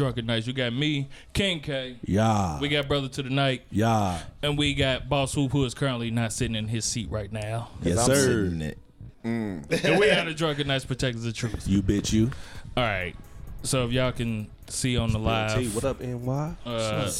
Drunken 0.00 0.24
Knights. 0.24 0.46
You 0.46 0.54
got 0.54 0.72
me, 0.72 1.08
King 1.34 1.60
K. 1.60 1.98
Yeah. 2.02 2.58
We 2.58 2.70
got 2.70 2.88
Brother 2.88 3.08
to 3.08 3.22
the 3.22 3.28
Knight, 3.28 3.64
yeah. 3.70 4.22
and 4.42 4.56
we 4.56 4.72
got 4.72 5.10
Boss 5.10 5.32
Swoop, 5.32 5.52
who 5.52 5.62
is 5.66 5.74
currently 5.74 6.10
not 6.10 6.32
sitting 6.32 6.56
in 6.56 6.68
his 6.68 6.86
seat 6.86 7.10
right 7.10 7.30
now. 7.30 7.68
Yes, 7.82 7.98
I'm 7.98 8.06
sir. 8.06 8.14
sitting 8.14 8.62
in 8.62 8.62
it. 8.62 8.78
And 9.22 10.00
we 10.00 10.06
got 10.06 10.24
the 10.24 10.32
Drunken 10.32 10.66
Knights 10.68 10.86
Protectors 10.86 11.26
of 11.26 11.34
Truth. 11.34 11.68
You 11.68 11.82
bitch 11.82 12.14
you. 12.14 12.30
All 12.78 12.82
right. 12.82 13.14
So 13.62 13.84
if 13.84 13.92
y'all 13.92 14.12
can 14.12 14.48
see 14.68 14.96
on 14.96 15.12
the 15.12 15.18
live, 15.18 15.74
what 15.74 15.84
up, 15.84 16.00
NY? 16.00 16.54
uh, 16.64 17.10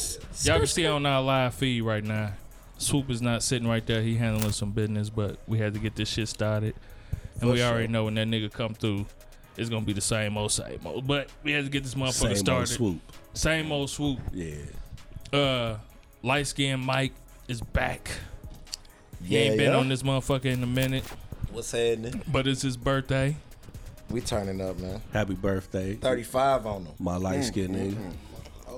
y'all 0.41 0.57
can 0.57 0.65
see 0.65 0.87
on 0.87 1.05
our 1.05 1.21
live 1.21 1.53
feed 1.53 1.81
right 1.81 2.03
now. 2.03 2.33
Swoop 2.79 3.11
is 3.11 3.21
not 3.21 3.43
sitting 3.43 3.67
right 3.67 3.85
there. 3.85 4.01
He 4.01 4.15
handling 4.15 4.53
some 4.53 4.71
business, 4.71 5.11
but 5.11 5.37
we 5.45 5.59
had 5.59 5.75
to 5.75 5.79
get 5.79 5.95
this 5.95 6.09
shit 6.09 6.27
started, 6.27 6.73
and 7.33 7.41
For 7.41 7.51
we 7.51 7.61
already 7.61 7.89
know 7.89 8.05
when 8.05 8.15
that 8.15 8.27
nigga 8.27 8.51
come 8.51 8.73
through, 8.73 9.05
it's 9.57 9.69
gonna 9.69 9.85
be 9.85 9.93
the 9.93 10.01
same 10.01 10.37
old, 10.37 10.51
same 10.51 10.79
old. 10.85 11.05
But 11.07 11.29
we 11.43 11.51
had 11.51 11.65
to 11.65 11.69
get 11.71 11.83
this 11.83 11.95
motherfucker 11.95 12.11
Same 12.13 12.29
old 12.29 12.37
started. 12.37 12.67
swoop. 12.67 12.99
Same 13.33 13.71
old 13.71 13.89
swoop. 13.89 14.19
Yeah. 14.33 14.55
Uh, 15.33 15.77
light 16.23 16.47
skinned 16.47 16.83
Mike 16.83 17.13
is 17.47 17.61
back. 17.61 18.09
He 19.23 19.35
Yeah, 19.35 19.41
ain't 19.41 19.57
been 19.57 19.71
yeah. 19.71 19.77
on 19.77 19.89
this 19.89 20.03
motherfucker 20.03 20.45
in 20.45 20.63
a 20.63 20.67
minute, 20.67 21.03
What's 21.51 21.71
happening? 21.71 22.21
but 22.27 22.47
it's 22.47 22.61
his 22.63 22.75
birthday. 22.77 23.35
We 24.09 24.19
turning 24.21 24.59
up, 24.59 24.77
man. 24.79 25.01
Happy 25.13 25.35
birthday. 25.35 25.93
35 25.95 26.65
on 26.65 26.83
them. 26.85 26.93
My 26.99 27.15
light 27.17 27.39
Mm, 27.39 27.43
skinned 27.45 27.75
nigga. 27.75 28.13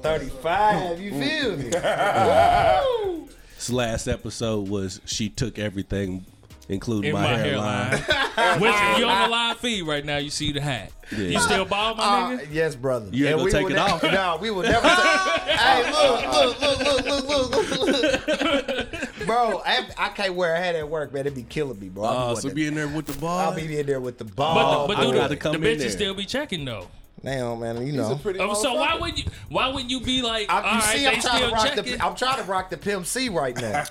35, 0.03 0.99
you 1.01 1.11
feel 1.11 1.57
me? 1.57 1.69
This 3.55 3.69
last 3.71 4.07
episode 4.09 4.67
was 4.67 4.99
she 5.05 5.29
took 5.29 5.57
everything, 5.57 6.25
including 6.69 7.09
In 7.09 7.13
my, 7.15 7.21
my, 7.23 7.37
hairline. 7.37 7.97
hairline. 7.97 8.59
Which 8.61 8.99
you 8.99 9.05
on 9.05 9.21
the 9.23 9.27
live 9.29 9.57
feed 9.57 9.81
right 9.83 10.03
now, 10.05 10.17
you 10.17 10.29
see 10.29 10.51
the 10.51 10.61
hat. 10.61 10.91
You 11.11 11.39
still 11.39 11.65
bald, 11.65 11.97
my 11.97 12.03
Uh, 12.03 12.37
nigga? 12.37 12.47
yes, 12.51 12.75
brother. 12.75 13.07
You 13.11 13.27
ain't 13.27 13.39
And 13.41 13.51
gonna 13.51 13.51
take 13.63 13.71
it 13.71 13.75
ne- 13.75 13.79
off? 13.79 14.03
No, 14.13 14.37
we 14.41 14.49
will 14.51 14.63
never. 14.63 14.81
Take, 14.87 14.97
hey, 15.59 15.91
look, 15.91 16.33
look, 16.33 16.61
look, 16.61 16.79
look, 17.05 17.51
look, 17.51 17.79
look, 17.79 18.27
look. 18.27 19.25
bro, 19.27 19.61
I, 19.65 19.87
I 19.97 20.09
can't 20.09 20.33
wear 20.35 20.55
a 20.55 20.59
hat 20.59 20.75
at 20.75 20.87
work, 20.89 21.13
man. 21.13 21.21
It'd 21.21 21.35
be 21.35 21.43
killing 21.43 21.79
me, 21.79 21.89
bro. 21.89 22.05
I'll, 22.05 22.31
Oh, 22.31 22.35
be, 22.35 22.41
so 22.41 22.49
be 22.53 22.67
in 22.67 22.75
there 22.75 22.87
with 22.87 23.05
the 23.05 23.13
ball. 23.19 23.37
I'll 23.39 23.53
be 23.55 23.77
in 23.77 23.85
there 23.85 23.99
with 24.01 24.17
the 24.17 24.25
ball. 24.25 24.87
But, 24.87 24.95
the, 24.95 24.95
but 24.95 24.97
I 24.97 25.27
dude, 25.29 25.39
the, 25.41 25.49
the 25.51 25.57
bitches 25.57 25.91
still 25.91 26.13
be 26.15 26.25
checking 26.25 26.65
though. 26.65 26.87
Damn, 27.23 27.61
man, 27.61 27.87
you 27.87 27.93
know. 27.93 28.19
Um, 28.39 28.53
so 28.55 28.73
why 28.73 28.97
would 28.99 29.17
you? 29.17 29.23
Why 29.47 29.69
wouldn't 29.69 29.89
you 29.89 30.01
be 30.01 30.21
like? 30.21 30.49
I, 30.51 30.55
all 30.61 30.61
you 30.73 30.79
right, 30.79 30.83
see, 30.83 30.99
they 31.03 31.07
I'm 31.07 31.21
trying 31.21 31.41
to 31.49 31.55
rock 31.55 31.65
checking. 31.67 31.83
the. 31.97 32.05
I'm 32.05 32.15
trying 32.15 32.37
to 32.37 32.43
rock 32.43 32.69
the 32.69 32.75
Pimp 32.77 33.05
C 33.05 33.29
right 33.29 33.55
now. 33.55 33.83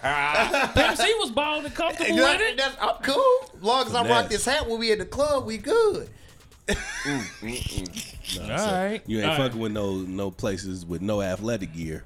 Pimp 0.74 0.96
C 0.98 1.14
was 1.18 1.30
bald 1.30 1.64
and 1.64 1.74
comfortable 1.74 2.14
That- 2.16 2.38
with 2.40 2.48
it. 2.50 2.56
that's- 2.58 2.76
I'm 2.78 3.02
cool. 3.02 3.50
As 3.56 3.62
long 3.62 3.86
as 3.86 3.94
I 3.94 4.06
rock 4.06 4.28
this 4.28 4.44
hat 4.44 4.68
when 4.68 4.78
we 4.78 4.92
in 4.92 4.98
the 4.98 5.06
club, 5.06 5.46
we 5.46 5.56
good. 5.56 6.10
All 6.68 6.76
right, 8.48 9.02
You 9.06 9.18
ain't 9.18 9.26
all 9.30 9.32
right. 9.38 9.44
fucking 9.46 9.58
with 9.60 9.72
no 9.72 9.96
no 9.96 10.30
places 10.30 10.84
with 10.86 11.00
no 11.02 11.22
athletic 11.22 11.72
gear. 11.74 12.04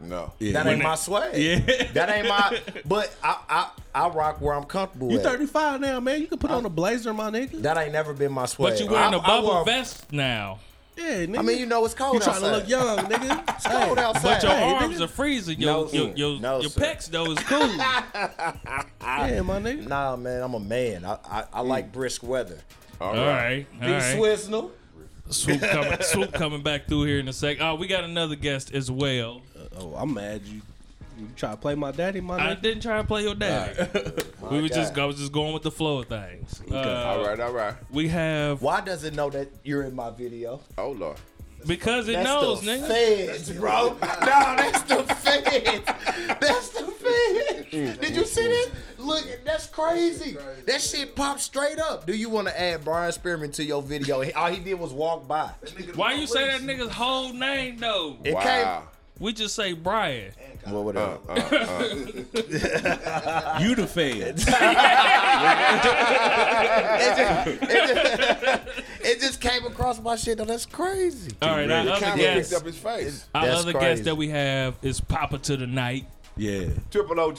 No. 0.00 0.32
Yeah. 0.38 0.52
That 0.52 0.66
ain't 0.66 0.82
my 0.82 0.94
swag. 0.94 1.36
Yeah. 1.36 1.58
That 1.94 2.10
ain't 2.10 2.28
my. 2.28 2.60
But 2.84 3.14
I 3.22 3.38
I, 3.48 3.70
I 4.04 4.08
rock 4.08 4.40
where 4.40 4.54
I'm 4.54 4.64
comfortable. 4.64 5.10
You 5.10 5.18
at. 5.18 5.24
35 5.24 5.80
now, 5.80 6.00
man. 6.00 6.20
You 6.20 6.26
can 6.26 6.38
put 6.38 6.50
on 6.50 6.64
a 6.66 6.68
blazer, 6.68 7.14
my 7.14 7.30
nigga. 7.30 7.62
That 7.62 7.78
ain't 7.78 7.92
never 7.92 8.12
been 8.12 8.32
my 8.32 8.46
swag. 8.46 8.72
But 8.74 8.80
you 8.80 8.86
wearing 8.90 9.14
I- 9.14 9.16
a 9.16 9.20
I 9.20 9.26
bubble 9.26 9.48
wore- 9.48 9.64
vest 9.64 10.12
now. 10.12 10.58
Yeah, 10.98 11.26
nigga. 11.26 11.38
I 11.38 11.42
mean, 11.42 11.58
you 11.58 11.66
know 11.66 11.84
it's 11.84 11.92
cold 11.92 12.14
you 12.14 12.20
trying 12.20 12.36
outside. 12.36 12.48
to 12.50 12.56
look 12.56 12.68
young, 12.68 12.98
nigga. 13.10 13.54
It's 13.56 13.66
cold 13.66 13.98
outside. 13.98 14.22
But 14.22 14.42
your 14.44 14.52
Hey, 14.52 14.72
arms 14.74 14.96
nigga. 14.98 15.04
are 15.04 15.08
freezing. 15.08 15.60
Your 15.60 15.72
No, 15.72 15.88
your 15.92 16.08
your, 16.16 16.40
No, 16.40 16.60
your 16.60 16.70
pecs 16.70 17.06
though 17.10 17.30
is 17.32 17.38
cool. 17.40 17.60
Yeah, 19.00 19.42
my 19.42 19.60
nigga. 19.60 19.86
Nah, 19.88 20.16
man, 20.16 20.42
I'm 20.42 20.54
a 20.54 20.60
man. 20.60 21.04
I 21.04 21.18
I, 21.30 21.44
I 21.54 21.60
like 21.60 21.92
brisk 21.92 22.22
weather. 22.22 22.58
All 23.00 23.10
all 23.10 23.14
right, 23.26 23.66
all 23.80 23.86
Be 23.86 23.92
right. 23.92 24.16
Swizzle. 24.16 24.70
Swoop 25.28 25.60
coming, 25.60 25.98
swoop 26.02 26.32
coming 26.32 26.62
back 26.62 26.86
through 26.86 27.02
here 27.04 27.18
in 27.18 27.26
a 27.28 27.32
sec. 27.32 27.58
Oh, 27.60 27.74
we 27.74 27.88
got 27.88 28.04
another 28.04 28.36
guest 28.36 28.72
as 28.72 28.90
well. 28.90 29.42
Oh, 29.78 29.94
I'm 29.96 30.14
mad 30.14 30.42
you. 30.46 30.60
You 31.18 31.28
try 31.34 31.52
to 31.52 31.56
play 31.56 31.74
my 31.74 31.92
daddy, 31.92 32.20
my 32.20 32.36
I 32.36 32.54
nigga. 32.54 32.62
didn't 32.62 32.82
try 32.82 32.98
to 32.98 33.04
play 33.06 33.22
your 33.22 33.34
daddy. 33.34 33.88
we 34.50 34.60
were 34.60 34.68
just 34.68 34.96
I 34.98 35.04
was 35.06 35.16
just 35.16 35.32
going 35.32 35.54
with 35.54 35.62
the 35.62 35.70
flow 35.70 36.00
of 36.00 36.08
things. 36.08 36.60
Uh, 36.70 36.76
All 36.76 37.24
right, 37.26 37.40
all 37.40 37.52
right. 37.52 37.72
We 37.90 38.08
have 38.08 38.60
Why 38.60 38.82
does 38.82 39.02
it 39.04 39.14
know 39.14 39.30
that 39.30 39.48
you're 39.64 39.84
in 39.84 39.94
my 39.94 40.10
video? 40.10 40.60
Oh, 40.76 40.90
Lord. 40.90 41.16
because 41.66 42.08
it 42.08 42.12
That's 42.14 42.24
knows, 42.26 42.60
the 42.60 42.70
nigga. 42.72 42.86
feds, 43.28 43.50
bro. 43.52 43.88
no, 43.92 43.96
that's 44.00 44.82
the 44.82 45.02
feds. 45.14 45.86
That's 46.38 46.68
the 46.68 46.82
feds. 46.84 47.98
Did 47.98 48.14
you 48.14 48.26
see 48.26 48.46
this? 48.46 48.70
Look, 48.98 49.24
that's 49.44 49.66
crazy. 49.68 50.36
That 50.66 50.82
shit 50.82 51.14
popped 51.16 51.40
straight 51.40 51.78
up. 51.78 52.06
Do 52.06 52.14
you 52.14 52.28
want 52.28 52.48
to 52.48 52.60
add 52.60 52.84
Brian 52.84 53.10
Spearman 53.12 53.52
to 53.52 53.64
your 53.64 53.80
video? 53.80 54.22
All 54.32 54.48
he 54.50 54.60
did 54.62 54.74
was 54.74 54.92
walk 54.92 55.26
by. 55.26 55.50
Why 55.94 56.12
you 56.12 56.26
say 56.26 56.46
that 56.46 56.60
nigga's 56.60 56.92
whole 56.92 57.32
name 57.32 57.78
though? 57.78 58.18
It 58.22 58.34
Wow. 58.34 58.82
We 59.18 59.32
just 59.32 59.54
say 59.54 59.72
Brian. 59.72 60.32
came. 60.64 60.74
Well, 60.74 60.84
whatever. 60.84 61.18
You 63.62 63.74
the 63.74 63.86
feds. 63.86 64.44
it 69.00 69.20
just 69.20 69.40
came 69.40 69.64
across 69.64 70.00
my 70.00 70.16
shit. 70.16 70.38
Though 70.38 70.44
that's 70.44 70.66
crazy. 70.66 71.32
All 71.40 71.50
right, 71.50 71.66
The 71.66 71.74
our 71.74 71.88
other 71.88 72.00
camera 72.00 72.16
picked 72.16 72.50
guest, 72.50 72.54
up 72.54 72.64
his 72.66 72.76
face. 72.76 73.26
our 73.34 73.46
That's 73.46 73.60
other 73.62 73.72
crazy. 73.72 73.86
guest 73.86 74.04
that 74.04 74.16
we 74.16 74.28
have 74.28 74.76
is 74.82 75.00
Poppa 75.00 75.38
to 75.38 75.56
the 75.56 75.66
Knight. 75.66 76.06
yeah. 76.36 76.66
Triple 76.90 77.20
OG. 77.20 77.38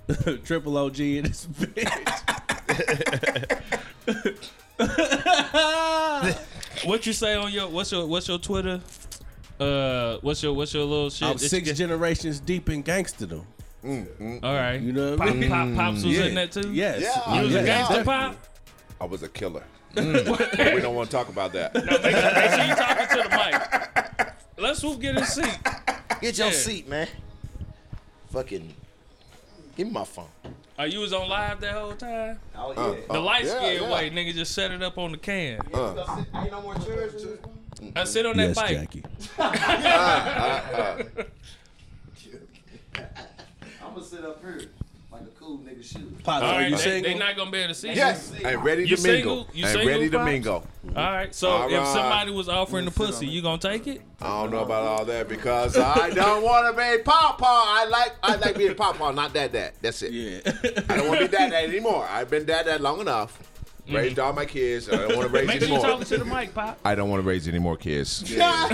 Triple 0.44 0.78
OG 0.78 1.00
in 1.00 1.24
this 1.24 1.46
bitch. 1.46 2.14
What 6.84 7.04
you 7.06 7.12
say 7.12 7.34
on 7.34 7.50
your 7.50 7.66
what's 7.68 7.90
your 7.90 8.06
what's 8.06 8.28
your 8.28 8.38
Twitter? 8.38 8.80
Uh, 9.60 10.18
what's 10.22 10.42
your 10.42 10.52
what's 10.54 10.72
your 10.74 10.84
little 10.84 11.10
shit? 11.10 11.26
I'm 11.28 11.36
that 11.36 11.42
you 11.42 11.48
six 11.48 11.66
get- 11.68 11.76
generations 11.76 12.40
deep 12.40 12.68
in 12.70 12.82
gangsterdom. 12.82 13.44
All 13.84 14.54
right, 14.54 14.80
You 14.80 14.92
know 14.92 15.10
what 15.10 15.18
Pop, 15.20 15.28
I 15.28 15.32
mean? 15.34 15.50
Pop, 15.50 15.74
Pops 15.74 16.04
was 16.04 16.18
in 16.18 16.34
that 16.34 16.52
too. 16.52 16.72
Yes. 16.72 17.00
Yeah. 17.02 17.34
you 17.36 17.42
was 17.44 17.52
Yes, 17.52 17.62
a 17.62 17.66
gangster 17.66 17.94
definitely. 18.04 18.36
pop. 18.36 18.36
I 19.00 19.04
was 19.04 19.22
a 19.22 19.28
killer. 19.28 19.62
but 19.94 20.74
we 20.74 20.80
don't 20.80 20.94
want 20.94 21.10
to 21.10 21.16
talk 21.16 21.28
about 21.28 21.52
that. 21.54 21.74
Make 21.74 21.84
sure, 21.84 22.00
make 22.02 22.50
sure 22.50 22.64
you 22.66 22.74
talking 22.74 23.06
to 23.08 23.28
the 23.28 24.16
mic. 24.16 24.32
Let's 24.58 24.80
swoop 24.80 25.00
get 25.00 25.16
his 25.18 25.28
seat. 25.28 25.58
Get 26.20 26.36
your 26.38 26.48
Yeah. 26.48 26.52
seat, 26.52 26.88
man. 26.88 27.08
Fucking. 28.32 28.74
Give 29.76 29.86
me 29.86 29.92
my 29.92 30.04
phone. 30.04 30.26
Are 30.78 30.86
you 30.86 30.98
was 31.00 31.12
on 31.12 31.28
live 31.28 31.60
that 31.60 31.72
whole 31.74 31.92
time? 31.94 32.38
Oh 32.56 32.72
Uh, 32.72 32.92
yeah. 32.96 33.12
The 33.12 33.20
light 33.20 33.44
yeah, 33.44 33.56
skin 33.58 33.82
yeah. 33.82 33.92
way, 33.92 34.10
nigga, 34.10 34.34
just 34.34 34.52
set 34.54 34.70
it 34.72 34.82
up 34.82 34.98
on 34.98 35.12
the 35.12 35.18
can. 35.18 35.60
Ain't 35.74 36.50
no 36.52 36.60
more 36.62 36.74
chairs. 36.76 37.24
I 37.96 38.04
sit 38.04 38.26
on 38.26 38.36
that 38.36 38.48
Yes, 38.48 38.56
bike. 38.56 38.70
Jackie. 38.76 39.02
Ah, 39.38 39.52
ah, 40.74 40.96
ah. 41.18 41.22
I'm 43.86 43.94
gonna 43.94 44.04
sit 44.04 44.24
up 44.24 44.40
here 44.42 44.60
like 45.10 45.22
a 45.22 45.24
cool 45.40 45.58
nigga 45.58 45.82
should. 45.84 46.22
Pops, 46.24 46.42
All 46.44 46.52
right, 46.52 46.68
you 46.70 46.76
they, 46.76 46.82
single? 46.82 47.12
they 47.12 47.18
not 47.18 47.36
gonna 47.36 47.50
be 47.50 47.58
able 47.58 47.68
to 47.68 47.74
see. 47.74 47.92
Yes. 47.92 48.32
And 48.44 48.62
ready 48.64 48.86
You 48.86 48.96
to 48.96 49.02
mingle. 49.02 49.36
single? 49.44 49.56
You 49.56 49.64
and 49.64 49.72
single, 49.72 49.88
ready 49.88 50.10
to 50.10 50.24
mingle. 50.24 50.66
All 50.88 50.94
right. 50.94 51.34
So 51.34 51.48
All 51.50 51.66
if 51.68 51.72
right. 51.78 51.86
somebody 51.86 52.30
was 52.32 52.48
offering 52.48 52.84
the 52.84 52.90
pussy, 52.90 53.26
you 53.26 53.40
gonna 53.42 53.58
take 53.58 53.86
it? 53.86 54.02
I 54.20 54.26
don't 54.42 54.50
know 54.50 54.62
about 54.62 54.82
all 54.84 55.04
that 55.06 55.28
because 55.28 55.76
I 55.76 56.10
don't 56.14 56.42
want 56.42 56.66
to 56.76 56.80
be 56.80 57.02
papa. 57.02 57.44
I 57.46 57.86
like 57.90 58.12
I 58.22 58.36
like 58.36 58.56
being 58.58 58.74
papa, 58.74 59.12
not 59.12 59.32
dad 59.32 59.52
dad. 59.52 59.72
That's 59.80 60.02
it. 60.02 60.12
Yeah. 60.12 60.40
I 60.88 60.96
don't 60.96 61.08
want 61.08 61.20
to 61.20 61.26
be 61.28 61.32
dad 61.36 61.50
dad 61.52 61.68
anymore. 61.70 62.06
I've 62.10 62.28
been 62.30 62.44
dad 62.44 62.66
dad 62.66 62.80
long 62.80 63.00
enough. 63.00 63.38
Mm-hmm. 63.88 63.96
Raised 63.96 64.18
all 64.18 64.32
my 64.34 64.44
kids. 64.44 64.88
I 64.88 64.96
don't 64.96 65.16
want 65.16 65.22
to 65.22 65.28
raise 65.38 65.46
Make 65.46 65.60
sure 65.60 65.68
you 65.68 65.74
anymore. 65.76 65.90
talking 65.92 66.06
to 66.06 66.18
the 66.18 66.24
mic, 66.26 66.54
pop. 66.54 66.78
I 66.84 66.94
don't 66.94 67.08
want 67.08 67.22
to 67.22 67.26
raise 67.28 67.48
any 67.48 67.58
more 67.58 67.76
kids. 67.76 68.20
Done 68.36 68.68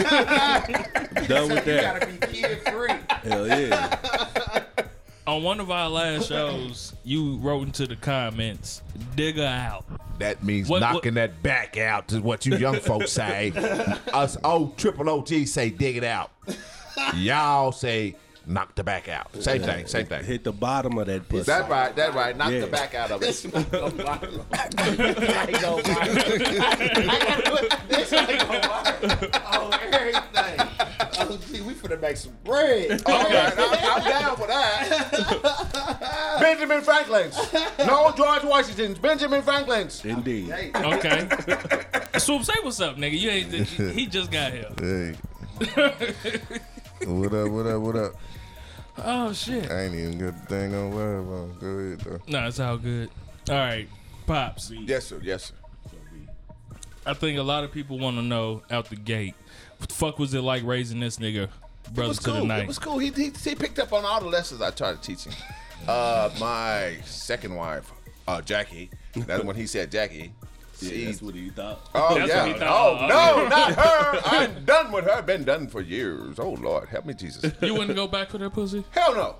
with 1.48 1.66
You 1.66 1.72
that. 1.74 2.00
gotta 2.00 2.06
be 2.06 2.26
kid 2.26 2.58
free. 2.68 2.92
Hell 3.22 3.46
yeah. 3.48 3.98
On 5.26 5.42
one 5.42 5.58
of 5.60 5.70
our 5.70 5.88
last 5.88 6.28
shows, 6.28 6.94
you 7.02 7.36
wrote 7.38 7.62
into 7.66 7.86
the 7.86 7.96
comments, 7.96 8.82
"Dig 9.16 9.36
her 9.36 9.44
out." 9.46 9.84
That 10.18 10.44
means 10.44 10.68
What- 10.68 10.80
knocking 10.80 11.14
that 11.14 11.42
back 11.42 11.78
out 11.78 12.12
is 12.12 12.20
what 12.20 12.44
you 12.44 12.56
young 12.56 12.78
folks 12.80 13.12
say. 13.12 13.52
Us 14.12 14.36
old 14.44 14.76
triple 14.76 15.08
OG 15.08 15.46
say 15.46 15.70
dig 15.70 15.96
it 15.96 16.04
out. 16.04 16.30
Y'all 17.16 17.72
say 17.72 18.16
knock 18.46 18.74
the 18.74 18.84
back 18.84 19.08
out. 19.08 19.34
Same 19.42 19.62
thing, 19.62 19.86
same 19.86 20.06
thing. 20.06 20.24
Hit 20.24 20.44
the 20.44 20.52
bottom 20.52 20.98
of 20.98 21.06
that 21.06 21.28
pussy. 21.28 21.44
That 21.44 21.68
right, 21.68 21.94
that 21.96 22.14
right. 22.14 22.36
Knock 22.36 22.52
Yeah. 22.52 22.60
the 22.60 22.66
back 22.66 22.94
out 22.94 23.10
of 23.10 23.22
it. 23.22 23.44
I 23.54 25.46
ain't 25.48 25.60
gonna 25.60 25.82
lie. 25.82 27.78
This 27.88 28.12
ain't 28.12 28.38
gonna 28.40 28.58
lie. 28.58 28.94
Oh, 29.52 29.70
everything. 29.92 30.68
Oh, 31.16 31.38
gee, 31.50 31.60
we 31.60 31.74
finna 31.74 32.00
make 32.00 32.16
some 32.16 32.32
bread. 32.44 33.02
All 33.06 33.22
right, 33.24 33.52
I'm, 33.56 34.02
I'm 34.02 34.04
down 34.04 34.36
for 34.36 34.46
that. 34.46 36.36
Benjamin 36.40 36.82
Franklin's. 36.82 37.36
No 37.78 38.12
George 38.16 38.44
Washington's. 38.44 38.98
Benjamin 38.98 39.42
Franklin's. 39.42 40.04
Indeed. 40.04 40.50
Okay. 40.74 41.28
Swoop, 42.18 42.44
say 42.44 42.54
what's 42.62 42.80
up, 42.80 42.96
nigga. 42.96 43.18
You 43.18 43.30
ain't. 43.30 43.52
He 43.96 44.06
just 44.06 44.30
got 44.30 44.52
here. 44.52 44.68
Hey. 44.78 45.14
what 47.06 47.32
up, 47.32 47.48
what 47.50 47.66
up, 47.66 47.80
what 47.80 47.96
up? 47.96 48.12
Oh 48.98 49.32
shit. 49.32 49.70
I 49.70 49.82
ain't 49.84 49.94
even 49.94 50.18
got 50.18 50.40
the 50.40 50.46
thing 50.46 50.74
on 50.74 50.90
live 50.92 51.28
on. 51.28 51.56
Go 51.58 51.66
ahead, 51.66 52.00
though. 52.00 52.20
No, 52.28 52.46
it's 52.46 52.60
all 52.60 52.76
good. 52.78 53.10
All 53.48 53.54
right, 53.56 53.88
pops. 54.26 54.70
Yes, 54.70 55.06
sir. 55.06 55.20
Yes, 55.22 55.46
sir. 55.46 55.54
I 57.06 57.12
think 57.12 57.38
a 57.38 57.42
lot 57.42 57.64
of 57.64 57.72
people 57.72 57.98
want 57.98 58.16
to 58.16 58.22
know 58.22 58.62
out 58.70 58.88
the 58.88 58.96
gate. 58.96 59.34
What 59.78 59.88
the 59.90 59.94
fuck 59.94 60.18
was 60.18 60.32
it 60.32 60.40
like 60.40 60.62
raising 60.64 61.00
this 61.00 61.18
nigga 61.18 61.44
It 61.44 61.94
brother 61.94 62.08
was 62.08 62.18
to 62.20 62.30
the 62.30 62.38
cool. 62.38 62.46
night? 62.46 62.62
It 62.62 62.66
was 62.68 62.78
cool. 62.78 62.98
He, 62.98 63.10
he 63.10 63.30
he 63.30 63.54
picked 63.54 63.78
up 63.78 63.92
on 63.92 64.04
all 64.06 64.20
the 64.20 64.28
lessons 64.28 64.62
I 64.62 64.70
tried 64.70 65.02
to 65.02 65.02
teach 65.02 65.24
him. 65.24 65.34
Uh, 65.86 66.30
my 66.40 66.96
second 67.04 67.54
wife, 67.54 67.92
uh, 68.26 68.40
Jackie. 68.40 68.88
That's 69.14 69.44
when 69.44 69.54
he 69.56 69.66
said 69.66 69.90
Jackie. 69.90 70.32
Yeah, 70.84 70.90
She- 70.90 71.04
that's 71.06 71.22
what 71.22 71.34
he 71.34 71.50
thought. 71.50 71.88
Oh 71.94 72.14
That's 72.14 72.28
yeah. 72.28 72.52
thought. 72.58 73.02
Oh 73.02 73.06
no, 73.06 73.48
not 73.48 73.74
her. 73.74 74.20
I'm 74.24 74.64
done 74.64 74.92
with 74.92 75.04
her. 75.04 75.22
Been 75.22 75.44
done 75.44 75.66
for 75.68 75.80
years. 75.80 76.38
Oh 76.38 76.50
Lord, 76.52 76.88
help 76.88 77.06
me, 77.06 77.14
Jesus. 77.14 77.52
you 77.60 77.74
wouldn't 77.74 77.96
go 77.96 78.06
back 78.06 78.32
with 78.32 78.42
that 78.42 78.50
pussy? 78.50 78.84
Hell 78.90 79.14
no. 79.14 79.36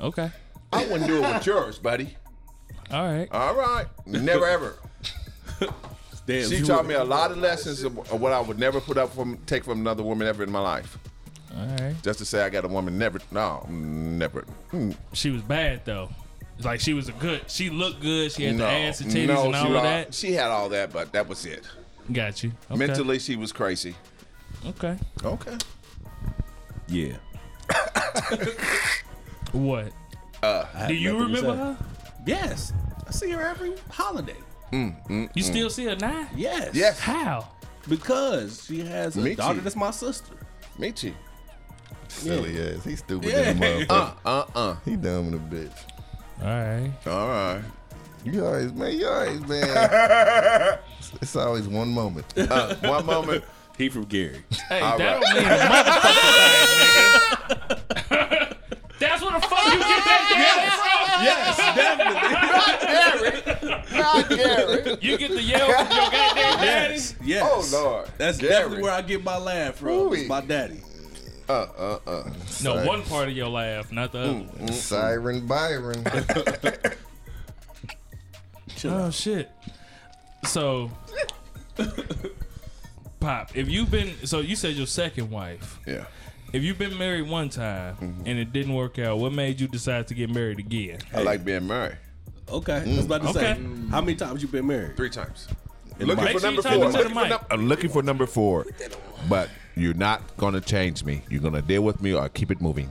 Okay. 0.00 0.30
I 0.72 0.84
wouldn't 0.86 1.06
do 1.06 1.16
it 1.22 1.34
with 1.34 1.46
yours, 1.46 1.78
buddy. 1.78 2.16
All 2.90 3.04
right. 3.06 3.28
All 3.32 3.54
right. 3.54 3.86
Never 4.06 4.46
ever. 4.46 4.76
Damn, 6.26 6.48
She 6.48 6.62
taught 6.62 6.86
me 6.86 6.94
a 6.94 7.02
lot 7.02 7.30
of 7.32 7.38
lessons 7.38 7.82
of, 7.82 7.98
of 7.98 8.20
what 8.20 8.32
I 8.32 8.40
would 8.40 8.58
never 8.58 8.80
put 8.80 8.96
up 8.98 9.12
from 9.14 9.38
take 9.46 9.64
from 9.64 9.80
another 9.80 10.02
woman 10.02 10.28
ever 10.28 10.42
in 10.44 10.50
my 10.50 10.60
life. 10.60 10.96
All 11.56 11.66
right. 11.66 11.94
Just 12.02 12.20
to 12.20 12.24
say 12.24 12.42
I 12.44 12.50
got 12.50 12.64
a 12.64 12.68
woman 12.68 12.98
never 12.98 13.18
no, 13.32 13.66
never. 13.68 14.42
Hmm. 14.70 14.92
She 15.12 15.30
was 15.30 15.42
bad 15.42 15.84
though. 15.84 16.08
It's 16.60 16.66
Like 16.66 16.80
she 16.80 16.92
was 16.92 17.08
a 17.08 17.12
good. 17.12 17.50
She 17.50 17.70
looked 17.70 18.02
good. 18.02 18.30
She 18.32 18.44
had 18.44 18.56
no, 18.56 18.64
the 18.66 18.70
ass 18.70 19.00
and 19.00 19.10
titties 19.10 19.28
no, 19.28 19.46
and 19.46 19.56
all 19.56 19.64
of 19.68 19.72
was- 19.72 19.82
that. 19.82 20.12
she 20.12 20.32
had 20.32 20.50
all 20.50 20.68
that, 20.68 20.92
but 20.92 21.10
that 21.12 21.26
was 21.26 21.46
it. 21.46 21.66
Got 22.12 22.44
you. 22.44 22.52
Okay. 22.70 22.78
Mentally, 22.78 23.18
she 23.18 23.34
was 23.34 23.50
crazy. 23.50 23.94
Okay. 24.66 24.98
Okay. 25.24 25.56
Yeah. 26.86 27.14
What? 29.52 29.92
I 30.42 30.66
have 30.74 30.88
Do 30.88 30.94
you 30.94 31.18
remember 31.18 31.56
her? 31.56 31.78
Yes. 32.26 32.72
I 33.08 33.10
see 33.10 33.30
her 33.30 33.40
every 33.40 33.72
holiday. 33.90 34.36
Mm, 34.70 35.08
mm, 35.08 35.30
You 35.34 35.42
still 35.42 35.70
see 35.70 35.86
her 35.86 35.96
now? 35.96 36.28
Yes. 36.36 36.72
Yes. 36.74 37.00
How? 37.00 37.48
Because 37.88 38.64
she 38.66 38.84
has 38.84 39.16
a 39.16 39.20
Me 39.22 39.34
daughter 39.34 39.60
that's 39.60 39.74
my 39.74 39.90
sister. 39.90 40.34
Me 40.78 40.92
too. 40.92 41.14
Silly 42.06 42.74
ass. 42.74 42.84
He 42.84 42.94
stupid 42.94 43.30
Yeah. 43.30 43.52
than 43.54 43.62
a 43.62 43.86
motherfucker. 43.86 44.16
Uh 44.24 44.44
uh. 44.54 44.76
He 44.84 44.94
dumb 44.96 45.28
in 45.28 45.34
a 45.34 45.38
bitch. 45.38 45.72
All 46.42 46.48
right. 46.48 46.90
All 47.06 47.28
right. 47.28 47.62
You 48.24 48.44
always, 48.44 48.72
man, 48.72 48.98
you 48.98 49.06
always, 49.08 49.40
man. 49.46 50.78
it's, 50.98 51.12
it's 51.22 51.36
always 51.36 51.68
one 51.68 51.88
moment. 51.90 52.26
Uh, 52.36 52.74
one 52.76 53.06
moment. 53.06 53.44
He 53.78 53.88
from 53.88 54.04
Gary. 54.04 54.42
Hey, 54.68 54.80
All 54.80 54.98
that 54.98 55.22
right. 55.22 55.22
don't 55.22 55.34
mean 55.36 55.46
a 55.46 55.56
thing, 55.56 55.70
nigga. 58.50 58.56
That's 58.98 59.22
where 59.22 59.32
the 59.32 59.40
fuck 59.46 59.64
you 59.64 59.78
get 59.78 60.04
that 60.04 61.20
yes, 61.22 61.56
definitely. 61.74 62.20
Not 62.52 62.68
Gary. 62.90 63.32
Not 63.98 64.28
Gary. 64.28 64.98
You 65.00 65.16
get 65.16 65.30
the 65.30 65.42
yell 65.42 65.66
from 65.72 65.86
your 65.96 66.10
goddamn 66.10 66.58
daddy? 66.58 66.94
Yes. 66.94 67.14
Yes. 67.24 67.72
Oh, 67.72 67.82
Lord. 67.82 68.08
That's 68.18 68.36
Gary. 68.38 68.52
definitely 68.52 68.82
where 68.82 68.92
I 68.92 69.00
get 69.02 69.24
my 69.24 69.38
laugh 69.38 69.76
from. 69.76 69.88
Ooh-wee. 69.90 70.20
It's 70.20 70.28
my 70.28 70.40
daddy. 70.42 70.82
Uh 71.50 71.66
uh 71.78 71.98
uh. 72.06 72.22
No, 72.28 72.32
Sorry. 72.46 72.86
one 72.86 73.02
part 73.02 73.28
of 73.28 73.34
your 73.36 73.48
laugh, 73.48 73.90
not 73.90 74.12
the 74.12 74.18
other. 74.20 74.32
Mm. 74.34 74.70
Siren 74.72 75.46
Byron. 75.46 76.04
Oh 78.84 79.10
shit. 79.10 79.50
So, 80.46 80.90
Pop, 83.20 83.54
if 83.54 83.68
you've 83.68 83.90
been 83.90 84.14
so 84.26 84.40
you 84.40 84.56
said 84.56 84.74
your 84.74 84.86
second 84.86 85.30
wife. 85.30 85.78
Yeah. 85.86 86.04
If 86.52 86.62
you've 86.62 86.78
been 86.78 86.96
married 86.96 87.28
one 87.28 87.48
time 87.50 87.96
Mm-hmm. 87.96 88.22
and 88.26 88.38
it 88.38 88.52
didn't 88.52 88.74
work 88.74 88.98
out, 88.98 89.18
what 89.18 89.32
made 89.32 89.60
you 89.60 89.68
decide 89.68 90.08
to 90.08 90.14
get 90.14 90.30
married 90.30 90.58
again? 90.58 90.98
I 91.14 91.20
like 91.22 91.44
being 91.44 91.66
married. 91.66 91.98
Okay. 92.48 92.76
I 92.86 92.96
was 92.96 93.04
about 93.04 93.22
to 93.22 93.32
say, 93.34 93.52
Okay. 93.52 93.62
how 93.90 94.00
many 94.00 94.14
times 94.16 94.40
you 94.42 94.48
been 94.48 94.66
married? 94.66 94.96
Three 94.96 95.10
times. 95.10 95.46
In 96.00 96.06
looking 96.06 96.24
for 96.28 96.30
sure 96.32 96.40
number 96.40 96.56
you 96.56 96.62
talk 96.62 96.72
four. 96.72 96.84
into 96.86 96.92
the 96.92 96.98
Looking 97.04 97.14
for, 97.14 97.20
mic. 97.20 97.28
num- 97.30 97.44
I'm 97.50 97.66
looking 97.68 97.90
for 97.90 98.02
number 98.02 98.26
four. 98.26 98.66
But 99.28 99.50
you're 99.80 99.94
not 99.94 100.36
gonna 100.36 100.60
change 100.60 101.04
me. 101.04 101.22
You're 101.28 101.40
gonna 101.40 101.62
deal 101.62 101.82
with 101.82 102.02
me 102.02 102.14
or 102.14 102.28
keep 102.28 102.50
it 102.50 102.60
moving. 102.60 102.88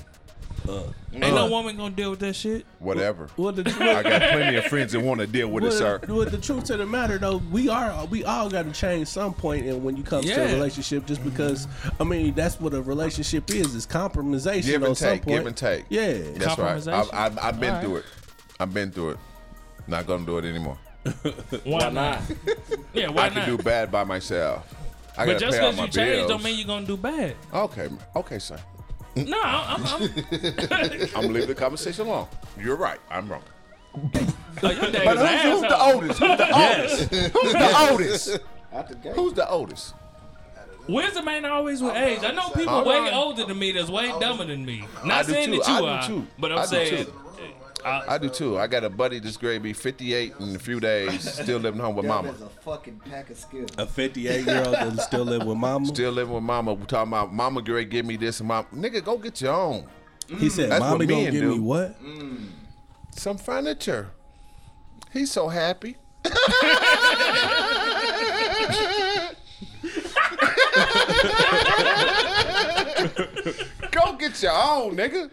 Uh, 0.67 0.83
Ain't 1.13 1.33
no 1.33 1.49
woman 1.49 1.77
gonna 1.77 1.95
deal 1.95 2.11
with 2.11 2.19
that 2.19 2.35
shit. 2.35 2.65
Whatever. 2.79 3.29
Well, 3.37 3.51
the, 3.51 3.61
I 3.79 4.03
got 4.03 4.21
plenty 4.31 4.57
of 4.57 4.65
friends 4.65 4.91
that 4.91 4.99
want 4.99 5.19
to 5.19 5.27
deal 5.27 5.47
with 5.47 5.63
it, 5.63 5.67
well, 5.67 5.77
sir. 5.77 6.01
well, 6.07 6.25
the 6.25 6.37
truth 6.37 6.69
of 6.69 6.79
the 6.79 6.85
matter, 6.85 7.17
though, 7.17 7.37
we 7.51 7.69
are 7.69 8.05
we 8.05 8.23
all 8.23 8.49
got 8.49 8.65
to 8.65 8.71
change 8.71 9.07
some 9.07 9.33
point. 9.33 9.63
point, 9.63 9.65
and 9.67 9.83
when 9.83 9.97
you 9.97 10.03
come 10.03 10.21
to 10.21 10.31
a 10.31 10.53
relationship, 10.53 11.05
just 11.05 11.23
because 11.23 11.67
I 11.99 12.03
mean 12.03 12.33
that's 12.33 12.59
what 12.59 12.73
a 12.73 12.81
relationship 12.81 13.49
is 13.49 13.73
is 13.73 13.87
compromisation. 13.87 14.65
Give 14.65 14.83
on 14.83 14.89
and 14.89 14.97
some 14.97 15.09
take, 15.11 15.23
point. 15.23 15.37
give 15.37 15.47
and 15.47 15.57
take. 15.57 15.85
Yeah. 15.89 16.17
That's 16.35 16.57
right. 16.57 16.87
I've, 16.87 17.09
I've, 17.13 17.39
I've 17.39 17.59
been 17.59 17.69
All 17.69 17.75
right. 17.75 17.83
through 17.83 17.95
it. 17.97 18.05
I've 18.59 18.73
been 18.73 18.91
through 18.91 19.11
it. 19.11 19.17
Not 19.87 20.05
gonna 20.05 20.25
do 20.25 20.37
it 20.37 20.45
anymore. 20.45 20.77
Why, 21.63 21.89
not? 21.89 22.21
Yeah, 22.93 23.09
why 23.09 23.25
I 23.25 23.29
can 23.29 23.47
do 23.47 23.57
bad 23.61 23.91
by 23.91 24.03
myself. 24.03 24.75
I 25.19 25.25
but 25.25 25.37
just 25.39 25.57
because 25.57 25.75
my 25.75 25.83
you 25.85 25.89
change 25.91 26.11
bills. 26.17 26.29
don't 26.29 26.43
mean 26.43 26.57
you're 26.57 26.67
gonna 26.67 26.85
do 26.85 26.95
bad. 26.97 27.35
Okay, 27.53 27.89
okay, 28.15 28.39
sir. 28.39 28.57
No, 29.15 29.39
I'm, 29.43 29.85
I'm, 29.85 30.01
I'm 30.03 31.09
gonna 31.11 31.27
leave 31.27 31.47
the 31.47 31.55
conversation 31.55 32.07
alone. 32.07 32.27
You're 32.57 32.77
right. 32.77 32.99
I'm 33.09 33.27
wrong. 33.27 33.41
oh, 33.95 34.09
But 34.61 34.75
who's, 34.77 35.41
who's 35.41 35.61
the 35.61 35.81
oldest? 35.81 36.19
Who's 36.19 36.37
the 36.37 36.49
oldest? 36.55 37.11
Who's 37.33 37.53
the 37.53 37.89
oldest? 37.89 38.39
Who's 39.15 39.33
the 39.33 39.49
oldest? 39.49 39.93
Wisdom 40.87 41.27
ain't 41.27 41.45
always 41.45 41.81
with 41.83 41.95
age. 41.95 42.23
I 42.23 42.31
know 42.31 42.49
people 42.49 42.69
All 42.73 42.85
way 42.85 42.97
right. 42.99 43.13
older 43.13 43.45
than 43.45 43.59
me 43.59 43.71
that's 43.73 43.89
way 43.89 44.07
dumber 44.19 44.45
than 44.45 44.65
me. 44.65 44.85
Not 45.05 45.25
saying 45.25 45.51
too. 45.51 45.59
that 45.59 45.67
you 45.67 45.85
I 45.85 45.89
are, 45.89 46.07
too. 46.07 46.25
but 46.39 46.51
I'm 46.51 46.59
I 46.59 46.61
do 46.63 46.67
saying 46.67 47.07
too. 47.79 47.85
I 48.11 48.17
do 48.17 48.29
too. 48.29 48.57
I 48.59 48.67
got 48.67 48.83
a 48.83 48.89
buddy 48.89 49.19
that's 49.19 49.37
going 49.37 49.55
to 49.55 49.59
be 49.63 49.73
58 49.73 50.33
in 50.39 50.55
a 50.55 50.59
few 50.59 50.79
days, 50.79 51.31
still 51.33 51.59
living 51.59 51.79
home 51.79 51.95
with 51.95 52.05
mama. 52.05 52.29
That 52.29 52.35
is 52.37 52.41
a 52.41 52.49
fucking 52.49 53.01
pack 53.09 53.29
of 53.29 53.37
skills. 53.37 53.69
A 53.77 53.85
58 53.85 54.45
year 54.45 54.63
old 54.65 54.73
that 54.75 54.99
still 55.01 55.25
live 55.25 55.45
with 55.45 55.57
mama. 55.57 55.85
Still 55.87 56.11
living 56.11 56.33
with 56.33 56.43
mama. 56.43 56.73
We 56.79 56.85
talking 56.85 57.11
about 57.11 57.33
mama 57.33 57.61
Gray 57.61 57.85
give 57.85 58.05
me 58.05 58.15
this 58.17 58.39
and 58.39 58.47
mom. 58.47 58.65
Nigga, 58.73 59.03
go 59.03 59.17
get 59.17 59.41
your 59.41 59.53
own. 59.53 59.87
He 60.37 60.49
said, 60.49 60.69
That's 60.71 60.81
what 60.81 60.91
"Mommy 60.91 61.05
gonna 61.07 61.23
men 61.23 61.31
give 61.33 61.41
do. 61.41 61.53
me 61.55 61.59
what?" 61.59 62.01
Mm. 62.03 62.49
Some 63.15 63.37
furniture. 63.37 64.11
He's 65.11 65.31
so 65.31 65.47
happy. 65.47 65.97
Go 73.91 74.13
get 74.17 74.41
your 74.41 74.51
own, 74.53 74.95
nigga. 74.95 75.31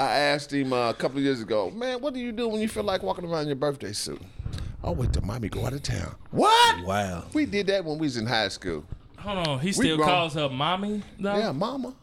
I 0.00 0.18
asked 0.18 0.50
him 0.52 0.72
uh, 0.72 0.88
a 0.90 0.94
couple 0.94 1.18
of 1.18 1.24
years 1.24 1.42
ago, 1.42 1.70
man, 1.70 2.00
what 2.00 2.14
do 2.14 2.20
you 2.20 2.32
do 2.32 2.48
when 2.48 2.60
you 2.62 2.68
feel 2.68 2.84
like 2.84 3.02
walking 3.02 3.24
around 3.26 3.42
in 3.42 3.46
your 3.48 3.56
birthday 3.56 3.92
suit? 3.92 4.22
I'll 4.82 4.94
wait 4.94 5.12
till 5.12 5.22
mommy 5.22 5.50
go 5.50 5.66
out 5.66 5.74
of 5.74 5.82
town. 5.82 6.14
What? 6.30 6.84
Wow. 6.86 7.24
We 7.34 7.44
did 7.44 7.66
that 7.66 7.84
when 7.84 7.98
we 7.98 8.06
was 8.06 8.16
in 8.16 8.24
high 8.26 8.48
school. 8.48 8.84
hold 9.18 9.46
on, 9.46 9.60
he 9.60 9.72
still 9.72 9.96
grown. 9.98 10.08
calls 10.08 10.32
her 10.34 10.48
mommy 10.48 11.02
though. 11.18 11.36
Yeah, 11.36 11.52
mama. 11.52 11.94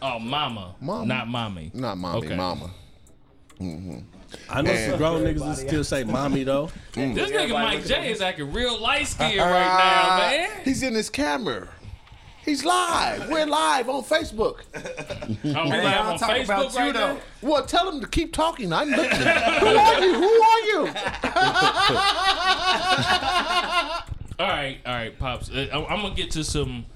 Oh, 0.00 0.18
mama, 0.20 0.76
Mama. 0.80 1.06
not 1.06 1.26
mommy. 1.26 1.70
Not 1.74 1.98
mommy, 1.98 2.18
Okay. 2.26 2.36
mama. 2.36 2.70
I 3.60 3.64
know 4.62 4.70
And- 4.70 4.90
some 4.90 4.98
grown 4.98 5.22
niggas 5.22 5.44
that 5.56 5.68
still 5.68 5.84
say 5.84 6.04
"mommy" 6.04 6.44
though. 6.44 6.70
This 6.92 7.30
nigga 7.30 7.52
Mike 7.52 7.84
J 7.86 8.10
is 8.10 8.20
acting 8.20 8.52
real 8.52 8.80
light 8.80 9.06
skinned 9.06 9.38
right 9.38 9.78
now, 9.78 10.16
man. 10.18 10.50
He's 10.64 10.82
in 10.82 10.94
his 10.94 11.08
camera. 11.08 11.68
He's 12.44 12.64
live. 12.64 13.28
We're 13.30 13.46
live 13.46 13.88
on 13.88 14.02
Facebook. 14.04 14.58
Oh, 15.46 15.64
we 15.64 15.70
live 15.70 15.84
I'll 15.84 16.12
on 16.12 16.18
talk 16.18 16.30
Facebook 16.30 16.44
about 16.44 16.72
you, 16.74 16.78
right 16.80 16.92
though. 16.94 17.14
now. 17.14 17.20
Well, 17.42 17.64
tell 17.66 17.90
him 17.90 18.00
to 18.00 18.06
keep 18.06 18.32
talking. 18.32 18.72
I'm 18.72 18.88
looking. 18.90 19.10
Who 19.18 19.66
are 19.66 20.00
you? 20.00 20.14
Who 20.14 20.42
are 20.42 20.60
you? 20.60 20.86
All 24.36 24.48
right, 24.48 24.78
all 24.84 24.92
right, 24.94 25.16
pops. 25.18 25.48
Uh, 25.48 25.68
I'm 25.72 25.84
I'm 25.84 26.02
gonna 26.02 26.14
get 26.16 26.32
to 26.32 26.42
some 26.42 26.86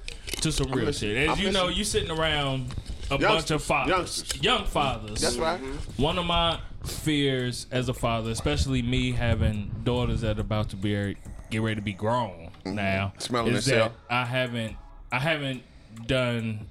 to 0.40 0.50
some 0.50 0.73
real 0.73 0.87
listening. 0.87 1.14
shit. 1.14 1.28
As 1.31 1.38
I'm 1.38 1.45
you 1.45 1.52
know, 1.52 1.61
listening. 1.67 1.78
you 1.78 1.85
sitting 1.85 2.11
around 2.11 2.75
a 3.07 3.11
bunch 3.11 3.23
Youngsters. 3.23 3.50
of 3.52 3.62
fathers, 3.62 3.90
Youngsters. 3.97 4.43
young 4.43 4.64
fathers. 4.67 5.21
That's 5.21 5.37
right. 5.37 5.61
One 5.99 6.19
of 6.19 6.26
my 6.26 6.59
fears 6.85 7.67
as 7.71 7.88
a 7.88 7.95
father, 7.95 8.31
especially 8.33 8.83
me 8.83 9.12
having 9.12 9.71
daughters 9.85 10.23
that 10.23 10.38
are 10.38 10.40
about 10.40 10.71
to 10.71 10.76
be 10.76 11.17
get 11.50 11.62
ready 11.62 11.76
to 11.76 11.81
be 11.83 11.93
grown 11.93 12.50
now, 12.64 13.12
Mm-hmm. 13.14 13.21
Smelling 13.21 13.55
is 13.55 13.64
themselves. 13.67 13.95
that 14.09 14.14
I 14.14 14.25
haven't 14.25 14.76
I 15.12 15.19
haven't 15.19 15.62
done 16.07 16.67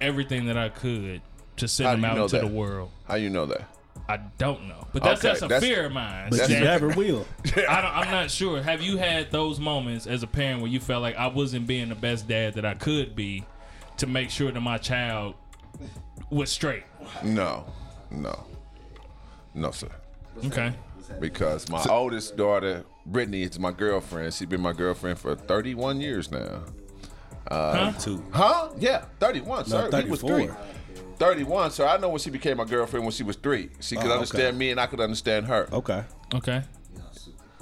everything 0.00 0.46
that 0.46 0.56
I 0.56 0.68
could 0.68 1.20
to 1.56 1.68
send 1.68 2.02
them 2.02 2.04
out 2.04 2.18
into 2.18 2.36
that? 2.36 2.40
the 2.42 2.46
world. 2.52 2.90
How 3.06 3.16
you 3.16 3.30
know 3.30 3.46
that? 3.46 3.62
I 4.08 4.16
don't 4.38 4.66
know, 4.66 4.86
but 4.92 5.02
that's 5.04 5.20
Okay, 5.20 5.28
that's 5.28 5.42
a 5.42 5.48
that's- 5.48 5.62
fear 5.62 5.86
of 5.86 5.92
mine. 5.92 6.30
But 6.30 6.48
you 6.48 6.60
never 6.60 6.88
will. 6.88 7.26
I 7.56 7.80
don't, 7.80 7.96
I'm 7.96 8.10
not 8.10 8.30
sure. 8.30 8.60
Have 8.62 8.82
you 8.82 8.96
had 8.96 9.30
those 9.30 9.60
moments 9.60 10.06
as 10.06 10.22
a 10.22 10.26
parent 10.26 10.62
where 10.62 10.70
you 10.70 10.80
felt 10.80 11.02
like 11.02 11.16
I 11.16 11.28
wasn't 11.28 11.66
being 11.66 11.88
the 11.90 11.94
best 11.94 12.26
dad 12.26 12.54
that 12.54 12.64
I 12.64 12.74
could 12.74 13.14
be 13.14 13.44
to 13.98 14.06
make 14.06 14.30
sure 14.30 14.50
that 14.50 14.60
my 14.60 14.78
child 14.78 15.34
was 16.30 16.50
straight? 16.50 16.82
No, 17.22 17.66
no, 18.10 18.44
no, 19.54 19.70
sir. 19.70 19.88
Okay. 20.46 20.72
Because 21.20 21.68
my 21.68 21.84
oldest 21.88 22.36
daughter, 22.36 22.84
Brittany, 23.06 23.42
is 23.42 23.58
my 23.58 23.72
girlfriend. 23.72 24.32
She's 24.34 24.48
been 24.48 24.60
my 24.60 24.72
girlfriend 24.72 25.18
for 25.18 25.34
31 25.36 26.00
years 26.00 26.30
now. 26.32 26.62
Uh, 27.48 27.92
two. 27.92 28.22
Huh? 28.32 28.70
Yeah, 28.78 29.04
31, 29.18 29.66
sir. 29.66 29.88
No, 29.90 30.00
He 30.00 30.10
was 30.10 30.20
three. 30.20 30.48
31, 31.18 31.70
so 31.70 31.86
I 31.86 31.98
know 31.98 32.08
when 32.08 32.18
she 32.18 32.30
became 32.30 32.56
my 32.56 32.64
girlfriend 32.64 33.04
when 33.04 33.12
she 33.12 33.22
was 33.22 33.36
three. 33.36 33.70
She 33.80 33.94
could 33.94 34.04
Oh, 34.04 34.08
okay. 34.08 34.14
understand 34.14 34.58
me 34.58 34.70
and 34.70 34.80
I 34.80 34.86
could 34.86 35.00
understand 35.00 35.46
her. 35.46 35.68
Okay. 35.72 36.04
Okay. 36.34 36.62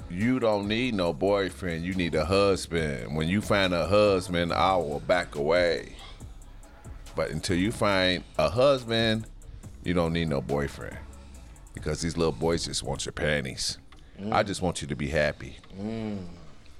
You 0.09 0.39
don't 0.39 0.67
need 0.67 0.95
no 0.95 1.13
boyfriend. 1.13 1.83
You 1.85 1.93
need 1.93 2.15
a 2.15 2.25
husband. 2.25 3.15
When 3.15 3.27
you 3.27 3.41
find 3.41 3.73
a 3.73 3.85
husband, 3.85 4.53
I 4.53 4.75
will 4.77 5.01
back 5.01 5.35
away. 5.35 5.93
But 7.15 7.31
until 7.31 7.57
you 7.57 7.71
find 7.71 8.23
a 8.37 8.49
husband, 8.49 9.27
you 9.83 9.93
don't 9.93 10.13
need 10.13 10.29
no 10.29 10.41
boyfriend. 10.41 10.97
Because 11.73 12.01
these 12.01 12.17
little 12.17 12.31
boys 12.31 12.65
just 12.65 12.81
want 12.81 13.05
your 13.05 13.13
panties. 13.13 13.77
I 14.17 14.43
mm. 14.43 14.47
just 14.47 14.61
want 14.61 14.81
you 14.81 14.87
to 14.87 14.95
be 14.95 15.07
happy. 15.07 15.57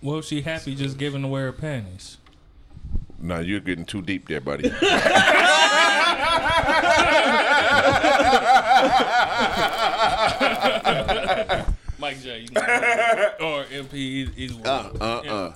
Well, 0.01 0.21
she 0.21 0.41
happy 0.41 0.75
just 0.75 0.97
giving 0.97 1.23
away 1.23 1.41
her 1.41 1.51
panties. 1.51 2.17
No, 3.21 3.39
you're 3.39 3.59
getting 3.59 3.85
too 3.85 4.01
deep 4.01 4.27
there, 4.27 4.41
buddy. 4.41 4.71
Mike 11.99 12.21
J. 12.21 12.47
Or 13.41 13.63
MP, 13.65 13.93
either, 13.93 14.31
either 14.37 14.53
one. 14.55 14.67
uh, 14.67 14.89
uh, 15.01 15.33
uh. 15.33 15.53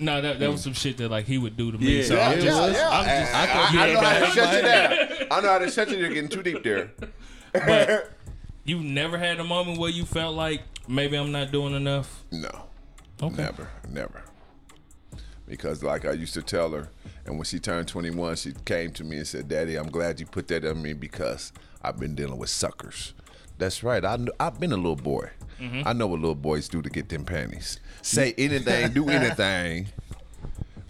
No, 0.00 0.20
that, 0.20 0.38
that 0.38 0.48
was 0.50 0.62
some 0.62 0.72
shit 0.72 0.96
that 0.98 1.10
like 1.10 1.26
he 1.26 1.38
would 1.38 1.56
do 1.56 1.72
to 1.72 1.78
me. 1.78 1.98
Yeah. 1.98 2.04
so 2.04 2.14
Yeah, 2.14 2.28
I'm 2.28 2.40
just, 2.40 2.46
yeah, 2.46 2.66
yeah. 2.70 2.88
I'm 2.90 3.04
just, 3.04 3.34
I, 3.34 3.46
thought 3.46 3.72
you 3.72 3.80
I 3.80 3.92
know 3.92 4.00
how 4.00 4.18
to 4.18 4.26
shut 4.32 4.54
you 4.54 4.62
down. 4.62 4.92
I 5.30 5.40
know 5.40 5.48
how 5.48 5.58
to 5.58 5.70
shut 5.70 5.90
you. 5.90 5.96
You're 5.98 6.08
getting 6.10 6.28
too 6.28 6.42
deep 6.42 6.62
there. 6.62 6.90
but 7.52 8.10
you 8.64 8.80
never 8.80 9.18
had 9.18 9.40
a 9.40 9.44
moment 9.44 9.78
where 9.78 9.90
you 9.90 10.04
felt 10.04 10.36
like 10.36 10.62
maybe 10.86 11.16
I'm 11.16 11.32
not 11.32 11.50
doing 11.50 11.74
enough. 11.74 12.22
No, 12.30 12.66
Okay. 13.22 13.42
never, 13.42 13.68
never. 13.88 14.22
Because 15.48 15.82
like 15.82 16.04
I 16.04 16.12
used 16.12 16.34
to 16.34 16.42
tell 16.42 16.70
her, 16.72 16.90
and 17.24 17.36
when 17.36 17.44
she 17.44 17.58
turned 17.58 17.88
21, 17.88 18.36
she 18.36 18.52
came 18.64 18.92
to 18.92 19.04
me 19.04 19.16
and 19.16 19.26
said, 19.26 19.48
"Daddy, 19.48 19.76
I'm 19.76 19.88
glad 19.90 20.20
you 20.20 20.26
put 20.26 20.48
that 20.48 20.64
on 20.64 20.82
me 20.82 20.92
because 20.92 21.52
I've 21.82 21.98
been 21.98 22.14
dealing 22.14 22.38
with 22.38 22.50
suckers." 22.50 23.14
That's 23.56 23.82
right. 23.82 24.04
I 24.04 24.18
I've 24.38 24.60
been 24.60 24.72
a 24.72 24.76
little 24.76 24.96
boy. 24.96 25.30
Mm-hmm. 25.60 25.82
I 25.86 25.92
know 25.92 26.06
what 26.06 26.20
little 26.20 26.34
boys 26.34 26.68
do 26.68 26.82
to 26.82 26.90
get 26.90 27.08
them 27.08 27.24
panties. 27.24 27.80
Say 28.02 28.34
anything, 28.38 28.92
do 28.92 29.08
anything. 29.08 29.88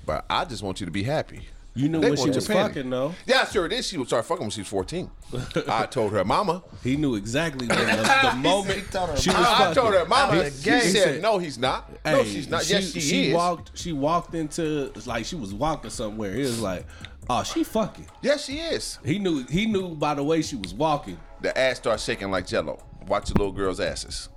But 0.05 0.27
I 0.29 0.45
just 0.45 0.63
want 0.63 0.81
you 0.81 0.87
to 0.87 0.93
be 0.93 1.05
happy. 1.05 1.49
You 1.79 1.89
knew 1.89 2.01
when 2.01 2.17
she 2.17 2.29
was 2.29 2.49
your 2.49 2.57
fucking 2.57 2.91
though. 2.91 3.15
Yeah, 3.25 3.47
sure 3.47 3.69
did. 3.69 3.85
She 3.85 3.97
was 3.99 4.09
started 4.09 4.27
fucking 4.27 4.43
when 4.43 4.51
she 4.51 4.63
was 4.63 4.69
14. 4.69 5.09
I 5.69 5.87
told 5.87 6.13
her, 6.13 6.25
Mama. 6.25 6.65
He 6.83 6.97
knew 6.97 7.15
exactly 7.15 7.69
when 7.69 7.79
the, 7.79 8.31
the 8.33 8.37
moment 8.37 8.81
he 8.81 8.83
told 8.83 9.11
her 9.11 9.17
she 9.17 9.31
was. 9.31 9.39
I, 9.39 9.71
I 9.71 9.75
told 9.75 9.95
her. 9.95 10.05
Mama. 10.05 10.41
Of 10.41 10.47
She 10.47 10.61
said, 10.61 10.83
He 10.83 10.91
said, 10.91 11.23
No, 11.23 11.39
he's 11.39 11.57
not. 11.57 11.89
no, 12.05 12.25
she's 12.25 12.49
not. 12.49 12.69
yes, 12.69 12.91
she, 12.91 12.99
is. 12.99 13.05
She 13.05 13.33
walked. 13.33 13.79
She 13.79 13.93
walked 13.93 14.35
into 14.35 14.93
like 15.07 15.25
she 15.25 15.37
was 15.37 15.55
walking 15.55 15.91
somewhere. 15.91 16.35
He 16.35 16.41
was 16.41 16.61
like, 16.61 16.85
"Oh, 17.31 17.45
she 17.45 17.63
fucking." 17.63 18.07
Yes, 18.23 18.45
she 18.45 18.59
is. 18.59 18.99
He 19.05 19.21
knew. 19.21 19.45
He 19.47 19.67
knew 19.67 19.95
by 19.95 20.15
the 20.15 20.25
way 20.25 20.43
she 20.43 20.57
was 20.57 20.75
walking. 20.75 21.19
The 21.43 21.57
ass 21.57 21.77
starts 21.77 22.03
shaking 22.03 22.33
like 22.33 22.49
jello. 22.49 22.83
Watch 23.07 23.29
the 23.29 23.35
little 23.35 23.53
girl's 23.53 23.79
asses. 23.79 24.29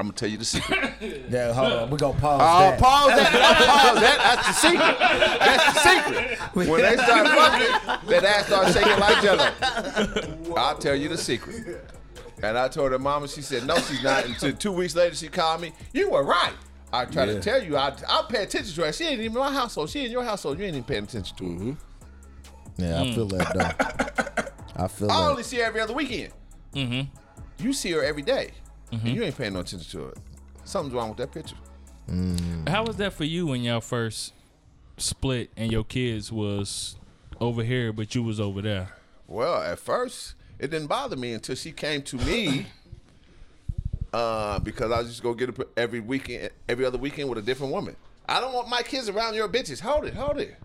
I'm 0.00 0.06
gonna 0.06 0.16
tell 0.16 0.28
you 0.30 0.38
the 0.38 0.44
secret. 0.44 0.94
Yeah, 1.30 1.52
hold 1.52 1.72
on. 1.72 1.90
We 1.90 1.96
gonna 1.98 2.18
pause 2.18 2.40
Oh, 2.42 2.70
that. 2.70 2.80
pause 2.80 3.08
that. 3.10 3.32
pause 3.32 4.00
that. 4.00 4.18
That's 4.34 4.46
the 4.46 4.52
secret. 4.68 4.98
That's 5.38 5.74
the 5.74 5.80
secret. 5.80 6.68
When 6.68 6.82
they 6.82 6.96
start 6.96 7.26
fucking, 8.00 8.08
that 8.10 8.24
ass 8.24 8.46
starts 8.46 8.72
shaking 8.72 8.98
like 8.98 9.22
jello. 9.22 10.56
I'll 10.56 10.76
tell 10.78 10.94
you 10.96 11.08
the 11.08 11.16
secret. 11.18 11.84
And 12.42 12.56
I 12.58 12.68
told 12.68 12.92
her 12.92 12.98
mama, 12.98 13.28
she 13.28 13.42
said, 13.42 13.66
no, 13.66 13.76
she's 13.76 14.02
not. 14.02 14.24
Until 14.24 14.52
two 14.54 14.72
weeks 14.72 14.96
later, 14.96 15.14
she 15.14 15.28
called 15.28 15.60
me, 15.60 15.72
you 15.92 16.10
were 16.10 16.24
right. 16.24 16.54
I 16.92 17.04
tried 17.04 17.26
to 17.26 17.40
tell 17.40 17.62
you, 17.62 17.76
I, 17.76 17.94
I'll 18.08 18.24
pay 18.24 18.42
attention 18.42 18.74
to 18.74 18.82
her. 18.86 18.92
She 18.92 19.04
ain't 19.04 19.20
even 19.20 19.26
in 19.26 19.38
my 19.38 19.52
household. 19.52 19.90
She 19.90 20.04
in 20.06 20.10
your 20.10 20.24
household. 20.24 20.58
You 20.58 20.64
ain't 20.64 20.74
even 20.74 20.84
paying 20.84 21.04
attention 21.04 21.36
to 21.36 21.58
her. 21.66 21.76
Yeah, 22.78 23.02
I 23.02 23.12
feel 23.14 23.26
that 23.28 23.54
though. 24.74 24.82
I 24.84 24.88
feel 24.88 25.10
I 25.10 25.20
that. 25.22 25.30
only 25.30 25.42
see 25.42 25.58
her 25.58 25.64
every 25.64 25.80
other 25.82 25.92
weekend. 25.94 26.32
Mm-hmm. 26.74 27.64
You 27.64 27.72
see 27.74 27.90
her 27.92 28.02
every 28.02 28.22
day, 28.22 28.52
and 28.92 29.08
you 29.08 29.22
ain't 29.22 29.36
paying 29.36 29.52
no 29.52 29.60
attention 29.60 29.90
to 30.00 30.08
it. 30.08 30.18
Something's 30.64 30.94
wrong 30.94 31.08
with 31.08 31.18
that 31.18 31.32
picture. 31.32 31.56
Mm. 32.08 32.68
How 32.68 32.84
was 32.84 32.96
that 32.96 33.12
for 33.12 33.24
you 33.24 33.46
when 33.46 33.62
y'all 33.62 33.80
first 33.80 34.32
split 34.96 35.50
and 35.56 35.70
your 35.70 35.84
kids 35.84 36.30
was 36.32 36.96
over 37.40 37.62
here, 37.62 37.92
but 37.92 38.14
you 38.14 38.22
was 38.22 38.40
over 38.40 38.60
there? 38.60 38.88
Well, 39.26 39.62
at 39.62 39.78
first, 39.78 40.34
it 40.58 40.70
didn't 40.70 40.88
bother 40.88 41.16
me 41.16 41.32
until 41.32 41.54
she 41.54 41.72
came 41.72 42.02
to 42.02 42.16
me. 42.16 42.66
Uh, 44.12 44.58
because 44.58 44.90
I 44.90 45.04
just 45.04 45.22
go 45.22 45.34
get 45.34 45.56
her 45.56 45.64
every 45.76 46.00
weekend, 46.00 46.50
every 46.68 46.84
other 46.84 46.98
weekend 46.98 47.28
with 47.28 47.38
a 47.38 47.42
different 47.42 47.72
woman. 47.72 47.94
I 48.28 48.40
don't 48.40 48.52
want 48.52 48.68
my 48.68 48.82
kids 48.82 49.08
around 49.08 49.34
your 49.34 49.48
bitches. 49.48 49.78
Hold 49.78 50.04
it, 50.04 50.14
hold 50.14 50.38
it. 50.40 50.56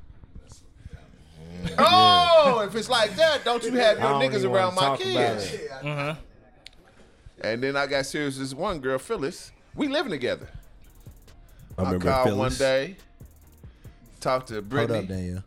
Mm. 1.64 1.76
Oh, 1.78 2.64
if 2.68 2.76
it's 2.76 2.90
like 2.90 3.16
that, 3.18 3.46
don't 3.46 3.64
you 3.64 3.74
have 3.74 4.00
your 4.00 4.08
niggas 4.14 4.50
around 4.50 4.74
my 4.74 4.82
talk 4.82 5.00
about 5.00 5.38
kids? 5.40 5.54
it. 5.54 5.72
Uh-huh. 5.72 6.16
And 7.42 7.62
then 7.62 7.76
I 7.76 7.88
got 7.88 8.06
serious 8.06 8.38
with 8.38 8.50
this 8.50 8.58
one 8.58 8.80
girl, 8.80 8.98
Phyllis. 8.98 9.52
We 9.76 9.88
living 9.88 10.12
together. 10.12 10.48
I 11.78 11.82
I, 11.82 11.86
remember 11.86 12.12
called 12.12 12.28
Phyllis. 12.28 12.40
one 12.40 12.54
day, 12.60 12.96
talked 14.22 14.48
to 14.48 14.54
Hold 14.56 14.70
Brittany. 14.70 15.00
up, 15.00 15.08
Daniel. 15.08 15.44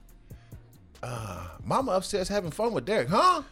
Uh, 1.03 1.47
mama 1.65 1.93
upstairs 1.93 2.29
having 2.29 2.51
fun 2.51 2.73
with 2.75 2.85
Derek, 2.85 3.09
huh? 3.09 3.43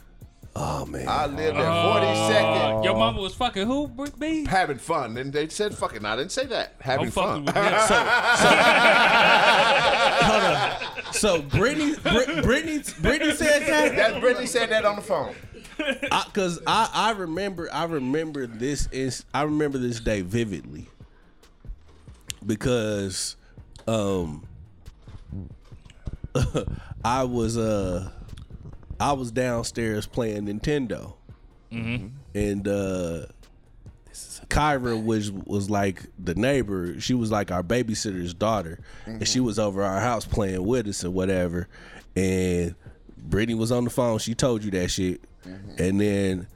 Oh 0.59 0.87
man. 0.87 1.07
I 1.07 1.27
lived 1.27 1.59
at 1.59 1.65
42nd. 1.65 2.85
Your 2.85 2.97
mama 2.97 3.21
was 3.21 3.35
fucking 3.35 3.67
who, 3.67 3.89
Br- 3.89 4.07
B? 4.19 4.47
having 4.47 4.79
fun. 4.79 5.17
And 5.19 5.31
they 5.33 5.49
said 5.49 5.75
fucking. 5.75 6.03
I 6.05 6.17
didn't 6.17 6.33
say 6.33 6.47
that. 6.47 6.75
Having 6.81 7.07
I'm 7.07 7.11
fun. 7.13 7.45
with 7.45 7.55
him. 7.55 7.63
so 11.13 11.43
Brittany, 11.43 11.95
Brit, 12.03 12.43
Brittany, 12.43 12.83
Brittany 13.01 13.33
said 13.35 13.67
that. 13.67 13.97
That 13.97 14.21
Brittany 14.21 14.47
said 14.47 14.71
that 14.71 14.85
on 14.87 14.97
the 14.97 15.03
phone. 15.03 15.35
Because 15.77 16.61
I, 16.67 16.91
I, 16.93 17.11
remember, 17.13 17.69
I 17.73 17.85
remember 17.85 18.47
this 18.47 18.89
is, 18.93 19.25
I 19.35 19.43
remember 19.43 19.79
this 19.79 20.01
day 20.01 20.23
vividly. 20.23 20.89
Because, 22.45 23.37
um, 23.89 24.47
I 27.05 27.25
was 27.25 27.57
uh, 27.57 28.11
I 28.99 29.13
was 29.13 29.31
downstairs 29.31 30.07
playing 30.07 30.47
Nintendo, 30.47 31.15
and 32.35 32.69
uh, 32.69 33.27
Kyra 34.49 35.03
was 35.03 35.31
was 35.31 35.71
like 35.71 36.03
the 36.19 36.35
neighbor. 36.35 37.01
She 37.01 37.15
was 37.15 37.31
like 37.31 37.51
our 37.51 37.63
babysitter's 37.63 38.35
daughter, 38.35 38.81
and 39.07 39.27
she 39.27 39.41
was 39.41 39.59
over 39.59 39.83
our 39.83 40.01
house 40.01 40.25
playing 40.25 40.65
with 40.65 40.87
us 40.89 41.05
or 41.05 41.11
whatever. 41.11 41.69
And 42.15 42.75
Brittany 43.19 43.55
was 43.55 43.73
on 43.73 43.85
the 43.85 43.91
phone. 43.91 44.19
She 44.19 44.35
told 44.35 44.65
you 44.65 44.71
that 44.73 44.91
shit, 44.91 45.21
Mm-hmm. 45.47 45.83
and 45.83 46.01
then 46.01 46.47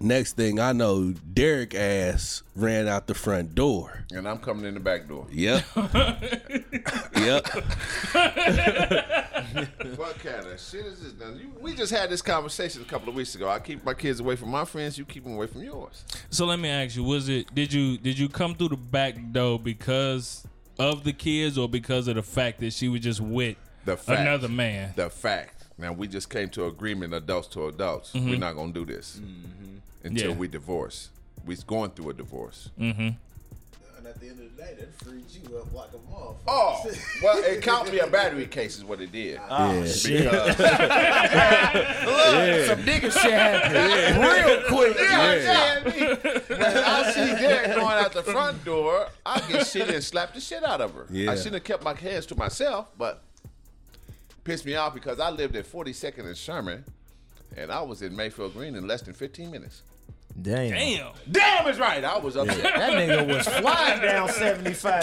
next 0.00 0.34
thing 0.36 0.58
I 0.60 0.72
know, 0.72 1.12
Derek 1.32 1.74
ass 1.74 2.42
ran 2.54 2.88
out 2.88 3.06
the 3.06 3.14
front 3.14 3.54
door. 3.54 4.04
And 4.12 4.26
I'm 4.28 4.38
coming 4.38 4.64
in 4.64 4.74
the 4.74 4.80
back 4.80 5.08
door. 5.08 5.26
Yep. 5.30 5.64
yep. 7.16 7.46
What 9.96 10.18
kind 10.18 10.46
of 10.46 10.60
shit 10.60 10.84
is 10.84 11.00
this? 11.00 11.14
Now, 11.18 11.30
you, 11.34 11.50
we 11.60 11.74
just 11.74 11.90
had 11.92 12.10
this 12.10 12.20
conversation 12.20 12.82
a 12.82 12.84
couple 12.84 13.08
of 13.08 13.14
weeks 13.14 13.34
ago. 13.34 13.48
I 13.48 13.58
keep 13.58 13.84
my 13.84 13.94
kids 13.94 14.20
away 14.20 14.36
from 14.36 14.50
my 14.50 14.64
friends. 14.66 14.98
You 14.98 15.04
keep 15.06 15.24
them 15.24 15.34
away 15.34 15.46
from 15.46 15.62
yours. 15.62 16.04
So 16.30 16.44
let 16.44 16.58
me 16.58 16.68
ask 16.68 16.94
you: 16.96 17.04
Was 17.04 17.28
it 17.30 17.54
did 17.54 17.72
you 17.72 17.96
did 17.96 18.18
you 18.18 18.28
come 18.28 18.54
through 18.54 18.68
the 18.70 18.76
back 18.76 19.14
door 19.32 19.58
because 19.58 20.46
of 20.78 21.04
the 21.04 21.12
kids, 21.14 21.56
or 21.56 21.68
because 21.68 22.08
of 22.08 22.16
the 22.16 22.22
fact 22.22 22.60
that 22.60 22.72
she 22.74 22.88
was 22.88 23.00
just 23.00 23.20
with 23.20 23.56
The 23.86 23.96
fact. 23.96 24.20
another 24.20 24.48
man? 24.48 24.92
The 24.96 25.08
fact. 25.08 25.55
Now 25.78 25.92
we 25.92 26.08
just 26.08 26.30
came 26.30 26.48
to 26.50 26.66
agreement, 26.66 27.12
adults 27.12 27.48
to 27.48 27.66
adults. 27.66 28.14
We're 28.14 28.20
mm-hmm. 28.20 28.40
not 28.40 28.54
gonna 28.56 28.72
do 28.72 28.84
this 28.84 29.20
mm-hmm. 29.20 29.78
until 30.04 30.30
Yeah. 30.30 30.36
we 30.36 30.46
divorce. 30.48 31.10
We's 31.44 31.62
going 31.62 31.90
through 31.90 32.10
a 32.10 32.14
divorce. 32.14 32.70
Mm-hmm. 32.80 33.10
And 33.98 34.06
at 34.06 34.18
the 34.18 34.28
end 34.28 34.40
of 34.40 34.56
the 34.56 34.62
day, 34.62 34.74
that 34.78 34.94
freed 35.04 35.24
you 35.30 35.58
up 35.58 35.72
like 35.74 35.90
a 35.90 35.98
motherfucker. 36.12 36.36
Oh, 36.48 36.90
well, 37.22 37.44
it 37.44 37.62
can't 37.62 37.92
a 37.92 38.06
battery 38.06 38.46
case, 38.46 38.78
is 38.78 38.84
what 38.84 39.00
it 39.02 39.12
did. 39.12 39.38
Ah, 39.48 39.72
yeah. 39.72 39.80
Because 39.82 40.56
Some 42.66 42.82
nigga 42.82 43.12
shit 43.12 43.32
happened 43.32 44.22
real 44.22 44.62
quick. 44.68 44.96
Yeah, 44.98 45.82
When 46.48 46.62
I 46.62 47.12
see 47.12 47.34
Derek 47.34 47.74
going 47.76 47.86
out 47.86 48.12
the 48.12 48.22
front 48.22 48.64
door, 48.64 49.08
I 49.26 49.40
get 49.46 49.66
shit 49.66 49.90
and 49.90 50.02
slap 50.02 50.32
the 50.32 50.40
shit 50.40 50.64
out 50.64 50.80
of 50.80 50.94
her. 50.94 51.06
Yeah. 51.10 51.32
I 51.32 51.36
shouldn't 51.36 51.54
have 51.54 51.64
kept 51.64 51.84
my 51.84 51.92
hands 51.94 52.24
to 52.26 52.34
myself, 52.34 52.86
but 52.96 53.22
pissed 54.46 54.64
me 54.64 54.74
off 54.76 54.94
because 54.94 55.20
I 55.20 55.30
lived 55.30 55.56
at 55.56 55.66
42nd 55.70 56.26
and 56.26 56.36
Sherman, 56.36 56.84
and 57.56 57.70
I 57.70 57.82
was 57.82 58.02
in 58.02 58.14
Mayfield 58.16 58.54
Green 58.54 58.74
in 58.76 58.86
less 58.86 59.02
than 59.02 59.12
15 59.12 59.50
minutes. 59.50 59.82
Damn. 60.40 60.70
Damn. 60.70 61.12
Damn 61.30 61.66
is 61.68 61.78
right. 61.80 62.04
I 62.04 62.18
was 62.18 62.36
upset. 62.36 62.62
That 62.62 62.92
nigga 62.92 63.26
was 63.26 63.48
flying 63.48 64.02
down 64.02 64.28
75. 64.28 65.02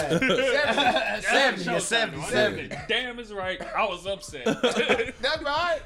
70 1.22 1.70
or 1.74 1.80
77. 1.80 2.76
Damn 2.88 3.18
is 3.18 3.32
right. 3.32 3.60
I 3.76 3.84
was 3.84 4.06
upset. 4.06 4.44
That's 4.44 5.42
right. 5.42 5.82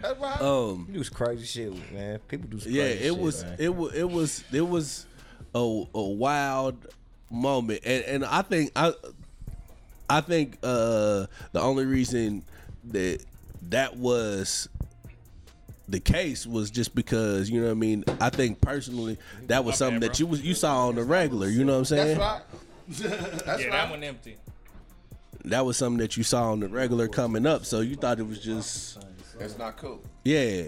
That's 0.00 0.20
right. 0.20 0.40
Um. 0.40 0.86
You 0.88 0.98
do 0.98 1.04
some 1.04 1.14
crazy 1.14 1.44
shit, 1.46 1.92
man. 1.92 2.18
People 2.28 2.48
do 2.48 2.60
some 2.60 2.72
yeah 2.72 2.84
it 2.84 2.98
shit, 3.00 3.18
was 3.18 3.44
man. 3.44 3.56
it 3.58 3.74
was 3.74 3.94
it 3.94 4.10
was 4.10 4.44
it 4.52 4.68
was 4.68 5.06
a, 5.54 5.84
a 5.94 6.02
wild 6.02 6.86
moment 7.30 7.80
and 7.84 8.04
and 8.04 8.24
i 8.24 8.40
think 8.42 8.70
i 8.76 8.92
i 10.08 10.20
think 10.20 10.58
uh 10.62 11.26
the 11.52 11.60
only 11.60 11.84
reason 11.84 12.44
that 12.92 13.24
that 13.68 13.96
was 13.96 14.68
the 15.88 16.00
case 16.00 16.46
was 16.46 16.70
just 16.70 16.94
because 16.94 17.48
you 17.48 17.60
know 17.60 17.66
what 17.66 17.72
I 17.72 17.74
mean. 17.74 18.04
I 18.20 18.30
think 18.30 18.60
personally 18.60 19.18
that 19.46 19.64
was 19.64 19.74
My 19.74 19.76
something 19.76 20.00
bad, 20.00 20.10
that 20.10 20.20
you 20.20 20.26
was 20.26 20.42
you 20.42 20.54
saw 20.54 20.88
on 20.88 20.96
the 20.96 21.04
regular. 21.04 21.48
You 21.48 21.64
know 21.64 21.72
what 21.72 21.78
I'm 21.78 21.84
saying? 21.84 22.18
That's 22.18 22.20
right. 22.20 22.42
That's 22.88 23.62
yeah, 23.62 23.68
right. 23.68 23.70
that 23.70 23.90
one 23.90 24.04
empty. 24.04 24.36
That 25.44 25.64
was 25.64 25.76
something 25.76 25.98
that 25.98 26.16
you 26.16 26.22
saw 26.24 26.50
on 26.52 26.60
the 26.60 26.68
regular 26.68 27.08
coming 27.08 27.46
up. 27.46 27.64
So 27.64 27.80
you 27.80 27.96
thought 27.96 28.18
it 28.18 28.26
was 28.26 28.40
just 28.40 28.98
That's 29.38 29.58
not 29.58 29.76
cool. 29.76 30.02
yeah, 30.24 30.64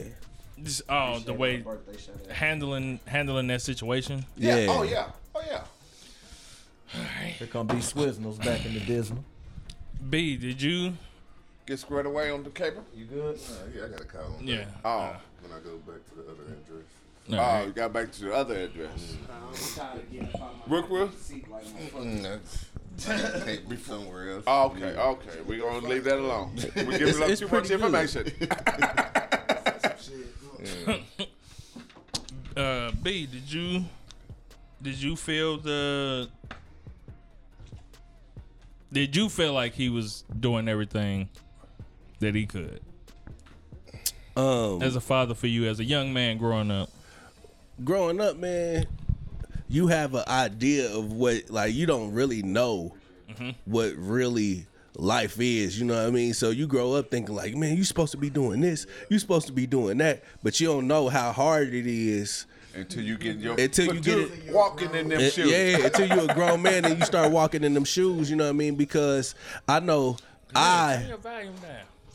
Just 0.63 0.83
oh 0.89 1.19
the 1.21 1.35
way 1.35 1.65
handling 2.31 3.01
handling 3.07 3.49
that 3.49 3.63
situation. 3.63 4.25
Yeah. 4.37 4.67
Oh 4.69 4.83
yeah. 4.83 5.11
Oh 5.35 5.43
yeah. 5.47 5.63
Oh 6.95 7.01
yeah. 7.01 7.05
Here 7.39 7.47
come 7.49 7.67
B 7.67 7.75
Swizzles 7.77 8.39
back 8.45 8.65
in 8.65 8.75
the 8.75 8.81
Disney. 8.81 9.21
B, 10.09 10.37
did 10.37 10.63
you? 10.63 10.95
Get 11.69 11.79
squared 11.79 12.07
away 12.07 12.31
on 12.31 12.43
the 12.45 12.49
cable. 12.49 12.83
You 12.97 13.05
good? 13.05 13.37
Uh, 13.37 13.53
yeah, 13.77 13.85
I 13.85 13.89
got 13.89 14.01
a 14.01 14.05
call 14.05 14.37
on 14.39 14.47
Yeah. 14.47 14.57
that 14.65 14.69
Oh. 14.87 15.17
when 15.43 15.53
I 15.53 15.61
go 15.63 15.77
back 15.87 16.03
to 16.09 16.15
the 16.15 16.23
other 16.23 16.45
address. 16.45 16.87
All 17.29 17.35
Oh, 17.35 17.37
right. 17.39 17.67
you 17.67 17.73
got 17.75 17.93
back 17.93 18.11
to 18.13 18.21
the 18.23 18.33
other 18.35 18.55
address. 18.57 19.17
Rookwood? 20.67 21.11
Mm, 21.13 22.23
that's, 22.23 23.45
can't 23.45 23.69
be 23.69 23.77
somewhere 23.77 24.31
else. 24.37 24.45
Oh, 24.47 24.65
okay, 24.71 24.97
okay. 24.97 25.41
We're 25.47 25.61
gonna 25.61 25.87
leave 25.87 26.05
that 26.05 26.17
alone. 26.19 26.57
We're 26.75 26.97
giving 26.99 27.23
up 27.23 27.37
too 27.37 27.49
much 27.49 27.69
pretty 27.69 27.69
good. 27.69 27.71
information. 27.73 28.33
Uh, 32.57 32.91
B, 33.05 33.25
did 33.27 33.53
you 33.53 33.85
did 34.83 35.01
you 35.01 35.15
feel 35.15 35.59
the 35.59 36.29
did 38.93 39.15
you 39.15 39.29
feel 39.29 39.53
like 39.53 39.75
he 39.75 39.89
was 39.89 40.25
doing 40.41 40.67
everything 40.67 41.29
that 42.21 42.35
he 42.35 42.47
could 42.47 42.81
um, 44.37 44.83
as 44.83 44.97
a 44.97 45.01
father 45.01 45.35
for 45.35 45.47
you 45.47 45.67
as 45.67 45.81
a 45.81 45.85
young 45.85 46.13
man 46.13 46.39
growing 46.39 46.71
up? 46.71 46.91
growing 47.85 48.21
up, 48.21 48.37
man, 48.37 48.87
you 49.69 49.87
have 49.89 50.15
an 50.15 50.25
idea 50.29 50.93
of 50.95 51.13
what 51.13 51.49
like 51.51 51.75
you 51.75 51.87
don't 51.87 52.13
really 52.13 52.43
know 52.43 52.95
what 53.67 53.95
really 53.97 54.67
life 54.97 55.37
is. 55.41 55.79
You 55.79 55.87
know 55.87 55.95
what 55.95 56.09
I 56.09 56.11
mean? 56.11 56.35
So 56.35 56.51
you 56.51 56.67
grow 56.67 56.95
up 56.95 57.11
thinking 57.11 57.35
like, 57.37 57.55
man, 57.55 57.77
you 57.77 57.85
supposed 57.85 58.11
to 58.13 58.19
be 58.19 58.31
doing 58.31 58.61
this, 58.61 58.87
you 59.09 59.19
supposed 59.19 59.47
to 59.47 59.53
be 59.53 59.67
doing 59.67 59.99
that, 59.99 60.25
but 60.43 60.59
you 60.61 60.67
don't 60.67 60.87
know 60.89 61.09
how 61.09 61.31
hard 61.33 61.73
it 61.75 61.87
is. 61.87 62.47
Until 62.75 63.03
you 63.03 63.17
get 63.17 63.37
your 63.39 63.55
Until 63.59 63.95
you 63.95 64.01
get 64.01 64.19
until 64.19 64.33
it- 64.49 64.53
walking 64.55 64.95
in 64.95 65.09
them 65.09 65.21
Eh, 65.21 65.31
shoes. 65.31 65.51
Yeah, 65.51 65.87
until 65.87 66.07
you're 66.09 66.31
a 66.31 66.35
grown 66.35 66.63
man 66.63 66.85
and 66.85 66.99
you 66.99 67.05
start 67.05 67.31
walking 67.33 67.65
in 67.65 67.75
them 67.75 67.85
shoes. 67.85 68.29
You 68.31 68.37
know 68.37 68.45
what 68.45 68.51
I 68.51 68.55
mean? 68.55 68.75
Because 68.77 69.35
I 69.69 69.81
know 69.81 70.17
I. 70.55 71.13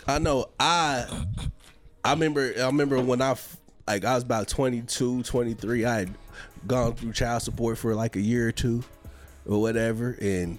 Your 0.08 0.16
volume 0.16 0.16
down. 0.16 0.16
I 0.16 0.20
know 0.20 0.50
I 0.60 1.26
I 2.04 2.12
remember 2.12 2.54
I 2.58 2.66
remember 2.66 3.00
when 3.00 3.22
I 3.22 3.36
like 3.88 4.06
I 4.06 4.16
was 4.16 4.24
about 4.24 4.48
22, 4.48 5.24
23, 5.24 5.86
I 5.86 6.00
had 6.00 6.14
gone 6.66 6.94
through 6.96 7.12
child 7.14 7.42
support 7.42 7.78
for 7.78 7.94
like 7.96 8.16
a 8.16 8.22
year 8.22 8.48
or 8.48 8.52
two 8.52 8.84
or 9.46 9.62
whatever 9.62 10.18
and 10.22 10.58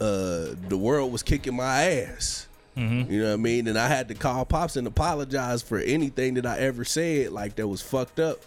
uh 0.00 0.54
the 0.68 0.76
world 0.76 1.12
was 1.12 1.22
kicking 1.22 1.56
my 1.56 1.82
ass. 1.84 2.46
You 2.76 3.22
know 3.22 3.26
what 3.28 3.32
I 3.32 3.36
mean? 3.36 3.66
And 3.66 3.76
I 3.76 3.88
had 3.88 4.06
to 4.08 4.14
call 4.14 4.44
pops 4.44 4.76
and 4.76 4.86
apologize 4.86 5.62
for 5.62 5.78
anything 5.78 6.34
that 6.34 6.46
I 6.46 6.58
ever 6.58 6.84
said 6.84 7.32
like 7.32 7.56
that 7.56 7.66
was 7.66 7.82
fucked 7.82 8.20
up. 8.20 8.38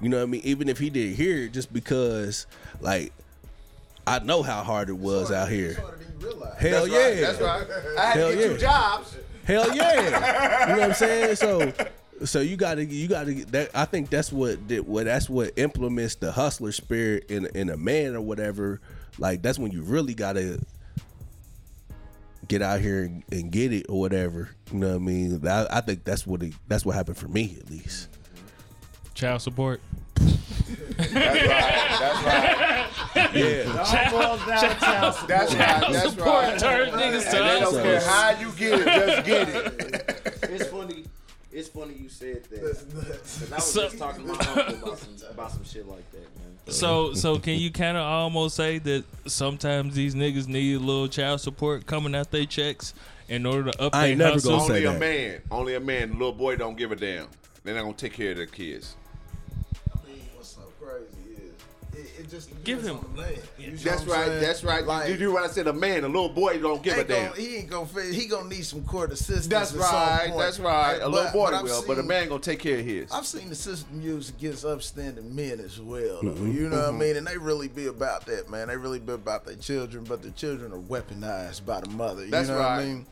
You 0.00 0.08
know 0.08 0.16
what 0.16 0.22
I 0.22 0.26
mean? 0.26 0.40
Even 0.44 0.68
if 0.70 0.78
he 0.78 0.88
didn't 0.88 1.16
hear 1.16 1.44
it 1.44 1.52
just 1.52 1.70
because 1.72 2.46
like 2.80 3.12
I 4.06 4.20
know 4.20 4.42
how 4.42 4.62
hard 4.62 4.88
it 4.88 4.96
was 4.96 5.32
out 5.32 5.48
here. 5.48 5.74
Hell 6.58 6.86
That's 6.86 6.88
yeah. 6.88 6.98
right. 6.98 7.20
That's 7.20 7.40
right. 7.40 7.66
I 7.98 8.06
had 8.06 8.16
Hell 8.16 8.30
to 8.30 8.36
get 8.36 8.42
yeah. 8.42 8.52
two 8.52 8.58
jobs. 8.58 9.16
Hell 9.44 9.76
yeah. 9.76 10.02
you 10.68 10.74
know 10.74 10.80
what 10.80 10.82
I'm 10.82 10.94
saying? 10.94 11.36
So 11.36 11.72
so 12.24 12.40
you 12.40 12.56
gotta 12.56 12.84
you 12.84 13.08
gotta 13.08 13.32
that 13.46 13.70
I 13.74 13.84
think 13.84 14.10
that's 14.10 14.32
what 14.32 14.68
that 14.68 14.86
what 14.86 15.04
that's 15.04 15.28
what 15.28 15.52
implements 15.56 16.14
the 16.16 16.32
hustler 16.32 16.72
spirit 16.72 17.30
in 17.30 17.46
in 17.54 17.68
a 17.68 17.76
man 17.76 18.14
or 18.14 18.20
whatever. 18.20 18.80
Like 19.18 19.42
that's 19.42 19.58
when 19.58 19.72
you 19.72 19.82
really 19.82 20.14
gotta 20.14 20.60
get 22.48 22.62
out 22.62 22.80
here 22.80 23.02
and, 23.02 23.24
and 23.32 23.50
get 23.50 23.72
it 23.72 23.86
or 23.88 24.00
whatever. 24.00 24.50
You 24.72 24.78
know 24.78 24.88
what 24.90 24.96
I 24.96 24.98
mean? 24.98 25.46
I, 25.46 25.66
I 25.70 25.80
think 25.80 26.04
that's 26.04 26.26
what 26.26 26.42
it, 26.42 26.54
that's 26.68 26.84
what 26.84 26.94
happened 26.94 27.16
for 27.18 27.28
me 27.28 27.56
at 27.60 27.70
least. 27.70 28.08
Child 29.14 29.42
support. 29.42 29.80
That's 30.96 31.12
right. 31.14 31.98
That's 32.00 32.24
right. 32.24 33.32
Yeah. 33.34 33.62
That's 35.26 35.54
right. 35.54 35.92
That's 35.92 36.10
Support 36.10 36.26
right. 36.28 36.58
turns 36.58 36.92
niggas 36.92 37.30
to 37.30 37.36
And 37.36 37.48
they 37.48 37.60
don't 37.60 37.82
care 37.82 38.00
how 38.00 38.30
you 38.40 38.52
get 38.52 38.80
it, 38.80 38.84
just 38.86 39.26
get 39.26 39.48
it. 39.48 40.50
It's 40.50 40.66
funny. 40.68 41.04
It's 41.52 41.68
funny 41.68 41.94
you 41.94 42.08
said 42.08 42.44
that. 42.50 42.60
'Cause 42.60 43.52
I 43.52 43.54
was 43.56 43.64
So- 43.72 43.82
just 43.84 43.98
talking 43.98 44.26
to 44.26 44.32
my 44.32 44.38
uncle 44.38 44.88
about 44.88 44.98
some, 44.98 45.16
about 45.30 45.50
some 45.52 45.64
shit 45.64 45.88
like 45.88 46.10
that, 46.12 46.18
man. 46.20 46.56
So, 46.68 47.14
so 47.14 47.38
can 47.38 47.54
you 47.58 47.70
kind 47.70 47.96
of 47.96 48.02
almost 48.04 48.56
say 48.56 48.78
that 48.80 49.04
sometimes 49.26 49.94
these 49.94 50.14
niggas 50.14 50.48
need 50.48 50.74
a 50.76 50.78
little 50.80 51.08
child 51.08 51.40
support 51.40 51.86
coming 51.86 52.14
out 52.14 52.30
their 52.30 52.44
checks 52.46 52.92
in 53.28 53.46
order 53.46 53.70
to 53.70 53.82
up 53.82 53.94
I 53.94 54.00
their 54.02 54.08
ain't 54.10 54.18
never 54.18 54.32
hustle? 54.34 54.58
gonna 54.58 54.66
say 54.66 54.74
Only 54.74 54.84
a 54.86 54.92
that. 54.92 55.00
man. 55.00 55.42
Only 55.50 55.74
a 55.74 55.80
man. 55.80 56.12
Little 56.12 56.32
boy 56.32 56.56
don't 56.56 56.76
give 56.76 56.92
a 56.92 56.96
damn. 56.96 57.28
They're 57.64 57.74
not 57.74 57.82
gonna 57.82 57.94
take 57.94 58.12
care 58.14 58.32
of 58.32 58.36
their 58.36 58.46
kids. 58.46 58.96
Just 62.30 62.50
Give 62.64 62.82
him- 62.82 62.98
on 62.98 63.16
the. 63.16 63.38
You 63.62 63.70
know 63.72 63.76
That's 63.78 64.04
right. 64.04 64.26
saying? 64.26 64.40
That's 64.40 64.64
right. 64.64 64.84
Like, 64.86 65.08
you 65.10 65.16
do 65.16 65.32
what 65.32 65.44
I 65.44 65.48
said. 65.48 65.66
A 65.66 65.72
man, 65.72 66.04
a 66.04 66.06
little 66.08 66.28
boy 66.28 66.58
don't 66.58 66.82
give 66.82 66.94
a 66.96 67.00
ain't 67.00 67.08
damn. 67.08 67.30
gonna, 67.30 67.40
he 67.40 67.56
ain't 67.56 67.70
gonna 67.70 67.86
fit. 67.86 68.14
He 68.14 68.26
gonna 68.26 68.48
need 68.48 68.64
some 68.64 68.82
court 68.84 69.12
assistance. 69.12 69.46
That's 69.46 69.72
right. 69.72 70.32
That's 70.36 70.58
right. 70.58 70.96
A 70.96 71.00
But- 71.00 71.10
little 71.10 71.32
boy 71.32 71.46
I've 71.46 71.62
will, 71.64 71.84
but 71.86 71.98
a 71.98 72.02
man 72.02 72.28
gonna 72.28 72.40
take 72.40 72.58
care 72.60 72.78
of 72.78 72.84
his. 72.84 73.10
I've 73.12 73.26
seen 73.26 73.48
the 73.48 73.54
system 73.54 74.00
used 74.00 74.36
against 74.36 74.64
upstanding 74.64 75.34
men 75.34 75.60
as 75.60 75.80
well. 75.80 76.20
though. 76.22 76.30
Mm-hmm. 76.30 76.52
You 76.52 76.68
know 76.68 76.76
what 76.76 76.88
I 76.88 76.92
mean? 76.92 77.16
And 77.16 77.26
they 77.26 77.36
really 77.38 77.68
be 77.68 77.86
about 77.86 78.26
that, 78.26 78.50
man. 78.50 78.68
They 78.68 78.76
really 78.76 78.98
be 79.00 79.12
about 79.12 79.44
their 79.46 79.56
children, 79.56 80.04
but 80.04 80.22
the 80.22 80.30
children 80.32 80.72
are 80.72 80.78
weaponized 80.78 81.64
by 81.66 81.80
the 81.80 81.88
mother. 81.90 82.24
You 82.24 82.30
That's 82.30 82.48
know 82.48 82.56
what 82.56 82.64
I 82.64 82.76
right. 82.78 82.86
mean? 82.86 83.06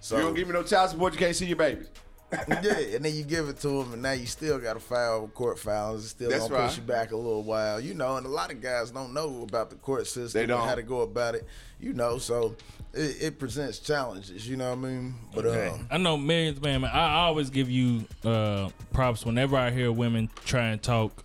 So 0.00 0.16
you 0.16 0.22
don't 0.22 0.34
give 0.34 0.48
me 0.48 0.54
no 0.54 0.62
child 0.62 0.90
support, 0.90 1.12
you 1.12 1.18
can't 1.20 1.36
see 1.36 1.46
your 1.46 1.56
babies. 1.56 1.86
yeah, 2.48 2.96
and 2.96 3.04
then 3.04 3.14
you 3.14 3.24
give 3.24 3.48
it 3.48 3.58
to 3.60 3.68
them, 3.68 3.92
and 3.92 4.02
now 4.02 4.12
you 4.12 4.26
still 4.26 4.58
got 4.58 4.74
to 4.74 4.80
file 4.80 5.28
court 5.28 5.58
filings. 5.58 6.04
It's 6.04 6.10
still 6.10 6.30
That's 6.30 6.48
gonna 6.48 6.66
push 6.66 6.76
you 6.78 6.82
back 6.82 7.12
a 7.12 7.16
little 7.16 7.42
while, 7.42 7.78
you 7.78 7.94
know. 7.94 8.16
And 8.16 8.24
a 8.24 8.28
lot 8.28 8.50
of 8.50 8.60
guys 8.60 8.90
don't 8.90 9.12
know 9.12 9.42
about 9.42 9.70
the 9.70 9.76
court 9.76 10.06
system 10.06 10.40
They 10.40 10.46
don't. 10.46 10.60
and 10.60 10.68
how 10.68 10.74
to 10.74 10.82
go 10.82 11.02
about 11.02 11.34
it, 11.34 11.46
you 11.78 11.92
know. 11.92 12.16
So 12.18 12.56
it, 12.94 13.22
it 13.22 13.38
presents 13.38 13.78
challenges, 13.78 14.48
you 14.48 14.56
know 14.56 14.70
what 14.70 14.78
I 14.78 14.90
mean? 14.90 15.14
But 15.34 15.46
um, 15.46 15.86
I 15.90 15.98
know 15.98 16.16
millions, 16.16 16.60
man. 16.60 16.82
man, 16.82 16.90
I 16.92 17.24
always 17.24 17.50
give 17.50 17.70
you 17.70 18.06
uh, 18.24 18.70
props 18.92 19.26
whenever 19.26 19.56
I 19.56 19.70
hear 19.70 19.92
women 19.92 20.30
try 20.44 20.68
and 20.68 20.82
talk 20.82 21.24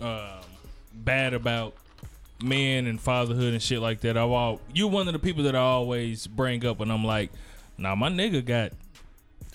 um, 0.00 0.40
bad 0.92 1.34
about 1.34 1.74
men 2.42 2.86
and 2.86 3.00
fatherhood 3.00 3.52
and 3.52 3.62
shit 3.62 3.80
like 3.80 4.00
that. 4.00 4.16
I 4.16 4.22
all 4.22 4.60
you're 4.72 4.88
one 4.88 5.06
of 5.08 5.12
the 5.12 5.18
people 5.18 5.44
that 5.44 5.56
I 5.56 5.60
always 5.60 6.26
bring 6.26 6.64
up, 6.64 6.80
and 6.80 6.92
I'm 6.92 7.04
like, 7.04 7.30
nah, 7.76 7.94
my 7.94 8.08
nigga 8.08 8.44
got 8.44 8.72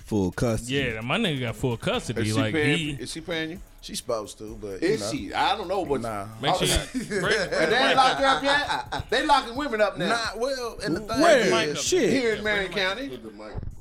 Full 0.06 0.32
custody. 0.32 0.76
yeah, 0.76 1.02
my 1.02 1.18
nigga 1.18 1.40
got 1.42 1.56
full 1.56 1.78
custody. 1.78 2.22
Is 2.22 2.28
she, 2.28 2.34
like 2.34 2.54
paying, 2.54 2.78
he, 2.78 2.92
is 3.04 3.12
she 3.12 3.22
paying 3.22 3.52
you? 3.52 3.60
She's 3.84 3.98
supposed 4.00 4.38
to, 4.40 4.58
but 4.60 4.82
Is 4.82 5.02
know. 5.02 5.12
she? 5.12 5.34
I 5.34 5.56
don't 5.56 5.68
know, 5.68 5.86
but 5.86 6.02
Nah. 6.02 6.26
make 6.42 6.56
sure 6.56 6.68
you, 6.68 6.76
they 7.22 7.78
ain't 7.78 7.96
locked 7.98 8.20
her 8.20 8.26
up 8.26 8.44
yet. 8.44 9.10
They 9.10 9.26
locking 9.26 9.56
women 9.56 9.82
up 9.82 9.98
now. 9.98 10.08
Nah, 10.10 10.18
well, 10.38 10.78
and 10.84 10.96
the 10.96 11.00
thing 11.02 11.22
Where? 11.22 11.68
is, 11.70 11.82
Shit. 11.84 12.10
Here 12.10 12.34
in 12.36 12.44
Marion 12.44 12.72
County. 12.72 13.20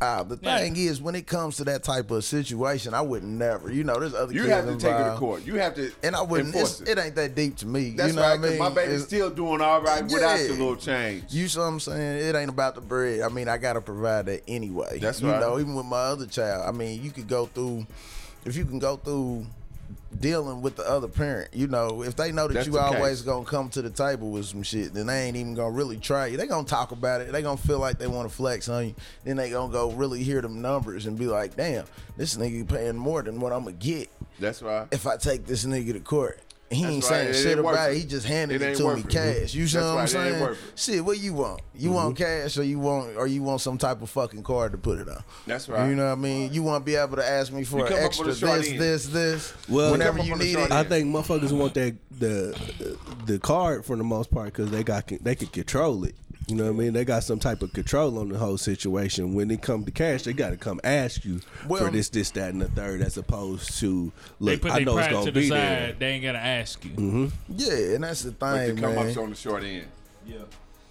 uh, 0.01 0.23
the 0.25 0.37
thing 0.37 0.77
is, 0.77 1.01
when 1.01 1.15
it 1.15 1.27
comes 1.27 1.57
to 1.59 1.65
that 1.65 1.83
type 1.85 2.11
of 2.11 2.25
situation, 2.25 2.93
I 2.95 3.01
would 3.01 3.23
never, 3.23 3.73
you 3.73 3.85
know, 3.85 3.99
there's 4.01 4.15
other 4.15 4.33
You 4.35 4.43
kids 4.43 4.53
have 4.53 4.65
to 4.67 4.77
take 4.77 4.95
it 4.95 5.05
to 5.13 5.17
court. 5.19 5.47
You 5.47 5.55
have 5.57 5.75
to 5.77 5.93
And 6.03 6.17
I 6.17 6.23
wouldn't. 6.23 6.55
it. 6.55 6.83
it 6.89 6.99
ain't 6.99 7.15
that 7.15 7.35
deep 7.35 7.57
to 7.59 7.67
me. 7.67 7.91
That's 7.91 8.11
you 8.11 8.17
know 8.17 8.23
right. 8.23 8.39
what 8.41 8.47
I 8.49 8.51
mean? 8.51 8.59
my 8.59 8.69
baby's 8.69 8.89
It's- 8.95 9.07
still 9.07 9.31
doing 9.31 9.61
all 9.61 9.81
right 9.81 10.03
without 10.03 10.39
Yeah. 10.41 10.47
the 10.49 10.53
little 10.55 10.77
change. 10.77 11.25
You 11.31 11.47
see 11.49 11.59
what 11.61 11.65
I'm 11.67 11.81
saying? 11.81 12.29
It 12.29 12.35
ain't 12.35 12.51
about 12.51 12.75
the 12.75 12.81
bread. 12.81 13.21
I 13.21 13.29
mean, 13.29 13.49
I 13.49 13.57
gotta 13.59 13.81
provide 13.81 14.27
that 14.27 14.43
anyway. 14.49 14.99
That's 14.99 15.21
you 15.23 15.31
right. 15.31 15.41
know, 15.41 15.61
even 15.61 15.75
with 15.77 15.87
my 15.87 15.97
other 16.01 16.27
child. 16.27 16.65
I 16.67 16.73
mean, 16.73 17.03
you 17.03 17.11
could 17.13 17.29
go 17.29 17.47
through 17.47 17.87
if 18.45 18.57
you 18.57 18.65
can 18.65 18.81
go 18.81 18.97
through 18.97 19.47
dealing 20.19 20.63
with 20.63 20.77
the 20.77 20.89
other 20.89 21.09
parent, 21.09 21.53
you 21.53 21.67
know, 21.67 22.03
if 22.03 22.17
they 22.17 22.33
know 22.33 22.47
that 22.49 22.55
That's 22.55 22.67
you 22.67 22.79
always 22.79 23.19
case. 23.21 23.23
gonna 23.23 23.45
come 23.45 23.69
to 23.71 23.83
the 23.83 23.91
table 23.91 24.31
with 24.31 24.47
some 24.47 24.63
shit, 24.63 24.95
then 24.95 25.07
they 25.07 25.23
ain't 25.23 25.37
even 25.37 25.55
gonna 25.55 25.71
really 25.71 25.97
try 25.97 26.27
you. 26.27 26.37
They 26.37 26.47
gonna 26.47 26.67
talk 26.67 26.93
about 26.93 27.21
it. 27.21 27.33
They 27.33 27.43
gonna 27.43 27.57
feel 27.57 27.79
like 27.79 27.99
they 27.99 28.07
want 28.07 28.29
to 28.29 28.35
flex 28.35 28.69
on 28.69 28.89
you. 28.89 28.95
Then 29.25 29.37
they 29.37 29.51
gonna 29.51 29.73
go 29.73 29.93
really 29.93 30.23
hear 30.23 30.41
them 30.41 30.63
numbers 30.63 31.07
and 31.07 31.19
be 31.19 31.27
like, 31.27 31.57
damn, 31.57 31.85
this 32.17 32.37
nigga 32.37 32.69
paying 32.69 32.97
more 32.97 33.23
than 33.23 33.41
what 33.41 33.53
I'm 33.53 33.65
gonna 33.65 33.73
get 33.77 34.11
That's 34.39 34.63
right. 34.63 34.87
if 34.93 35.07
I 35.07 35.17
take 35.17 35.47
this 35.47 35.65
nigga 35.65 35.93
to 35.95 36.01
court. 36.01 36.41
He 36.73 36.83
That's 36.83 36.95
ain't 36.95 37.05
right. 37.05 37.09
saying 37.11 37.29
It 37.31 37.35
shit 37.35 37.59
about 37.59 37.91
it. 37.91 37.95
it. 37.97 37.99
He 38.01 38.05
just 38.05 38.27
handed 38.27 38.63
It 38.63 38.73
it, 38.73 38.77
to 38.79 38.95
me 38.95 39.01
it. 39.01 39.09
cash. 39.09 39.55
You 39.55 39.67
see 39.67 39.79
That's 39.79 39.85
what 39.85 39.91
I'm 39.93 39.97
right. 39.99 40.09
Saying? 40.09 40.57
Shit, 40.75 41.05
what 41.05 41.19
you 41.19 41.35
want? 41.35 41.61
You 41.75 41.89
mm-hmm. 41.89 41.95
want 41.97 42.17
cash 42.17 42.57
or 42.59 42.63
you 42.65 42.79
want 42.79 43.17
or 43.17 43.27
you 43.27 43.43
want 43.43 43.61
some 43.61 43.79
type 43.79 44.01
of 44.03 44.11
fucking 44.11 44.43
card 44.43 44.73
to 44.73 44.79
put 44.79 44.99
it 44.99 45.09
on? 45.09 45.23
That's 45.47 45.69
right. 45.69 45.89
You 45.89 45.95
know 45.95 46.07
what 46.07 46.13
I 46.13 46.15
mean? 46.17 46.53
You 46.53 46.63
want 46.63 46.83
to 46.83 46.85
be 46.85 46.97
able 46.97 47.17
to 47.17 47.29
ask 47.29 47.53
me 47.53 47.65
for 47.65 47.79
You 47.81 47.87
an 47.87 47.93
extra 47.95 48.27
with 48.27 48.41
this, 48.41 48.43
a 48.43 48.47
short 48.47 48.69
end. 48.69 48.81
this, 48.81 49.07
this, 49.07 49.55
Well- 49.69 49.93
whenever 49.93 50.19
you 50.23 50.37
need 50.37 50.57
it. 50.59 50.71
I 50.73 50.85
think 50.85 51.15
motherfuckers 51.15 51.53
want 51.53 51.75
that 51.75 51.95
the 52.19 52.97
the 53.27 53.39
card 53.39 53.85
for 53.85 53.97
the 53.97 54.05
most 54.05 54.31
part 54.31 54.47
because 54.47 54.71
they 54.71 54.83
got 54.83 55.07
they 55.21 55.35
can 55.35 55.49
control 55.49 56.05
it. 56.05 56.15
You 56.49 56.57
know 56.57 56.65
what 56.65 56.71
I 56.71 56.73
mean? 56.73 56.93
They 56.93 57.05
got 57.05 57.23
some 57.25 57.39
type 57.39 57.63
of 57.63 57.73
control 57.73 58.19
on 58.19 58.29
the 58.29 58.39
whole 58.39 58.59
situation. 58.59 59.33
When 59.35 59.51
it 59.51 59.63
come 59.63 59.85
to 59.85 59.91
cash, 59.93 60.23
they 60.23 60.33
got 60.33 60.51
to 60.51 60.57
come 60.57 60.81
ask 60.83 61.25
you 61.25 61.41
Well- 61.69 61.85
for 61.87 61.91
this, 61.91 62.09
this, 62.09 62.31
that, 62.33 62.51
and 62.53 62.61
the 62.61 62.69
third, 62.69 63.01
as 63.01 63.17
opposed 63.17 63.79
to 63.81 64.13
They 64.41 64.57
put 64.57 64.73
I 64.73 64.77
their 64.77 64.85
know 64.87 64.99
it's 64.99 65.07
pride 65.07 65.13
gonna 65.13 65.25
to 65.27 65.31
the 65.33 65.41
be 65.41 65.49
side. 65.49 65.59
there. 65.59 65.97
They 65.99 66.07
ain't 66.09 66.25
gotta 66.25 66.39
ask 66.41 66.85
you. 66.85 66.91
Mm-hmm. 66.91 67.27
Yeah, 67.57 67.95
and 67.95 68.05
that's 68.05 68.23
the 68.23 68.33
But 68.33 68.57
thing, 68.57 68.77
to 68.77 68.83
come 68.83 68.95
man. 68.97 69.11
up 69.11 69.17
on 69.19 69.31
the 69.31 69.37
short 69.37 69.63
end. 69.63 69.87
Yeah, 70.27 70.37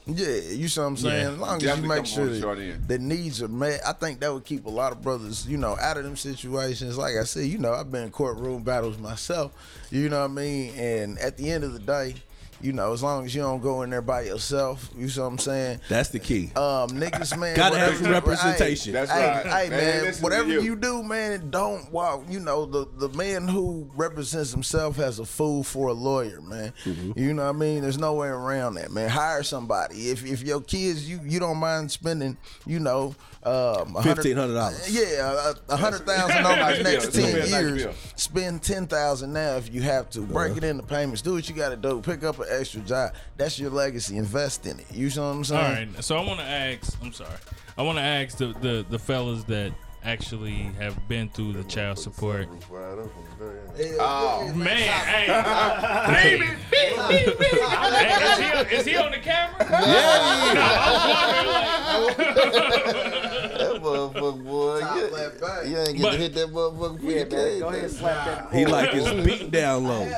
Yeah, 0.07 0.27
you 0.51 0.67
see 0.67 0.79
what 0.79 0.87
I'm 0.87 0.97
saying? 0.97 1.23
Yeah. 1.25 1.31
As 1.33 1.37
long 1.37 1.57
as 1.57 1.63
Definitely 1.63 1.83
you 1.95 2.01
make 2.01 2.05
sure 2.05 2.25
the 2.27 2.39
that 2.77 2.87
the 2.87 2.99
needs 2.99 3.41
are 3.41 3.47
met, 3.47 3.81
I 3.85 3.93
think 3.93 4.19
that 4.21 4.33
would 4.33 4.45
keep 4.45 4.65
a 4.65 4.69
lot 4.69 4.91
of 4.91 5.01
brothers, 5.01 5.45
you 5.47 5.57
know, 5.57 5.77
out 5.79 5.97
of 5.97 6.03
them 6.03 6.15
situations. 6.17 6.97
Like 6.97 7.15
I 7.19 7.23
said, 7.23 7.45
you 7.45 7.57
know, 7.59 7.73
I've 7.73 7.91
been 7.91 8.03
in 8.05 8.11
courtroom 8.11 8.63
battles 8.63 8.97
myself. 8.97 9.51
You 9.91 10.09
know 10.09 10.21
what 10.21 10.31
I 10.31 10.33
mean? 10.33 10.73
And 10.75 11.19
at 11.19 11.37
the 11.37 11.51
end 11.51 11.63
of 11.63 11.73
the 11.73 11.79
day, 11.79 12.15
you 12.61 12.73
know, 12.73 12.93
as 12.93 13.01
long 13.03 13.25
as 13.25 13.33
you 13.35 13.41
don't 13.41 13.61
go 13.61 13.81
in 13.81 13.89
there 13.89 14.01
by 14.01 14.21
yourself, 14.21 14.89
you 14.97 15.09
see 15.09 15.19
what 15.19 15.27
I'm 15.27 15.37
saying? 15.37 15.79
That's 15.89 16.09
the 16.09 16.19
key. 16.19 16.51
Um, 16.55 16.89
niggas, 16.91 17.37
man. 17.37 17.55
Gotta 17.55 17.77
have 17.77 17.99
whatever- 18.01 18.03
some 18.03 18.11
representation. 18.13 18.93
Hey, 18.93 18.99
That's 18.99 19.11
hey, 19.11 19.27
right. 19.27 19.45
Hey, 19.45 19.69
Man, 19.69 20.03
man, 20.05 20.13
whatever 20.15 20.49
you. 20.49 20.61
you. 20.61 20.75
do, 20.75 21.03
man, 21.03 21.49
don't 21.49 21.91
walk. 21.91 22.23
You 22.29 22.39
know, 22.39 22.65
the 22.65 22.87
the 22.97 23.09
man 23.09 23.47
who 23.47 23.89
represents 23.95 24.51
himself 24.51 24.95
has 24.97 25.19
a 25.19 25.25
fool 25.25 25.63
for 25.63 25.89
a 25.89 25.93
lawyer, 25.93 26.41
man. 26.41 26.73
Mm-hmm. 26.85 27.19
You 27.19 27.33
know 27.33 27.43
what 27.43 27.55
I 27.55 27.59
mean? 27.59 27.81
There's 27.81 27.97
no 27.97 28.13
way 28.13 28.27
around 28.27 28.75
that, 28.75 28.91
man. 28.91 29.09
Hire 29.09 29.43
somebody. 29.43 30.09
If 30.09 30.25
if 30.25 30.43
your 30.43 30.61
kids, 30.61 31.09
you 31.09 31.19
you 31.25 31.39
don't 31.39 31.57
mind 31.57 31.91
spending, 31.91 32.37
you 32.65 32.79
know, 32.79 33.15
um, 33.43 33.95
$1,500. 33.95 34.87
Yeah, 34.89 35.51
a, 35.69 35.73
a 35.73 35.75
hundred 35.75 36.05
thousand 36.05 36.45
over 36.45 36.77
the 36.77 36.83
next 36.83 37.05
It's 37.07 37.17
gonna 37.17 37.31
ten 37.31 37.33
be 37.33 37.39
nice 37.39 37.49
years. 37.51 37.83
bill. 37.85 37.93
Spend 38.15 38.61
ten 38.61 38.85
thousand 38.87 39.33
now 39.33 39.55
if 39.57 39.73
you 39.73 39.81
have 39.81 40.09
to. 40.11 40.21
Break 40.21 40.57
it 40.57 40.63
into 40.63 40.83
payments. 40.83 41.21
Do 41.23 41.33
what 41.33 41.49
you 41.49 41.55
got 41.55 41.69
to 41.69 41.75
do. 41.75 42.01
Pick 42.01 42.23
up 42.23 42.37
an 42.39 42.45
extra 42.51 42.81
job. 42.81 43.13
That's 43.37 43.57
your 43.57 43.71
legacy. 43.71 44.17
Invest 44.17 44.65
in 44.67 44.79
it. 44.79 44.85
You 44.91 45.09
see 45.09 45.19
what 45.19 45.25
I'm 45.27 45.43
saying? 45.43 45.65
All 45.65 45.71
right. 45.95 46.03
So 46.03 46.17
I 46.17 46.25
want 46.25 46.39
to 46.39 46.45
ask. 46.45 46.95
I'm 47.01 47.11
sorry. 47.13 47.31
I 47.77 47.81
want 47.83 47.97
to 47.97 48.03
ask 48.03 48.37
the, 48.37 48.47
the 48.61 48.85
the 48.89 48.99
fellas 48.99 49.43
that 49.45 49.71
actually 50.03 50.63
have 50.79 51.07
been 51.07 51.29
through 51.29 51.53
the 51.53 51.63
child 51.63 51.97
support. 51.97 52.47
Oh, 53.99 54.51
Man, 54.55 54.67
hey, 56.15 56.37
baby, 56.39 56.45
hey, 56.71 57.25
is, 57.25 57.37
he, 58.37 58.45
on- 58.51 58.65
is 58.67 58.85
he 58.85 58.95
on 58.97 59.11
the 59.11 59.19
camera? 59.19 59.57
That 63.61 63.81
motherfucker, 63.81 64.43
boy. 64.43 64.79
You, 65.65 65.71
you 65.71 65.77
ain't 65.79 65.97
get 65.97 66.11
to 66.11 66.17
hit 66.17 66.33
that 66.35 66.47
motherfucker 66.49 66.99
for 66.99 67.05
Yeah, 67.05 67.17
your 67.17 67.27
man. 67.29 67.59
Go 67.59 67.67
ahead 67.69 67.83
and 67.83 67.91
slap 67.93 68.25
that. 68.25 68.53
He 68.57 68.65
like 68.65 68.89
his 68.91 69.07
feet 69.25 69.51
down 69.51 69.83
low 69.85 70.11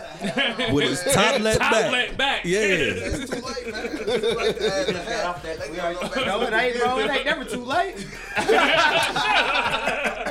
with 0.71 0.89
his 0.89 1.13
top 1.13 1.39
let 1.41 1.57
Top 1.57 1.71
back. 1.71 1.91
let 1.91 2.17
back. 2.17 2.45
Yeah. 2.45 2.59
It's 2.61 3.29
too 3.29 3.41
late, 3.41 3.71
man. 3.71 3.85
It's 3.85 3.99
too 3.99 4.37
late 4.37 4.57
to 4.57 4.73
add 4.73 4.87
the. 4.87 5.25
Off 5.27 5.43
that- 5.43 5.69
we 5.69 5.75
gonna 5.77 5.95
already- 5.95 5.99
go 5.99 6.15
back 6.15 6.25
No, 6.27 6.41
it 6.41 6.53
ain't, 6.53 6.79
bro. 6.79 6.99
It 6.99 7.09
ain't 7.11 7.25
never 7.25 7.45
too 7.45 7.63
late. 7.63 7.95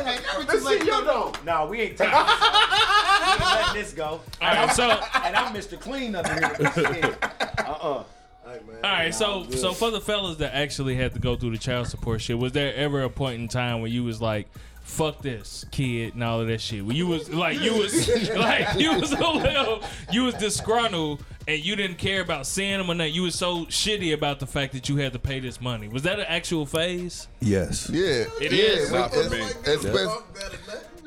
It 0.03 0.07
ain't 0.09 0.23
never 0.25 0.45
too 0.59 0.65
late. 0.65 1.45
No, 1.45 1.67
we 1.67 1.81
ain't 1.81 1.97
taking 1.97 2.13
this. 2.13 2.41
We 2.41 3.33
ain't 3.33 3.41
letting 3.41 3.75
this 3.83 3.93
go. 3.93 4.05
All 4.05 4.21
right, 4.41 4.71
so 4.73 4.91
And 5.25 5.37
I'm 5.37 5.55
Mr. 5.55 5.79
Clean 5.79 6.15
up 6.15 6.27
here. 6.27 7.17
Uh-uh. 7.67 8.05
Uh-uh. 8.53 8.87
all 8.87 8.93
right, 8.93 9.15
so 9.15 9.47
so 9.51 9.73
for 9.73 9.91
the 9.91 10.01
fellas 10.01 10.37
that 10.39 10.55
actually 10.55 10.95
had 10.97 11.13
to 11.15 11.19
go 11.21 11.37
through 11.37 11.51
the 11.53 11.59
child 11.59 11.87
support 11.89 12.21
shit, 12.21 12.39
was 12.39 12.53
there 12.53 12.75
ever 12.75 13.03
a 13.03 13.11
point 13.11 13.41
in 13.41 13.49
time 13.49 13.81
where 13.81 13.91
you 13.91 14.05
was 14.05 14.21
like, 14.21 14.49
"Fuck 14.83 15.23
this 15.23 15.65
kid" 15.71 16.15
and 16.15 16.23
all 16.25 16.41
of 16.41 16.47
that 16.49 16.61
shit? 16.61 16.85
Where 16.85 16.95
you 16.97 17.07
was 17.07 17.29
like, 17.31 17.61
you 17.61 17.75
was 17.75 18.09
like, 18.37 18.79
you 18.79 18.99
was 18.99 19.13
a 19.13 19.29
little, 19.31 19.83
you 20.11 20.25
was 20.25 20.35
disgruntled 20.35 21.25
and 21.49 21.65
you 21.65 21.75
didn't 21.75 21.99
care 21.99 22.21
about 22.21 22.47
seeing 22.47 22.79
him 22.79 22.89
or 22.89 22.95
nothing. 22.95 23.13
You 23.15 23.23
was 23.23 23.35
so 23.35 23.65
shitty 23.67 24.13
about 24.15 24.39
the 24.39 24.47
fact 24.47 24.73
that 24.75 24.89
you 24.89 24.97
had 24.99 25.13
to 25.13 25.19
pay 25.19 25.41
this 25.41 25.61
money. 25.61 25.89
Was 25.89 26.03
that 26.03 26.21
an 26.21 26.27
actual 26.29 26.67
phase? 26.67 27.27
Yes. 27.41 27.91
Yeah, 27.93 28.25
It 28.41 28.53
yeah, 28.53 28.63
is. 28.65 28.93
Not 28.93 29.13
for 29.13 29.21
es- 29.21 29.31
me. 29.31 29.41
especially, 29.73 30.23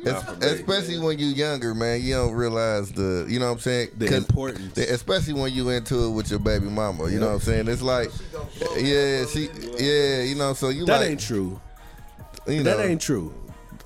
Fuck 0.06 0.26
that, 0.26 0.40
man. 0.40 0.44
es- 0.44 0.50
for 0.50 0.56
me. 0.56 0.62
especially 0.76 1.00
when 1.00 1.20
you're 1.20 1.30
younger, 1.32 1.74
man, 1.76 2.02
you 2.02 2.14
don't 2.16 2.34
realize 2.34 2.92
the, 2.92 3.26
you 3.28 3.40
know 3.40 3.48
what 3.48 3.54
I'm 3.54 3.60
saying? 3.60 3.90
The 3.98 4.06
'Cause- 4.08 4.18
importance. 4.18 4.74
the- 4.74 4.94
especially 4.94 5.34
when 5.34 5.54
you 5.54 5.70
into 5.70 6.06
it 6.06 6.10
with 6.12 6.30
your 6.30 6.40
baby 6.40 6.68
mama, 6.68 7.10
you 7.10 7.20
know 7.20 7.28
what 7.28 7.34
I'm 7.36 7.40
saying? 7.42 7.68
It's 7.68 7.82
like, 7.82 8.12
yeah, 8.78 9.26
she, 9.26 9.50
yeah, 9.78 10.22
you 10.24 10.36
know, 10.36 10.54
so 10.54 10.70
you 10.70 10.86
That 10.86 11.02
like, 11.02 11.10
ain't 11.12 11.20
true. 11.20 11.60
you 12.48 12.64
know, 12.64 12.78
That 12.78 12.86
ain't 12.86 13.02
true. 13.02 13.34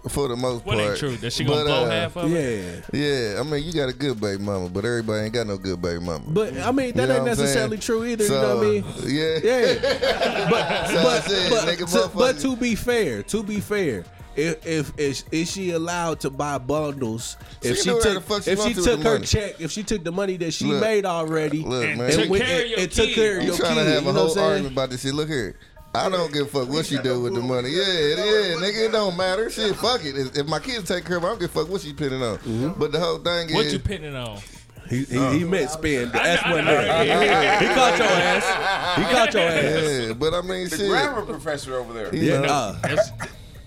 for 0.07 0.27
the 0.29 0.35
most 0.35 0.65
What 0.65 0.77
part. 0.77 0.89
ain't 0.91 0.97
true? 0.97 1.17
That 1.17 1.33
she 1.33 1.43
gonna 1.43 1.57
But, 1.57 1.65
blow 1.65 1.83
uh, 1.85 1.89
half 1.89 2.15
of 2.15 2.33
it? 2.33 2.83
Yeah. 2.93 2.99
Yeah, 3.33 3.39
I 3.39 3.43
mean, 3.43 3.63
you 3.63 3.73
got 3.73 3.89
a 3.89 3.93
good 3.93 4.19
baby 4.19 4.41
mama, 4.41 4.69
but 4.69 4.85
everybody 4.85 5.25
ain't 5.25 5.33
got 5.33 5.45
no 5.45 5.57
good 5.57 5.81
baby 5.81 5.99
mama. 6.03 6.23
But 6.27 6.57
I 6.57 6.71
mean, 6.71 6.93
that 6.95 7.01
You 7.01 7.07
know 7.07 7.15
ain't 7.17 7.25
necessarily 7.25 7.71
saying? 7.77 7.81
true 7.81 8.05
either. 8.05 8.23
So, 8.25 8.33
you 8.35 8.41
know 8.41 8.55
what 8.55 8.65
I 8.65 8.69
mean? 8.69 8.85
Yeah. 9.05 9.39
Yeah. 9.43 10.47
But 10.49 10.87
So 10.87 11.03
but, 11.03 11.23
said, 11.23 11.49
but, 11.79 11.87
to, 11.89 12.09
but 12.15 12.39
to 12.39 12.55
be 12.55 12.75
fair, 12.75 13.23
to 13.23 13.43
be 13.43 13.59
fair, 13.59 14.03
if 14.39 14.65
if 14.65 14.93
is, 14.97 15.25
is 15.31 15.51
she 15.51 15.71
allowed 15.71 16.19
to 16.21 16.29
buy 16.29 16.57
bundles? 16.57 17.37
If 17.61 17.61
can 17.61 17.75
she 17.75 17.83
do 17.89 17.95
whatever 17.95 18.13
took 18.15 18.23
fuck 18.23 18.43
she 18.43 18.51
if 18.51 18.57
she 18.59 18.63
want 18.63 18.73
to 18.75 18.79
with 18.81 18.85
took 18.89 18.99
the 18.99 19.09
her 19.09 19.13
money. 19.15 19.25
check, 19.25 19.61
if 19.61 19.71
she 19.71 19.83
took 19.83 20.03
the 20.03 20.11
money 20.11 20.37
that 20.37 20.51
she 20.53 20.65
Look, 20.65 20.81
made 20.81 21.05
already, 21.05 21.63
Look, 21.63 21.83
and, 21.85 21.97
man. 21.99 22.11
Took 22.11 22.29
went- 22.29 22.43
care 22.43 22.55
of 22.55 22.61
and- 22.61 22.69
your 22.71 22.79
and 22.79 22.91
took 22.91 23.09
care 23.09 23.33
of 23.37 23.39
kid. 23.39 23.43
You 23.45 23.47
your 23.49 23.57
trying 23.57 23.75
kid, 23.75 23.83
to 23.83 23.89
have 23.91 24.03
you 24.03 24.09
a 24.09 24.13
know 24.13 24.19
whole 24.19 24.27
what 24.27 24.29
I'm 24.31 24.33
saying? 24.35 24.49
argument 24.51 24.73
about 24.73 24.89
this 24.91 25.01
shit. 25.01 25.13
Look 25.13 25.27
here. 25.29 25.55
I 25.95 26.07
don't 26.07 26.31
give 26.31 26.45
a 26.45 26.49
fuck 26.49 26.69
what 26.69 26.85
she 26.85 26.97
do 26.99 27.19
with 27.19 27.33
the 27.33 27.41
money. 27.41 27.69
Yeah, 27.69 27.81
yeah, 27.83 28.55
nigga, 28.61 28.89
it 28.89 28.91
don't 28.91 29.17
matter. 29.17 29.49
Shit, 29.49 29.75
fuck 29.75 30.05
it. 30.05 30.15
If 30.15 30.37
if 30.37 30.45
my 30.47 30.59
kids 30.59 30.87
take 30.87 31.03
care 31.05 31.17
of 31.17 31.23
it, 31.23 31.25
I 31.25 31.29
don't 31.31 31.39
give 31.39 31.49
a 31.49 31.53
fuck 31.59 31.69
what 31.69 31.81
she 31.81 31.93
pinning 31.93 32.21
on. 32.21 32.37
Mm-hmm. 32.37 32.79
But 32.79 32.91
the 32.91 32.99
whole 32.99 33.17
thing 33.17 33.53
What 33.55 33.65
is, 33.65 33.73
you 33.73 33.79
pinning 33.79 34.15
on? 34.15 34.39
He, 34.87 35.03
he, 35.05 35.39
he 35.39 35.43
meant 35.43 35.69
spend. 35.69 36.11
That's 36.13 36.43
I 36.43 36.51
what 36.51 36.63
know, 36.63 36.71
there. 36.71 36.91
I 36.91 37.05
know. 37.05 37.67
He 37.67 37.73
caught 37.75 37.97
your 37.99 38.07
ass. 38.07 38.97
He 38.97 39.03
caught 39.15 39.33
your 39.33 39.43
ass. 39.43 40.07
yeah, 40.07 40.13
but 40.13 40.33
I 40.33 40.41
mean, 40.41 40.67
the 40.69 40.77
shit. 40.77 40.89
grammar 40.89 41.21
professor 41.23 41.75
over 41.75 41.93
there. 41.93 42.15
you 42.15 42.21
Yeah, 42.31 42.39
know, 42.41 42.47
nah. 42.47 42.71
That's 42.81 43.11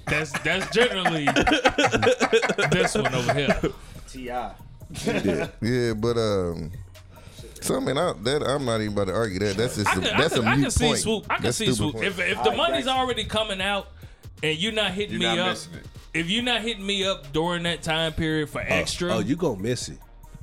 that's 0.07 0.33
that's 0.41 0.75
generally 0.75 1.27
this 2.71 2.95
one 2.95 3.15
over 3.15 3.35
here. 3.35 3.61
T.I. 4.09 4.53
Yeah, 5.61 5.95
but 5.95 6.17
um. 6.19 6.71
So 7.61 7.77
I 7.77 7.81
mean, 7.81 7.97
I, 7.97 8.13
that 8.23 8.43
I'm 8.43 8.65
not 8.65 8.81
even 8.81 8.93
about 8.95 9.07
to 9.07 9.15
argue 9.15 9.39
that. 9.41 9.57
That's 9.57 9.77
just 9.77 9.87
I 9.89 9.93
a, 9.93 9.95
can, 10.03 10.19
that's 10.19 10.35
I, 10.35 10.39
a 10.39 10.41
can- 10.41 10.49
I 10.49 10.55
mute 10.57 10.63
can 10.65 10.71
see 10.73 10.87
point. 10.87 10.99
swoop. 10.99 11.27
I 11.31 11.35
can 11.37 11.45
That's 11.45 11.57
see 11.57 11.73
swoop. 11.73 11.93
point. 11.95 12.07
If 12.07 12.19
if 12.19 12.43
the 12.43 12.51
money's 12.53 12.89
already 12.89 13.25
coming 13.25 13.61
out 13.63 13.89
and 14.43 14.59
you're 14.59 14.73
not 14.73 14.91
hitting 14.93 15.21
You're 15.21 15.31
me 15.31 15.37
not 15.37 15.51
up, 15.51 15.59
if 16.13 16.29
you're 16.29 16.43
not 16.43 16.63
hitting 16.63 16.85
me 16.85 17.05
up 17.07 17.33
during 17.33 17.63
that 17.63 17.83
time 17.83 18.13
period 18.15 18.51
for 18.51 18.61
extra, 18.61 19.15
Oh, 19.15 19.19
you 19.21 19.37
gonna 19.37 19.61
miss 19.61 19.89
it. 19.89 19.99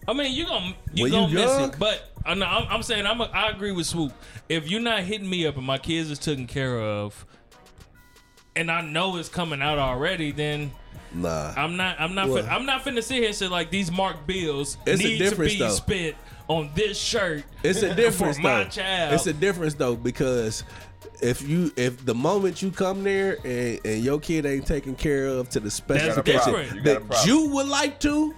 I 0.07 0.13
mean, 0.13 0.33
you 0.33 0.45
gonna 0.45 0.73
you 0.93 1.03
When 1.03 1.11
gonna 1.11 1.27
you 1.27 1.35
miss 1.35 1.45
young? 1.59 1.69
it. 1.73 1.75
But 1.77 2.09
I'm, 2.25 2.41
I'm, 2.41 2.67
I'm 2.69 2.83
saying 2.83 3.05
I'm 3.05 3.19
a, 3.19 3.25
I 3.25 3.49
agree 3.49 3.73
with 3.73 3.85
swoop. 3.85 4.13
If 4.47 4.69
you're 4.69 4.79
not 4.81 5.01
hitting 5.01 5.29
me 5.29 5.45
up 5.45 5.57
and 5.57 5.65
my 5.65 5.77
kids 5.77 6.09
is 6.09 6.19
taken 6.19 6.47
care 6.47 6.79
of, 6.79 7.25
and 8.59 8.69
I 8.71 8.81
know 8.81 9.15
it's 9.17 9.29
coming 9.29 9.61
out 9.61 9.77
already, 9.79 10.31
then. 10.31 10.71
Nah. 11.13 11.53
I'm 11.57 11.75
not. 11.77 11.99
I'm 11.99 12.13
not. 12.13 12.27
Well- 12.29 12.43
fin- 12.43 12.51
I'm 12.51 12.65
not 12.65 12.83
finna 12.83 13.01
sit 13.01 13.17
here 13.17 13.27
and 13.27 13.35
say 13.35 13.47
like 13.47 13.71
these 13.71 13.91
Mark 13.91 14.27
bills 14.27 14.77
It's 14.85 15.01
a 15.01 15.03
need 15.03 15.29
to 15.29 15.35
be 15.35 15.57
though. 15.57 15.69
spent 15.69 16.15
on 16.47 16.69
this 16.75 16.99
shirt. 16.99 17.43
It's 17.63 17.81
a 17.81 17.95
difference 18.03 18.37
for 18.37 18.43
my 18.43 18.63
though. 18.65 18.69
child. 18.69 19.13
It's 19.13 19.25
a 19.27 19.33
difference 19.33 19.73
though 19.73 19.95
because 19.95 20.63
if 21.21 21.41
you 21.41 21.71
if 21.75 22.05
the 22.05 22.13
moment 22.13 22.61
you 22.61 22.69
come 22.71 23.03
there 23.03 23.37
and, 23.43 23.79
and 23.83 24.03
your 24.03 24.19
kid 24.19 24.45
ain't 24.45 24.67
taken 24.67 24.95
care 24.95 25.25
of 25.27 25.49
to 25.49 25.59
the 25.59 25.71
specification. 25.71 26.75
You 26.75 26.81
that 26.83 27.25
you 27.25 27.49
would 27.49 27.67
like 27.67 27.99
to, 28.01 28.35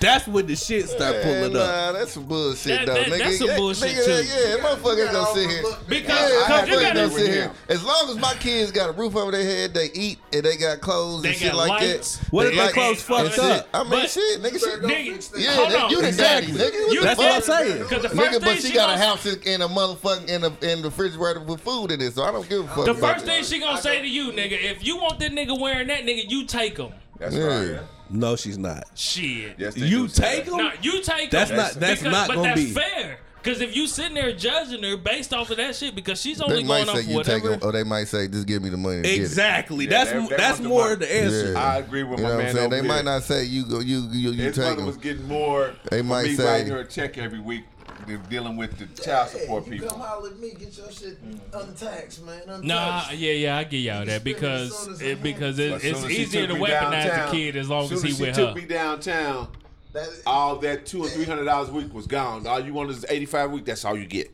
that's 0.00 0.26
when 0.26 0.46
the 0.46 0.54
shit 0.56 0.88
start 0.88 1.22
pulling 1.22 1.52
Man, 1.52 1.62
up. 1.62 1.68
Nah, 1.68 1.92
that's 1.92 2.12
some 2.12 2.22
That- 2.24 2.28
bullshit 2.28 2.86
though, 2.86 2.94
that- 2.94 3.06
nigga. 3.06 3.18
that's 3.18 3.38
some 3.38 3.48
Yeah, 3.48 3.56
bullshit, 3.56 3.96
nigga, 3.96 4.04
too. 4.04 4.10
Yeah, 4.10 4.56
motherfucker 4.58 5.02
ain't 5.04 5.12
gonna 5.12 5.34
sit 5.34 5.50
here. 5.50 5.62
Because- 5.88 6.30
yeah, 6.30 6.38
because 6.38 6.68
you 6.68 6.74
motherfucker 6.76 6.80
gotta- 6.82 6.94
gonna 6.94 7.10
sit 7.18 7.28
here. 7.32 7.50
As 7.68 7.82
long 7.82 8.10
as 8.10 8.16
my 8.16 8.34
kids 8.34 8.70
got 8.72 8.88
a 8.90 8.92
roof 8.92 9.16
over 9.16 9.32
their 9.32 9.42
head, 9.44 9.74
they 9.74 9.90
eat 9.94 10.18
and 10.32 10.42
they 10.42 10.56
got 10.56 10.80
clothes 10.80 11.22
They 11.22 11.30
and 11.30 11.38
shit 11.38 11.48
got 11.52 11.56
like 11.56 11.68
lights. 11.80 12.16
that. 12.16 12.32
What 12.32 12.42
they 12.44 12.48
if 12.50 12.54
their 12.56 12.64
like- 12.66 12.74
clothes 12.74 13.02
fucked 13.02 13.24
and 13.26 13.32
shit. 13.34 13.44
up? 13.44 13.68
I 13.74 13.82
mean, 13.82 13.90
But- 13.90 14.10
shit, 14.10 14.42
nigga, 14.42 14.60
shit. 14.60 14.82
Nigga, 14.82 15.38
Yeah, 15.38 15.54
hold 15.56 15.70
that- 15.70 15.82
on. 15.84 15.90
you 15.90 16.02
the 16.02 16.12
daddy, 16.12 16.46
Exactly. 16.46 16.70
nigga. 16.80 16.92
You 16.92 17.02
That's 17.02 17.18
what 17.18 17.32
I'm 17.34 17.42
saying. 17.42 17.78
Because 17.78 18.02
the 18.02 18.08
first 18.10 18.20
Nigga, 18.20 18.30
thing 18.32 18.40
but 18.42 18.62
she 18.62 18.72
got 18.72 18.90
a 18.90 18.92
gonna- 18.94 19.06
house 19.06 19.26
in, 19.26 19.42
in 19.42 19.62
a 19.62 19.68
motherfucking 19.68 20.28
in 20.28 20.44
a 20.44 20.52
in 20.62 20.82
the 20.82 20.88
refrigerator 20.90 21.40
with 21.40 21.60
food 21.60 21.90
in 21.92 22.00
it, 22.00 22.14
so 22.14 22.22
I 22.22 22.30
don't 22.32 22.48
give 22.48 22.64
a 22.64 22.68
fuck. 22.74 22.84
The 22.86 22.94
first 22.94 23.24
thing 23.24 23.44
she 23.44 23.58
gonna 23.58 23.80
say 23.80 24.00
to 24.00 24.06
you, 24.08 24.32
nigga, 24.32 24.62
if 24.62 24.84
you 24.84 24.96
want 24.96 25.18
that 25.20 25.32
nigga 25.32 25.58
wearing 25.58 25.88
that, 25.88 26.04
nigga, 26.04 26.28
you 26.28 26.44
take 26.44 26.76
him. 26.78 26.90
That's 27.18 27.34
right. 27.36 27.78
No, 28.10 28.36
she's 28.36 28.58
not. 28.58 28.84
Shit. 28.94 29.54
Yes, 29.58 29.74
they 29.74 29.86
You 29.86 30.02
do 30.06 30.08
say 30.08 30.22
take 30.36 30.44
that. 30.46 30.50
them. 30.50 30.58
Nah, 30.58 30.70
you 30.82 31.00
take 31.02 31.30
That's 31.30 31.50
him. 31.50 31.56
not- 31.56 31.72
that's 31.74 32.00
Because- 32.02 32.12
not 32.12 32.28
but 32.28 32.34
gonna 32.36 32.48
that's 32.48 32.60
be. 32.60 32.70
fair. 32.72 33.18
Because 33.42 33.62
if 33.62 33.74
you 33.74 33.86
sitting 33.86 34.12
there 34.14 34.32
judging 34.34 34.82
her 34.82 34.98
based 34.98 35.32
off 35.32 35.50
of 35.50 35.56
that 35.56 35.74
shit, 35.74 35.94
because 35.94 36.20
she's 36.20 36.42
only 36.42 36.56
They 36.56 36.62
might 36.62 36.84
going 36.84 36.88
off 36.90 36.96
say 36.96 37.02
for 37.04 37.10
you 37.10 37.16
take 37.24 37.42
whatever. 37.42 37.48
them, 37.56 37.60
or 37.68 37.72
they 37.72 37.84
might 37.84 38.06
say 38.08 38.28
just 38.28 38.46
give 38.46 38.62
me 38.62 38.68
the 38.68 38.76
money. 38.76 38.96
and 38.96 39.04
get 39.04 39.14
it. 39.14 39.20
Exactly. 39.20 39.84
Yeah, 39.86 39.90
that's 39.92 40.10
they- 40.12 40.18
they 40.18 40.36
that's 40.36 40.50
want 40.58 40.62
the 40.62 40.68
more 40.68 40.84
money. 40.90 40.96
the 40.96 41.14
answer. 41.22 41.52
Yeah. 41.52 41.58
I 41.58 41.76
agree 41.78 42.02
with 42.02 42.18
You 42.18 42.24
my 42.24 42.28
know 42.28 42.34
what 42.36 42.40
I'm 42.40 42.44
man 42.46 42.54
saying? 42.54 42.66
over 42.66 42.76
They 42.76 42.82
might 42.86 42.94
there. 42.96 43.04
not 43.04 43.22
say 43.24 43.44
you 43.44 43.64
go, 43.64 43.80
you 43.80 44.00
you 44.12 44.30
you 44.32 44.42
His 44.42 44.56
take 44.56 44.64
mother 44.64 44.76
them. 44.76 44.86
was 44.86 44.96
getting 44.98 45.26
more. 45.26 45.72
They 45.90 45.98
for 46.00 46.04
might 46.04 46.24
me 46.26 46.34
say- 46.34 46.44
writing 46.44 46.68
her 46.72 46.80
a 46.80 46.84
check 46.86 47.16
every 47.16 47.40
week 47.40 47.64
than 48.06 48.20
dealing 48.28 48.56
with 48.56 48.76
the 48.78 48.86
child 49.02 49.28
support 49.30 49.66
you 49.66 49.72
people. 49.72 49.88
come 49.88 50.00
holler 50.00 50.30
at 50.30 50.38
me, 50.38 50.50
get 50.58 50.76
your 50.76 50.90
shit 50.90 51.18
untaxed, 51.52 52.24
man. 52.24 52.40
Untouched. 52.42 52.64
Nah, 52.64 53.04
yeah, 53.12 53.32
yeah, 53.32 53.56
I 53.58 53.64
get 53.64 53.78
y'all 53.78 54.04
that 54.06 54.20
spend 54.20 54.26
it 54.36 54.42
as 54.42 54.70
because 54.70 55.00
it, 55.02 55.22
because 55.22 55.58
it, 55.58 55.72
it's 55.84 56.04
as 56.04 56.10
easier 56.10 56.46
to 56.46 56.54
weaponize 56.54 56.90
downtown- 57.04 57.26
the 57.30 57.32
kid 57.36 57.56
as 57.56 57.68
long 57.68 57.88
soon 57.88 57.96
as 57.98 58.02
he 58.02 58.12
she 58.12 58.22
with 58.22 58.34
took 58.34 58.54
me 58.56 58.64
downtown. 58.66 59.48
That, 59.92 60.08
All 60.24 60.54
that 60.58 60.86
two 60.86 61.02
or 61.02 61.08
three 61.08 61.24
hundred 61.24 61.46
dollars 61.46 61.68
a 61.68 61.72
week 61.72 61.92
was 61.92 62.06
gone. 62.06 62.46
All 62.46 62.60
you 62.60 62.72
wanted 62.72 62.96
is 62.96 63.04
eighty 63.08 63.26
five 63.26 63.50
a 63.50 63.52
week. 63.52 63.64
That's 63.64 63.84
all 63.84 63.96
you 63.96 64.06
get. 64.06 64.30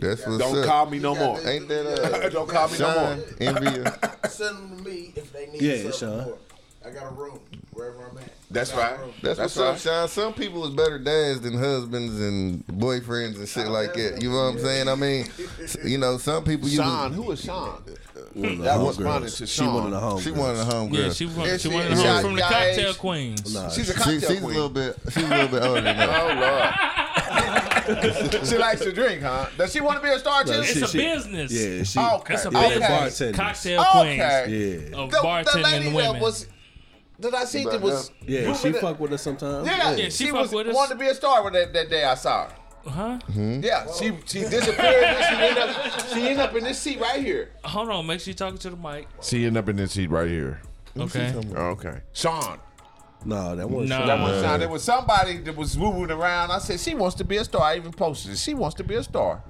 That's 0.00 0.24
what's 0.26 0.38
Don't 0.38 0.58
up. 0.58 0.64
call 0.66 0.86
me 0.86 0.98
no 1.00 1.14
more. 1.16 1.40
Ain't 1.48 1.66
that 1.68 1.86
uh, 2.24 2.28
Don't 2.28 2.48
call 2.48 2.68
me 2.68 2.78
no 2.78 2.94
more. 2.94 3.24
envy? 3.40 3.66
Send 4.28 4.56
them 4.58 4.76
to 4.76 4.82
me 4.88 5.12
if 5.16 5.32
they 5.32 5.46
need 5.46 5.60
Yeah, 5.62 5.90
something 5.90 5.92
Sean. 6.18 6.24
more. 6.26 6.38
I 6.86 6.90
got 6.90 7.06
a 7.10 7.14
room 7.14 7.40
wherever 7.72 8.06
I'm 8.08 8.16
at. 8.18 8.30
That's 8.50 8.72
I 8.72 8.76
got 8.76 8.92
a 8.92 9.02
right. 9.02 9.12
That's, 9.22 9.38
That's 9.38 9.56
what's 9.56 9.84
right. 9.86 9.94
up, 9.94 10.08
Sean. 10.08 10.08
Some 10.08 10.34
people 10.34 10.64
is 10.66 10.70
better 10.74 10.98
dads 11.00 11.40
than 11.40 11.58
husbands 11.58 12.20
and 12.20 12.64
boyfriends 12.68 13.36
and 13.38 13.48
shit 13.48 13.66
like 13.68 13.94
that. 13.94 14.22
You 14.22 14.30
know 14.30 14.36
what 14.36 14.42
I'm 14.42 14.58
saying? 14.60 14.88
I 14.88 14.94
mean, 14.94 15.26
you 15.84 15.98
know, 15.98 16.16
some 16.18 16.44
people 16.44 16.68
you 16.68 16.76
Sean, 16.76 17.12
who 17.12 17.30
is 17.32 17.42
Sean? 17.42 17.82
One 18.34 18.52
of 18.52 18.58
That 18.58 18.78
was 18.78 18.98
responded 18.98 19.28
homegirls. 19.30 19.36
to 19.38 19.46
She 19.46 19.62
one 19.66 19.84
of 19.86 19.90
the 19.90 20.00
Sean. 20.00 20.18
homegirls. 20.18 20.22
she 20.24 20.30
one 20.30 20.50
of 20.50 20.56
the 20.58 20.64
homegirls. 20.64 21.04
Yeah, 21.06 21.10
she 21.12 21.26
won. 21.26 21.46
Is 21.48 21.62
She 21.62 21.68
she- 21.68 21.74
won 21.74 21.84
is 21.86 21.90
the 21.90 21.96
she 22.02 22.08
home 22.08 22.22
from 22.22 22.34
the 22.34 22.40
y'all 22.40 22.50
cocktail 22.50 22.90
age? 22.90 22.98
queens. 22.98 23.54
Nah, 23.54 23.68
She's 23.70 23.88
a 23.88 23.92
She, 23.92 23.98
cocktail 23.98 24.20
she's 24.20 24.30
a 24.30 24.40
queen. 24.40 24.54
little 24.54 24.68
bit. 24.68 24.96
She's 25.10 25.16
a 25.24 25.28
little 25.28 25.48
bit 25.48 25.62
older 25.62 25.80
than 25.80 25.96
that. 25.96 26.08
Oh 27.86 27.92
Lord. 28.36 28.46
she 28.46 28.58
likes 28.58 28.80
to 28.80 28.92
drink, 28.92 29.22
huh? 29.22 29.46
Does 29.56 29.72
she 29.72 29.80
want 29.80 29.98
to 29.98 30.02
be 30.02 30.12
a 30.12 30.18
star 30.18 30.44
too? 30.44 30.52
No, 30.52 30.60
It's 30.60 30.72
she- 30.72 30.82
a 30.82 30.88
she- 30.88 30.98
business. 30.98 31.52
Yeah, 31.52 31.82
she. 31.84 31.98
Okay. 32.16 32.34
It's 32.34 32.44
a 32.46 32.50
yeah, 32.52 32.68
business. 32.68 32.88
bartenders. 32.88 33.36
Cocktail 33.36 33.80
Okay. 33.80 34.44
queens 34.46 34.90
Yeah, 34.92 34.98
of 34.98 35.10
the, 35.10 35.16
the 35.18 35.22
bartending 35.26 35.62
lady 35.64 35.84
that 35.90 35.94
women. 35.94 36.20
was 36.22 36.46
that 37.20 37.34
I 37.34 37.44
seen 37.44 37.68
that 37.70 37.80
was 37.80 38.10
yeah. 38.26 38.52
She 38.54 38.70
the- 38.70 38.78
fuck 38.80 38.98
with 39.00 39.12
us 39.12 39.22
sometimes. 39.22 39.66
Yeah, 39.66 39.90
Yeah, 39.94 40.04
she 40.04 40.10
she, 40.10 40.26
fuck 40.30 40.40
was 40.42 40.52
with 40.52 40.68
us. 40.68 40.74
wanted 40.74 40.94
to 40.94 41.00
be 41.00 41.06
a 41.06 41.14
star 41.14 41.42
when 41.42 41.52
that, 41.54 41.72
that 41.72 41.88
day 41.90 42.04
I 42.04 42.14
saw 42.14 42.48
her. 42.48 42.54
huh? 42.90 43.18
Yeah, 43.34 43.86
she 43.98 44.12
she 44.26 44.40
disappeared. 44.40 45.04
and 45.04 45.24
she 45.24 45.34
ended 45.34 45.58
up 45.62 46.08
she 46.08 46.20
ended 46.22 46.38
up 46.40 46.54
in 46.54 46.64
this 46.64 46.78
seat 46.78 47.00
right 47.00 47.22
here. 47.24 47.50
Hold 47.64 47.88
on. 47.90 48.06
Make 48.06 48.20
sure 48.20 48.30
you 48.30 48.34
talking 48.34 48.58
to 48.58 48.70
the 48.70 48.76
mic. 48.76 49.08
She 49.22 49.44
ended 49.46 49.62
up 49.64 49.68
in 49.68 49.76
this 49.76 49.92
seat 49.92 50.10
right 50.10 50.28
here. 50.28 50.60
Okay. 50.98 51.34
Okay, 51.54 52.00
Sean. 52.12 52.58
No, 53.24 53.56
that 53.56 53.68
wasn't. 53.68 53.88
Nah. 53.90 53.98
Sean. 53.98 54.06
That 54.06 54.20
was 54.20 54.42
Sean. 54.44 54.60
There 54.60 54.68
was 54.68 54.82
somebody 54.84 55.38
that 55.38 55.56
was 55.56 55.76
moving 55.76 56.10
around. 56.10 56.50
I 56.52 56.58
said 56.58 56.78
she 56.78 56.94
wants 56.94 57.16
to 57.16 57.24
be 57.24 57.38
a 57.38 57.44
star. 57.44 57.62
I 57.62 57.76
even 57.76 57.92
posted 57.92 58.32
it. 58.32 58.38
She 58.38 58.54
wants 58.54 58.76
to 58.76 58.84
be 58.84 58.94
a 58.94 59.02
star. 59.02 59.42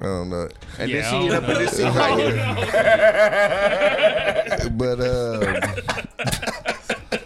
I 0.00 0.04
don't 0.04 0.30
know. 0.30 0.48
And 0.78 0.90
Yeah, 0.90 1.02
then 1.02 1.10
she 1.10 1.16
ended 1.28 1.44
up 1.44 1.48
in 1.50 1.58
this 1.58 1.72
seat 1.76 1.84
right 1.94 2.18
here. 2.18 2.34
But 4.76 5.00
uh, 5.00 5.60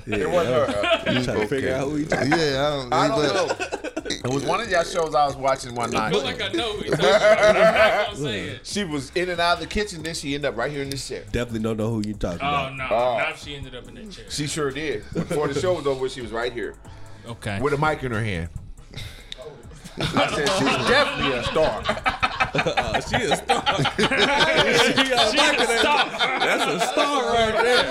Yeah, 0.06 0.16
It 0.16 0.30
wasn't 0.30 0.54
her. 0.70 1.02
I'm 1.06 1.24
trying 1.24 1.40
to 1.40 1.46
figure 1.46 1.74
out 1.74 1.88
who 1.88 1.96
he 1.96 2.04
talking. 2.04 2.30
yeah, 2.30 2.36
I 2.36 2.70
don't. 2.76 2.92
I 2.92 3.08
don't 3.08 3.48
but, 3.48 3.70
know. 3.94 4.10
It 4.10 4.26
was 4.32 4.44
one 4.44 4.60
of 4.60 4.70
y'all 4.70 4.84
shows 4.84 5.14
I 5.14 5.26
was 5.26 5.36
watching 5.36 5.74
one 5.74 5.94
I 5.96 5.98
night. 5.98 6.12
feel 6.12 6.22
like 6.24 6.42
I 6.42 6.48
know. 6.48 6.72
who 6.74 6.84
you're 6.86 6.96
talking 6.96 7.10
about. 7.60 8.08
I'm 8.10 8.16
saying. 8.16 8.58
She 8.62 8.84
was 8.84 9.10
in 9.14 9.30
and 9.30 9.40
out 9.40 9.54
of 9.54 9.60
the 9.60 9.66
kitchen, 9.66 10.02
then 10.02 10.14
she 10.14 10.34
ended 10.34 10.50
up 10.50 10.56
right 10.58 10.70
here 10.70 10.82
in 10.82 10.90
this 10.90 11.06
chair. 11.08 11.24
Definitely 11.32 11.60
don't 11.60 11.76
know 11.78 11.90
who 11.90 12.02
you 12.06 12.14
talking 12.14 12.40
Oh 12.42 12.48
about. 12.48 12.76
no! 12.76 12.84
Oh. 12.90 13.16
Now 13.18 13.34
she 13.34 13.54
ended 13.54 13.74
up 13.74 13.88
in 13.88 13.94
that 13.94 14.10
chair. 14.10 14.24
She 14.30 14.46
sure 14.46 14.70
did. 14.70 15.04
Before 15.14 15.48
the 15.48 15.58
show 15.58 15.74
was 15.74 15.86
over, 15.86 16.08
she 16.08 16.20
was 16.20 16.32
right 16.32 16.52
here 16.52 16.74
Okay. 17.26 17.60
with 17.60 17.72
a 17.72 17.78
mic 17.78 18.02
in 18.02 18.12
her 18.12 18.22
hand. 18.22 18.48
I 19.98 20.34
said 20.34 20.48
she's 20.48 20.88
definitely 20.88 21.32
a 21.38 21.42
star. 21.44 21.82
She 22.54 23.16
a 23.16 23.36
star. 23.36 23.64
she 23.74 24.04
a 24.04 25.18
Stop. 25.80 26.06
That's 26.40 26.64
a 26.70 26.86
star 26.86 27.20
right 27.32 27.56
there. 27.64 27.84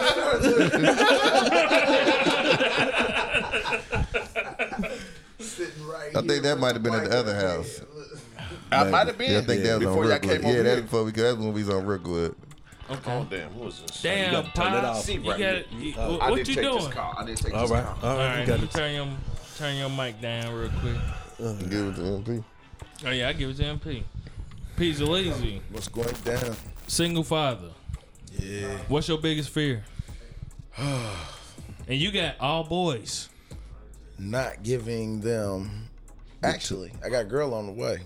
Sitting 5.40 5.86
right 5.88 6.16
I 6.16 6.22
think 6.22 6.44
that 6.44 6.58
might 6.60 6.74
have 6.74 6.84
been 6.84 6.94
at 6.94 7.10
the 7.10 7.18
other 7.18 7.36
house. 7.36 7.82
I 8.72 8.84
might 8.86 9.08
have 9.08 9.18
been. 9.18 9.32
Yeah, 9.32 9.40
I 9.40 9.42
think 9.42 9.64
that 9.64 9.80
was 9.80 9.88
before 9.88 10.04
on 10.04 10.10
y'all 10.10 10.14
Rookwood. 10.14 10.32
came 10.32 10.42
Yeah, 10.44 10.50
over 10.54 10.64
that 10.64 10.74
here. 10.76 10.82
before 10.84 11.04
we 11.04 11.12
that's 11.12 11.38
when 11.38 11.54
we 11.54 11.64
was 11.64 11.70
on 11.70 11.86
Rookwood. 11.86 12.36
Oh 12.90 13.28
damn, 13.30 13.56
what 13.58 13.66
was 13.66 13.82
this? 13.82 14.02
Damn, 14.02 14.32
gotta 14.32 14.52
turn 14.54 14.74
it 14.74 14.86
off. 14.86 15.10
You 15.10 15.20
Right 15.20 15.26
got 15.26 15.38
here. 15.38 15.50
Uh, 15.50 15.56
it. 15.58 15.72
You- 15.74 15.94
I 16.20 16.30
What 16.30 16.36
did 16.38 16.48
you 16.48 16.56
take 16.56 16.64
doing? 16.64 16.78
this 16.84 16.88
call. 16.94 17.14
I 17.18 17.26
did 17.26 17.38
take 17.38 17.54
All 17.54 17.62
this 17.62 17.72
right, 17.72 17.84
call. 17.86 17.98
all 18.04 18.10
All 18.12 18.18
right. 18.18 18.28
right, 18.28 18.40
You 18.42 18.46
got 18.48 18.64
it. 18.64 18.72
turn 18.72 18.94
your 18.96 19.08
turn 19.58 19.76
your 19.78 19.90
mic 19.90 20.22
down 20.22 20.54
real 20.54 20.70
quick. 20.80 20.96
Give 21.38 21.88
it 21.88 21.96
to 21.96 22.02
MP. 22.02 22.44
Oh 23.06 23.10
yeah, 23.12 23.30
I 23.30 23.34
give 23.34 23.50
it 23.50 23.58
to 23.58 23.64
MP. 23.64 24.04
P's 24.78 25.00
a 25.02 25.06
lazy, 25.06 25.62
What's 25.72 25.88
going 25.88 26.14
down? 26.24 26.56
single 26.88 27.24
father. 27.24 27.70
Yeah. 28.40 28.78
What's 28.88 29.08
your 29.08 29.20
biggest 29.20 29.50
fear? 29.50 29.84
and 30.78 31.10
you 31.88 32.12
got 32.12 32.36
all 32.40 32.64
boys. 32.64 33.30
Not 34.18 34.64
giving 34.64 35.22
them. 35.22 35.90
Actually, 36.44 36.92
I 37.06 37.10
got 37.10 37.22
a 37.22 37.26
girl 37.26 37.54
on 37.54 37.68
the 37.68 37.72
way. 37.74 38.00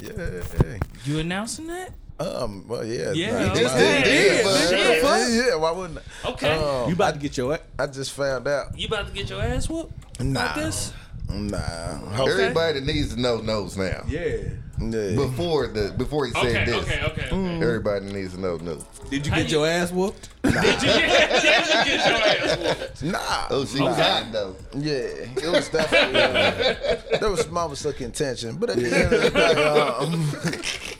Yeah. 0.00 0.78
You 1.04 1.18
announcing 1.20 1.66
that? 1.68 1.92
Um. 2.18 2.66
Well, 2.68 2.84
yeah. 2.84 3.12
Yeah, 3.12 3.32
Nah, 3.32 3.50
okay. 3.52 3.60
just 3.62 3.76
Yeah, 3.76 4.04
did, 4.04 4.44
yeah, 4.44 5.28
yeah, 5.28 5.46
yeah, 5.48 5.54
Why 5.56 5.70
wouldn't? 5.72 5.98
I? 6.24 6.28
Okay. 6.30 6.54
Um, 6.54 6.88
You 6.88 6.94
about 6.94 7.14
to 7.14 7.20
get 7.20 7.36
your 7.36 7.58
I 7.78 7.86
just 7.88 8.12
found 8.12 8.46
out. 8.46 8.78
you 8.78 8.86
about 8.86 9.08
to 9.08 9.12
get 9.12 9.28
your 9.28 9.42
ass 9.42 9.68
whooped? 9.68 10.20
Nah. 10.22 10.40
Like 10.40 10.54
this? 10.56 10.92
Nah. 11.28 12.22
Everybody 12.24 12.80
needs 12.80 13.14
to 13.14 13.20
know 13.20 13.38
knows 13.38 13.76
now. 13.76 14.02
yeah. 14.06 14.36
Yeah. 14.80 15.14
Before 15.14 15.68
the 15.68 15.94
before 15.96 16.26
he 16.26 16.32
said 16.32 16.44
Okay, 16.46 16.64
this, 16.64 16.82
okay, 16.84 17.00
okay. 17.04 17.26
okay. 17.30 17.62
everybody 17.64 18.06
needs 18.06 18.34
to 18.34 18.40
know 18.40 18.56
knows. 18.56 18.82
Did 19.08 19.24
you 19.24 19.30
How 19.30 19.38
get 19.38 19.48
you- 19.50 19.58
your 19.58 19.68
ass 19.68 19.92
whooped? 19.92 20.30
Did 20.42 20.52
you 20.54 20.60
get, 20.60 21.30
did 21.42 21.66
you 21.68 21.84
get 21.84 22.06
your 22.06 22.16
ass 22.16 22.56
whooped? 22.58 23.02
Nah. 23.04 23.46
Oh, 23.50 23.64
she 23.64 23.80
was 23.80 23.96
hot 23.96 24.26
though. 24.32 24.56
Yeah, 24.76 24.92
it 24.94 25.48
was 25.48 25.68
definitely 25.68 26.20
uh, 26.20 26.96
there 27.20 27.30
was 27.30 27.42
some 27.42 27.52
moments 27.54 27.84
of 27.84 27.94
contention, 27.96 28.56
but 28.56 28.70
at 28.70 28.76
the 28.78 28.92
end 28.92 29.12
of 29.14 29.22
the 29.22 29.30
day, 29.30 29.64
um, 29.64 30.30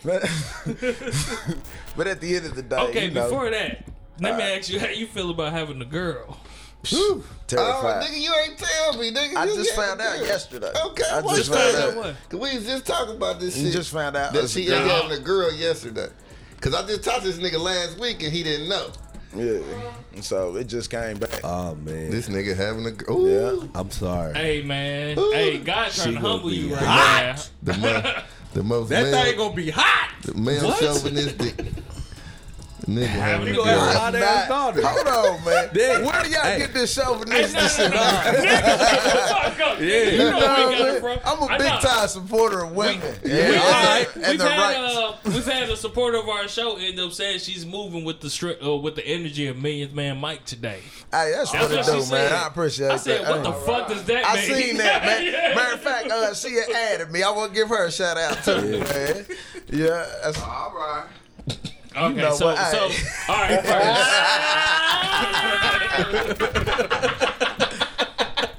but, 0.04 1.96
but 1.96 2.06
at 2.06 2.20
the 2.20 2.36
end 2.36 2.46
of 2.46 2.54
the 2.54 2.62
day, 2.62 2.76
Okay, 2.76 3.04
you 3.06 3.10
know, 3.10 3.24
before 3.28 3.50
that, 3.50 3.88
let 4.20 4.36
me 4.36 4.44
ask 4.44 4.70
you 4.70 4.78
how 4.78 4.86
you 4.86 5.08
feel 5.08 5.30
about 5.30 5.52
having 5.52 5.82
a 5.82 5.84
girl. 5.84 6.38
Oh, 6.92 7.22
terrified. 7.46 8.04
nigga, 8.04 8.20
you 8.20 8.32
ain't 8.46 8.58
tell 8.58 8.98
me, 8.98 9.10
nigga. 9.10 9.36
I 9.36 9.44
You 9.44 9.54
just 9.56 9.74
found 9.74 10.00
out 10.00 10.18
girl. 10.18 10.26
yesterday. 10.26 10.72
Okay, 10.86 11.02
I 11.12 11.20
what 11.20 11.36
just 11.36 11.52
found 11.52 11.74
found 11.76 11.90
out. 11.90 12.04
What? 12.04 12.16
Cause 12.28 12.40
we 12.40 12.56
was 12.56 12.66
just 12.66 12.86
talking 12.86 13.16
about 13.16 13.40
this 13.40 13.56
You 13.56 13.64
shit. 13.66 13.72
just 13.74 13.90
found 13.92 14.16
out 14.16 14.32
that 14.32 14.44
it's 14.44 14.56
a 14.56 14.60
she 14.60 14.66
girl. 14.66 14.78
ain't 14.80 14.90
having 14.90 15.12
a 15.18 15.20
girl 15.20 15.52
yesterday. 15.52 16.08
Cause 16.60 16.74
I 16.74 16.86
just 16.86 17.04
talked 17.04 17.22
to 17.24 17.32
this 17.32 17.38
nigga 17.38 17.60
last 17.60 17.98
week 17.98 18.22
and 18.22 18.32
he 18.32 18.42
didn't 18.42 18.68
know. 18.68 18.88
Yeah, 19.36 19.58
and 20.12 20.24
so 20.24 20.54
it 20.56 20.64
just 20.68 20.90
came 20.90 21.18
back. 21.18 21.40
Oh 21.42 21.74
man. 21.74 22.10
This 22.10 22.28
nigga 22.28 22.56
having 22.56 22.86
a 22.86 22.92
girl. 22.92 23.26
Yeah. 23.62 23.66
I'm 23.74 23.90
sorry. 23.90 24.32
Hey 24.34 24.62
man, 24.62 25.16
hey 25.16 25.58
God 25.58 25.90
trying 25.90 26.08
She 26.08 26.12
to 26.14 26.20
humble 26.20 26.52
you 26.52 26.72
right 26.74 26.82
hot. 26.84 27.50
now. 27.62 27.72
The, 27.72 27.78
mo- 27.78 28.22
the 28.54 28.62
most 28.62 28.88
That 28.90 29.02
male, 29.10 29.24
thing 29.24 29.36
gonna 29.36 29.54
be 29.56 29.70
hot. 29.70 30.10
the 30.22 30.34
male 30.34 30.68
What? 30.68 30.80
chauvinistic 30.80 31.60
nigga 32.86 33.06
having 33.06 33.48
a 33.48 33.50
you 33.50 33.56
You 33.56 33.64
gonna 33.64 33.70
gonna 33.76 33.92
have 33.92 34.14
a 34.14 34.18
girl. 34.18 34.28
hot 34.28 34.36
ass 34.36 34.48
daughter. 34.48 34.82
Hold 34.86 35.08
on, 35.38 35.44
man. 35.44 35.70
Yeah. 35.74 35.98
Where 36.04 36.22
do 36.22 36.30
y'all 36.30 36.42
Hey. 36.42 36.58
get 36.58 36.72
this 36.74 36.94
chauvinistic 36.94 37.60
Hey, 37.60 37.68
shit? 37.68 37.90
no, 37.90 37.96
no, 37.96 38.00
Fuck 38.04 39.60
up, 39.60 39.78
nigga. 39.78 40.12
You 40.12 40.18
know 40.18 40.38
where 40.38 40.68
we 40.68 40.78
got 40.78 40.88
it 40.96 41.00
from. 41.00 41.18
I'm 41.24 41.42
a 41.42 41.58
big 41.58 41.80
time 41.80 42.08
supporter 42.08 42.64
of 42.64 42.72
women. 42.72 43.00
We, 43.00 43.06
and, 43.06 43.22
we've 43.22 43.32
and- 43.32 43.54
had, 43.54 44.06
and 44.14 44.26
we've, 44.28 44.38
the 44.38 44.48
had 44.50 44.82
rights. 44.82 44.96
uh, 44.96 45.16
we've 45.24 45.44
had 45.46 45.70
a 45.70 45.76
supporter 45.76 46.18
of 46.18 46.28
our 46.28 46.46
show 46.48 46.76
end 46.76 46.98
up 47.00 47.12
saying 47.12 47.38
she's 47.40 47.64
moving 47.66 48.04
with 48.04 48.20
the 48.20 48.28
stri- 48.28 48.64
uh, 48.64 48.76
with 48.76 48.94
the 48.96 49.06
energy 49.06 49.46
of 49.48 49.56
Millionth 49.56 49.92
Man 49.94 50.18
Mike 50.18 50.44
today. 50.44 50.80
Hey, 51.10 51.32
that's, 51.34 51.52
That's 51.52 51.64
what 51.64 51.72
it 51.72 51.76
what 51.76 51.86
she 51.86 51.92
do, 51.92 52.00
said. 52.02 52.30
man. 52.30 52.42
I 52.42 52.46
appreciate 52.48 52.90
I 52.90 52.96
said, 52.96 53.24
that. 53.24 53.30
what 53.30 53.42
the 53.44 53.52
Hey. 53.52 53.66
fuck 53.66 53.88
does 53.88 54.04
that 54.04 54.24
I 54.26 54.34
mean? 54.36 54.44
seen 54.44 54.76
that, 54.78 55.04
man. 55.04 55.24
Yeah. 55.24 55.54
Matter 55.54 55.74
of 55.74 55.80
fact, 55.80 56.10
uh, 56.10 56.34
she 56.34 56.54
had 56.54 56.70
added 56.70 57.10
me. 57.12 57.22
I 57.22 57.30
want 57.30 57.50
to 57.52 57.54
give 57.54 57.68
her 57.68 57.86
a 57.86 57.90
shout 57.92 58.16
out 58.18 58.42
too, 58.44 58.78
man. 58.80 59.26
Yeah, 59.70 60.06
that's, 60.22 60.40
All 60.40 60.72
right. 60.76 61.06
Okay, 61.96 62.14
know 62.20 62.34
so 62.34 62.46
what? 62.46 62.58
so 62.72 62.90
all 63.28 63.36
right, 63.40 63.64
first. 63.64 64.10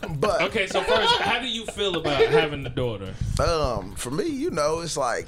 but 0.19 0.41
okay, 0.43 0.67
so 0.67 0.81
first, 0.81 1.15
how 1.17 1.39
do 1.39 1.47
you 1.47 1.65
feel 1.65 1.97
about 1.97 2.21
having 2.27 2.65
a 2.65 2.69
daughter? 2.69 3.13
um, 3.39 3.93
for 3.95 4.11
me, 4.11 4.25
you 4.25 4.51
know, 4.51 4.79
it's 4.79 4.95
like, 4.95 5.27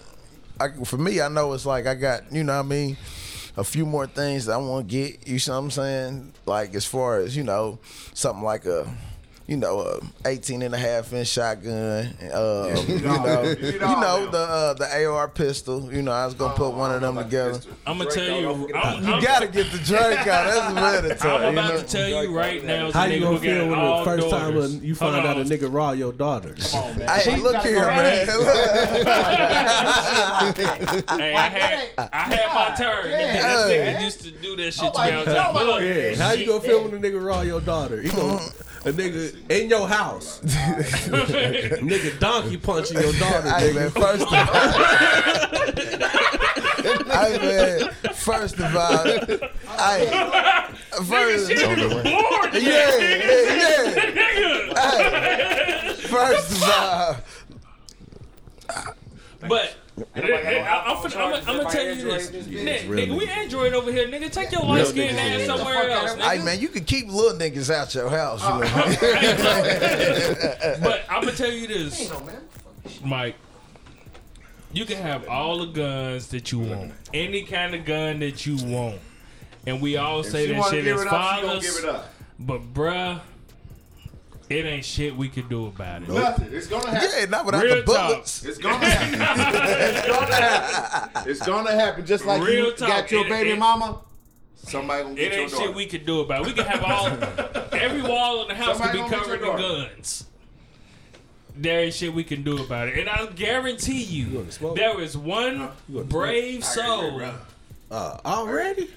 I, 0.59 0.69
for 0.85 0.97
me, 0.97 1.19
I 1.19 1.27
know 1.27 1.51
it's 1.53 1.65
like 1.65 1.85
I 1.85 1.95
got, 1.95 2.31
you 2.31 2.43
know, 2.45 2.55
what 2.55 2.65
I 2.65 2.69
mean, 2.69 2.97
a 3.57 3.63
few 3.63 3.85
more 3.85 4.07
things 4.07 4.45
that 4.45 4.53
I 4.53 4.57
want 4.57 4.87
to 4.87 4.95
get. 4.95 5.27
You 5.27 5.37
see 5.39 5.51
what 5.51 5.57
I'm 5.57 5.71
saying? 5.71 6.33
Like 6.45 6.75
as 6.75 6.85
far 6.85 7.17
as 7.19 7.35
you 7.35 7.43
know, 7.43 7.79
something 8.13 8.43
like 8.43 8.65
a. 8.65 8.87
You 9.47 9.57
know, 9.57 9.79
a 9.79 10.27
18 10.27 10.62
and 10.62 10.75
a 10.75 10.77
half 10.77 11.13
inch 11.13 11.29
shotgun. 11.29 12.13
Uh, 12.33 12.83
you 12.88 12.99
know, 12.99 13.43
you 13.62 13.79
know 13.79 14.27
the 14.29 14.38
uh, 14.38 14.73
the 14.73 15.05
AR 15.05 15.27
pistol. 15.29 15.91
You 15.91 16.01
know, 16.01 16.12
I 16.12 16.25
was 16.25 16.36
gonna 16.36 16.53
put 16.53 16.73
one 16.73 16.93
of 16.93 17.01
them 17.01 17.15
together. 17.15 17.60
I'm 17.86 17.97
gonna 17.97 18.10
tell 18.10 18.41
you, 18.41 18.49
I'm, 18.49 18.62
You 19.05 19.13
I'm, 19.13 19.23
gotta 19.23 19.47
get 19.47 19.71
the 19.71 19.77
drink 19.79 20.27
out. 20.27 20.47
That's 20.47 20.73
mandatory. 20.75 21.33
I'm 21.33 21.53
you 21.53 21.60
about 21.60 21.73
know? 21.73 21.81
to 21.81 21.88
tell 21.88 22.23
you 22.23 22.38
right 22.38 22.63
now. 22.63 22.91
How 22.91 23.05
you 23.05 23.21
gonna 23.21 23.39
feel 23.39 23.69
when 23.69 23.79
the 23.79 24.03
first 24.03 24.29
time 24.29 24.53
daughters. 24.53 24.75
when 24.75 24.83
you 24.83 24.95
find 24.95 25.25
out 25.25 25.38
a 25.38 25.43
nigga 25.43 25.73
raw 25.73 25.91
your 25.91 26.12
daughter 26.12 26.27
daughters? 26.27 26.73
Hey, 26.73 27.38
look 27.39 27.63
here, 27.63 27.86
man. 27.88 28.27
Hey, 31.17 31.33
I 31.36 31.49
had 31.49 31.89
I 31.97 32.17
had 32.17 32.53
my 32.53 32.75
turn. 32.75 33.10
This 33.12 33.43
nigga 33.43 34.01
used 34.01 34.21
to 34.21 34.31
do 34.31 34.55
that 34.57 34.73
shit 34.73 34.93
to 34.93 35.05
me 35.05 35.12
all 35.12 35.25
the 35.25 35.33
time. 35.33 35.53
But 35.53 35.65
look, 35.65 35.81
Yeah, 35.81 36.15
how 36.15 36.31
you 36.33 36.45
gonna 36.45 36.62
feel 36.62 36.83
when 36.83 36.93
a 36.93 36.99
nigga 36.99 37.23
raw 37.23 37.41
your 37.41 37.62
daughter? 37.62 38.01
He 38.01 38.10
gonna 38.10 38.39
a 38.85 38.91
nigga 38.91 39.33
in 39.51 39.69
your 39.69 39.87
house, 39.87 40.39
nigga 40.43 42.19
donkey 42.19 42.57
punching 42.57 42.99
your 42.99 43.13
daughter. 43.13 43.49
Hey 43.49 43.71
nigga. 43.71 43.75
man, 43.75 43.89
first 43.91 44.21
of 44.23 44.33
all, 44.33 44.45
hey 47.11 47.37
man, 47.39 47.89
first 48.13 48.59
of 48.59 48.75
all, 48.75 49.03
hey, 49.77 50.07
first, 51.05 51.47
Shit, 51.47 51.57
nigga 51.59 52.03
bored. 52.03 52.53
yeah, 52.53 52.97
yeah, 52.97 53.55
yeah. 53.55 53.83
Nigga. 54.11 54.77
Hey, 54.77 55.93
first 56.07 56.51
of 56.51 56.63
all, 56.69 57.15
But 59.47 59.75
I'm 59.97 60.27
gonna 61.45 61.69
tell 61.71 61.86
you 61.86 61.95
this, 62.03 62.29
nigga, 62.29 62.88
nigga, 62.88 63.17
we 63.17 63.27
Android 63.27 63.73
over 63.73 63.91
here, 63.91 64.07
nigga. 64.07 64.31
Take 64.31 64.51
your 64.51 64.62
light 64.62 64.86
skinned 64.86 65.17
ass 65.17 65.45
somewhere 65.47 65.89
else, 65.89 66.13
Hey 66.15 66.43
man, 66.43 66.60
you 66.60 66.67
can 66.67 66.83
keep 66.83 67.07
little 67.07 67.38
niggas 67.38 67.73
out 67.73 67.95
your 67.95 68.10
house. 68.10 68.43
You 68.43 68.49
know? 68.49 68.62
Uh, 70.62 70.79
but 70.83 71.03
I'm 71.10 71.21
gonna 71.23 71.36
tell 71.36 71.51
you 71.51 71.67
this, 71.67 72.12
Mike. 73.03 73.36
You 74.71 74.86
can 74.86 74.97
have 74.97 75.27
all 75.27 75.60
the 75.60 75.71
guns 75.71 76.27
that 76.27 76.51
you 76.51 76.60
want, 76.60 76.93
any 77.13 77.43
kind 77.43 77.73
of 77.73 77.86
gun 77.86 78.19
that 78.19 78.45
you 78.45 78.57
want, 78.65 78.99
and 79.65 79.81
we 79.81 79.97
all 79.97 80.23
say 80.23 80.51
that 80.51 80.69
shit 80.69 80.86
is 80.86 81.03
fathers. 81.05 81.83
But 82.39 82.71
bruh, 82.73 83.19
it 84.49 84.65
ain't 84.65 84.86
shit 84.86 85.15
we 85.15 85.29
can 85.29 85.47
do 85.47 85.67
about 85.67 86.03
it. 86.03 86.10
Nothing. 86.10 86.47
It's 86.51 86.67
gonna 86.67 86.89
happen. 86.89 87.10
yeah, 87.17 87.25
not 87.25 87.45
without 87.45 87.63
Real 87.63 87.75
the 87.77 87.81
bullets. 87.83 88.45
It's 88.45 88.57
gonna 88.57 88.86
happen. 88.86 89.19
it's 89.95 90.07
gonna 90.07 90.33
happen. 90.33 91.31
It's 91.31 91.45
gonna 91.45 91.71
happen. 91.71 92.05
Just 92.05 92.25
like 92.25 92.41
Real 92.41 92.65
you 92.67 92.71
talk. 92.73 92.88
got 92.88 93.12
your 93.12 93.25
It- 93.25 93.29
baby 93.29 93.51
it- 93.51 93.60
mama. 93.60 93.99
Somebody 94.55 95.03
gonna 95.03 95.15
get 95.15 95.31
your 95.33 95.41
ain't 95.43 95.51
shit 95.51 95.73
we 95.75 95.86
can 95.86 96.03
do 96.05 96.19
about 96.21 96.41
it. 96.41 96.47
We 96.47 96.53
can 96.53 96.65
have 96.65 96.83
all 96.83 97.07
every 97.71 98.01
wall 98.01 98.41
in 98.41 98.47
the 98.49 98.55
house 98.55 98.77
Somebody 98.77 98.99
can 98.99 99.10
be 99.10 99.15
covered 99.15 99.41
in 99.41 99.55
guns. 99.55 100.25
There 101.55 101.79
ain't 101.79 101.93
shit 101.93 102.13
we 102.13 102.23
can 102.23 102.43
do 102.43 102.62
about 102.62 102.89
it. 102.89 102.99
And 102.99 103.10
I 103.10 103.25
guarantee 103.27 104.03
you, 104.03 104.45
gonna 104.60 104.73
there 104.75 104.99
is 105.01 105.17
one 105.17 105.69
brave 105.88 106.63
soul. 106.65 107.21
Uh, 107.89 108.17
already? 108.25 108.89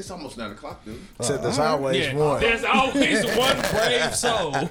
It's 0.00 0.10
almost 0.10 0.38
nine 0.38 0.50
o'clock, 0.52 0.82
dude. 0.82 0.98
Said 1.20 1.42
there's 1.42 1.58
always 1.58 2.06
Yeah, 2.06 2.14
one. 2.14 2.40
there's 2.40 2.64
always 2.64 3.22
one 3.36 3.56
brave 3.70 4.14
soul 4.14 4.50
That, 4.52 4.70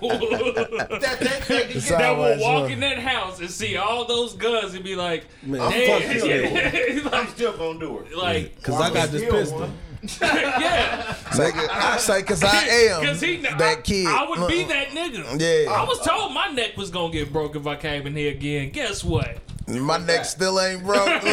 that, 1.00 1.20
that, 1.48 1.84
that 1.88 2.18
will 2.18 2.40
walk 2.40 2.64
one. 2.64 2.72
in 2.72 2.80
that 2.80 2.98
house 2.98 3.40
and 3.40 3.50
see 3.50 3.78
all 3.78 4.06
those 4.06 4.34
guns 4.34 4.74
and 4.74 4.84
be 4.84 4.96
like, 4.96 5.26
Man, 5.44 5.60
damn, 5.72 6.20
fuck 6.20 6.26
you. 6.28 7.10
I'm 7.14 7.28
still 7.28 7.56
gonna 7.56 7.80
do 7.80 8.00
it. 8.00 8.18
like, 8.18 8.56
Because 8.56 8.82
I 8.82 8.92
got 8.92 9.10
this 9.10 9.24
pistol. 9.32 9.70
yeah, 10.22 11.14
Say, 11.32 11.52
I 11.54 11.98
say 11.98 12.22
because 12.22 12.44
I 12.44 12.56
am 12.64 13.02
because 13.02 13.22
he, 13.22 13.36
that 13.38 13.62
I, 13.62 13.76
kid. 13.82 14.08
I 14.08 14.28
would 14.28 14.48
be 14.48 14.62
Uh-uh. 14.64 14.68
that 14.70 14.88
nigga. 14.90 15.40
Yeah. 15.66 15.72
I 15.72 15.84
was 15.84 16.00
told 16.02 16.34
my 16.34 16.48
neck 16.48 16.76
was 16.76 16.90
gonna 16.90 17.14
get 17.14 17.32
broke 17.32 17.56
if 17.56 17.68
I 17.68 17.76
came 17.76 18.08
in 18.08 18.16
here 18.16 18.32
again. 18.32 18.72
Guess 18.72 19.04
what? 19.04 19.38
My 19.70 19.98
neck 19.98 20.26
still 20.26 20.60
ain't 20.60 20.84
broke. 20.84 21.08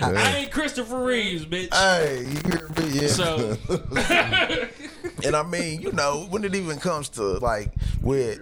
I 0.00 0.34
ain't 0.36 0.50
Christopher 0.52 1.02
Reeves, 1.04 1.44
bitch. 1.44 1.74
hey, 1.74 2.20
you 2.20 2.36
hear 2.48 2.68
me? 2.76 2.88
Yeah. 3.00 3.08
so 3.08 3.56
And 5.24 5.34
I 5.34 5.42
mean, 5.42 5.80
you 5.80 5.90
know, 5.92 6.26
when 6.30 6.44
it 6.44 6.54
even 6.54 6.78
comes 6.78 7.08
to 7.10 7.22
like 7.38 7.72
with 8.00 8.40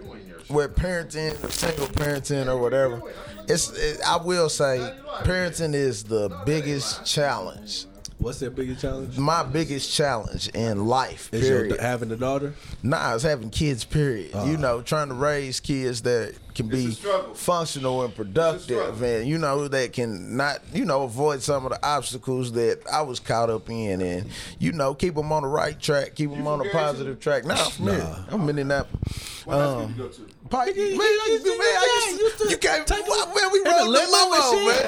with 0.51 0.77
parenting, 0.77 1.43
or 1.43 1.51
single 1.51 1.87
parenting, 1.87 2.47
or 2.49 2.59
whatever, 2.59 3.03
it's 3.49 3.71
it, 3.73 4.01
I 4.07 4.17
will 4.19 4.49
say, 4.49 4.79
parenting 5.21 5.75
is 5.75 6.05
the 6.05 6.29
biggest 6.45 7.05
challenge. 7.05 7.87
What's 8.19 8.41
their 8.41 8.51
biggest 8.51 8.81
challenge? 8.81 9.19
My 9.19 9.43
biggest 9.43 9.93
challenge 9.95 10.49
in 10.49 10.87
life. 10.87 11.29
Is 11.33 11.49
your, 11.49 11.61
Period. 11.67 11.81
having 11.81 12.11
a 12.11 12.17
daughter? 12.17 12.55
Nah, 12.83 13.15
it's 13.15 13.23
having 13.23 13.51
kids. 13.51 13.85
Period. 13.85 14.33
you 14.47 14.57
know, 14.57 14.81
trying 14.83 15.09
to 15.09 15.15
raise 15.15 15.61
kids 15.61 16.03
that 16.03 16.35
can 16.55 16.69
be 16.69 16.91
functional 17.35 18.03
and 18.05 18.15
productive, 18.15 19.03
and 19.03 19.29
you 19.29 19.37
know 19.37 19.69
that 19.69 19.93
can 19.93 20.37
not, 20.37 20.61
you 20.73 20.85
know, 20.87 21.03
avoid 21.03 21.43
some 21.43 21.67
of 21.67 21.73
the 21.73 21.87
obstacles 21.87 22.53
that 22.53 22.81
I 22.91 23.03
was 23.03 23.21
caught 23.21 23.51
up 23.51 23.69
in, 23.69 24.01
and 24.01 24.31
you 24.59 24.73
know, 24.73 24.95
keep 24.95 25.15
them 25.15 25.31
on 25.31 25.43
the 25.43 25.49
right 25.49 25.79
track, 25.79 26.15
keep 26.15 26.31
them 26.31 26.47
on 26.47 26.61
a 26.61 26.65
from 26.65 26.73
Gary, 26.73 26.85
positive 26.85 27.21
track. 27.21 27.45
Nah, 27.45 27.55
I'm 27.55 27.71
from 27.71 27.87
here. 27.89 28.17
I'm 28.31 28.43
in 28.45 28.49
Indianapolis. 28.59 29.43
What 29.45 29.57
Um, 29.59 29.91
you 29.91 30.03
go 30.05 30.09
to? 30.09 30.23
Pike, 30.49 30.77
man, 30.77 31.01
I 31.01 31.29
used 31.31 31.45
to, 31.45 31.51
man, 31.59 31.61
I 31.61 32.17
used 32.21 32.39
to, 32.39 32.49
you 32.51 32.57
can't, 32.59 32.89
what, 32.89 33.35
man, 33.35 33.51
we 33.53 33.59
rode 33.65 33.85
the 33.85 33.91
limo, 33.91 34.31
man. 34.67 34.83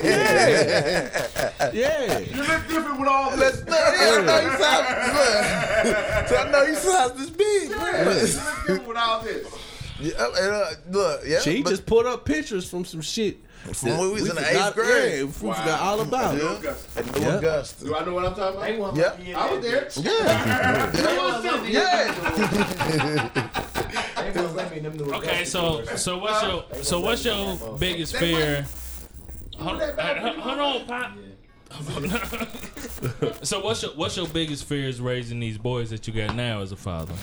Yeah. 0.02 1.70
yeah. 1.72 1.72
yeah. 1.72 2.18
You 2.20 2.42
look 2.42 2.68
different 2.68 2.98
with 3.00 3.08
all 3.08 3.36
this. 3.36 3.64
no, 3.66 3.76
yeah, 3.76 4.16
I 4.16 4.20
know 4.24 4.40
you 4.40 4.50
sound, 4.58 6.28
so 6.28 6.36
I 6.38 6.50
know 6.50 6.62
you 6.62 6.74
sound 6.74 7.18
this 7.18 7.30
big, 7.30 7.70
You 7.70 7.76
man. 7.76 8.06
look 8.06 8.16
different 8.16 8.88
with 8.88 8.96
all 8.96 9.20
this. 9.22 9.46
Yeah, 10.00 10.24
and, 10.26 10.52
uh, 10.54 10.70
look, 10.90 11.20
yeah, 11.26 11.40
She 11.40 11.62
but- 11.62 11.70
just 11.70 11.84
put 11.84 12.06
up 12.06 12.24
pictures 12.24 12.68
from 12.68 12.84
some 12.86 13.02
shit. 13.02 13.38
From 13.74 13.90
when 13.90 14.00
we 14.00 14.12
was 14.22 14.30
in 14.30 14.36
the 14.36 14.40
eighth 14.50 14.74
grade. 14.74 15.18
Yeah, 15.18 15.24
we 15.24 15.30
forgot 15.32 15.80
all 15.82 16.00
about 16.00 16.34
it. 16.34 16.40
Augusta. 16.42 17.02
New 17.02 17.26
Yeah. 17.26 17.36
Augusta. 17.36 17.84
Do 17.84 17.94
I 17.94 18.04
know 18.06 18.14
what 18.14 18.24
I'm 18.24 18.34
talking 18.34 18.80
about? 18.80 18.96
Yeah. 18.96 19.38
I 19.38 19.52
was 19.52 19.62
there. 19.62 19.90
Yeah. 20.02 21.60
Yeah. 21.70 23.66
Okay, 24.36 25.44
so 25.44 25.84
so 25.96 26.18
what's 26.18 26.42
your 26.42 26.64
so 26.82 27.00
what's 27.00 27.24
your 27.24 27.76
biggest 27.78 28.16
fear? 28.16 28.66
Hold, 29.58 29.82
hold 29.82 30.36
hold 30.38 30.58
on, 30.58 30.86
pop. 30.86 31.12
so 33.42 33.60
what's 33.60 33.82
your 33.82 33.92
what's 33.92 34.16
your 34.16 34.26
biggest 34.28 34.64
fear 34.64 34.88
is 34.88 35.00
raising 35.00 35.38
these 35.38 35.56
boys 35.56 35.90
that 35.90 36.06
you 36.08 36.12
got 36.12 36.34
now 36.34 36.60
as 36.60 36.72
a 36.72 36.76
father? 36.76 37.14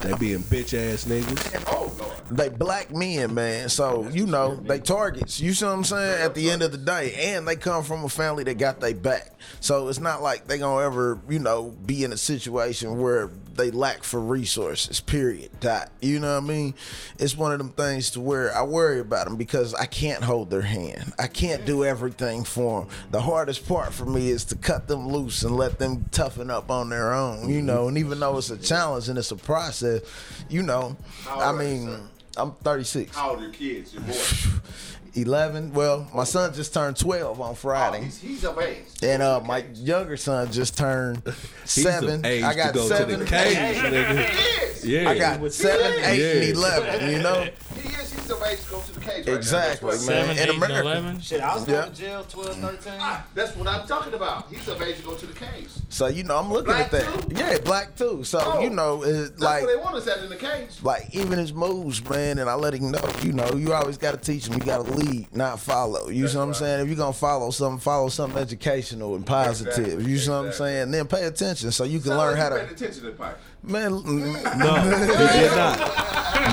They 0.00 0.14
being 0.18 0.38
bitch 0.38 0.72
ass 0.72 1.04
niggas. 1.04 1.64
Oh 1.66 1.92
Lord. 1.98 2.20
They 2.30 2.48
black 2.48 2.90
men, 2.94 3.34
man. 3.34 3.68
So, 3.68 4.08
you 4.08 4.26
know, 4.26 4.54
they 4.54 4.78
targets. 4.78 5.40
You 5.40 5.52
see 5.52 5.64
what 5.64 5.72
I'm 5.72 5.84
saying? 5.84 6.22
At 6.22 6.34
the 6.34 6.50
end 6.50 6.62
of 6.62 6.72
the 6.72 6.78
day. 6.78 7.34
And 7.34 7.46
they 7.46 7.56
come 7.56 7.82
from 7.82 8.04
a 8.04 8.08
family 8.08 8.44
that 8.44 8.56
got 8.56 8.80
their 8.80 8.94
back. 8.94 9.32
So 9.60 9.88
it's 9.88 10.00
not 10.00 10.22
like 10.22 10.46
they 10.46 10.58
gonna 10.58 10.84
ever, 10.84 11.20
you 11.28 11.40
know, 11.40 11.74
be 11.84 12.04
in 12.04 12.12
a 12.12 12.16
situation 12.16 12.98
where 13.00 13.30
they 13.60 13.70
lack 13.70 14.02
for 14.02 14.18
resources, 14.18 15.00
period. 15.00 15.50
Dot. 15.60 15.90
You 16.00 16.18
know 16.18 16.34
what 16.34 16.44
I 16.44 16.46
mean? 16.46 16.74
It's 17.18 17.36
one 17.36 17.52
of 17.52 17.58
them 17.58 17.70
things 17.70 18.10
to 18.12 18.20
where 18.20 18.56
I 18.56 18.62
worry 18.62 19.00
about 19.00 19.26
them 19.26 19.36
because 19.36 19.74
I 19.74 19.84
can't 19.84 20.24
hold 20.24 20.50
their 20.50 20.62
hand. 20.62 21.12
I 21.18 21.26
can't 21.26 21.66
do 21.66 21.84
everything 21.84 22.44
for 22.44 22.80
them. 22.80 22.90
The 23.10 23.20
hardest 23.20 23.68
part 23.68 23.92
for 23.92 24.06
me 24.06 24.30
is 24.30 24.44
to 24.46 24.56
cut 24.56 24.88
them 24.88 25.08
loose 25.08 25.42
and 25.42 25.56
let 25.56 25.78
them 25.78 26.06
toughen 26.10 26.50
up 26.50 26.70
on 26.70 26.88
their 26.88 27.12
own, 27.12 27.50
you 27.50 27.60
know. 27.60 27.88
And 27.88 27.98
even 27.98 28.18
though 28.18 28.38
it's 28.38 28.50
a 28.50 28.56
challenge 28.56 29.08
and 29.08 29.18
it's 29.18 29.30
a 29.30 29.36
process, 29.36 30.00
you 30.48 30.62
know, 30.62 30.96
I 31.28 31.34
old 31.34 31.42
are 31.42 31.62
you, 31.62 31.86
mean. 31.86 32.00
I'm 32.36 32.52
36. 32.52 33.14
How 33.14 33.30
old 33.30 33.40
are 33.40 33.42
your 33.42 33.52
kids? 33.52 33.92
Your 33.92 34.02
boy? 34.02 34.14
11. 35.14 35.72
Well, 35.72 36.08
my 36.14 36.24
son 36.24 36.52
just 36.54 36.72
turned 36.74 36.96
12 36.96 37.40
on 37.40 37.50
Oh, 37.50 37.54
Friday. 37.54 38.04
he's, 38.04 38.18
he's 38.20 38.44
of 38.44 38.58
age. 38.60 38.84
And 39.02 39.22
uh, 39.22 39.40
my 39.40 39.64
younger 39.74 40.16
son 40.16 40.50
just 40.52 40.76
turned 40.76 41.22
He's 41.62 41.70
seven. 41.82 42.20
of 42.20 42.24
age 42.26 42.44
I 42.44 42.54
got 42.54 42.68
to 42.68 42.72
go 42.74 42.88
seven. 42.88 43.18
to 43.20 43.24
the 43.24 43.30
cage, 43.30 43.56
nigga. 43.56 44.28
He 44.28 44.64
is. 44.66 44.86
Yeah. 44.86 45.10
I 45.10 45.18
got 45.18 45.52
seven, 45.52 46.04
eight, 46.04 46.18
Yeah. 46.20 46.42
and 46.48 46.56
eleven. 46.56 47.10
You 47.10 47.18
know 47.22 47.42
He 47.74 47.88
is. 47.88 48.12
He's 48.12 48.30
of 48.30 48.42
age 48.42 48.60
to 48.64 48.70
go 48.70 48.80
to 48.80 48.92
the 48.92 49.00
cage. 49.00 49.26
Right 49.26 49.36
exactly, 49.36 49.86
Now. 49.88 49.92
That's, 49.92 50.06
man. 50.06 50.26
Seven, 50.26 50.30
In 50.30 50.38
eight, 50.38 50.48
and 50.48 50.56
America, 50.62 50.80
eleven. 50.80 51.20
Shit, 51.20 51.40
I 51.40 51.54
was 51.54 51.66
Yeah. 51.68 51.80
going 51.80 51.92
to 51.92 51.96
jail 52.00 52.24
12, 52.28 52.56
13. 52.56 52.98
what, 53.00 53.20
that's 53.34 53.56
what 53.56 53.68
I'm 53.68 53.86
talking 53.86 54.14
about. 54.14 54.48
He's 54.50 54.66
of 54.68 54.80
age 54.82 54.96
to 54.98 55.02
go 55.02 55.14
to 55.14 55.26
the 55.26 55.32
cage. 55.34 55.68
so 55.88 56.06
you 56.06 56.22
know 56.24 56.38
I'm 56.38 56.50
looking 56.52 56.66
Black 56.72 56.86
at 56.86 56.90
that. 56.92 57.28
too? 57.30 57.36
Yeah, 57.36 57.58
black 57.58 57.96
too. 57.96 58.22
So 58.24 58.40
Oh. 58.42 58.60
you 58.60 58.70
know, 58.70 59.02
it, 59.02 59.12
That's 59.12 59.40
like 59.40 59.62
what 59.62 59.70
they 59.76 59.82
want 59.82 59.96
us 59.96 60.06
at 60.06 60.18
in 60.22 60.28
the 60.30 60.36
cage. 60.36 60.68
like 60.82 61.08
even 61.14 61.38
his 61.38 61.52
moves, 61.52 62.02
man, 62.08 62.38
and 62.38 62.48
I 62.48 62.54
let 62.54 62.74
him 62.74 62.90
know, 62.90 63.04
you 63.22 63.32
know, 63.32 63.50
you 63.54 63.72
always 63.72 63.98
got 63.98 64.12
to 64.12 64.16
teach 64.18 64.46
him. 64.46 64.54
You 64.54 64.60
got 64.60 64.84
to 64.84 64.92
lead, 65.02 65.34
not 65.34 65.60
follow. 65.60 66.08
You 66.08 66.28
see 66.28 66.36
what 66.36 66.42
I'm 66.42 66.48
right. 66.50 66.56
saying? 66.56 66.80
If 66.82 66.88
you're 66.88 66.96
gonna 66.96 67.12
follow 67.12 67.50
something, 67.50 67.80
follow 67.80 68.08
something 68.08 68.38
educational 68.40 69.14
and 69.16 69.26
positive. 69.26 69.78
Exactly, 69.78 70.10
You 70.10 70.18
see 70.18 70.30
what 70.30 70.36
I'm 70.36 70.46
exactly. 70.46 70.66
saying? 70.66 70.90
Then 70.90 71.06
pay 71.06 71.24
attention 71.24 71.72
so 71.72 71.84
you 71.84 71.98
can 72.00 72.08
Sound 72.08 72.18
learn 72.18 72.36
how 72.36 72.48
to. 72.50 72.56
Paying 72.56 72.70
attention 72.70 73.02
to 73.02 73.10
the 73.10 73.16
pipe. 73.16 73.38
Man, 73.62 73.92
mm, 73.92 74.32
No, 74.58 74.74
he 74.80 75.38
did 75.38 75.52
not. 75.56 75.78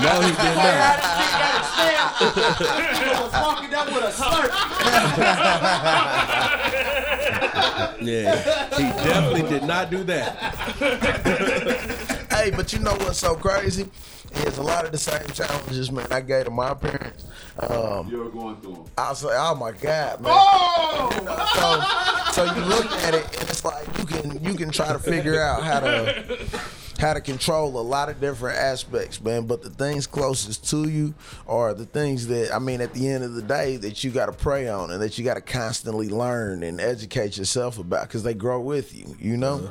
No, 0.02 0.20
he 0.20 0.30
did 0.30 0.56
not. 0.56 0.98
was 2.20 3.32
walking 3.32 3.70
with 3.70 4.04
a. 4.04 4.12
Yeah, 8.00 8.36
he 8.76 8.84
definitely 9.04 9.48
did 9.48 9.64
not 9.64 9.90
do 9.90 10.04
that. 10.04 10.54
hey, 12.30 12.50
but 12.50 12.72
you 12.72 12.78
know 12.78 12.94
what's 12.94 13.18
so 13.18 13.34
crazy? 13.34 13.88
Is 14.32 14.58
a 14.58 14.62
lot 14.62 14.84
of 14.84 14.92
the 14.92 14.98
same 14.98 15.26
challenges, 15.28 15.90
man. 15.90 16.06
I 16.10 16.20
gave 16.20 16.44
to 16.44 16.50
my 16.50 16.74
parents. 16.74 17.24
Um, 17.58 18.08
You're 18.08 18.28
going 18.30 18.56
through 18.56 18.74
them. 18.74 18.84
I 18.96 19.10
was 19.10 19.24
like, 19.24 19.36
oh 19.38 19.54
my 19.54 19.72
god, 19.72 20.20
man. 20.20 20.32
Oh! 20.34 22.32
So, 22.32 22.44
so 22.44 22.54
you 22.54 22.60
look 22.66 22.86
at 22.86 23.14
it, 23.14 23.24
and 23.40 23.48
it's 23.48 23.64
like 23.64 23.86
you 23.98 24.04
can 24.04 24.44
you 24.44 24.54
can 24.54 24.70
try 24.70 24.92
to 24.92 24.98
figure 24.98 25.40
out 25.40 25.62
how 25.62 25.80
to 25.80 26.24
how 26.98 27.14
to 27.14 27.20
control 27.20 27.78
a 27.78 27.80
lot 27.80 28.08
of 28.08 28.20
different 28.20 28.58
aspects, 28.58 29.20
man. 29.22 29.46
But 29.46 29.62
the 29.62 29.70
things 29.70 30.06
closest 30.06 30.68
to 30.70 30.88
you 30.88 31.14
are 31.46 31.72
the 31.74 31.86
things 31.86 32.26
that 32.26 32.52
I 32.54 32.58
mean, 32.58 32.80
at 32.80 32.92
the 32.92 33.08
end 33.08 33.24
of 33.24 33.34
the 33.34 33.42
day, 33.42 33.76
that 33.76 34.02
you 34.02 34.10
got 34.10 34.26
to 34.26 34.32
pray 34.32 34.68
on 34.68 34.90
and 34.90 35.00
that 35.00 35.18
you 35.18 35.24
got 35.24 35.34
to 35.34 35.40
constantly 35.40 36.08
learn 36.08 36.62
and 36.62 36.80
educate 36.80 37.36
yourself 37.38 37.78
about 37.78 38.08
because 38.08 38.22
they 38.22 38.34
grow 38.34 38.60
with 38.60 38.96
you. 38.96 39.16
You 39.18 39.36
know. 39.36 39.70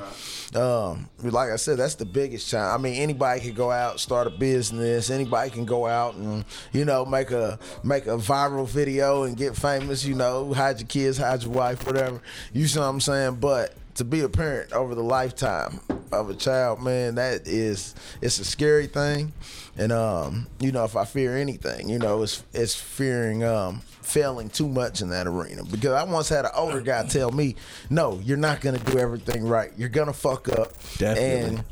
Um, 0.55 1.09
like 1.21 1.51
I 1.51 1.57
said, 1.57 1.77
that's 1.77 1.95
the 1.95 2.05
biggest 2.05 2.49
challenge. 2.49 2.79
I 2.79 2.81
mean, 2.81 3.01
anybody 3.01 3.41
can 3.41 3.53
go 3.53 3.69
out, 3.69 3.99
start 3.99 4.27
a 4.27 4.29
business. 4.29 5.09
Anybody 5.09 5.49
can 5.49 5.65
go 5.65 5.85
out 5.85 6.15
and 6.15 6.45
you 6.71 6.85
know 6.85 7.05
make 7.05 7.31
a 7.31 7.59
make 7.83 8.05
a 8.07 8.17
viral 8.17 8.67
video 8.67 9.23
and 9.23 9.35
get 9.35 9.55
famous. 9.55 10.05
You 10.05 10.15
know, 10.15 10.53
hide 10.53 10.79
your 10.79 10.87
kids, 10.87 11.17
hide 11.17 11.43
your 11.43 11.51
wife, 11.51 11.85
whatever. 11.85 12.21
You 12.53 12.67
see 12.67 12.79
what 12.79 12.85
I'm 12.85 13.01
saying? 13.01 13.35
But 13.35 13.75
to 13.97 14.05
be 14.05 14.21
a 14.21 14.29
parent 14.29 14.73
over 14.73 14.95
the 14.95 15.03
lifetime, 15.03 15.79
of 16.11 16.29
a 16.29 16.33
child, 16.33 16.81
man, 16.81 17.15
that 17.15 17.47
is 17.47 17.95
it's 18.21 18.39
a 18.39 18.45
scary 18.45 18.87
thing. 18.87 19.33
And 19.77 19.91
um, 19.91 20.47
you 20.59 20.71
know, 20.71 20.83
if 20.83 20.95
I 20.95 21.05
fear 21.05 21.37
anything, 21.37 21.89
you 21.89 21.99
know, 21.99 22.23
it's 22.23 22.43
it's 22.53 22.75
fearing 22.75 23.43
um 23.43 23.81
failing 24.01 24.49
too 24.49 24.67
much 24.67 25.01
in 25.01 25.09
that 25.09 25.27
arena. 25.27 25.63
Because 25.63 25.91
I 25.91 26.03
once 26.03 26.29
had 26.29 26.45
an 26.45 26.51
older 26.55 26.81
guy 26.81 27.05
tell 27.07 27.31
me, 27.31 27.55
No, 27.89 28.19
you're 28.23 28.37
not 28.37 28.61
gonna 28.61 28.79
do 28.79 28.97
everything 28.97 29.47
right. 29.47 29.71
You're 29.77 29.89
gonna 29.89 30.13
fuck 30.13 30.49
up. 30.49 30.73
Definitely. 30.97 31.57
And 31.57 31.63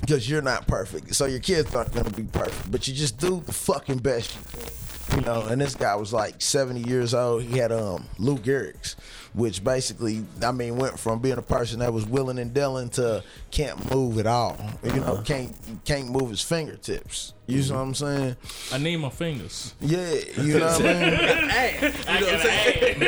because 0.00 0.28
you're 0.28 0.42
not 0.42 0.66
perfect. 0.66 1.14
So 1.14 1.26
your 1.26 1.40
kids 1.40 1.74
aren't 1.74 1.92
gonna 1.92 2.10
be 2.10 2.24
perfect. 2.24 2.70
But 2.70 2.86
you 2.88 2.94
just 2.94 3.18
do 3.18 3.40
the 3.40 3.52
fucking 3.52 3.98
best 3.98 4.34
you 4.34 4.60
can. 4.60 4.72
You 5.16 5.20
know, 5.20 5.42
and 5.42 5.60
this 5.60 5.74
guy 5.74 5.94
was 5.96 6.12
like 6.12 6.40
70 6.40 6.88
years 6.88 7.12
old. 7.12 7.42
He 7.42 7.58
had 7.58 7.70
um 7.72 8.06
Lou 8.18 8.38
Gehrig's, 8.38 8.96
which 9.34 9.64
basically, 9.64 10.24
I 10.42 10.52
mean, 10.52 10.76
went 10.76 10.98
from 10.98 11.20
being 11.20 11.38
a 11.38 11.42
person 11.42 11.78
that 11.80 11.92
was 11.92 12.04
willing 12.06 12.38
and 12.38 12.52
dealing 12.52 12.90
to 12.90 13.22
can't 13.50 13.90
move 13.90 14.18
at 14.18 14.26
all. 14.26 14.56
You 14.84 15.00
know, 15.00 15.22
can't 15.24 15.54
can't 15.84 16.10
move 16.10 16.30
his 16.30 16.42
fingertips. 16.42 17.32
You 17.46 17.62
know 17.64 17.74
what 17.74 17.80
I'm 17.80 17.94
saying? 17.94 18.36
I 18.72 18.78
need 18.78 18.96
my 18.96 19.10
fingers. 19.10 19.74
Yeah, 19.80 20.12
you 20.40 20.58
know 20.58 20.66
what 20.66 20.80
I 20.80 20.84
mean. 20.84 21.14
I 22.08 22.20
gotta 22.20 22.52
add. 22.52 23.02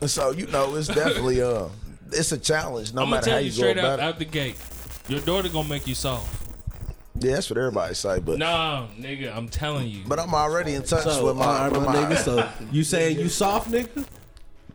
And 0.00 0.10
so 0.10 0.30
you 0.30 0.46
know, 0.46 0.74
it's 0.76 0.88
definitely 0.88 1.42
uh, 1.42 1.68
it's 2.12 2.32
a 2.32 2.38
challenge. 2.38 2.94
No 2.94 3.02
I'm 3.02 3.08
gonna 3.10 3.16
matter 3.16 3.30
how 3.32 3.36
you, 3.38 3.44
you 3.46 3.50
go 3.50 3.56
straight 3.56 3.78
about 3.78 3.92
out, 3.92 3.98
it. 4.00 4.02
out 4.02 4.18
the 4.18 4.24
gate. 4.24 4.56
Your 5.08 5.20
daughter 5.20 5.48
gonna 5.48 5.68
make 5.68 5.86
you 5.86 5.94
soft. 5.94 6.47
Yeah, 7.20 7.34
that's 7.34 7.50
what 7.50 7.58
everybody 7.58 7.94
say. 7.94 8.20
But 8.20 8.38
Nah, 8.38 8.86
nigga, 8.98 9.34
I'm 9.36 9.48
telling 9.48 9.88
you. 9.88 10.02
but 10.06 10.18
I'm 10.18 10.34
already 10.34 10.74
in 10.74 10.82
touch 10.82 11.04
So, 11.04 11.24
with 11.26 11.36
my, 11.36 11.44
all 11.44 11.52
right, 11.64 11.72
with 11.72 11.82
my 11.84 11.92
my 12.00 12.14
nigga. 12.14 12.18
So 12.18 12.48
you 12.72 12.84
saying 12.84 13.18
you 13.18 13.28
soft, 13.28 13.70
nigga? 13.70 14.04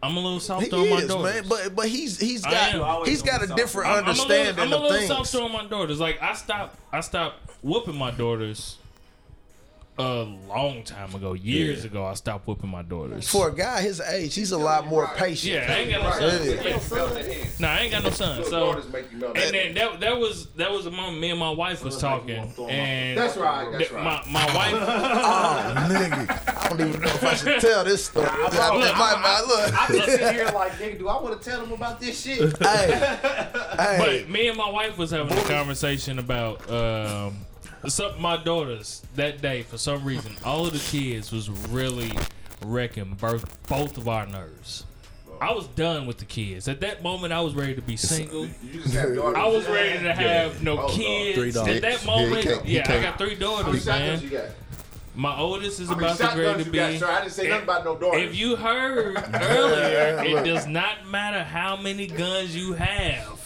I'm 0.02 0.18
a 0.18 0.20
little 0.20 0.34
He 0.34 0.40
softer 0.42 0.76
on 0.76 0.90
my 0.90 0.96
is, 0.98 1.08
daughters. 1.08 1.34
man, 1.34 1.44
but 1.48 1.76
but 1.76 1.88
he's 1.88 2.20
he's 2.20 2.44
I 2.44 2.52
got 2.74 3.08
he's 3.08 3.22
got 3.22 3.42
a 3.42 3.48
different 3.48 3.90
I'm, 3.90 4.00
I'm 4.00 4.06
a 4.06 4.08
understanding 4.10 4.56
little, 4.58 4.64
I'm 4.66 4.72
a 4.74 4.76
of 4.76 4.82
little 4.82 4.98
things. 4.98 5.08
softer 5.32 5.42
on 5.46 5.52
my 5.54 5.66
daughters. 5.66 6.00
Like 6.00 6.22
I 6.22 6.34
stop 6.34 6.78
I 6.92 7.00
stopped 7.00 7.38
whooping 7.64 7.96
my 7.96 8.12
daughters 8.12 8.78
a 9.98 10.24
long 10.48 10.84
time 10.84 11.14
ago. 11.14 11.34
Years 11.34 11.86
ago, 11.86 12.06
I 12.06 12.14
stopped 12.16 12.48
whipping 12.48 12.70
my 12.70 12.82
daughters. 12.82 13.30
For 13.30 13.50
a 13.50 13.54
guy 13.54 13.82
his 13.82 14.02
age, 14.02 14.34
he's 14.34 14.52
a 14.52 14.58
lot 14.58 14.88
more 14.88 15.08
patient. 15.16 15.54
yeah, 15.54 15.74
I 15.74 15.78
ain't 15.80 15.92
got 15.92 16.04
no 16.04 16.30
son. 16.30 17.28
Yeah. 17.28 17.46
Nah, 17.60 17.68
I 17.68 17.80
ain't 17.82 17.92
got 17.92 18.04
no 18.04 18.10
son. 18.10 18.44
So, 18.46 18.82
make 18.92 19.12
you 19.12 19.20
melt. 19.20 19.38
and 19.38 19.54
then 19.54 19.74
that 19.76 20.00
that 20.00 20.18
was 20.18 20.48
that 20.54 20.72
was 20.72 20.86
a 20.86 20.92
moment 20.92 21.20
me 21.20 21.30
and 21.30 21.40
my 21.40 21.52
wife 21.52 21.84
was 21.84 21.98
talking, 21.98 22.52
and 22.70 23.18
That's 23.18 23.38
right. 23.38 23.72
That's 23.72 23.92
right. 23.92 24.04
my 24.04 24.46
my 24.46 24.46
wife. 24.56 24.74
Oh, 24.74 25.74
nigga, 25.90 26.64
I 26.66 26.70
don't 26.70 26.82
even 26.90 27.02
know 27.02 27.08
if 27.08 27.24
I 27.24 27.34
should 27.36 27.62
tell 27.62 27.84
this 27.84 28.06
story. 28.06 28.28
I, 28.30 28.76
look, 28.76 28.84
think 28.84 28.98
my, 28.98 29.16
my, 29.16 29.42
look, 29.42 29.74
I'm 29.82 29.96
just 29.96 30.06
sitting 30.10 30.34
here 30.34 30.46
like, 30.54 30.72
nigga, 30.74 30.98
do 30.98 31.08
I 31.08 31.22
want 31.22 31.40
to 31.40 31.50
tell 31.50 31.62
them 31.62 31.72
about 31.72 32.00
this 32.00 32.20
shit? 32.20 32.58
hey, 32.58 33.18
hey, 33.78 33.98
But 34.00 34.30
me 34.30 34.48
and 34.48 34.58
my 34.58 34.70
wife 34.70 34.98
was 34.98 35.12
having 35.12 35.38
a 35.38 35.42
conversation 35.44 36.20
about 36.20 36.70
um, 36.70 37.38
some 37.90 38.22
my 38.22 38.38
daughters 38.38 39.02
that 39.16 39.42
day. 39.42 39.64
For 39.64 39.78
some 39.78 40.04
reason, 40.06 40.36
all 40.46 40.66
of 40.66 40.74
the 40.74 40.80
kids 40.80 41.32
was 41.32 41.50
really 41.50 42.12
wrecking 42.64 43.18
both 43.20 43.46
both 43.68 43.98
of 43.98 44.08
our 44.08 44.26
nerves. 44.26 44.86
I 45.42 45.52
was 45.52 45.68
done 45.68 46.06
with 46.06 46.20
the 46.20 46.26
kids. 46.26 46.70
At 46.70 46.80
that 46.82 47.04
moment, 47.04 47.34
I 47.34 47.42
was 47.42 47.54
ready 47.54 47.76
to 47.76 47.82
be 47.82 47.98
single. 47.98 48.46
You 48.46 48.82
just 48.82 48.94
have 48.94 49.14
daughters. 49.14 49.36
I 49.38 49.48
was 49.48 49.68
ready 49.68 50.02
to 50.04 50.14
have 50.14 50.64
no 50.64 50.78
Oh, 50.80 50.88
no. 50.88 50.94
kids. 50.94 51.58
At 51.58 51.66
that 51.66 51.84
Yeah, 51.84 51.98
he 51.98 52.06
moment, 52.06 52.44
can't- 52.46 52.66
he 52.66 52.76
yeah, 52.78 52.92
I 52.94 53.02
got 53.02 53.18
three 53.18 53.36
daughters, 53.36 53.86
man. 53.86 54.30
got? 54.30 54.46
My 55.16 55.38
oldest 55.38 55.80
is 55.80 55.90
about 55.92 56.18
to 56.18 56.24
ready 56.28 56.64
to 56.64 56.70
you 56.70 56.76
got, 56.76 56.92
be. 56.92 56.98
sir? 56.98 57.08
I 57.08 57.20
didn't 57.22 57.34
say 57.34 57.48
nothing 57.50 57.64
about 57.66 57.84
no 57.86 57.96
daughters. 57.98 58.22
If 58.24 58.36
you 58.36 58.56
heard 58.56 59.18
earlier, 59.34 60.24
it 60.40 60.44
does 60.46 60.66
not 60.66 61.06
matter 61.08 61.44
how 61.44 61.76
many 61.76 62.08
guns 62.08 62.56
you 62.56 62.74
have 62.74 63.40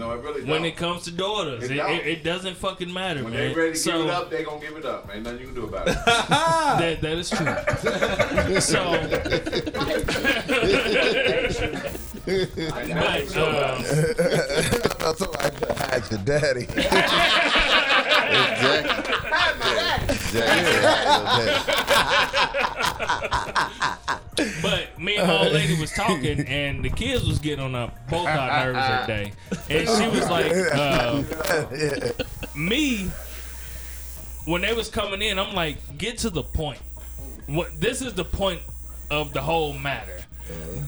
no, 0.00 0.12
it 0.12 0.22
really 0.22 0.40
when 0.44 0.62
don't. 0.62 0.64
it 0.64 0.76
comes 0.78 1.02
to 1.04 1.10
daughters. 1.10 1.64
It 1.64 1.72
It, 1.72 1.76
it, 1.76 2.06
it 2.06 2.24
doesn't 2.24 2.56
fucking 2.56 2.90
matter, 2.90 3.22
when 3.22 3.34
man. 3.34 3.52
they 3.52 3.54
ready 3.54 3.72
to 3.72 3.78
so 3.78 3.98
give 3.98 4.06
it 4.06 4.10
up, 4.10 4.30
they 4.30 4.44
gonna 4.44 4.58
give 4.58 4.76
it 4.78 4.86
up. 4.86 5.10
Ain't 5.12 5.24
nothing 5.24 5.40
you 5.40 5.46
can 5.46 5.54
do 5.54 5.64
about 5.64 5.88
it. 5.88 5.94
that 6.06 7.02
that 7.02 7.18
is 7.18 7.28
true. 7.28 7.46
so, 8.60 8.92
but 8.98 9.92
um, 13.36 13.84
I 15.00 15.12
thought 15.12 15.36
I 15.38 15.50
could 15.50 15.68
ask 15.68 16.10
your 16.10 16.20
daddy. 16.20 16.66
Exactly. 18.30 19.19
Exactly. 20.08 20.86
but 24.62 24.98
me 24.98 25.16
and 25.16 25.28
my 25.28 25.38
old 25.38 25.52
lady 25.52 25.78
was 25.80 25.92
talking, 25.92 26.40
and 26.40 26.84
the 26.84 26.90
kids 26.90 27.26
was 27.26 27.38
getting 27.38 27.64
on 27.64 27.74
our, 27.74 27.92
both 28.08 28.26
our 28.26 28.64
nerves 28.64 28.78
that 28.78 29.06
day, 29.06 29.32
and 29.68 29.88
she 29.88 30.08
was 30.08 30.28
like, 30.30 30.52
uh, 30.74 31.22
me. 32.54 33.10
When 34.46 34.62
they 34.62 34.72
was 34.72 34.88
coming 34.88 35.20
in, 35.20 35.38
I'm 35.38 35.54
like, 35.54 35.98
get 35.98 36.16
to 36.18 36.30
the 36.30 36.42
point. 36.42 36.80
What 37.46 37.78
this 37.78 38.00
is 38.00 38.14
the 38.14 38.24
point 38.24 38.62
of 39.10 39.32
the 39.32 39.42
whole 39.42 39.74
matter. 39.74 40.18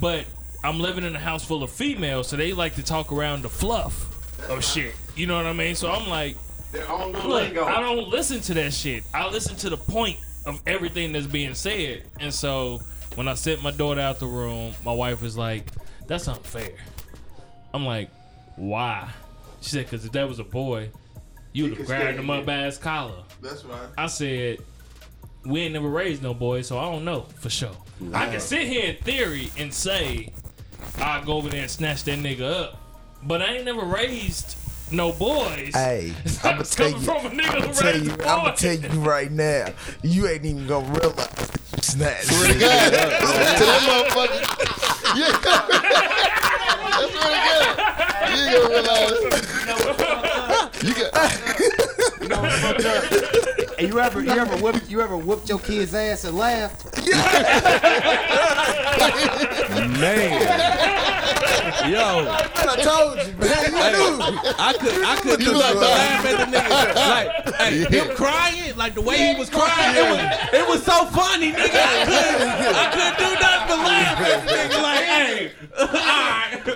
But 0.00 0.24
I'm 0.64 0.80
living 0.80 1.04
in 1.04 1.14
a 1.14 1.18
house 1.18 1.44
full 1.44 1.62
of 1.62 1.70
females, 1.70 2.28
so 2.28 2.36
they 2.36 2.52
like 2.52 2.76
to 2.76 2.82
talk 2.82 3.12
around 3.12 3.42
the 3.42 3.48
fluff 3.48 4.08
of 4.48 4.64
shit. 4.64 4.94
You 5.16 5.26
know 5.26 5.36
what 5.36 5.46
I 5.46 5.52
mean? 5.52 5.74
So 5.74 5.90
I'm 5.90 6.08
like, 6.08 6.36
Their 6.72 6.90
own 6.90 7.12
little 7.12 7.30
look, 7.30 7.42
lingo. 7.42 7.64
I 7.64 7.80
don't 7.80 8.08
listen 8.08 8.40
to 8.40 8.54
that 8.54 8.72
shit. 8.72 9.04
I 9.12 9.28
listen 9.28 9.56
to 9.56 9.70
the 9.70 9.76
point 9.76 10.16
of 10.46 10.60
everything 10.66 11.12
that's 11.12 11.26
being 11.26 11.54
said. 11.54 12.04
And 12.18 12.32
so 12.32 12.80
when 13.14 13.28
I 13.28 13.34
sent 13.34 13.62
my 13.62 13.70
daughter 13.70 14.00
out 14.00 14.18
the 14.18 14.26
room, 14.26 14.74
my 14.84 14.92
wife 14.92 15.22
was 15.22 15.36
like, 15.36 15.66
"That's 16.06 16.26
unfair." 16.28 16.74
I'm 17.74 17.84
like, 17.84 18.10
"Why?" 18.56 19.08
She 19.60 19.70
said, 19.70 19.88
"Cause 19.88 20.04
if 20.04 20.12
that 20.12 20.28
was 20.28 20.38
a 20.38 20.44
boy, 20.44 20.90
you 21.52 21.64
would 21.64 21.76
have 21.76 21.86
grabbed 21.86 22.18
him 22.18 22.30
up 22.30 22.46
by 22.46 22.64
his 22.64 22.78
collar." 22.78 23.22
That's 23.42 23.64
right. 23.64 23.88
I 23.98 24.06
said, 24.06 24.58
"We 25.44 25.60
ain't 25.60 25.74
never 25.74 25.88
raised 25.88 26.22
no 26.22 26.32
boy, 26.34 26.62
so 26.62 26.78
I 26.78 26.90
don't 26.90 27.04
know 27.04 27.26
for 27.38 27.50
sure." 27.50 27.76
I 28.14 28.26
can 28.26 28.40
sit 28.40 28.66
here 28.66 28.86
in 28.86 28.96
theory 28.96 29.50
and 29.58 29.72
say 29.72 30.32
I'll 30.98 31.24
go 31.24 31.34
over 31.34 31.48
there 31.48 31.62
and 31.62 31.70
snatch 31.70 32.02
that 32.04 32.18
nigga 32.18 32.64
up, 32.64 32.80
but 33.22 33.42
I 33.42 33.56
ain't 33.56 33.64
never 33.64 33.84
raised 33.84 34.56
no 34.92 35.12
boys. 35.12 35.74
Hey, 35.74 36.12
I'm 36.44 36.56
gonna 36.56 36.64
tell 36.64 36.90
you. 36.90 36.98
from 37.00 37.26
a 37.26 37.30
nigga 37.30 37.50
I'm 37.50 37.60
gonna 37.60 37.74
tell 37.74 37.98
you. 37.98 38.12
I'm 38.12 38.18
gonna 38.18 38.56
tell 38.56 38.74
you 38.74 38.88
right 39.00 39.30
now. 39.30 39.66
You 40.02 40.28
ain't 40.28 40.44
even 40.44 40.66
gonna 40.66 40.86
realize 40.86 41.14
that 41.16 41.60
you 41.76 41.82
snatched. 41.82 42.28
to 42.28 42.34
that 42.58 43.80
motherfucker. 43.88 44.40
Yeah. 45.16 45.32
That's 46.98 47.14
really 47.14 47.40
good. 47.48 47.66
You 48.36 48.42
ain't 48.44 48.52
gonna 48.58 48.74
realize. 48.74 49.42
You 50.82 50.94
got. 50.94 51.12
And 53.78 53.88
you 53.88 53.98
ever, 53.98 54.22
you 54.22 54.30
ever 54.30 54.56
whip, 54.62 54.76
you 54.88 55.00
ever 55.00 55.16
whooped 55.16 55.48
your 55.48 55.58
kid's 55.58 55.94
ass 55.94 56.24
and 56.24 56.36
laughed? 56.38 56.86
Yo, 61.88 62.26
I 62.30 62.76
told 62.82 63.18
you, 63.26 63.32
man. 63.38 63.50
You 63.64 63.78
knew. 63.92 64.22
I 64.58 64.72
could 64.78 65.04
I 65.04 65.16
could 65.16 65.40
do 65.40 65.52
nothing 65.52 65.80
but 65.80 65.90
laugh 65.90 66.24
at 66.26 66.36
the 66.38 66.46
nigga. 66.56 66.94
Like, 66.94 67.28
hey, 67.56 67.98
him 67.98 68.14
crying, 68.14 68.76
like 68.76 68.94
the 68.94 69.00
way 69.02 69.32
he 69.32 69.38
was 69.38 69.50
crying, 69.50 69.96
it 69.96 70.06
was 70.08 70.20
it 70.52 70.68
was 70.68 70.82
so 70.84 71.06
funny, 71.06 71.50
nigga. 71.52 71.74
I 71.74 72.04
couldn't, 72.06 72.48
I 72.74 72.86
couldn't 72.92 73.18
do 73.18 73.30
nothing 73.40 73.51
but 73.76 73.86
laugh 73.86 74.20
at 74.20 74.46
this 74.46 74.74
nigga. 74.74 74.82
Like, 74.82 75.04
hey, 75.04 75.52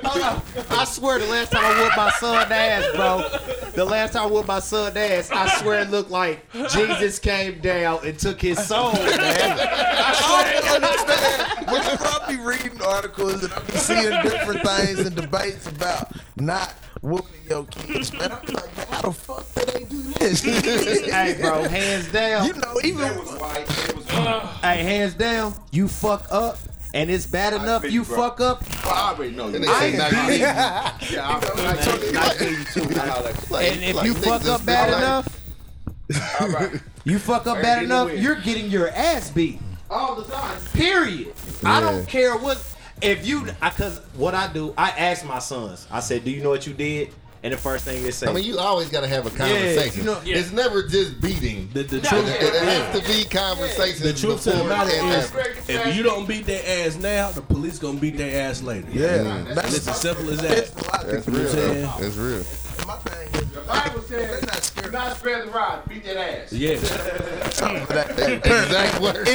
alright. 0.04 0.70
I 0.70 0.84
swear 0.84 1.18
the 1.18 1.26
last 1.26 1.52
time 1.52 1.64
I 1.64 1.82
whooped 1.82 1.96
my 1.96 2.10
son 2.10 2.52
ass, 2.52 2.96
bro. 2.96 3.70
The 3.72 3.84
last 3.84 4.12
time 4.12 4.22
I 4.22 4.26
whooped 4.26 4.48
my 4.48 4.60
son 4.60 4.96
ass, 4.96 5.30
I 5.30 5.48
swear 5.60 5.80
it 5.82 5.90
looked 5.90 6.10
like 6.10 6.44
Jesus 6.70 7.18
came 7.18 7.60
down 7.60 8.00
and 8.06 8.18
took 8.18 8.40
his 8.40 8.64
soul, 8.66 8.92
man. 8.92 9.02
I 9.60 10.60
don't 10.62 10.82
understand. 10.82 11.66
Whenever 11.70 12.04
I 12.04 12.26
be 12.28 12.36
reading 12.42 12.80
articles 12.82 13.44
and 13.44 13.52
I 13.52 13.58
be 13.60 13.72
seeing 13.72 14.22
different 14.22 14.62
things 14.66 15.00
and 15.00 15.14
debates 15.16 15.66
about 15.66 16.12
not 16.36 16.72
whooping 17.02 17.40
your 17.48 17.64
kids, 17.66 18.12
man, 18.12 18.32
I'm 18.32 18.38
like, 18.46 18.76
man, 18.76 18.86
how 18.90 19.02
the 19.02 19.12
fuck 19.12 19.44
did 19.54 19.68
they 19.68 19.84
do 19.84 20.02
this? 20.02 20.42
hey, 20.42 21.36
bro, 21.40 21.64
hands 21.64 22.10
down. 22.10 22.46
you 22.46 22.54
know, 22.54 22.80
even 22.82 23.04
It 23.08 23.20
was 23.20 23.32
white. 23.38 23.88
It 23.88 23.96
was 23.96 24.06
white. 24.06 24.42
Hey, 24.62 24.82
hands 24.82 25.14
down. 25.14 25.54
You 25.70 25.88
fuck 25.88 26.26
up, 26.30 26.58
and 26.94 27.10
it's 27.10 27.26
bad 27.26 27.52
enough 27.52 27.84
you 27.84 27.90
you, 27.90 28.04
bro. 28.04 28.16
fuck 28.16 28.40
up. 28.40 28.62
I 28.86 29.10
already 29.14 29.34
know 29.34 29.48
you. 29.48 29.56
And 29.56 29.64
they 29.64 29.68
I 29.68 29.84
ain't 29.86 30.10
beating 30.10 30.28
easy. 30.30 30.38
Yeah, 30.40 30.96
I, 31.28 31.32
I, 31.32 31.36
I, 31.38 31.72
you. 32.12 32.18
I 32.18 32.34
tell 32.34 32.50
you 32.50 32.64
too. 32.64 33.00
I 33.00 33.20
like, 33.20 33.50
Like- 33.50 33.72
And 33.72 33.82
if 33.82 33.96
like 33.96 34.06
you 34.06 34.14
fuck 34.14 34.44
up 34.46 34.64
bad 34.64 34.90
like- 34.92 35.02
enough, 35.02 36.40
all 36.40 36.48
right. 36.48 36.80
you 37.04 37.18
fuck 37.18 37.46
up 37.46 37.60
bad 37.62 37.82
enough, 37.82 38.12
you're 38.12 38.36
getting 38.40 38.70
your 38.70 38.88
ass 38.90 39.30
beat. 39.30 39.58
All 39.90 40.16
the 40.16 40.24
time. 40.24 40.58
Period. 40.72 41.32
I 41.64 41.80
don't 41.80 42.06
care 42.06 42.36
what. 42.36 42.62
If 43.02 43.26
you, 43.26 43.42
because 43.44 43.98
what 44.14 44.34
I 44.34 44.50
do, 44.52 44.72
I 44.78 44.88
ask 44.90 45.24
my 45.24 45.38
sons. 45.38 45.86
I 45.90 46.00
said, 46.00 46.24
"Do 46.24 46.30
you 46.30 46.42
know 46.42 46.48
what 46.48 46.66
you 46.66 46.72
did?" 46.72 47.12
And 47.46 47.54
the 47.54 47.58
first 47.58 47.84
thing 47.84 48.02
they 48.02 48.10
say, 48.10 48.26
I 48.26 48.32
mean, 48.32 48.42
you 48.44 48.58
always 48.58 48.88
got 48.90 49.00
to 49.02 49.06
have 49.06 49.24
a 49.26 49.30
conversation. 49.30 50.00
you 50.00 50.06
know- 50.06 50.20
Yeah. 50.24 50.36
It's 50.38 50.50
never 50.52 50.82
just 50.86 51.20
beating. 51.20 51.68
The, 51.72 51.84
the 51.84 51.98
It, 51.98 52.04
truth, 52.04 52.26
it 52.28 52.52
has 52.64 53.00
to 53.00 53.06
be 53.06 53.24
conversation. 53.24 54.02
the 54.06 54.12
truth 54.12 54.42
to 54.42 54.50
the 54.50 54.56
before 54.56 54.68
matter 54.68 54.90
is, 54.90 55.32
if 55.68 55.96
you 55.96 56.02
don't 56.02 56.26
beat 56.26 56.44
their 56.46 56.62
ass 56.86 56.96
now, 56.96 57.30
the 57.30 57.42
police 57.42 57.78
gonna 57.78 57.98
beat 57.98 58.16
their 58.16 58.48
ass 58.50 58.62
later. 58.62 58.88
Yeah, 58.92 59.44
it's 59.46 59.54
that's 59.54 59.86
as 59.88 60.00
simple 60.00 60.28
as 60.30 60.40
that. 60.42 60.74
That's 61.06 61.28
real. 61.28 61.38
what 61.38 61.46
I'm 61.46 61.48
saying? 61.48 61.82
though. 61.82 61.94
That's 62.00 62.16
real. 62.16 62.44
my 62.86 62.96
thing. 62.96 63.28
Is, 63.42 63.50
The 63.52 63.60
Bible 63.62 64.00
says, 64.02 64.42
not 64.46 64.62
scared. 64.62 64.86
"Do 64.86 64.92
not 64.92 65.16
spare 65.16 65.44
the 65.44 65.50
rod, 65.52 65.88
beat 65.88 66.04
that 66.04 66.16
ass. 66.16 66.52
Yeah, 66.52 66.70
Exact 66.72 69.00
word. 69.00 69.28
I 69.28 69.30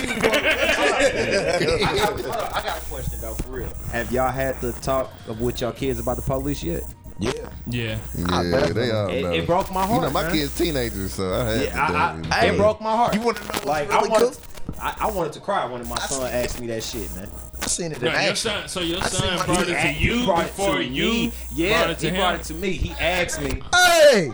got, 1.95 2.55
I 2.55 2.61
got 2.63 2.77
a 2.77 2.81
question 2.89 3.19
though, 3.21 3.33
for 3.35 3.49
real. 3.49 3.69
Have 3.91 4.11
y'all 4.11 4.31
had 4.31 4.59
the 4.61 4.71
talk 4.73 5.11
of 5.27 5.41
with 5.41 5.61
your 5.61 5.71
kids 5.71 5.99
about 5.99 6.15
the 6.17 6.21
police 6.21 6.63
yet? 6.63 6.83
Yeah. 7.21 7.31
Yeah. 7.67 7.99
Yeah, 8.17 8.65
they 8.73 8.91
all 8.91 9.07
It, 9.09 9.21
know. 9.21 9.31
it 9.31 9.45
broke 9.45 9.71
my 9.71 9.85
heart. 9.85 10.01
You 10.01 10.07
know, 10.07 10.09
my 10.11 10.23
man. 10.23 10.31
kids 10.33 10.57
teenagers, 10.57 11.13
so 11.13 11.31
I 11.33 11.43
had 11.51 11.61
Yeah, 11.61 11.71
to 11.73 11.81
I, 11.81 11.87
do 12.21 12.29
I, 12.31 12.45
it. 12.45 12.53
it 12.53 12.57
broke 12.57 12.81
my 12.81 12.95
heart. 12.95 13.13
You 13.15 13.21
want 13.21 13.37
to 13.37 13.43
know 13.43 13.49
what's 13.53 13.65
like 13.65 13.89
really 13.89 14.07
I 14.07 14.11
wanted, 14.11 14.33
cool? 14.33 14.75
I, 14.81 14.95
I 15.01 15.11
wanted 15.11 15.33
to 15.33 15.39
cry 15.39 15.65
when 15.65 15.87
my 15.87 15.95
son 15.99 16.31
asked 16.33 16.59
me 16.59 16.67
that 16.67 16.83
shit, 16.83 17.13
man. 17.15 17.29
I 17.61 17.65
seen 17.67 17.91
it 17.91 17.99
in 17.99 18.05
No, 18.05 18.19
your 18.19 18.35
son, 18.35 18.67
so 18.67 18.79
your 18.79 18.99
I 18.99 19.05
son 19.07 19.37
my- 19.37 19.45
brought 19.45 19.67
it 19.69 19.81
to 19.81 19.93
you 20.03 20.25
brought 20.25 20.47
it 20.47 20.55
to 20.55 20.83
you 20.83 21.05
me. 21.11 21.31
Yeah, 21.53 21.77
brought 21.83 21.89
it 21.91 21.99
to 21.99 22.05
he 22.05 22.09
him. 22.09 22.15
brought 22.19 22.35
it 22.35 22.43
to 22.43 22.53
me. 22.55 22.71
He 22.71 22.91
asked 22.99 23.41
me. 23.41 23.61
Hey, 23.73 24.31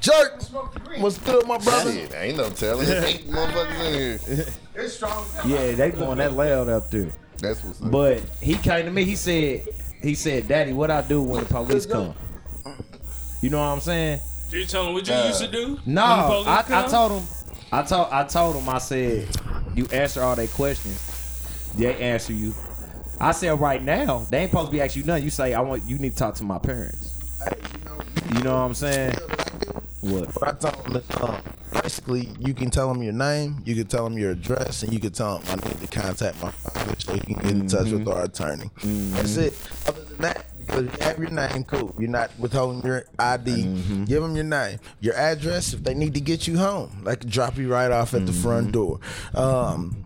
jerk. 0.00 0.42
What's 0.98 1.18
good, 1.18 1.46
my 1.46 1.58
brother? 1.58 1.92
Shit, 1.92 2.14
ain't 2.16 2.38
no 2.38 2.48
telling. 2.50 2.86
There's 2.86 3.04
eight 3.04 3.28
motherfuckers 3.28 4.20
in 4.24 4.36
here. 4.36 4.46
It's 4.74 4.94
strong. 4.94 5.26
Yeah, 5.46 5.72
they 5.72 5.90
going 5.90 6.16
that 6.18 6.32
loud 6.32 6.70
out 6.70 6.90
there. 6.90 7.10
That's 7.38 7.62
what's 7.62 7.82
up. 7.82 7.90
But 7.90 8.20
he 8.40 8.54
came 8.54 8.86
to 8.86 8.90
me. 8.90 9.04
He 9.04 9.16
said, 9.16 9.66
he 10.02 10.14
said, 10.14 10.48
Daddy, 10.48 10.72
what 10.72 10.90
I 10.90 11.02
do 11.02 11.22
when 11.22 11.44
the 11.44 11.48
police 11.48 11.86
come? 11.86 12.14
You 13.40 13.50
know 13.50 13.58
what 13.58 13.66
I'm 13.66 13.80
saying? 13.80 14.20
Did 14.50 14.60
You 14.60 14.66
tell 14.66 14.86
him 14.86 14.94
what 14.94 15.08
you 15.08 15.14
used 15.14 15.40
to 15.40 15.48
do? 15.48 15.78
No, 15.86 16.06
when 16.06 16.18
the 16.18 16.26
police 16.26 16.46
I, 16.70 16.84
I 16.84 16.88
told 16.88 17.12
him. 17.12 17.28
I 17.72 17.82
told 17.82 18.08
I 18.12 18.24
told 18.24 18.56
him. 18.56 18.68
I 18.68 18.78
said, 18.78 19.28
you 19.74 19.86
answer 19.92 20.22
all 20.22 20.36
their 20.36 20.46
questions. 20.48 21.72
They 21.76 21.96
answer 21.96 22.32
you. 22.32 22.52
I 23.20 23.32
said 23.32 23.58
right 23.60 23.82
now 23.82 24.26
they 24.30 24.40
ain't 24.40 24.50
supposed 24.50 24.68
to 24.68 24.72
be 24.72 24.80
asking 24.80 25.02
you 25.02 25.06
nothing. 25.06 25.24
You 25.24 25.30
say 25.30 25.54
I 25.54 25.60
want 25.60 25.84
you 25.84 25.98
need 25.98 26.12
to 26.12 26.16
talk 26.16 26.34
to 26.36 26.44
my 26.44 26.58
parents. 26.58 27.40
Hey, 27.42 27.56
you, 27.78 27.84
know, 27.84 28.00
You 28.34 28.44
know 28.44 28.52
what 28.54 28.62
I'm 28.62 28.74
saying? 28.74 29.14
What? 30.02 30.34
What 30.34 30.48
I 30.48 30.52
told 30.70 30.86
him 30.86 30.96
is, 30.96 31.04
um, 31.20 31.40
basically, 31.80 32.28
you 32.40 32.54
can 32.54 32.70
tell 32.70 32.90
him 32.90 33.02
your 33.02 33.12
name, 33.12 33.62
you 33.64 33.76
can 33.76 33.86
tell 33.86 34.04
him 34.04 34.18
your 34.18 34.32
address, 34.32 34.82
and 34.82 34.92
you 34.92 34.98
can 34.98 35.12
tell 35.12 35.38
him 35.38 35.44
I 35.48 35.68
need 35.68 35.80
to 35.80 35.86
contact 35.86 36.42
my 36.42 36.50
father 36.50 36.94
so 36.98 37.14
he 37.14 37.20
can 37.20 37.34
get 37.34 37.50
in 37.52 37.68
touch 37.68 37.90
with 37.90 38.08
our 38.08 38.24
attorney. 38.24 38.68
That's 38.82 39.36
it. 39.36 39.54
Other 39.86 40.02
than 40.02 40.18
that, 40.18 40.44
because 40.58 40.82
you 40.84 41.04
have 41.04 41.18
your 41.18 41.30
name, 41.30 41.64
cool. 41.64 41.94
You're 41.98 42.10
not 42.10 42.30
withholding 42.36 42.82
your 42.84 43.04
ID. 43.18 43.62
Give 44.06 44.22
them 44.22 44.34
your 44.34 44.44
name, 44.44 44.80
your 45.00 45.14
address. 45.14 45.72
If 45.72 45.84
they 45.84 45.94
need 45.94 46.14
to 46.14 46.20
get 46.20 46.48
you 46.48 46.58
home, 46.58 47.02
Like 47.04 47.24
drop 47.24 47.56
you 47.56 47.70
right 47.72 47.90
off 47.92 48.12
at 48.14 48.26
the 48.26 48.32
front 48.32 48.72
door. 48.72 48.98
Um, 49.34 50.04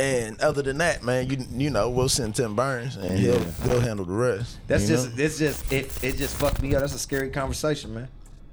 and 0.00 0.40
other 0.40 0.62
than 0.62 0.78
that, 0.78 1.02
man, 1.02 1.28
you 1.28 1.44
you 1.52 1.70
know 1.70 1.90
we'll 1.90 2.08
send 2.08 2.34
Tim 2.36 2.54
Burns 2.56 2.96
and 2.96 3.18
he'll 3.18 3.44
he'll 3.64 3.80
handle 3.80 4.04
the 4.04 4.12
rest. 4.12 4.58
That's 4.66 4.88
just 4.88 5.16
know? 5.16 5.24
it's 5.24 5.38
just 5.38 5.72
it 5.72 5.92
it 6.02 6.16
just 6.16 6.36
fucked 6.36 6.62
me 6.62 6.74
up. 6.74 6.80
That's 6.80 6.94
a 6.94 6.98
scary 6.98 7.30
conversation, 7.30 7.94
man. 7.94 8.08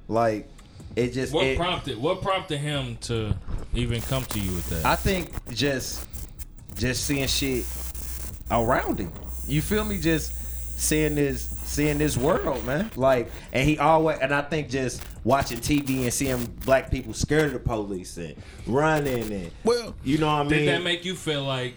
Like 0.07 0.49
it 0.95 1.13
just 1.13 1.33
What 1.33 1.45
it, 1.45 1.57
prompted 1.57 1.97
what 1.97 2.21
prompted 2.21 2.57
him 2.59 2.97
to 3.01 3.35
even 3.73 4.01
come 4.01 4.23
to 4.25 4.39
you 4.39 4.51
with 4.51 4.69
that? 4.69 4.85
I 4.85 4.95
think 4.95 5.31
just 5.53 6.07
just 6.75 7.05
seeing 7.05 7.27
shit 7.27 7.65
around 8.51 8.99
him. 8.99 9.11
You 9.47 9.61
feel 9.61 9.85
me? 9.85 9.99
Just 9.99 10.33
seeing 10.79 11.15
this 11.15 11.41
seeing 11.65 11.97
this 11.97 12.17
world, 12.17 12.65
man. 12.65 12.91
Like 12.95 13.31
and 13.51 13.67
he 13.67 13.77
always 13.79 14.19
and 14.19 14.33
I 14.33 14.41
think 14.41 14.69
just 14.69 15.03
watching 15.23 15.57
TV 15.59 16.03
and 16.03 16.13
seeing 16.13 16.45
black 16.65 16.91
people 16.91 17.13
scared 17.13 17.47
of 17.47 17.53
the 17.53 17.59
police 17.59 18.17
and 18.17 18.35
running 18.67 19.31
and 19.31 19.51
Well, 19.63 19.95
you 20.03 20.17
know 20.17 20.27
what 20.27 20.33
I 20.33 20.43
mean? 20.43 20.49
Did 20.49 20.67
that 20.69 20.83
make 20.83 21.05
you 21.05 21.15
feel 21.15 21.43
like, 21.45 21.75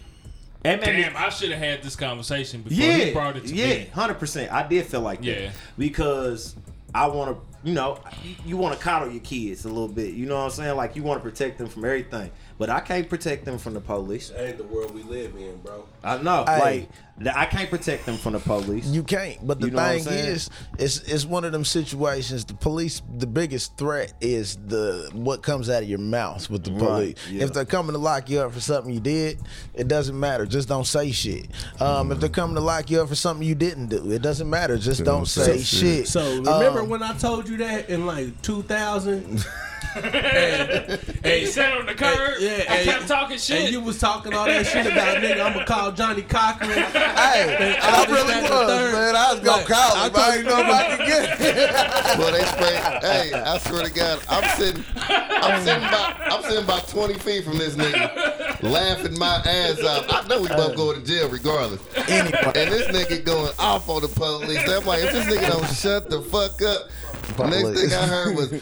It 0.65 0.81
made 0.81 0.97
me- 0.97 1.03
damn, 1.03 1.17
I 1.17 1.29
should 1.29 1.51
have 1.53 1.61
had 1.61 1.83
this 1.83 1.95
conversation 1.95 2.63
before 2.63 2.85
yeah, 2.85 2.97
he 2.97 3.13
brought 3.13 3.37
it 3.37 3.47
to 3.47 3.55
yeah, 3.55 3.67
me? 3.69 3.87
hundred 3.95 4.19
percent. 4.19 4.53
I 4.53 4.67
did 4.67 4.85
feel 4.87 5.01
like 5.03 5.21
Yeah. 5.23 5.35
that 5.47 5.53
because 5.79 6.57
I 6.95 7.07
want 7.07 7.37
to, 7.37 7.56
you 7.67 7.75
know, 7.75 7.99
you, 8.23 8.35
you 8.47 8.57
want 8.57 8.79
to 8.79 8.83
coddle 8.83 9.11
your 9.11 9.21
kids 9.21 9.65
a 9.65 9.69
little 9.69 9.89
bit. 9.89 10.15
You 10.15 10.25
know 10.27 10.37
what 10.37 10.45
I'm 10.45 10.51
saying? 10.51 10.77
Like 10.77 10.95
you 10.97 11.03
want 11.03 11.23
to 11.23 11.29
protect 11.29 11.59
them 11.59 11.67
from 11.67 11.85
everything, 11.85 12.31
but 12.59 12.71
I 12.71 12.81
can't 12.81 13.09
protect 13.09 13.45
them 13.45 13.59
from 13.59 13.75
the 13.75 13.81
police. 13.81 14.29
that 14.31 14.47
ain't 14.47 14.59
the 14.59 14.65
world 14.65 14.95
we 14.95 15.03
live 15.03 15.35
in, 15.37 15.57
bro. 15.59 15.85
I 16.05 16.19
know, 16.23 16.45
Hey. 16.47 16.61
like 16.61 16.89
I 17.35 17.47
can't 17.47 17.71
protect 17.71 18.05
them 18.05 18.19
from 18.19 18.35
the 18.35 18.39
police. 18.41 18.87
You 18.87 19.03
can't. 19.03 19.45
But 19.47 19.59
the 19.61 19.67
You 19.69 19.73
know 19.73 19.99
thing 19.99 20.07
is, 20.13 20.51
it's 20.79 20.99
it's 21.09 21.25
one 21.25 21.45
of 21.45 21.53
them 21.53 21.65
situations. 21.65 22.45
The 22.45 22.53
police, 22.55 23.01
the 23.19 23.27
biggest 23.27 23.77
threat 23.79 24.13
is 24.21 24.57
the 24.67 25.11
what 25.15 25.43
comes 25.43 25.71
out 25.71 25.83
of 25.83 25.89
your 25.89 25.99
mouth 25.99 26.49
with 26.51 26.63
the 26.65 26.73
police. 26.73 27.17
yeah. 27.31 27.45
If 27.45 27.55
they're 27.55 27.65
coming 27.65 27.93
to 27.95 27.99
lock 27.99 28.29
you 28.29 28.41
up 28.41 28.53
for 28.53 28.61
something 28.61 28.93
you 28.93 29.01
did, 29.01 29.39
it 29.75 29.89
doesn't 29.89 30.19
matter. 30.21 30.45
Just 30.47 30.69
don't 30.69 30.87
say 30.87 31.11
shit. 31.11 31.47
Um, 31.81 32.13
If 32.13 32.21
they're 32.21 32.29
coming 32.29 32.55
to 32.57 32.61
lock 32.61 32.91
you 32.91 33.01
up 33.01 33.09
for 33.09 33.15
something 33.15 33.47
you 33.47 33.55
didn't 33.55 33.87
do, 33.87 34.13
it 34.13 34.21
doesn't 34.23 34.49
matter. 34.49 34.77
Just 34.77 35.03
don't, 35.05 35.27
say, 35.27 35.59
shit. 35.59 36.07
So 36.09 36.37
remember 36.37 36.81
Um, 36.81 36.89
when 36.91 37.03
I 37.03 37.15
told 37.15 37.49
you 37.49 37.56
that 37.59 37.89
in 37.91 38.07
like 38.07 38.41
2000? 38.43 39.45
Hey, 39.97 41.41
he 41.41 41.47
sat 41.47 41.75
on 41.79 41.87
the 41.87 41.95
curb. 41.95 42.35
yeah, 42.39 42.65
I 42.69 42.77
and- 42.79 42.91
kept 42.91 43.09
talking 43.09 43.39
shit. 43.39 43.63
And 43.63 43.73
you 43.73 43.81
was 43.81 43.99
talking 43.99 44.35
all 44.35 44.45
that 44.45 44.67
shit 44.67 44.85
about 44.87 45.17
nigga. 45.23 45.41
I'm 45.45 45.53
gonna 45.55 45.65
call 45.65 45.91
Johnnie 45.93 46.21
Cochran. 46.23 46.69
Hey, 46.71 47.79
I 47.81 47.91
all 48.01 48.05
this, 48.07 48.15
really 48.15 48.35
that, 48.35 48.51
was, 48.51 48.71
and 48.71 48.89
the 48.89 48.93
man. 48.93 49.17
I 49.17 49.33
was 49.33 49.41
gonna 49.41 49.57
Like, 49.59 49.67
call 49.67 49.97
I 49.97 50.07
him. 50.07 50.13
I 50.17 50.31
didn't 50.37 50.47
know 50.47 50.61
if 50.61 50.67
I 50.67 50.97
could 50.97 51.07
get 51.07 51.41
it. 51.41 51.97
Well, 52.19 52.33
they 52.33 52.45
spray. 52.45 52.77
hey, 53.01 53.33
I 53.33 53.59
swear 53.59 53.85
to 53.85 53.91
God, 53.93 54.21
I'm 54.29 54.59
sitting, 54.59 54.85
I'm 55.09 55.61
sitting 55.65 55.83
about, 55.85 56.33
I'm 56.33 56.43
sitting 56.43 56.65
about 56.65 56.89
20 56.89 57.15
feet 57.15 57.45
from 57.45 57.59
this 57.59 57.75
nigga, 57.77 58.63
laughing 58.63 59.19
my 59.19 59.37
ass 59.47 59.83
off. 59.83 60.07
I 60.09 60.27
know 60.29 60.41
we 60.43 60.49
both 60.49 60.77
going 60.77 61.01
to 61.01 61.07
jail 61.07 61.29
regardless. 61.29 61.81
And 61.97 62.29
this 62.55 62.87
nigga 62.89 63.25
going 63.25 63.53
off 63.59 63.89
on 63.89 64.03
the 64.03 64.09
police. 64.09 64.67
I'm 64.69 64.85
like, 64.87 65.03
if 65.05 65.13
this 65.13 65.25
nigga 65.27 65.49
don't 65.53 65.67
shut 65.75 66.11
the 66.11 66.21
fuck 66.23 66.61
up. 66.63 66.89
The 67.37 67.47
next 67.47 67.81
thing 67.81 67.93
I 67.93 68.07
heard 68.07 68.37
was, 68.37 68.53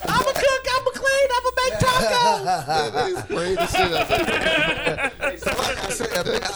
I'm 0.08 0.22
a 0.22 0.32
cook. 0.32 0.66
I'm 0.70 0.86
a 0.86 0.92
clean. 0.94 1.28
I'm 1.36 1.46
a 1.46 1.52
make 1.56 1.74
tacos. 1.80 2.94
they 2.94 3.10
sprayed 3.20 3.58
the 3.58 3.66
shit 3.66 3.92
out 3.92 4.08
there. 4.08 5.12
Like 5.20 5.78
I 5.78 5.90
said, 5.90 6.26
man, 6.26 6.40
I, 6.42 6.46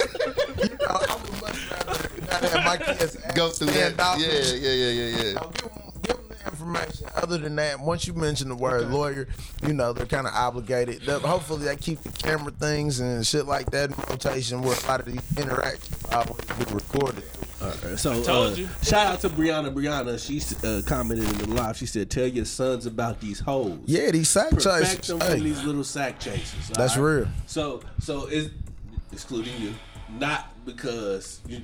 you 0.62 0.76
know, 0.78 0.86
I 0.88 1.16
would 1.16 1.34
much 1.42 1.61
rather 1.70 1.98
not 2.20 2.42
have 2.50 2.64
my 2.64 2.76
kids 2.78 3.16
Go 3.34 3.48
through 3.50 3.68
stand 3.68 3.96
that. 3.96 4.00
out 4.00 4.18
Yeah, 4.18 4.28
yeah, 4.28 4.72
yeah, 4.72 4.90
yeah, 4.90 5.32
yeah. 5.32 5.84
Information. 6.47 7.07
Other 7.14 7.38
than 7.38 7.57
that, 7.57 7.80
once 7.80 8.07
you 8.07 8.14
mention 8.14 8.49
the 8.49 8.55
word 8.55 8.90
lawyer, 8.90 9.28
you 9.66 9.72
know 9.72 9.92
they're 9.92 10.07
kind 10.07 10.26
of 10.26 10.32
obligated. 10.34 11.03
They'll- 11.03 11.20
hopefully, 11.20 11.64
they 11.66 11.76
keep 11.76 12.03
the 12.03 12.11
camera 12.11 12.53
things 12.53 13.01
and 13.01 13.26
shit 13.26 13.47
like 13.47 13.70
that 13.72 13.90
in 13.90 13.97
rotation, 14.11 14.62
where 14.62 14.76
a 14.76 14.86
lot 14.86 15.01
of 15.01 15.07
these 15.07 15.22
interactions 15.38 16.05
always 16.12 16.45
be 16.59 16.74
recorded. 16.74 17.24
So 17.97 18.22
told 18.22 18.53
uh, 18.53 18.57
you. 18.57 18.68
shout 18.82 19.07
out 19.07 19.20
to 19.20 19.30
Brianna. 19.30 19.72
Brianna, 19.72 20.18
she 20.18 20.38
uh, 20.66 20.82
commented 20.86 21.26
in 21.26 21.38
the 21.38 21.55
live. 21.55 21.78
She 21.78 21.86
said, 21.86 22.11
"Tell 22.11 22.26
your 22.26 22.45
sons 22.45 22.84
about 22.84 23.20
these 23.20 23.40
hoes. 23.40 23.78
Yeah, 23.86 24.11
these 24.11 24.28
sack 24.28 24.51
Perfect 24.51 24.64
chases. 25.05 25.07
them 25.07 25.20
Hey, 25.20 25.34
from 25.36 25.45
these 25.45 25.64
little 25.64 25.84
sack 25.84 26.20
chases. 26.20 26.68
That's 26.74 26.99
right? 26.99 27.03
real. 27.20 27.28
So, 27.47 27.80
so 28.01 28.26
is 28.26 28.51
excluding 29.12 29.59
you, 29.59 29.72
not 30.18 30.53
because 30.66 31.40
you. 31.49 31.62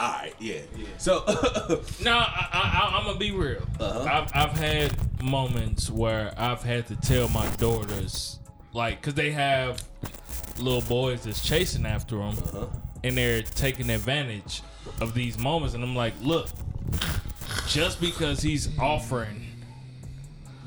All 0.00 0.12
right, 0.12 0.34
yeah. 0.38 0.60
So, 0.98 1.22
No, 2.02 2.16
I, 2.16 2.48
I, 2.52 2.90
I'm 2.98 3.04
gonna 3.06 3.18
be 3.18 3.32
real. 3.32 3.62
Uh-huh. 3.78 4.02
I've, 4.02 4.30
I've 4.34 4.56
had 4.56 5.22
moments 5.22 5.90
where 5.90 6.32
I've 6.38 6.62
had 6.62 6.86
to 6.88 6.96
tell 6.96 7.28
my 7.28 7.46
daughters, 7.56 8.38
like, 8.72 9.02
cause 9.02 9.14
they 9.14 9.30
have 9.32 9.82
little 10.58 10.82
boys 10.82 11.24
that's 11.24 11.42
chasing 11.46 11.84
after 11.86 12.16
them, 12.16 12.36
Uh-huh. 12.38 12.66
and 13.04 13.16
they're 13.16 13.42
taking 13.42 13.90
advantage 13.90 14.62
of 15.00 15.12
these 15.14 15.38
moments. 15.38 15.74
And 15.74 15.84
I'm 15.84 15.94
like, 15.96 16.14
look, 16.22 16.48
just 17.68 18.00
because 18.00 18.40
he's 18.42 18.68
offering, 18.78 19.46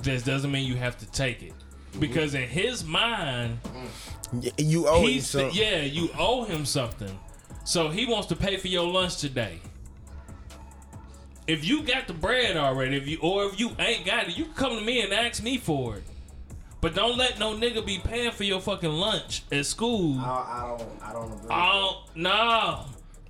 this 0.01 0.23
doesn't 0.23 0.51
mean 0.51 0.67
you 0.67 0.75
have 0.75 0.97
to 0.99 1.05
take 1.11 1.41
it. 1.43 1.53
Because 1.99 2.34
in 2.34 2.47
his 2.47 2.84
mind, 2.84 3.59
you 4.57 4.88
owe 4.88 5.05
him 5.05 5.21
something. 5.21 5.51
yeah, 5.53 5.81
you 5.81 6.09
owe 6.17 6.43
him 6.43 6.65
something. 6.65 7.19
So 7.64 7.89
he 7.89 8.05
wants 8.05 8.28
to 8.28 8.36
pay 8.36 8.57
for 8.57 8.68
your 8.68 8.88
lunch 8.88 9.18
today. 9.18 9.59
If 11.47 11.66
you 11.66 11.84
got 11.84 12.07
the 12.07 12.14
bread 12.14 12.55
already, 12.55 12.97
if 12.97 13.07
you 13.07 13.18
or 13.22 13.45
if 13.45 13.59
you 13.59 13.72
ain't 13.80 14.05
got 14.05 14.28
it, 14.30 14.38
you 14.38 14.45
can 14.45 14.53
come 14.53 14.76
to 14.78 14.82
me 14.82 15.01
and 15.01 15.14
ask 15.14 15.43
me 15.43 15.57
for 15.57 15.97
it. 15.97 16.03
But 16.80 16.95
don't 16.95 17.18
let 17.18 17.39
no 17.39 17.55
nigga 17.55 17.86
be 17.86 17.99
paying 17.99 18.32
for 18.32 18.43
your 18.43 18.59
fucking 18.59 18.89
lunch 18.89 19.43
at 19.51 19.66
school. 19.66 20.20
I, 20.20 20.24
I 20.24 20.78
don't 20.78 21.03
I 21.03 21.14
don't 21.14 21.32
agree. 21.32 21.47
Oh 21.49 22.05
no. 22.16 22.86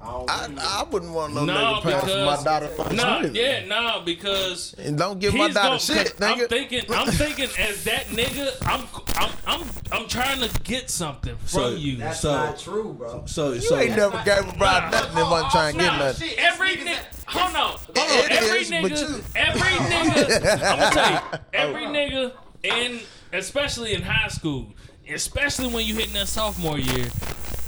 I, 0.06 0.50
I 0.60 0.84
wouldn't 0.92 1.14
want 1.14 1.34
no, 1.34 1.46
No, 1.46 1.54
nigga 1.54 1.84
paying 1.84 2.00
for 2.02 2.06
my 2.08 2.14
because 2.14 2.44
daughter 2.44 2.68
first 2.68 2.92
no, 2.92 3.22
neither. 3.22 3.28
yeah, 3.40 3.66
no, 3.66 4.02
because 4.04 4.74
And 4.78 4.98
don't 4.98 5.20
give 5.20 5.34
my 5.34 5.48
daughter 5.50 5.70
gonna- 5.70 5.80
shit, 5.80 6.14
I'm 6.22 6.40
thinking, 6.48 6.84
I'm 6.90 7.08
thinking, 7.12 7.50
as 7.58 7.84
that 7.86 8.08
nigga, 8.08 8.52
I'm, 8.66 8.86
I'm, 9.18 9.32
I'm, 9.48 9.68
I'm 9.92 10.08
trying 10.08 10.42
to 10.48 10.62
get 10.64 10.90
something 10.90 11.36
from 11.38 11.48
So- 11.48 11.70
you. 11.76 11.98
That's 11.98 12.20
So- 12.22 12.32
not 12.36 12.60
true, 12.60 12.94
bro. 12.94 13.24
So 13.28 13.54
you 13.54 13.62
so 13.62 13.78
ain't 13.78 13.96
never 13.96 14.22
gave 14.26 14.48
a 14.48 14.58
bride 14.58 14.92
nothing 14.92 15.18
and 15.18 15.30
wasn't 15.32 15.52
trying 15.52 15.74
to 15.76 15.80
get 15.80 15.92
Nah, 15.94 15.98
nothing. 16.00 16.30
Every 16.38 16.70
nigga, 16.76 17.00
hold 17.28 17.56
on, 17.56 17.62
hold 17.62 17.80
on. 17.98 18.04
It 18.26 18.32
every 18.32 18.60
is, 18.60 18.72
nigga, 18.72 19.00
you- 19.10 19.24
every 19.36 19.62
nigga, 19.90 20.64
I'm 20.64 20.80
gonna 20.80 20.92
tell 20.92 21.12
you, 21.12 21.40
every 21.54 21.84
nigga, 21.84 22.32
in 22.64 23.00
especially 23.32 23.94
in 23.94 24.02
high 24.02 24.28
school, 24.28 24.74
especially 25.10 25.68
when 25.68 25.86
you 25.86 25.96
hitting 25.96 26.14
that 26.14 26.28
sophomore 26.28 26.78
year, 26.78 27.08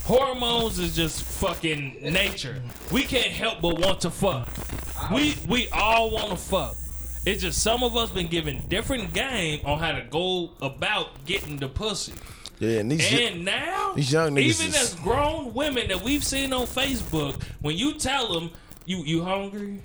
hormones 0.06 0.80
is 0.80 0.96
just 0.96 1.24
fucking 1.24 1.98
nature. 2.02 2.62
We 2.92 3.04
can't 3.04 3.32
help 3.32 3.62
but 3.62 3.80
want 3.80 4.02
to 4.02 4.10
fuck. 4.10 4.48
We 5.14 5.36
we 5.48 5.68
all 5.70 6.12
want 6.12 6.30
to 6.30 6.38
fuck. 6.38 6.76
It's 7.26 7.42
just 7.42 7.62
some 7.62 7.84
of 7.84 7.98
us 7.98 8.12
been 8.12 8.28
given 8.28 8.64
different 8.70 9.12
game 9.14 9.60
on 9.66 9.80
how 9.80 9.92
to 9.94 10.02
go 10.04 10.52
about 10.62 11.26
getting 11.26 11.58
the 11.58 11.68
pussy. 11.68 12.14
Yeah, 12.60 12.80
and 12.80 12.92
these 12.92 13.12
And 13.12 13.44
now, 13.44 13.94
these 13.96 14.12
young 14.14 14.32
niggas 14.36 14.40
even 14.62 14.68
is- 14.68 14.76
as 14.94 14.96
grown 14.96 15.54
women 15.54 15.88
that 15.90 16.02
we've 16.02 16.24
seen 16.24 16.54
on 16.54 16.68
Facebook, 16.68 17.42
when 17.62 17.76
you 17.78 17.96
tell 17.96 18.32
them 18.32 18.52
you 18.86 18.98
you 19.00 19.24
hungry, 19.24 19.82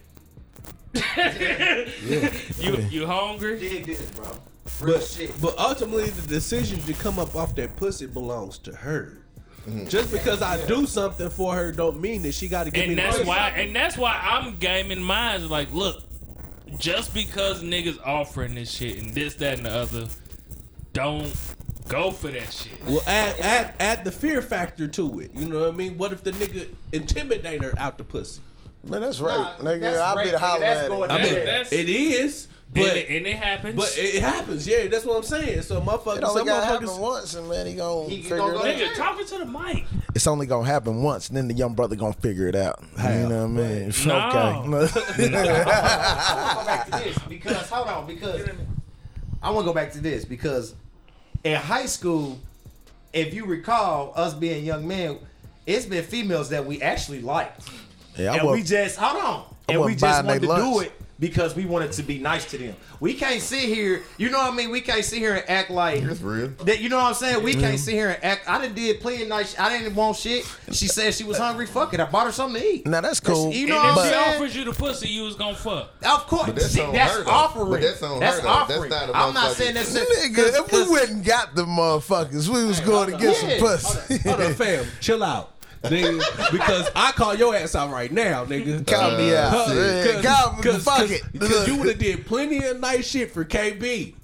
you 0.95 2.77
you 2.91 3.07
hungry, 3.07 3.59
Dig 3.59 3.87
this, 3.87 4.03
bro. 4.11 4.37
Real 4.81 4.99
but, 4.99 5.05
shit. 5.07 5.41
but 5.43 5.59
ultimately 5.59 6.11
the 6.11 6.27
decision 6.29 6.79
to 6.81 6.93
come 6.95 7.19
up 7.19 7.35
off 7.35 7.55
that 7.57 7.75
pussy 7.77 8.07
belongs 8.07 8.59
to 8.59 8.73
her. 8.73 9.17
Just 9.89 10.11
because 10.11 10.43
I 10.43 10.65
do 10.67 10.87
something 10.87 11.29
for 11.31 11.55
her 11.55 11.71
don't 11.73 12.01
mean 12.01 12.23
that 12.23 12.33
she 12.33 12.49
got 12.49 12.65
to 12.65 12.71
give 12.71 12.85
me 12.87 12.91
and 12.95 12.99
that's 12.99 13.19
pussy. 13.19 13.29
why 13.29 13.49
and 13.51 13.77
that's 13.77 13.97
why 13.97 14.19
I'm 14.23 14.57
gaming 14.59 15.03
mine. 15.03 15.49
Like, 15.49 15.73
look, 15.73 16.03
just 16.79 17.13
because 17.15 17.63
niggas 17.63 17.99
offering 18.05 18.55
this 18.55 18.71
shit 18.71 18.99
and 18.99 19.15
this 19.15 19.35
that 19.35 19.59
and 19.59 19.67
the 19.67 19.71
other, 19.75 20.07
don't 20.93 21.33
go 21.89 22.11
for 22.11 22.29
that 22.29 22.53
shit. 22.53 22.73
Well, 22.87 23.03
add, 23.07 23.39
add 23.41 23.75
add 23.81 24.05
the 24.05 24.13
fear 24.13 24.41
factor 24.43 24.89
to 24.89 25.21
it. 25.21 25.31
You 25.35 25.47
know 25.47 25.61
what 25.61 25.69
I 25.75 25.77
mean? 25.77 25.99
What 25.99 26.13
if 26.13 26.23
the 26.25 26.33
nigga 26.33 26.67
intimidate 26.93 27.63
her 27.63 27.75
out 27.79 27.99
the 27.99 28.05
pussy? 28.05 28.41
man, 28.83 29.03
that's 29.03 29.21
right, 29.21 29.37
Nah, 29.37 29.57
nigga. 29.73 29.81
that's 29.81 29.99
I'll 29.99 30.17
be 30.25 30.31
the 30.31 30.37
nigga. 30.37 30.41
holler 30.41 30.65
at 30.65 30.91
it. 30.91 31.11
I 31.11 31.23
mean, 31.23 31.67
it 31.71 31.89
is, 31.91 32.49
and, 32.73 32.85
but 32.85 32.97
it, 32.97 33.09
and 33.09 33.27
it 33.27 33.37
happens. 33.37 33.75
but 33.77 33.93
it 33.99 34.23
happens. 34.23 34.67
Yeah, 34.67 34.87
that's 34.87 35.05
what 35.05 35.17
I'm 35.17 35.23
saying. 35.25 35.63
So 35.63 35.81
motherfuckers, 35.81 36.19
It 36.19 36.25
only 36.25 36.39
some 36.41 36.47
gotta 36.47 36.67
happen 36.67 36.87
motherfuckers. 36.87 36.99
once, 37.01 37.35
and 37.35 37.49
man, 37.49 37.67
he 37.67 37.75
gonna 37.75 38.09
He 38.09 38.23
figure 38.23 38.37
gonna 38.39 38.59
it 38.65 38.83
out. 38.83 38.91
nigga, 38.93 38.97
talking 38.97 39.27
to 39.27 39.39
the 39.39 39.45
mic. 39.47 39.85
It's 40.15 40.27
only 40.27 40.47
gonna 40.47 40.67
happen 40.67 41.03
once, 41.03 41.29
and 41.29 41.37
then 41.37 41.49
the 41.49 41.55
young 41.55 41.75
brother 41.75 41.97
gonna 41.97 42.13
figure 42.15 42.47
it 42.49 42.55
out. 42.55 42.81
You 42.99 43.05
know 43.29 43.47
what 43.47 43.61
I 43.63 43.69
mean? 43.69 43.93
No. 44.07 44.29
Okay. 44.29 44.39
I 44.39 44.67
want 44.67 44.91
to 44.93 46.55
go 46.57 46.65
back 46.65 46.85
to 46.87 46.91
this 46.93 47.19
because 47.29 47.71
hold 47.71 47.89
on 47.89 48.07
because 48.07 48.49
I 49.43 49.51
want 49.51 49.65
to 49.65 49.71
go 49.71 49.75
back 49.75 49.93
to 49.93 50.01
this 50.01 50.25
because 50.25 50.75
in 51.45 51.57
high 51.57 51.87
school, 51.87 52.39
if 53.13 53.35
you 53.35 53.47
recall 53.47 54.13
us 54.15 54.35
being 54.35 54.65
young 54.65 54.87
men, 54.87 55.19
it's 55.67 55.87
been 55.87 56.05
females 56.05 56.51
that 56.51 56.65
we 56.65 56.81
actually 56.83 57.21
liked, 57.23 57.69
yeah, 58.17 58.33
I 58.33 58.37
and 58.39 58.51
we 58.51 58.63
just 58.63 58.97
hold 58.97 59.23
on, 59.23 59.45
and 59.69 59.81
we 59.81 59.93
just 59.93 60.03
buying 60.03 60.27
wanted 60.27 60.41
to 60.43 60.47
they 60.49 60.57
do 60.57 60.81
it 60.81 60.93
because 61.21 61.55
we 61.55 61.67
wanted 61.67 61.93
to 61.93 62.03
be 62.03 62.19
nice 62.19 62.45
to 62.51 62.59
them. 62.59 62.75
We 62.99 63.15
can't 63.15 63.41
sit 63.43 63.61
here, 63.61 64.03
you 64.17 64.31
know 64.31 64.39
what 64.39 64.53
I 64.53 64.57
mean? 64.57 64.71
We 64.71 64.81
can't 64.81 65.05
sit 65.05 65.19
here 65.19 65.35
and 65.35 65.49
act 65.49 65.71
like 65.71 66.03
That's 66.03 66.21
real. 66.21 66.49
that. 66.65 66.81
You 66.81 66.89
know 66.89 66.97
what 66.97 67.05
I'm 67.05 67.15
saying? 67.15 67.45
We 67.45 67.53
Mm-hmm. 67.53 67.61
can't 67.61 67.79
sit 67.79 67.95
here 67.95 68.09
and 68.11 68.25
act. 68.25 68.49
I 68.49 68.59
done 68.65 68.75
did 68.75 69.01
plenty 69.01 69.23
of 69.25 69.29
nice. 69.29 69.59
I 69.59 69.69
didn't 69.79 69.95
want 69.95 70.17
shit. 70.17 70.45
She 70.73 70.87
said 70.89 71.13
she 71.15 71.25
was 71.25 71.37
hungry. 71.37 71.67
Fuck 71.67 71.93
it. 71.95 72.01
I 72.01 72.07
bought 72.07 72.27
her 72.27 72.33
something 72.33 72.61
to 72.61 72.67
eat. 72.67 72.87
Now 72.87 73.01
that's 73.03 73.21
cool. 73.21 73.53
you 73.53 73.67
know 73.67 73.77
and 73.81 73.95
what 73.97 74.07
if 74.07 74.13
I'm 74.15 74.19
she 74.21 74.25
saying? 74.25 74.37
offers 74.37 74.57
you 74.57 74.65
the 74.65 74.73
pussy, 74.73 75.09
you 75.09 75.23
was 75.25 75.35
gonna 75.37 75.55
fuck. 75.57 75.91
Of 76.05 76.27
course, 76.27 76.47
But 76.47 76.55
that's 76.57 76.71
See, 76.71 76.81
on 76.81 76.93
that's 76.95 77.17
though. 77.19 77.31
offering. 77.31 77.71
But 77.71 77.81
that's 77.83 78.03
on 78.03 78.19
that's 78.21 78.37
her, 78.37 78.43
though. 78.43 78.49
That's 78.49 78.71
offering. 78.73 78.91
not 78.91 79.09
a 79.11 79.17
I'm 79.17 79.35
not 79.35 79.51
motherfucker. 79.51 79.55
saying 79.55 79.75
that's 79.75 79.91
Nigga, 79.99 80.59
if 80.67 80.73
we 80.73 80.91
went 80.91 81.11
and 81.11 81.25
got 81.25 81.55
the 81.55 81.65
motherfuckers, 81.65 82.49
we 82.49 82.65
was 82.65 82.81
going 82.81 83.11
to 83.11 83.19
get 83.19 83.43
Yeah. 83.43 83.59
some 83.59 83.69
pussy. 83.69 84.19
Hold 84.29 84.41
on, 84.41 84.55
fam, 84.55 84.87
chill 85.01 85.23
out. 85.23 85.53
Nigga, 85.83 86.53
because 86.53 86.91
I 86.95 87.13
call 87.13 87.35
your 87.35 87.55
ass 87.55 87.75
out 87.75 87.91
right 87.91 88.13
now, 88.13 88.45
nigga. 88.45 88.87
Call 88.87 89.17
me 89.17 89.35
uh, 89.35 89.47
out. 89.47 89.69
Huh, 89.69 89.75
Yeah, 89.75 90.23
call 90.23 90.57
me, 90.57 90.63
cause, 90.63 90.85
fuck 90.85 90.99
cause, 90.99 91.11
it. 91.11 91.23
Because 91.33 91.67
you 91.67 91.77
would 91.77 91.89
have 91.89 91.99
did 91.99 92.27
plenty 92.27 92.63
of 92.65 92.79
nice 92.81 93.07
shit 93.09 93.31
for 93.33 93.45
KB. 93.45 94.15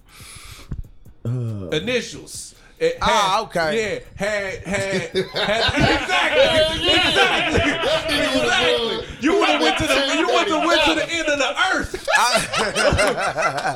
Uh. 1.25 1.29
Initials. 1.71 2.56
It 2.79 2.99
Ah, 3.01 3.07
had- 3.07 3.41
okay. 3.45 3.73
Yeah, 3.81 4.27
had 4.27 4.63
had 4.67 5.17
had 5.17 5.63
exactly, 5.97 6.93
exactly, 6.93 8.19
exactly. 8.21 9.07
You 9.21 9.33
would 9.39 9.49
have 9.49 9.61
went 9.63 9.79
to 9.79 9.87
the 9.87 9.95
you 10.19 10.27
would 10.27 10.49
have 10.49 10.65
went 10.67 10.83
to 10.85 10.95
the 10.95 11.09
end 11.11 11.27
of 11.29 11.39
the 11.39 11.55
earth 11.75 11.91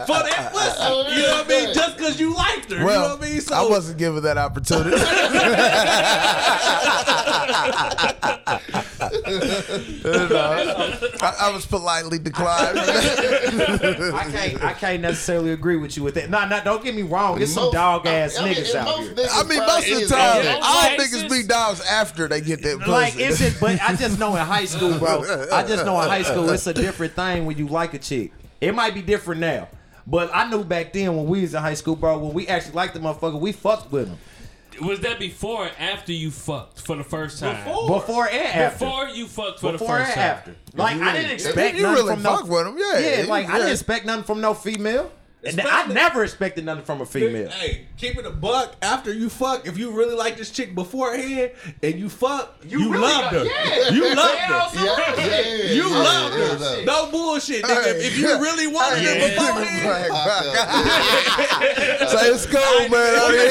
for 0.06 0.20
that 0.22 0.50
pussy. 0.52 1.16
You 1.16 1.22
know 1.22 1.32
what 1.32 1.46
I 1.46 1.48
mean? 1.48 1.72
Just 1.74 1.96
because 1.96 2.20
you 2.20 2.34
liked 2.34 2.70
her. 2.70 2.76
you 2.78 2.84
know 2.84 3.16
what 3.16 3.22
I 3.22 3.24
mean? 3.30 3.40
So 3.40 3.54
I 3.54 3.62
wasn't 3.68 3.96
given 3.98 4.22
that 4.24 4.36
opportunity. 4.36 4.90
You 4.90 5.02
I, 11.22 11.36
I 11.40 11.50
was 11.52 11.66
politely 11.66 12.18
declined. 12.18 12.78
I 12.78 14.28
can't. 14.30 14.62
I 14.62 14.72
can't 14.74 15.02
necessarily 15.02 15.52
agree 15.52 15.76
with 15.76 15.96
you 15.96 16.02
with 16.02 16.14
that. 16.14 16.30
Nah, 16.30 16.46
nah. 16.46 16.60
Don't 16.60 16.82
get 16.84 16.94
me 16.94 17.02
wrong. 17.02 17.36
There's 17.38 17.52
some 17.52 17.70
dog 17.72 18.06
ass 18.06 18.36
niggas 18.38 18.70
and 18.74 18.88
out 18.88 18.89
most 18.96 19.06
here. 19.06 19.14
niggas 19.26 19.44
I 19.44 19.48
mean, 19.48 19.58
most 19.58 19.88
of 19.90 20.00
the 20.00 20.06
time, 20.06 20.36
like 20.36 20.44
that. 20.44 20.60
all 20.62 20.96
cases- 20.96 21.22
niggas 21.24 21.30
be 21.30 21.46
dogs 21.48 21.80
after 21.82 22.28
they 22.28 22.40
get 22.40 22.62
that 22.62 22.78
pussy. 22.78 22.90
Like 22.90 23.18
is 23.18 23.40
it? 23.40 23.56
But 23.60 23.80
I 23.82 23.94
just 23.94 24.18
know 24.18 24.36
in 24.36 24.44
high 24.44 24.64
school, 24.66 24.98
bro. 24.98 25.22
I 25.52 25.66
just 25.66 25.84
know 25.84 26.00
in 26.00 26.08
high 26.08 26.22
school 26.22 26.48
it's 26.50 26.66
a 26.66 26.74
different 26.86 27.14
thing 27.14 27.46
when 27.46 27.56
you 27.58 27.66
like 27.68 27.94
a 27.94 27.98
chick. 27.98 28.32
It 28.60 28.74
might 28.74 28.92
be 28.94 29.02
different 29.02 29.40
now, 29.40 29.68
but 30.06 30.30
I 30.34 30.48
knew 30.50 30.64
back 30.64 30.92
then 30.92 31.16
when 31.16 31.26
we 31.26 31.40
was 31.42 31.54
in 31.54 31.60
high 31.62 31.74
school, 31.74 31.96
bro. 31.96 32.18
When 32.18 32.34
we 32.34 32.46
actually 32.48 32.74
liked 32.74 32.94
the 32.94 33.00
motherfucker, 33.00 33.40
we 33.40 33.52
fucked 33.52 33.90
with 33.90 34.08
him 34.08 34.18
Was 34.82 35.00
that 35.00 35.18
before 35.18 35.66
or 35.66 35.70
after 35.78 36.12
you 36.12 36.30
fucked 36.30 36.80
for 36.82 36.96
the 36.96 37.04
first 37.04 37.38
time? 37.40 37.64
before 37.88 38.26
and 38.28 38.36
after. 38.46 38.84
Before 38.84 39.08
you 39.08 39.26
fucked 39.26 39.60
for 39.60 39.72
Before 39.72 39.88
the 39.88 39.94
and 39.94 40.04
first 40.04 40.14
time. 40.14 40.24
after. 40.24 40.54
Like 40.74 41.00
I 41.00 41.12
didn't 41.16 41.30
expect 41.32 41.76
you 41.76 41.82
nothing 41.82 42.04
really 42.04 42.14
from 42.14 42.22
fuck 42.22 42.46
no. 42.46 42.52
with 42.54 42.66
him, 42.66 42.78
yeah. 42.78 42.98
Yeah, 43.22 43.24
like 43.28 43.48
I 43.48 43.58
didn't 43.58 43.72
expect 43.72 44.04
nothing 44.06 44.24
from 44.24 44.40
no 44.42 44.52
female. 44.54 45.10
And 45.42 45.58
I 45.60 45.86
never 45.86 46.22
expected 46.22 46.66
nothing 46.66 46.84
from 46.84 47.00
a 47.00 47.06
female. 47.06 47.48
Hey, 47.48 47.86
keep 47.96 48.18
it 48.18 48.26
a 48.26 48.30
buck. 48.30 48.76
After 48.82 49.10
you 49.12 49.30
fuck, 49.30 49.66
if 49.66 49.78
you 49.78 49.90
really 49.90 50.14
like 50.14 50.36
this 50.36 50.50
chick 50.50 50.74
beforehand 50.74 51.52
and 51.82 51.98
you 51.98 52.10
fuck, 52.10 52.56
you, 52.66 52.90
really 52.92 52.98
loved 53.02 53.34
her. 53.34 53.44
yeah. 53.46 53.88
You 53.88 54.14
loved 54.14 54.38
her. 54.38 54.68
Yeah, 54.84 55.14
yeah, 55.16 55.40
yeah, 55.40 55.72
You 55.72 55.88
yeah, 55.88 55.96
loved 55.98 56.34
yeah, 56.36 56.58
her. 56.58 56.78
yeah. 56.80 56.84
No 56.84 57.06
bullshit, 57.10 57.64
nigga. 57.64 57.86
If- 57.96 58.04
If 58.10 58.18
you 58.18 58.26
really 58.38 58.66
wanted 58.66 58.98
Hey, 58.98 59.20
her 59.20 59.28
beforehand, 59.30 60.10
Say 62.10 62.26
it's 62.30 62.46
cool, 62.46 62.88
man. 62.88 63.14
I 63.16 63.18
mean, 63.30 63.50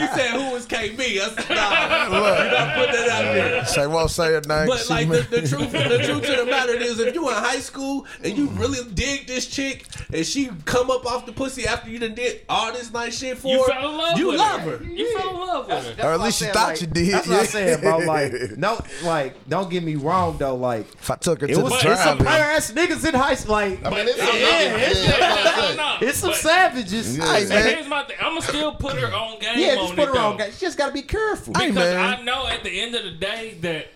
he 0.00 0.06
said, 0.18 0.30
"Who 0.32 0.50
was 0.52 0.66
KB?" 0.66 1.00
I 1.00 1.28
said, 1.34 1.48
"Nah, 1.54 2.04
you 2.04 2.10
not 2.50 2.68
put 2.76 2.90
that 2.92 3.08
out 3.10 3.22
there." 3.34 3.64
Say 3.66 3.86
won't 3.86 4.10
say 4.10 4.32
her 4.32 4.40
name. 4.46 4.66
But 4.66 4.84
like 4.90 5.08
the, 5.08 5.20
the 5.30 5.42
truth, 5.48 5.72
the 5.72 6.02
truth 6.04 6.24
to 6.26 6.36
the 6.36 6.44
matter 6.46 6.74
is, 6.74 6.98
if 6.98 7.14
you 7.14 7.28
in 7.28 7.34
high 7.34 7.60
school 7.60 8.06
and 8.22 8.36
you 8.36 8.48
really 8.50 8.80
dig 8.92 9.26
this 9.26 9.46
chick 9.46 9.86
and 10.12 10.26
she 10.26 10.50
come 10.74 10.90
up 10.90 11.06
off 11.06 11.26
the 11.26 11.32
pussy 11.32 11.66
after 11.66 11.88
you 11.90 11.98
done 11.98 12.14
did 12.14 12.42
all 12.48 12.72
this 12.72 12.92
nice 12.92 13.18
shit 13.18 13.38
for 13.38 13.48
You 13.48 13.62
her, 13.62 13.68
fell 13.72 13.90
in 13.90 13.96
love 13.96 14.18
you 14.18 14.26
with 14.28 14.36
love 14.38 14.60
her. 14.62 14.78
her. 14.78 14.84
You 14.84 15.18
fell 15.18 15.30
in 15.30 15.36
love 15.36 15.66
with 15.68 15.76
her. 15.86 15.92
That's 15.94 16.04
Or 16.04 16.12
at 16.12 16.20
least 16.20 16.40
you 16.40 16.46
thought 16.48 16.68
like- 16.68 16.80
you 16.80 16.86
did, 16.86 17.12
That's 17.14 17.28
what 17.28 17.38
I'm 17.40 17.46
saying, 17.46 17.80
bro. 17.80 17.98
Like, 18.04 18.32
no, 18.58 18.78
like, 19.04 19.48
don't 19.48 19.70
get 19.70 19.82
me 19.82 19.94
wrong 19.96 20.36
though. 20.38 20.56
Like, 20.56 20.86
if 20.94 21.10
I 21.10 21.16
took 21.16 21.40
her 21.40 21.46
it 21.46 21.54
to 21.54 21.60
was 21.62 21.72
the 21.82 21.90
it's 21.92 22.02
some 22.02 22.18
drive-in, 22.18 22.26
player 22.26 22.42
ass 22.44 22.72
niggas 22.72 23.08
in 23.08 23.14
high 23.14 23.34
school. 23.34 23.52
Like, 23.52 23.84
I 23.84 23.90
mean, 23.90 24.08
it's 24.08 24.18
yeah, 24.18 24.26
some 24.26 24.36
it's, 24.36 25.00
niggas, 25.00 25.18
yeah, 25.18 25.34
I'm 25.54 25.60
saying. 25.60 25.76
No, 25.76 25.98
no, 26.00 26.06
it's 26.08 26.18
some 26.18 26.30
but- 26.30 26.38
savages. 26.38 27.16
Yeah. 27.18 27.24
Hey, 27.38 27.46
man. 27.46 27.66
here's 27.68 27.88
my 27.88 28.04
thing. 28.04 28.16
I'm 28.20 28.28
gonna 28.34 28.42
still 28.42 28.74
put 28.74 28.94
her 28.96 29.06
on 29.14 29.38
game 29.38 29.58
Yeah, 29.58 29.68
on 29.70 29.76
just 29.76 29.92
it 29.92 29.96
put 29.96 30.08
her 30.08 30.14
though. 30.14 30.32
on. 30.32 30.38
She 30.52 30.60
just 30.60 30.76
gotta 30.78 30.92
be 30.92 31.02
careful. 31.02 31.54
Hey, 31.56 31.68
because 31.70 31.94
man. 31.94 32.18
I 32.18 32.22
know 32.22 32.46
at 32.46 32.62
the 32.64 32.80
end 32.80 32.94
of 32.94 33.04
the 33.04 33.10
day 33.12 33.56
that 33.60 33.86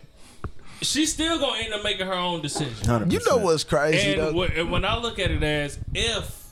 she's 0.80 1.12
still 1.12 1.38
gonna 1.38 1.60
end 1.60 1.74
up 1.74 1.82
making 1.82 2.06
her 2.06 2.14
own 2.14 2.40
decision. 2.40 3.10
you 3.10 3.20
know 3.26 3.38
what's 3.38 3.64
crazy 3.64 4.12
And 4.14 4.20
though? 4.36 4.46
wh- 4.46 4.56
and 4.56 4.70
when 4.70 4.84
I 4.84 4.96
look 4.98 5.18
at 5.18 5.30
it 5.30 5.42
as 5.42 5.78
if 5.94 6.47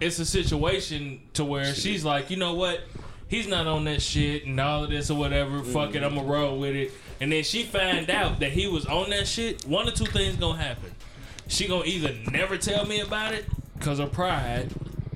it's 0.00 0.18
a 0.18 0.24
situation 0.24 1.20
to 1.34 1.44
where 1.44 1.74
she's 1.74 2.04
like, 2.04 2.30
you 2.30 2.36
know 2.36 2.54
what, 2.54 2.80
he's 3.28 3.46
not 3.46 3.66
on 3.66 3.84
that 3.84 4.02
shit 4.02 4.46
and 4.46 4.58
all 4.58 4.84
of 4.84 4.90
this 4.90 5.10
or 5.10 5.18
whatever. 5.18 5.62
Fuck 5.62 5.94
it, 5.94 6.02
mm-hmm. 6.02 6.18
I'ma 6.18 6.30
roll 6.30 6.58
with 6.58 6.74
it. 6.74 6.92
And 7.20 7.30
then 7.30 7.44
she 7.44 7.64
find 7.64 8.08
out 8.10 8.40
that 8.40 8.52
he 8.52 8.66
was 8.66 8.86
on 8.86 9.10
that 9.10 9.26
shit. 9.26 9.66
One 9.66 9.86
or 9.86 9.92
two 9.92 10.06
things 10.06 10.36
gonna 10.36 10.58
happen. 10.58 10.92
She 11.48 11.68
gonna 11.68 11.84
either 11.84 12.14
never 12.30 12.56
tell 12.56 12.86
me 12.86 13.00
about 13.00 13.34
it 13.34 13.44
because 13.78 13.98
of 13.98 14.12
pride, 14.12 14.70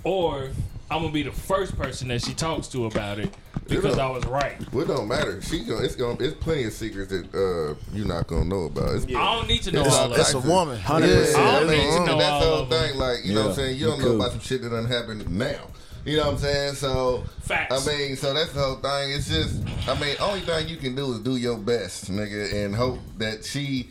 or 0.04 0.50
I'm 0.90 1.00
gonna 1.02 1.12
be 1.12 1.22
the 1.22 1.32
first 1.32 1.76
person 1.78 2.08
that 2.08 2.22
she 2.22 2.34
talks 2.34 2.68
to 2.68 2.86
about 2.86 3.18
it 3.18 3.34
because 3.66 3.96
don't- 3.96 4.00
I 4.00 4.10
was 4.10 4.24
right. 4.26 4.56
Well, 4.72 4.84
it 4.84 4.88
don't 4.88 5.08
matter. 5.08 5.40
She 5.42 5.64
gonna, 5.64 5.82
it's 5.84 5.96
gonna, 5.96 6.22
it's 6.22 6.34
plenty 6.34 6.64
of 6.64 6.72
secrets 6.72 7.10
that 7.10 7.34
uh 7.34 7.74
you're 7.96 8.06
not 8.06 8.26
gonna 8.26 8.44
know 8.44 8.64
about. 8.64 8.94
It's, 8.94 9.06
I 9.06 9.10
don't 9.34 9.48
need 9.48 9.62
to 9.62 9.72
know 9.72 9.82
It's 9.84 9.94
all 9.94 10.10
a- 10.10 10.14
of 10.14 10.18
It's 10.20 10.30
it. 10.30 10.36
a 10.36 10.40
woman. 10.40 10.78
Yeah, 10.78 10.98
Yeah, 10.98 11.06
that's, 11.06 11.34
I 11.34 11.60
don't 11.60 11.70
need 11.70 11.76
to 11.76 11.82
that's- 11.82 12.06
know 12.06 12.18
that's 12.18 12.44
all 12.44 12.64
the 12.64 12.76
whole 12.76 12.86
thing. 12.88 12.98
Like, 12.98 13.24
you 13.24 13.34
know 13.34 13.40
what 13.42 13.48
I'm 13.50 13.54
saying? 13.56 13.78
You 13.78 13.86
don't 13.86 13.96
you 13.98 14.02
know 14.04 14.08
cool. 14.10 14.20
about 14.20 14.30
some 14.32 14.40
shit 14.40 14.62
that 14.62 14.70
done 14.70 14.84
happened 14.86 15.30
now. 15.30 15.60
You 16.04 16.18
know 16.18 16.24
what 16.26 16.32
I'm 16.34 16.38
saying? 16.38 16.74
So, 16.74 17.24
Facts. 17.40 17.88
I 17.88 17.90
mean, 17.96 18.16
so 18.16 18.34
that's 18.34 18.52
the 18.52 18.60
whole 18.60 18.74
thing. 18.76 19.12
It's 19.12 19.26
just, 19.26 19.62
I 19.88 19.98
mean, 19.98 20.14
only 20.20 20.40
thing 20.40 20.68
you 20.68 20.76
can 20.76 20.94
do 20.94 21.12
is 21.14 21.20
do 21.20 21.36
your 21.36 21.56
best, 21.56 22.10
nigga, 22.12 22.52
and 22.52 22.74
hope 22.76 22.98
that 23.16 23.42
she, 23.42 23.88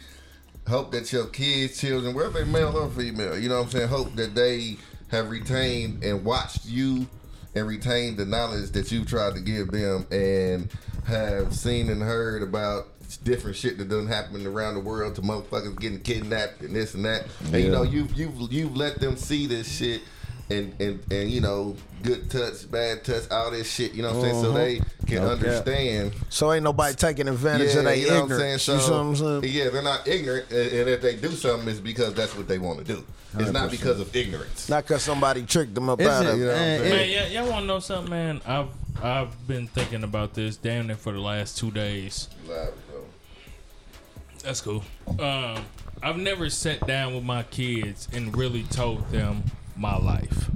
hope 0.68 0.92
that 0.92 1.12
your 1.12 1.26
kids, 1.26 1.80
children, 1.82 2.14
whether 2.14 2.30
they 2.30 2.44
male 2.44 2.78
or 2.78 2.88
female, 2.92 3.36
you 3.40 3.50
know 3.50 3.58
what 3.58 3.64
I'm 3.66 3.72
saying? 3.72 3.88
Hope 3.88 4.16
that 4.16 4.36
they 4.36 4.78
have 5.14 5.30
retained 5.30 6.04
and 6.04 6.26
watched 6.26 6.66
you 6.66 7.08
and 7.56 7.68
retained 7.68 8.18
the 8.18 8.26
knowledge 8.26 8.72
that 8.72 8.92
you've 8.92 9.08
tried 9.08 9.36
to 9.36 9.40
give 9.40 9.70
them 9.70 10.08
and 10.12 10.70
have 11.06 11.54
seen 11.54 11.90
and 11.90 12.02
heard 12.02 12.42
about 12.42 12.88
different 13.24 13.56
shit 13.56 13.78
that 13.78 13.90
doesn't 13.90 14.08
happen 14.08 14.46
around 14.48 14.74
the 14.74 14.80
world 14.80 15.14
to 15.14 15.22
motherfuckers 15.22 15.80
getting 15.80 16.00
kidnapped 16.00 16.62
and 16.62 16.76
this 16.76 16.96
and 16.96 17.06
that. 17.06 17.28
And 17.46 17.64
you 17.64 17.70
know, 17.70 17.84
you've 17.84 18.12
you've 18.18 18.52
you've 18.52 18.76
let 18.76 19.00
them 19.00 19.16
see 19.16 19.46
this 19.46 19.72
shit 19.72 20.02
and 20.50 20.74
and 20.82 21.00
and 21.12 21.30
you 21.30 21.42
know, 21.42 21.76
good 22.04 22.30
touch, 22.30 22.70
bad 22.70 23.04
touch, 23.04 23.24
all 23.32 23.50
this 23.52 23.72
shit, 23.72 23.94
you 23.94 24.02
know 24.04 24.10
what 24.14 24.18
I'm 24.28 24.32
saying? 24.34 24.44
So 24.44 24.52
they 24.52 24.82
can 25.08 25.24
understand 25.24 26.14
So 26.30 26.52
ain't 26.54 26.64
nobody 26.64 26.96
taking 26.96 27.28
advantage 27.28 27.76
of 27.76 27.86
their 27.86 27.96
you 27.96 28.08
know 28.08 28.14
what 28.14 28.24
I'm 28.26 28.32
ignorance. 28.32 28.64
saying? 28.64 28.78
you 28.78 28.84
see 28.86 28.92
what 28.92 28.98
I'm 29.00 29.16
So, 29.16 29.42
saying? 29.42 29.54
yeah, 29.54 29.70
they're 29.70 29.82
not 29.82 30.08
ignorant, 30.08 30.52
and 30.52 30.72
and 30.72 30.90
if 30.90 31.02
they 31.02 31.16
do 31.16 31.32
something, 31.32 31.68
it's 31.70 31.80
because 31.80 32.14
that's 32.14 32.36
what 32.36 32.48
they 32.48 32.60
want 32.60 32.80
to 32.80 32.86
do. 32.86 33.04
It's 33.40 33.52
not 33.52 33.72
because 33.72 34.00
of 34.00 34.16
ignorance. 34.16 34.70
Not 34.70 34.84
because 34.84 35.02
somebody 35.02 35.42
tricked 35.44 35.74
them 35.74 35.90
up 35.90 36.00
It's 36.00 36.08
out 36.08 36.26
a- 36.26 36.34
of 36.34 36.38
You 36.38 36.46
know 36.46 36.52
it. 36.52 36.54
what 36.54 36.62
I'm 36.62 36.78
saying? 36.80 36.90
Man, 36.92 37.10
yeah, 37.34 37.42
y'all 37.42 37.50
want 37.50 37.64
to 37.64 37.68
know 37.68 37.80
something, 37.80 38.10
man? 38.12 38.42
I've 38.46 38.68
I've 39.02 39.48
been 39.48 39.68
thinking 39.68 40.04
about 40.04 40.36
this 40.36 40.56
damn 40.56 40.86
near 40.88 40.96
for 40.96 41.12
the 41.12 41.20
last 41.20 41.58
two 41.58 41.72
days. 41.72 42.28
Live. 42.48 42.74
That's 44.44 44.62
cool. 44.62 44.84
Um, 45.20 45.66
I've 46.02 46.18
never 46.18 46.50
sat 46.50 46.86
down 46.86 47.16
with 47.16 47.24
my 47.24 47.44
kids 47.44 48.08
and 48.14 48.36
really 48.38 48.64
told 48.64 49.10
them 49.10 49.44
my 49.78 49.96
life. 49.98 50.50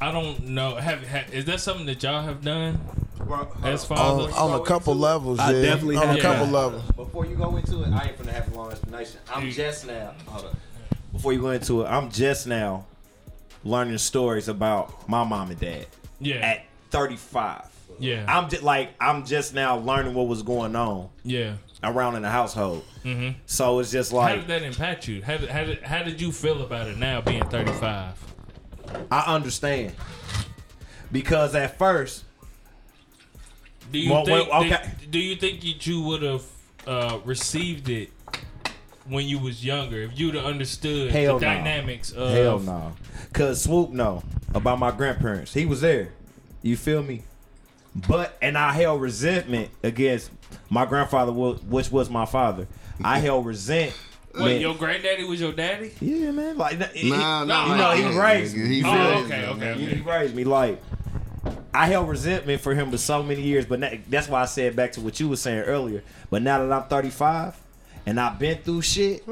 I 0.00 0.12
don't 0.12 0.48
know. 0.48 0.76
Have, 0.76 1.02
have 1.06 1.32
is 1.34 1.44
that 1.46 1.60
something 1.60 1.86
that 1.86 2.02
y'all 2.02 2.22
have 2.22 2.42
done 2.42 2.80
as 3.62 3.88
On, 3.90 3.96
fathers? 3.96 4.34
on 4.34 4.60
a 4.60 4.64
couple 4.64 4.94
levels, 4.94 5.38
I 5.38 5.52
yeah. 5.52 5.62
definitely 5.62 5.96
on 5.96 6.16
a 6.16 6.20
couple 6.20 6.46
that. 6.46 6.52
levels. 6.52 6.82
Before 6.92 7.26
you 7.26 7.36
go 7.36 7.56
into 7.56 7.82
it, 7.82 7.92
I 7.92 8.08
ain't 8.08 8.18
finna 8.18 8.32
have 8.32 8.52
a 8.52 8.56
long 8.56 8.70
explanation. 8.70 9.20
I'm 9.32 9.46
You- 9.46 9.52
just 9.52 9.86
now. 9.86 10.14
Hold 10.26 10.46
up. 10.46 10.56
Before 11.12 11.32
you 11.32 11.40
go 11.40 11.50
into 11.50 11.82
it, 11.82 11.86
I'm 11.86 12.10
just 12.10 12.46
now 12.46 12.86
learning 13.64 13.98
stories 13.98 14.48
about 14.48 15.08
my 15.08 15.22
mom 15.24 15.50
and 15.50 15.60
dad 15.60 15.86
yeah, 16.20 16.36
at 16.36 16.64
35. 16.90 17.64
yeah, 17.98 18.24
I'm 18.28 18.48
just 18.48 18.62
like 18.62 18.90
I'm 19.00 19.26
just 19.26 19.52
now 19.52 19.76
learning 19.78 20.14
what 20.14 20.28
was 20.28 20.42
going 20.42 20.76
on 20.76 21.08
yeah. 21.24 21.56
around 21.82 22.14
in 22.16 22.22
the 22.22 22.30
household. 22.30 22.84
Mm-hmm. 23.04 23.38
So 23.46 23.80
it's 23.80 23.90
just 23.90 24.12
like. 24.12 24.30
How 24.30 24.36
did 24.36 24.46
that 24.48 24.62
impact 24.62 25.08
you? 25.08 25.20
How 25.22 25.36
did, 25.36 25.50
how 25.50 25.64
did 25.64 25.82
how 25.82 26.02
did 26.02 26.20
you 26.20 26.32
feel 26.32 26.62
about 26.62 26.86
it 26.86 26.96
now 26.96 27.20
being 27.20 27.44
thirty 27.48 27.72
five? 27.72 28.14
I 29.10 29.34
understand 29.34 29.92
because 31.12 31.54
at 31.54 31.78
first 31.78 32.24
Do 33.92 33.98
you 33.98 34.12
Well, 34.12 34.24
think? 34.24 34.48
well, 34.48 34.64
okay. 34.64 34.80
did- 35.00 35.10
do 35.10 35.18
you 35.18 35.36
think 35.36 35.60
that 35.62 35.86
you 35.86 36.02
would 36.02 36.22
have 36.22 36.42
uh, 36.86 37.18
received 37.24 37.88
it 37.88 38.10
when 39.06 39.26
you 39.26 39.38
was 39.38 39.64
younger 39.64 40.02
if 40.02 40.18
you'd 40.18 40.34
have 40.36 40.44
understood 40.44 41.10
Hell 41.10 41.38
the 41.38 41.46
no. 41.46 41.52
dynamics 41.54 42.12
of? 42.12 42.30
Hell 42.32 42.58
no. 42.60 42.92
Cause 43.32 43.62
Swoop 43.64 43.90
know 43.90 44.22
about 44.54 44.78
my 44.78 44.90
grandparents. 44.92 45.52
He 45.54 45.66
was 45.66 45.80
there. 45.80 46.12
You 46.62 46.76
feel 46.76 47.02
me? 47.02 47.22
But 48.08 48.36
and 48.40 48.56
I 48.56 48.72
held 48.72 49.00
resentment 49.02 49.70
against 49.82 50.30
my 50.68 50.84
grandfather, 50.86 51.32
which 51.32 51.90
was 51.90 52.08
my 52.08 52.24
father. 52.26 52.68
I 53.02 53.18
held 53.18 53.46
resent. 53.46 53.92
Wait, 54.38 54.60
your 54.60 54.74
granddaddy 54.76 55.24
was 55.24 55.40
your 55.40 55.52
daddy? 55.52 55.90
yeah, 56.00 56.30
man. 56.30 56.56
Like 56.56 56.92
he- 56.94 57.10
Nah, 57.10 57.42
he- 57.42 57.48
nah, 57.48 57.66
you 57.66 57.76
know, 57.76 57.90
he 58.10 58.14
nah, 58.16 58.22
raised 58.24 58.56
nigga. 58.56 58.68
me. 58.68 58.74
He 58.76 58.82
Oh, 58.84 58.92
raised 58.94 59.28
me? 59.28 59.34
okay, 59.36 59.46
okay, 59.46 59.74
He, 59.80 59.86
okay. 59.86 59.94
he 59.96 60.00
raised 60.02 60.34
me 60.34 60.44
like 60.44 60.80
I 61.74 61.86
held 61.86 62.08
resentment 62.08 62.60
for 62.60 62.74
him 62.74 62.90
for 62.90 62.98
so 62.98 63.22
many 63.22 63.42
years, 63.42 63.64
but 63.64 63.80
na- 63.80 63.90
that's 64.08 64.28
why 64.28 64.42
I 64.42 64.46
said 64.46 64.74
back 64.76 64.92
to 64.92 65.00
what 65.00 65.18
you 65.20 65.28
were 65.28 65.36
saying 65.36 65.60
earlier. 65.60 66.02
But 66.28 66.42
now 66.42 66.58
that 66.64 66.72
I'm 66.72 66.88
35 66.88 67.54
and 68.06 68.18
I've 68.20 68.38
been 68.38 68.58
through 68.58 68.82
shit, 68.82 69.24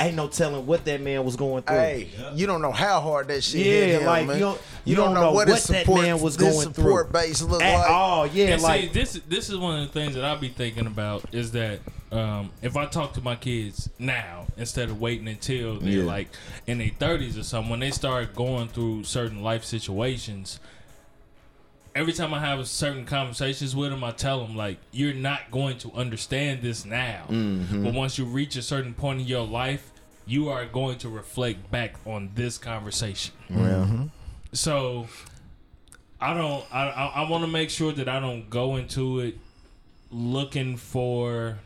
ain't 0.00 0.14
no 0.14 0.28
telling 0.28 0.66
what 0.66 0.84
that 0.84 1.00
man 1.00 1.24
was 1.24 1.34
going 1.36 1.62
through. 1.62 1.76
Hey, 1.76 2.08
you 2.34 2.46
don't 2.46 2.62
know 2.62 2.72
how 2.72 3.00
hard 3.00 3.28
that 3.28 3.42
shit 3.42 3.66
Yeah, 3.66 3.72
hit 3.72 4.00
him, 4.00 4.06
like, 4.06 4.26
man. 4.26 4.36
you 4.36 4.42
don't- 4.42 4.60
you 4.84 4.96
don't 4.96 5.12
know 5.14 5.32
what, 5.32 5.48
his 5.48 5.56
what 5.68 5.74
that 5.76 5.80
support, 5.86 6.02
man 6.02 6.20
was 6.20 6.36
his 6.36 6.42
going 6.42 6.60
support 6.74 7.10
through. 7.10 7.20
base 7.20 7.42
look 7.42 7.62
At 7.62 7.78
like. 7.80 7.90
all, 7.90 8.26
yeah, 8.26 8.46
And 8.48 8.62
like 8.62 8.80
see, 8.82 8.88
this 8.88 9.20
this 9.28 9.48
is 9.50 9.56
one 9.56 9.80
of 9.80 9.86
the 9.92 9.92
things 10.00 10.14
that 10.14 10.24
I 10.24 10.36
be 10.36 10.48
thinking 10.48 10.86
about 10.86 11.24
is 11.32 11.50
that 11.52 11.80
um, 12.12 12.50
if 12.62 12.76
I 12.76 12.86
talk 12.86 13.12
to 13.14 13.20
my 13.20 13.36
kids 13.36 13.90
now 13.98 14.46
instead 14.56 14.88
of 14.90 15.00
waiting 15.00 15.28
until 15.28 15.78
they're 15.78 15.98
Yeah. 16.00 16.04
like 16.04 16.28
in 16.66 16.78
their 16.78 16.90
thirties 16.98 17.36
or 17.36 17.42
something, 17.42 17.70
when 17.70 17.80
they 17.80 17.90
start 17.90 18.34
going 18.34 18.68
through 18.68 19.04
certain 19.04 19.42
life 19.42 19.64
situations, 19.64 20.58
every 21.94 22.12
time 22.12 22.32
I 22.32 22.40
have 22.40 22.66
certain 22.68 23.04
conversations 23.04 23.74
with 23.76 23.90
them, 23.90 24.02
I 24.04 24.12
tell 24.12 24.40
them 24.44 24.56
like, 24.56 24.78
"You're 24.92 25.14
not 25.14 25.50
going 25.50 25.78
to 25.78 25.92
understand 25.92 26.62
this 26.62 26.84
now, 26.84 27.24
Mm-hmm. 27.28 27.84
but 27.84 27.92
once 27.94 28.18
you 28.18 28.24
reach 28.24 28.56
a 28.56 28.62
certain 28.62 28.94
point 28.94 29.20
in 29.20 29.26
your 29.26 29.46
life." 29.46 29.90
You 30.30 30.50
are 30.50 30.66
going 30.66 30.98
to 30.98 31.08
reflect 31.08 31.70
back 31.70 31.94
on 32.04 32.32
this 32.34 32.58
conversation. 32.58 33.32
So 34.52 35.06
I 36.20 36.34
don't. 36.34 36.64
I 36.70 36.82
I, 36.90 37.06
I 37.24 37.30
want 37.30 37.44
to 37.44 37.48
make 37.50 37.70
sure 37.70 37.92
that 37.92 38.10
I 38.10 38.20
don't 38.20 38.50
go 38.50 38.76
into 38.76 39.20
it 39.20 39.38
looking 40.10 40.76
for 40.76 41.56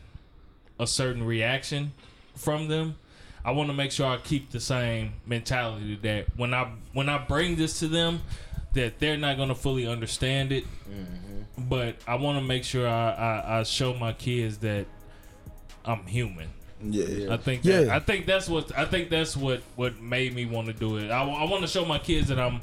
a 0.83 0.87
certain 0.87 1.25
reaction 1.25 1.91
from 2.35 2.67
them. 2.67 2.95
I 3.45 3.51
want 3.51 3.69
to 3.69 3.73
make 3.73 3.91
sure 3.91 4.07
I 4.07 4.17
keep 4.17 4.51
the 4.51 4.59
same 4.59 5.13
mentality 5.25 5.99
that 6.03 6.27
when 6.37 6.53
I 6.53 6.71
when 6.93 7.09
I 7.09 7.17
bring 7.17 7.55
this 7.55 7.79
to 7.79 7.87
them, 7.87 8.21
that 8.73 8.99
they're 8.99 9.17
not 9.17 9.37
going 9.37 9.49
to 9.49 9.55
fully 9.55 9.87
understand 9.87 10.51
it. 10.51 10.65
Mm-hmm. 10.89 11.67
But 11.69 11.97
I 12.07 12.15
want 12.15 12.37
to 12.39 12.43
make 12.43 12.63
sure 12.63 12.87
I, 12.87 13.11
I, 13.11 13.59
I 13.59 13.63
show 13.63 13.93
my 13.93 14.13
kids 14.13 14.59
that 14.59 14.85
I'm 15.85 16.05
human. 16.05 16.49
Yeah. 16.81 17.33
I 17.33 17.37
think 17.37 17.63
that, 17.63 17.85
Yeah. 17.85 17.95
I 17.95 17.99
think 17.99 18.25
that's 18.25 18.49
what 18.49 18.77
I 18.77 18.85
think 18.85 19.09
that's 19.09 19.37
what 19.37 19.61
what 19.75 20.01
made 20.01 20.33
me 20.33 20.45
want 20.45 20.67
to 20.67 20.73
do 20.73 20.97
it. 20.97 21.11
I, 21.11 21.23
want 21.23 21.61
to 21.61 21.67
show 21.67 21.85
my 21.85 21.99
kids 21.99 22.27
that 22.27 22.39
I'm 22.39 22.61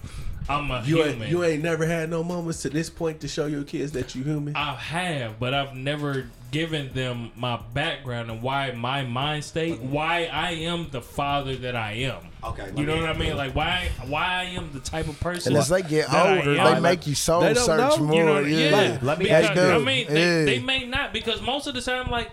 I'm 0.51 0.71
a 0.71 0.83
You 0.85 0.97
human. 1.03 1.23
ain't, 1.23 1.31
you 1.31 1.45
ain't 1.45 1.63
never 1.63 1.87
had 1.87 2.11
no 2.11 2.23
moments 2.25 2.63
to 2.63 2.71
this 2.71 2.91
point 2.91 3.21
to 3.21 3.29
show 3.29 3.47
your 3.47 3.63
kids 3.65 3.93
that 3.93 4.15
you 4.15 4.23
human. 4.25 4.57
I 4.57 4.75
have, 4.75 5.39
but 5.39 5.55
I've 5.55 5.75
never 5.77 6.27
given 6.51 6.93
them 6.93 7.31
my 7.37 7.57
background 7.75 8.29
and 8.31 8.43
why 8.43 8.73
my 8.73 9.03
mind 9.05 9.45
state, 9.45 9.79
why 9.81 10.25
I 10.33 10.51
am 10.53 10.89
the 10.91 11.01
father 11.01 11.55
that 11.57 11.77
I 11.77 11.93
am. 11.93 12.27
Okay, 12.43 12.69
you 12.77 12.85
know 12.87 12.97
me- 12.97 13.01
what 13.03 13.11
I 13.11 13.19
mean? 13.19 13.37
Like 13.37 13.55
why 13.55 13.89
why 14.09 14.25
I 14.25 14.45
am 14.57 14.71
the 14.73 14.81
type 14.81 15.07
of 15.09 15.21
person. 15.21 15.53
And 15.53 15.61
as 15.61 15.69
they 15.69 15.83
get 15.83 16.13
older, 16.13 16.55
they 16.55 16.81
make 16.81 17.07
you 17.07 17.15
soul 17.15 17.43
They 17.43 17.55
don't 17.55 17.65
search 17.65 17.99
know. 17.99 18.05
more. 18.07 18.17
You 18.17 18.25
know, 18.25 18.41
yeah. 18.41 18.71
yeah. 18.71 18.99
Let 19.03 19.19
me 19.19 19.27
because, 19.27 19.45
ask 19.47 19.55
you- 19.57 19.63
I 19.63 19.79
mean, 19.79 20.07
they, 20.09 20.21
Yeah. 20.41 20.45
they 20.47 20.59
may 20.59 20.85
not 20.87 21.13
because 21.13 21.41
most 21.43 21.67
of 21.69 21.75
the 21.75 21.83
time, 21.83 22.11
like 22.11 22.31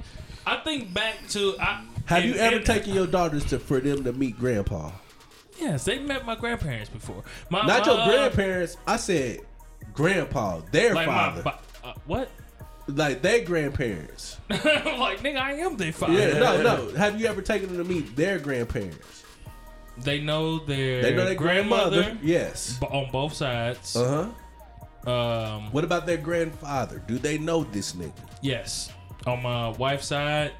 I 0.47 0.57
think 0.57 0.93
back 0.93 1.15
to. 1.29 1.55
I, 1.59 1.83
Have 2.05 2.25
you 2.25 2.33
ever 2.35 2.55
and- 2.55 2.65
taken 2.65 2.93
your 2.95 3.05
daughters 3.05 3.43
to 3.45 3.59
for 3.59 3.79
them 3.79 4.03
to 4.05 4.13
meet 4.13 4.39
grandpa? 4.39 4.91
Yes, 5.59 5.85
they 5.85 5.99
met 5.99 6.25
my 6.25 6.35
grandparents 6.35 6.89
before. 6.89 7.23
My, 7.49 7.65
Not 7.65 7.85
my, 7.85 7.93
your 7.93 8.05
grandparents. 8.17 8.77
I 8.85 8.97
said 8.97 9.41
grandpa, 9.93 10.59
their 10.71 10.93
Like 10.93 11.07
father, 11.07 11.41
my, 11.43 11.55
uh, 11.83 11.93
what? 12.05 12.29
like 12.87 13.21
their 13.21 13.43
grandparents. 13.43 14.37
like 14.49 15.19
nigga, 15.19 15.37
I 15.37 15.53
am 15.53 15.75
their 15.77 15.91
father. 15.91 16.13
Yeah, 16.13 16.39
no, 16.39 16.61
no. 16.61 16.95
Have 16.95 17.19
you 17.19 17.27
ever 17.27 17.41
taken 17.41 17.69
them 17.69 17.77
to 17.77 17.83
meet 17.83 18.15
their 18.15 18.39
grandparents? 18.39 19.23
They 19.97 20.21
know 20.21 20.59
their 20.59 21.01
They 21.01 21.15
know 21.15 21.25
their 21.25 21.33
grandmother, 21.35 22.01
grandmother. 22.03 22.25
Yes. 22.25 22.77
b- 22.79 22.85
on 22.87 23.09
both 23.11 23.33
sides. 23.33 23.95
Uh 23.95 24.29
huh. 25.05 25.11
Um, 25.11 25.71
What 25.71 25.83
about 25.83 26.05
their 26.05 26.17
grandfather? 26.17 27.01
Do 27.07 27.17
they 27.17 27.37
know 27.37 27.63
this 27.63 27.93
nigga? 27.93 28.13
yes, 28.41 28.91
on 29.25 29.41
my 29.41 29.69
wife's 29.69 30.07
side, 30.07 30.51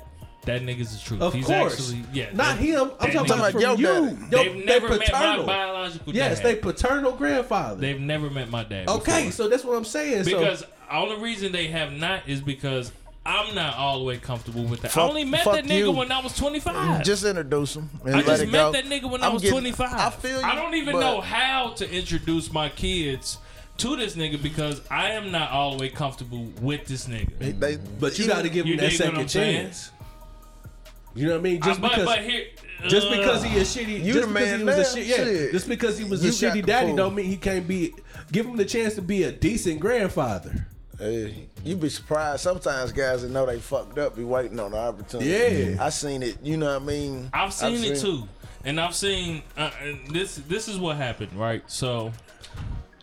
that 0.48 0.64
nigga's 0.64 0.98
the 0.98 1.04
truth. 1.06 1.22
Of 1.22 1.34
He's 1.34 1.46
course. 1.46 1.74
actually 1.80 2.04
yeah, 2.12 2.26
Not 2.34 2.58
that- 2.58 2.58
him. 2.58 2.92
I'm 3.00 3.12
that 3.12 3.14
talking 3.14 3.32
about 3.32 3.38
nigga's 3.40 3.52
from 3.54 3.62
your 3.62 3.76
you. 3.78 3.86
daddy. 3.86 4.06
Your- 4.06 4.44
They've 4.44 4.54
their 4.56 4.66
never 4.66 4.90
met 4.90 5.00
my 5.00 5.06
paternal. 5.06 5.46
biological 5.46 6.14
Yes, 6.16 6.38
dad. 6.40 6.46
they 6.46 6.56
paternal 6.56 7.12
grandfather. 7.14 7.80
They've 7.82 8.00
never 8.00 8.30
met 8.30 8.50
my 8.50 8.64
dad. 8.64 8.90
okay, 8.90 9.26
before. 9.26 9.32
so 9.32 9.48
that's 9.50 9.64
what 9.64 9.78
I'm 9.78 9.86
saying. 9.86 10.26
because 10.26 10.60
so 10.62 10.66
the 10.90 10.96
only 10.96 11.22
reason 11.22 11.52
they 11.52 11.68
have 11.68 11.94
not 11.94 12.28
is 12.28 12.42
because 12.42 12.92
I'm 13.26 13.54
not 13.56 13.76
all 13.78 14.00
the 14.00 14.06
way 14.06 14.18
comfortable 14.18 14.64
with 14.64 14.82
that. 14.84 14.96
I 14.98 15.02
only 15.02 15.26
met 15.26 15.44
that 15.44 15.66
nigga 15.66 15.78
you. 15.80 15.92
when 15.92 16.12
I 16.14 16.22
was 16.22 16.34
25. 16.38 17.04
Just 17.04 17.26
introduce 17.26 17.74
them 17.74 17.90
and 18.06 18.16
I 18.16 18.18
let 18.20 18.26
just 18.26 18.44
it 18.44 18.52
met 18.52 18.58
go. 18.60 18.72
that 18.72 18.86
nigga 18.86 19.12
when 19.12 19.22
I 19.22 19.28
I'm 19.28 19.34
was 19.34 19.42
getting- 19.42 19.60
25. 19.60 19.94
I 19.94 20.10
feel 20.12 20.40
you. 20.40 20.46
I 20.46 20.56
don't 20.56 20.74
even 20.76 20.94
but 20.94 21.00
know 21.02 21.20
how 21.22 21.72
to 21.76 21.92
introduce 21.92 22.54
my 22.54 22.70
kids 22.70 23.38
to 23.80 23.96
this 23.98 24.16
nigga 24.16 24.42
because 24.42 24.82
I 24.90 25.10
am 25.12 25.30
not 25.32 25.52
all 25.52 25.72
the 25.76 25.78
way 25.78 25.90
comfortable 25.90 26.48
with 26.62 26.86
this 26.86 27.08
nigga. 27.08 27.60
They, 27.60 27.76
but 28.00 28.18
you 28.18 28.28
got 28.28 28.44
to 28.44 28.50
give 28.50 28.66
You 28.66 28.78
them 28.78 28.86
that 28.86 28.92
dig 28.92 29.00
what 29.02 29.10
second 29.14 29.30
saying? 29.30 29.66
chance. 29.66 29.92
You 31.18 31.28
know 31.28 31.34
what 31.34 31.40
I 31.40 31.44
mean? 31.44 31.62
Just 31.62 31.80
Uh, 31.80 31.82
but, 31.82 31.90
because. 31.92 32.06
but 32.06 32.20
here, 32.20 32.46
just 32.88 33.08
uh, 33.08 33.18
because 33.18 33.44
he 33.44 33.58
a 33.58 33.62
shitty, 33.62 34.04
You 34.04 34.14
just 34.14 34.28
the 34.28 34.34
because 34.34 34.34
man 34.34 34.60
he 34.60 34.64
was 34.66 34.76
a 34.76 34.82
now, 34.82 34.88
shit, 34.96 35.06
yeah. 35.08 35.16
shit. 35.16 35.52
Just 35.52 35.68
because 35.68 35.98
he 35.98 36.04
was 36.06 36.24
You 36.24 36.30
a 36.30 36.34
shitty 36.34 36.66
daddy 36.66 36.88
pull. 36.88 36.96
don't 36.98 37.16
mean 37.16 37.26
he 37.26 37.38
can't 37.38 37.68
be. 37.68 37.94
Give 38.32 38.46
him 38.46 38.56
the 38.58 38.66
chance 38.66 38.96
to 38.96 39.02
be 39.02 39.24
a 39.24 39.32
decent 39.32 39.80
grandfather. 39.80 40.68
Hey, 41.00 41.48
you 41.64 41.76
be 41.76 41.90
surprised. 41.90 42.42
Sometimes 42.42 42.92
guys 42.92 43.22
that 43.22 43.30
know 43.30 43.46
they 43.46 43.60
fucked 43.60 43.98
up 44.00 44.16
be 44.16 44.24
waiting 44.24 44.60
on 44.60 44.72
the 44.72 44.78
opportunity. 44.78 45.30
Yeah. 45.76 45.84
I 45.86 45.90
seen 45.90 46.24
it. 46.24 46.38
You 46.44 46.58
know 46.58 46.74
what 46.74 46.82
I 46.82 46.86
mean? 46.86 47.30
I've 47.34 47.54
seen 47.54 47.84
it 47.84 48.00
too, 48.00 48.28
and 48.64 48.80
I've 48.80 48.96
seen 48.96 49.44
uh, 49.58 49.70
and 49.82 50.08
this. 50.10 50.38
This 50.38 50.68
is 50.68 50.78
what 50.80 50.98
happened, 50.98 51.34
right? 51.34 51.62
So, 51.68 52.12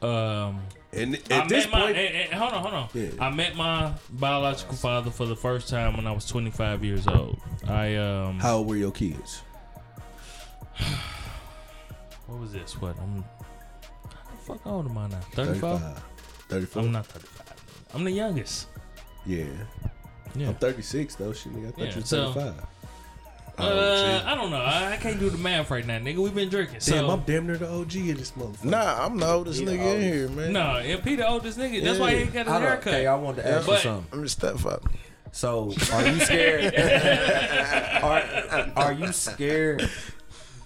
um, 0.03 0.61
And 0.97 1.17
I 1.31 1.35
at 1.35 1.49
this 1.49 1.65
met 1.65 1.73
my. 1.73 1.81
point, 1.87 1.97
and- 1.97 2.15
and- 2.17 2.33
hold 2.35 2.53
on, 2.53 2.63
hold 2.63 2.75
on. 2.75 2.89
Yeah. 2.95 3.09
I 3.21 3.31
met 3.31 3.57
my 3.57 3.93
biological 4.11 4.77
father 4.77 5.11
for 5.11 5.27
the 5.27 5.37
first 5.37 5.69
time 5.69 5.97
when 5.97 6.07
I 6.07 6.13
was 6.13 6.25
25 6.27 6.85
years 6.85 7.07
old. 7.07 7.41
I 7.69 7.97
um, 7.97 8.39
how 8.39 8.57
old 8.59 8.69
were 8.69 8.77
your 8.77 8.93
kids? 8.93 9.43
what 12.27 12.41
was 12.41 12.53
this? 12.53 12.81
What 12.81 12.97
I'm. 13.01 13.23
How 13.23 14.31
the 14.31 14.37
fuck 14.59 14.67
old 14.67 14.87
am 14.89 14.99
I 14.99 15.09
now? 15.09 15.21
35. 15.33 16.03
34. 16.49 16.83
I'm 16.83 16.93
not 16.93 17.07
35. 17.07 17.53
I'm 17.95 18.05
the 18.05 18.11
youngest. 18.13 18.69
Yeah. 19.27 19.45
Yeah. 20.37 20.49
I'm 20.49 20.55
36 20.57 21.15
though. 21.17 21.33
Shit, 21.33 21.53
nigga. 21.55 21.69
I 21.69 21.71
thought 21.71 21.79
Yeah, 21.81 21.91
you 21.91 21.97
were 22.01 22.07
so- 22.07 22.33
35. 22.33 22.67
Uh, 23.57 24.23
I 24.27 24.35
don't 24.35 24.51
know. 24.51 24.61
I, 24.61 24.93
I 24.93 24.97
can't 24.97 25.21
do 25.21 25.31
the 25.31 25.39
math 25.39 25.71
right 25.71 25.87
now, 25.87 25.99
nigga. 25.99 26.17
We've 26.19 26.35
been 26.35 26.49
drinking. 26.49 26.81
Damn, 26.81 26.81
so, 26.81 27.11
I'm 27.11 27.21
damn 27.21 27.47
near 27.47 27.57
the 27.57 27.71
OG 27.71 27.95
in 27.95 28.17
this 28.17 28.33
motherfucker. 28.33 28.65
Nah, 28.65 29.05
I'm 29.05 29.17
the 29.17 29.31
oldest 29.31 29.63
nigga 29.63 29.95
in 29.95 30.01
here, 30.01 30.29
man. 30.29 30.53
No, 30.53 30.77
and 30.77 31.03
Peter 31.03 31.25
oldest 31.25 31.59
nigga. 31.59 31.83
That's 31.85 31.99
why 31.99 32.11
he 32.13 32.17
ain't 32.23 32.33
got 32.33 32.47
his 32.47 32.53
Hold 32.53 32.63
on, 32.63 32.69
haircut. 32.69 32.87
Okay, 32.89 33.07
I 33.07 33.15
wanted 33.15 33.43
to 33.43 33.51
ask 33.51 33.67
But- 33.67 33.85
you 33.85 33.91
something. 33.91 34.07
I'm 34.13 34.23
the 34.23 34.29
stepfather. 34.29 34.91
So, 35.31 35.73
are 35.93 36.07
you 36.07 36.21
scared? 36.21 36.75
are, 38.03 38.73
are 38.77 38.93
you 38.93 39.13
scared 39.13 39.91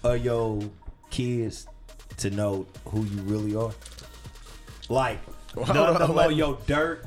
of 0.03 0.23
your 0.23 0.61
kids 1.09 1.65
to 2.17 2.29
know 2.29 2.67
who 2.85 3.03
you 3.03 3.21
really 3.21 3.55
are? 3.55 3.71
Like, 4.87 5.19
none 5.55 5.75
on, 5.75 5.95
of 5.95 6.07
them 6.07 6.15
know 6.15 6.29
your 6.29 6.59
dirt, 6.67 7.05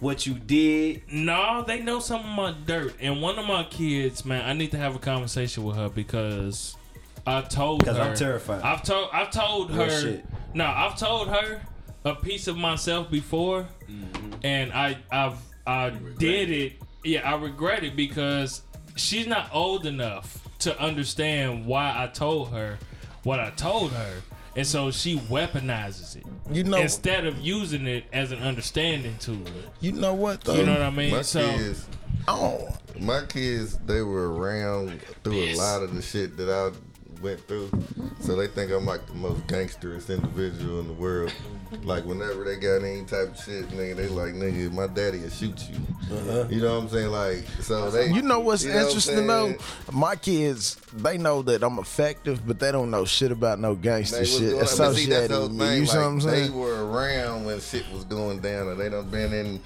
what 0.00 0.26
you 0.26 0.34
did. 0.34 1.02
No, 1.12 1.64
they 1.66 1.80
know 1.80 1.98
some 2.00 2.20
of 2.20 2.26
my 2.26 2.54
dirt. 2.66 2.94
And 3.00 3.20
one 3.20 3.38
of 3.38 3.46
my 3.46 3.64
kids, 3.64 4.24
man, 4.24 4.44
I 4.44 4.52
need 4.52 4.70
to 4.72 4.76
have 4.78 4.94
a 4.94 4.98
conversation 4.98 5.64
with 5.64 5.76
her 5.76 5.88
because 5.88 6.76
I 7.26 7.42
told 7.42 7.82
her. 7.82 7.92
'Cause 7.92 7.98
I'm 7.98 8.14
terrified. 8.16 8.62
I've 8.62 8.82
told 8.82 9.08
I've 9.12 9.30
told 9.30 9.70
Real 9.70 9.84
her. 9.84 10.00
shit. 10.00 10.26
No, 10.54 10.64
I've 10.66 10.96
told 10.98 11.28
her 11.28 11.60
a 12.04 12.14
piece 12.14 12.46
of 12.48 12.56
myself 12.56 13.10
before, 13.10 13.66
Mm-hmm. 13.90 14.32
and 14.44 14.72
I 14.72 14.98
I've 15.10 15.38
I 15.66 15.90
did 15.90 16.50
it. 16.50 16.72
Yeah, 17.04 17.30
I 17.30 17.36
regret 17.36 17.84
it 17.84 17.96
because 17.96 18.62
she's 18.96 19.26
not 19.26 19.48
old 19.52 19.84
enough 19.86 20.38
to 20.60 20.78
understand 20.80 21.66
why 21.66 21.94
I 21.96 22.06
told 22.08 22.50
her 22.52 22.78
what 23.24 23.40
I 23.40 23.50
told 23.50 23.92
her. 23.92 24.22
And 24.58 24.66
so 24.66 24.90
she 24.90 25.16
weaponizes 25.16 26.16
it 26.16 26.24
You 26.50 26.64
know, 26.64 26.78
instead 26.78 27.26
of 27.26 27.38
using 27.38 27.86
it 27.86 28.02
as 28.12 28.32
an 28.32 28.40
understanding 28.40 29.14
tool. 29.20 29.44
you 29.80 29.92
know 29.92 30.14
what 30.14 30.40
though? 30.42 30.54
You 30.54 30.66
know 30.66 30.72
what 30.72 30.82
I 30.82 30.90
mean? 30.90 31.12
My 31.12 31.22
so 31.22 31.48
kids, 31.48 31.86
oh, 32.26 32.68
my 32.98 33.24
kids, 33.26 33.78
they 33.78 34.02
were 34.02 34.34
around 34.34 35.00
through 35.22 35.44
a 35.44 35.54
lot 35.54 35.84
of 35.84 35.94
the 35.94 36.02
shit 36.02 36.36
that 36.38 36.50
I 36.50 36.76
went 37.20 37.40
through, 37.46 37.70
so 38.20 38.36
they 38.36 38.46
think 38.46 38.70
I'm 38.72 38.86
like 38.86 39.06
the 39.06 39.14
most 39.14 39.46
gangsterous 39.46 40.08
individual 40.08 40.80
in 40.80 40.86
the 40.86 40.92
world. 40.92 41.32
Like 41.82 42.04
whenever 42.04 42.44
they 42.44 42.56
got 42.56 42.82
any 42.82 43.04
type 43.04 43.34
of 43.34 43.40
shit, 43.42 43.68
nigga, 43.68 43.96
they 43.96 44.08
like, 44.08 44.34
nigga, 44.34 44.72
my 44.72 44.86
daddy 44.86 45.20
will 45.20 45.28
shoot 45.30 45.68
you. 45.68 45.76
Uh-huh. 46.16 46.46
You 46.48 46.62
know 46.62 46.74
what 46.76 46.84
I'm 46.84 46.88
saying? 46.88 47.10
Like, 47.10 47.44
so 47.60 47.90
they. 47.90 48.10
you 48.10 48.22
know 48.22 48.40
what's 48.40 48.64
you 48.64 48.70
know 48.70 48.76
what 48.76 48.86
interesting 48.86 49.26
though? 49.26 49.54
My 49.92 50.16
kids, 50.16 50.76
they 50.94 51.18
know 51.18 51.42
that 51.42 51.62
I'm 51.62 51.78
effective, 51.78 52.46
but 52.46 52.58
they 52.58 52.72
don't 52.72 52.90
know 52.90 53.04
shit 53.04 53.32
about 53.32 53.58
no 53.58 53.74
gangster 53.74 54.24
shit 54.24 54.52
going- 54.52 54.62
associated 54.62 55.30
with 55.30 55.52
me. 55.52 55.58
thing, 55.58 55.80
You 55.82 55.92
know 55.92 56.00
what 56.00 56.06
I'm 56.06 56.20
saying? 56.20 56.52
They 56.52 56.58
were 56.58 56.86
around 56.90 57.44
when 57.44 57.60
shit 57.60 57.84
was 57.92 58.04
going 58.04 58.40
down, 58.40 58.68
and 58.68 58.80
they 58.80 58.88
done 58.88 59.10
been 59.10 59.32
in 59.32 59.60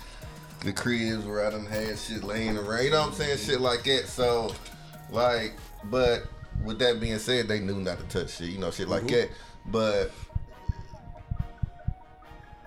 the 0.65 0.73
cribs 0.73 1.25
where 1.25 1.47
I 1.47 1.51
done 1.51 1.67
had 1.67 1.99
shit 1.99 2.25
laying 2.25 2.57
around. 2.59 2.85
You 2.85 2.91
know 2.91 3.01
what 3.01 3.09
I'm 3.11 3.15
saying? 3.15 3.39
Shit 3.39 3.61
like 3.61 3.85
that. 3.85 4.07
So, 4.09 4.55
like, 5.11 5.55
but 5.85 6.25
with 6.65 6.79
that 6.81 7.01
being 7.01 7.19
said, 7.19 7.49
they 7.49 7.61
knew 7.61 7.77
not 7.81 7.99
to 7.99 8.05
touch 8.05 8.37
shit. 8.37 8.49
You 8.51 8.59
know, 8.59 8.71
shit 8.71 8.89
like 8.89 9.07
that. 9.09 9.31
But 9.67 10.11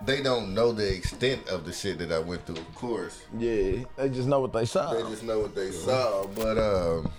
they 0.04 0.22
don't 0.22 0.54
know 0.54 0.72
the 0.72 0.94
extent 0.94 1.48
of 1.48 1.64
the 1.64 1.72
shit 1.72 1.98
that 1.98 2.12
I 2.12 2.18
went 2.18 2.46
through. 2.46 2.56
Of 2.56 2.74
course, 2.74 3.22
Yeah, 3.36 3.84
they 3.96 4.08
just 4.08 4.28
know 4.28 4.40
what 4.40 4.52
they 4.52 4.64
saw. 4.64 4.92
they 4.94 5.02
just 5.10 5.24
know 5.24 5.40
what 5.40 5.54
they 5.54 5.70
saw. 5.70 6.26
But 6.28 6.58
um, 6.58 7.10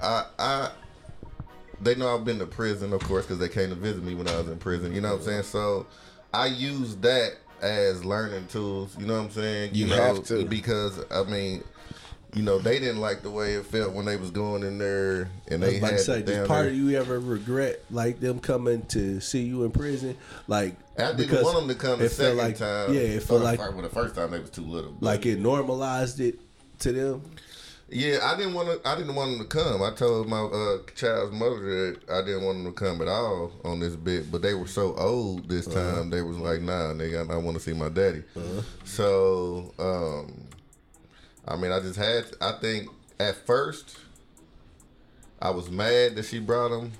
I 0.00 0.24
I 0.38 0.70
they 1.80 1.94
know 1.94 2.14
I've 2.14 2.24
been 2.24 2.38
to 2.38 2.46
prison, 2.46 2.92
of 2.92 3.00
course, 3.02 3.26
because 3.26 3.38
they 3.38 3.48
came 3.48 3.68
to 3.70 3.74
visit 3.76 4.02
me 4.02 4.14
when 4.14 4.28
I 4.28 4.36
was 4.38 4.48
in 4.48 4.58
prison. 4.58 4.94
You 4.94 5.00
know 5.00 5.10
what 5.12 5.20
I'm 5.20 5.24
saying? 5.26 5.42
So 5.44 5.86
I 6.32 6.46
use 6.46 6.96
that 6.96 7.36
as 7.60 8.04
learning 8.04 8.46
tools. 8.48 8.96
You 8.98 9.06
know 9.06 9.14
what 9.14 9.24
I'm 9.26 9.30
saying? 9.30 9.74
You 9.74 9.86
know, 9.88 9.96
have 9.96 10.24
to. 10.24 10.44
because 10.44 11.00
I 11.10 11.22
mean. 11.24 11.62
You 12.34 12.42
know, 12.42 12.58
they 12.58 12.78
didn't 12.78 13.00
like 13.00 13.22
the 13.22 13.30
way 13.30 13.54
it 13.54 13.64
felt 13.64 13.94
when 13.94 14.04
they 14.04 14.16
was 14.16 14.30
going 14.30 14.62
in 14.62 14.76
there, 14.78 15.30
and 15.50 15.64
I 15.64 15.70
they 15.70 15.78
had 15.78 15.90
to 15.92 15.98
say, 15.98 16.22
does 16.22 16.46
part 16.46 16.64
there. 16.64 16.68
of 16.72 16.76
you 16.76 16.96
ever 16.98 17.18
regret 17.18 17.82
like 17.90 18.20
them 18.20 18.38
coming 18.38 18.82
to 18.86 19.18
see 19.20 19.42
you 19.42 19.64
in 19.64 19.70
prison? 19.70 20.14
Like 20.46 20.76
I 20.98 21.12
didn't 21.12 21.16
because 21.18 21.44
want 21.44 21.56
them 21.60 21.68
to 21.68 21.74
come 21.74 21.98
the 22.00 22.08
second 22.10 22.36
like, 22.36 22.58
time. 22.58 22.92
Yeah, 22.92 23.00
it 23.00 23.22
felt 23.22 23.42
like 23.42 23.58
well, 23.58 23.72
the 23.80 23.88
first 23.88 24.14
time 24.14 24.30
they 24.30 24.40
was 24.40 24.50
too 24.50 24.62
little. 24.62 24.92
but- 24.92 25.02
like 25.06 25.26
it 25.26 25.38
normalized 25.38 26.20
it 26.20 26.38
to 26.80 26.92
them. 26.92 27.22
Yeah, 27.90 28.18
I 28.22 28.36
didn't 28.36 28.52
want 28.52 28.68
to. 28.68 28.86
I 28.86 28.96
didn't 28.96 29.14
want 29.14 29.30
them 29.30 29.40
to 29.40 29.46
come. 29.46 29.82
I 29.82 29.90
told 29.92 30.28
my 30.28 30.42
uh, 30.42 30.78
child's 30.94 31.32
mother 31.32 31.60
that 31.94 31.96
I 32.12 32.20
didn't 32.20 32.44
want 32.44 32.58
them 32.62 32.66
to 32.66 32.78
come 32.78 33.00
at 33.00 33.08
all 33.08 33.50
on 33.64 33.80
this 33.80 33.96
bit, 33.96 34.30
but 34.30 34.42
they 34.42 34.52
were 34.52 34.66
so 34.66 34.94
old 34.96 35.48
this 35.48 35.66
Uh-huh. 35.66 35.94
time. 36.00 36.10
They 36.10 36.20
was 36.20 36.36
like, 36.36 36.60
"Nah, 36.60 36.92
nigga, 36.92 37.30
I, 37.30 37.32
I 37.32 37.36
want 37.38 37.56
to 37.56 37.62
see 37.62 37.72
my 37.72 37.88
daddy." 37.88 38.22
So, 38.84 39.72
um, 39.78 40.47
I 41.48 41.56
mean, 41.56 41.72
I 41.72 41.80
just 41.80 41.98
had. 41.98 42.26
I 42.40 42.52
think 42.60 42.88
at 43.18 43.34
first, 43.46 43.98
I 45.40 45.50
was 45.50 45.70
mad 45.70 46.14
that 46.16 46.26
she 46.26 46.38
brought 46.40 46.70
him, 46.70 46.92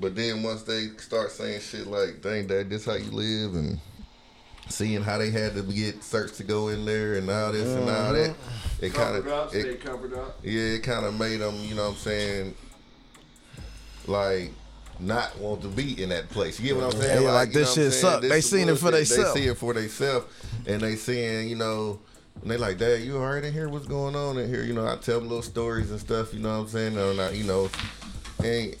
but 0.00 0.16
then 0.16 0.42
once 0.42 0.62
they 0.64 0.88
start 0.98 1.30
saying 1.30 1.60
shit 1.60 1.86
like, 1.86 2.20
"Dang, 2.20 2.48
dad, 2.48 2.68
this 2.68 2.84
how 2.84 2.94
you 2.94 3.10
live," 3.12 3.54
and 3.54 3.78
seeing 4.68 5.02
how 5.02 5.18
they 5.18 5.30
had 5.30 5.54
to 5.54 5.62
get 5.62 6.02
searched 6.02 6.36
to 6.36 6.44
go 6.44 6.68
in 6.68 6.84
there 6.84 7.14
and 7.14 7.30
all 7.30 7.52
this 7.52 7.68
and 7.68 7.88
all 7.88 8.12
that, 8.12 8.30
mm-hmm. 8.30 8.84
it 8.84 8.94
kind 8.94 9.16
of 9.16 9.54
it, 9.54 9.66
yeah, 10.42 10.60
it 10.60 10.82
kind 10.82 11.06
of 11.06 11.18
made 11.18 11.36
them, 11.40 11.54
you 11.60 11.74
know 11.74 11.84
what 11.84 11.90
I'm 11.90 11.96
saying, 11.96 12.54
like 14.06 14.50
not 15.00 15.36
want 15.38 15.60
to 15.62 15.68
be 15.68 16.02
in 16.02 16.08
that 16.08 16.30
place. 16.30 16.58
You 16.58 16.68
get 16.68 16.76
what 16.76 16.94
I'm 16.94 17.00
saying? 17.00 17.22
Yeah, 17.22 17.32
like, 17.32 17.48
you 17.48 17.54
this 17.54 17.76
know 17.76 17.82
shit 17.84 17.92
saying? 17.92 18.12
suck. 18.12 18.20
This 18.22 18.30
They 18.30 18.40
seen 18.40 18.68
it 18.68 18.76
for 18.76 18.90
bullshit. 18.90 19.08
theyself. 19.08 19.34
They 19.34 19.40
see 19.40 19.46
it 19.48 19.58
for 19.58 19.74
themselves, 19.74 20.26
and 20.66 20.80
they 20.80 20.96
seeing, 20.96 21.48
you 21.48 21.56
know. 21.56 22.00
And 22.42 22.50
they 22.50 22.56
like, 22.56 22.78
Dad, 22.78 23.02
you 23.02 23.16
all 23.16 23.26
right 23.26 23.44
in 23.44 23.52
here? 23.52 23.68
What's 23.68 23.86
going 23.86 24.14
on 24.16 24.38
in 24.38 24.48
here? 24.48 24.62
You 24.62 24.74
know, 24.74 24.86
I 24.86 24.96
tell 24.96 25.18
them 25.20 25.28
little 25.28 25.42
stories 25.42 25.90
and 25.90 26.00
stuff. 26.00 26.34
You 26.34 26.40
know 26.40 26.50
what 26.50 26.64
I'm 26.64 26.68
saying? 26.68 26.98
And 26.98 27.20
I, 27.20 27.30
you 27.30 27.44
know, 27.44 27.70
and 28.42 28.76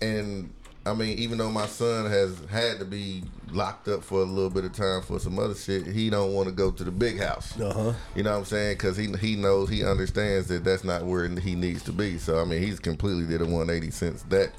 and 0.00 0.50
I 0.86 0.94
mean, 0.94 1.18
even 1.18 1.38
though 1.38 1.50
my 1.50 1.66
son 1.66 2.06
has 2.10 2.38
had 2.50 2.78
to 2.78 2.84
be 2.84 3.22
locked 3.52 3.88
up 3.88 4.02
for 4.02 4.20
a 4.20 4.24
little 4.24 4.50
bit 4.50 4.64
of 4.64 4.72
time 4.72 5.02
for 5.02 5.18
some 5.18 5.38
other 5.38 5.54
shit, 5.54 5.86
he 5.86 6.08
don't 6.08 6.32
want 6.32 6.48
to 6.48 6.54
go 6.54 6.70
to 6.70 6.84
the 6.84 6.90
big 6.90 7.20
house. 7.20 7.58
Uh 7.60 7.72
huh. 7.72 7.92
You 8.14 8.22
know 8.22 8.32
what 8.32 8.38
I'm 8.38 8.44
saying? 8.46 8.74
Because 8.74 8.96
he 8.96 9.12
he 9.20 9.36
knows 9.36 9.68
he 9.68 9.84
understands 9.84 10.48
that 10.48 10.64
that's 10.64 10.84
not 10.84 11.04
where 11.04 11.28
he 11.28 11.54
needs 11.54 11.82
to 11.84 11.92
be. 11.92 12.18
So 12.18 12.40
I 12.40 12.44
mean, 12.44 12.62
he's 12.62 12.80
completely 12.80 13.26
did 13.26 13.42
a 13.42 13.44
180 13.44 13.90
since 13.90 14.22
that 14.24 14.52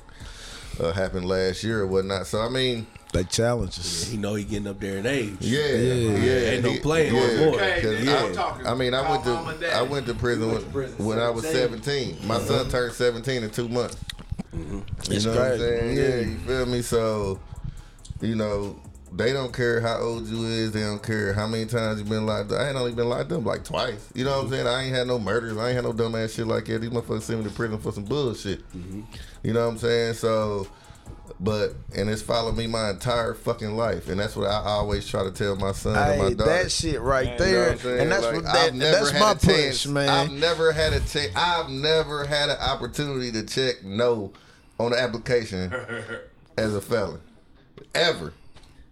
uh, 0.79 0.91
happened 0.91 1.27
last 1.27 1.63
year 1.63 1.81
or 1.81 1.87
whatnot. 1.87 2.27
So 2.27 2.39
I 2.39 2.49
mean, 2.49 2.85
They 3.13 3.25
challenge 3.25 3.77
us. 3.77 4.03
He 4.07 4.15
know 4.17 4.35
he 4.35 4.45
getting 4.45 4.67
up 4.67 4.79
there 4.79 4.97
in 4.97 5.05
age. 5.05 5.35
yeah, 5.41 5.59
yeah, 5.65 6.51
Ain't 6.51 6.63
no 6.63 6.77
playing 6.81 7.13
yeah, 7.13 7.27
no 7.27 7.45
more. 7.51 7.59
'cause 7.59 8.03
Yeah. 8.03 8.61
I, 8.65 8.71
I 8.71 8.75
mean, 8.75 8.93
I 8.93 9.09
went 9.09 9.23
to 9.25 9.75
I 9.75 9.81
went 9.81 10.05
to 10.05 10.13
prison 10.13 10.49
when, 10.73 10.91
when 10.97 11.19
I 11.19 11.29
was 11.29 11.45
17. 11.47 12.19
My 12.25 12.39
son 12.39 12.69
turned 12.69 12.93
17 12.93 13.43
in 13.43 13.49
two 13.49 13.67
months. 13.67 13.97
Mm-hmm. 14.55 14.75
You 14.75 14.83
It's 15.15 15.25
know 15.25 15.31
what 15.35 15.41
I'm 15.41 15.59
saying? 15.59 15.97
Yeah, 15.97 16.19
you 16.19 16.37
feel 16.39 16.65
me? 16.65 16.81
So, 16.81 17.39
you 18.21 18.35
know, 18.35 18.79
they 19.13 19.33
don't 19.33 19.53
care 19.53 19.81
how 19.81 19.97
old 19.99 20.27
you 20.27 20.45
is. 20.45 20.71
They 20.71 20.81
don't 20.81 21.03
care 21.03 21.33
how 21.33 21.47
many 21.47 21.65
times 21.65 21.99
you 21.99 22.05
been 22.05 22.25
locked 22.25 22.51
up. 22.51 22.61
I 22.61 22.67
ain't 22.69 22.77
only 22.77 22.93
been 22.93 23.09
locked 23.09 23.31
up 23.31 23.45
like 23.45 23.63
twice. 23.65 24.09
You 24.13 24.23
know 24.23 24.31
what 24.31 24.37
I'm 24.39 24.45
mm-hmm. 24.45 24.53
saying? 24.53 24.67
I 24.67 24.83
ain't 24.83 24.95
had 24.95 25.07
no 25.07 25.19
murders. 25.19 25.57
I 25.57 25.67
ain't 25.67 25.75
had 25.75 25.83
no 25.83 25.93
dumb 25.93 26.15
ass 26.15 26.31
shit 26.33 26.47
like 26.47 26.65
that. 26.65 26.79
These 26.79 26.89
motherfuckers 26.91 27.23
sent 27.23 27.39
me 27.43 27.49
to 27.49 27.55
prison 27.55 27.77
for 27.79 27.91
some 27.91 28.05
bullshit. 28.05 28.59
Mm-hmm. 28.71 29.01
You 29.43 29.53
know 29.53 29.65
what 29.65 29.73
I'm 29.73 29.77
saying? 29.79 30.13
So, 30.15 30.67
but 31.43 31.73
and 31.95 32.07
it's 32.09 32.21
followed 32.21 32.55
me 32.55 32.67
my 32.67 32.91
entire 32.91 33.33
fucking 33.33 33.75
life, 33.75 34.07
and 34.09 34.19
that's 34.19 34.35
what 34.35 34.47
I 34.47 34.61
always 34.63 35.07
try 35.07 35.23
to 35.23 35.31
tell 35.31 35.55
my 35.55 35.71
son 35.71 35.95
and 35.97 36.21
my 36.21 36.29
daughter. 36.33 36.49
that 36.63 36.71
shit 36.71 37.01
right 37.01 37.25
You 37.25 37.31
know 37.31 37.37
there, 37.45 37.71
what 37.71 37.85
I'm 37.85 37.99
and 37.99 38.11
that's 38.11 38.25
Like, 38.25 38.35
what 38.35 38.43
that, 38.45 38.73
never 38.75 39.05
that's 39.05 39.19
my 39.19 39.31
a 39.31 39.35
push, 39.35 39.45
chance- 39.47 39.87
man. 39.87 40.09
I've 40.09 40.31
never 40.31 40.71
had 40.71 40.93
a 40.93 40.99
chance. 40.99 41.35
I've 41.35 41.69
never 41.69 42.25
had 42.25 42.49
an 42.49 42.57
opportunity 42.59 43.31
to 43.31 43.43
check 43.43 43.83
no 43.83 44.31
on 44.79 44.91
the 44.91 44.99
application 45.01 45.73
as 46.57 46.75
a 46.75 46.81
felon, 46.81 47.19
ever. 47.95 48.33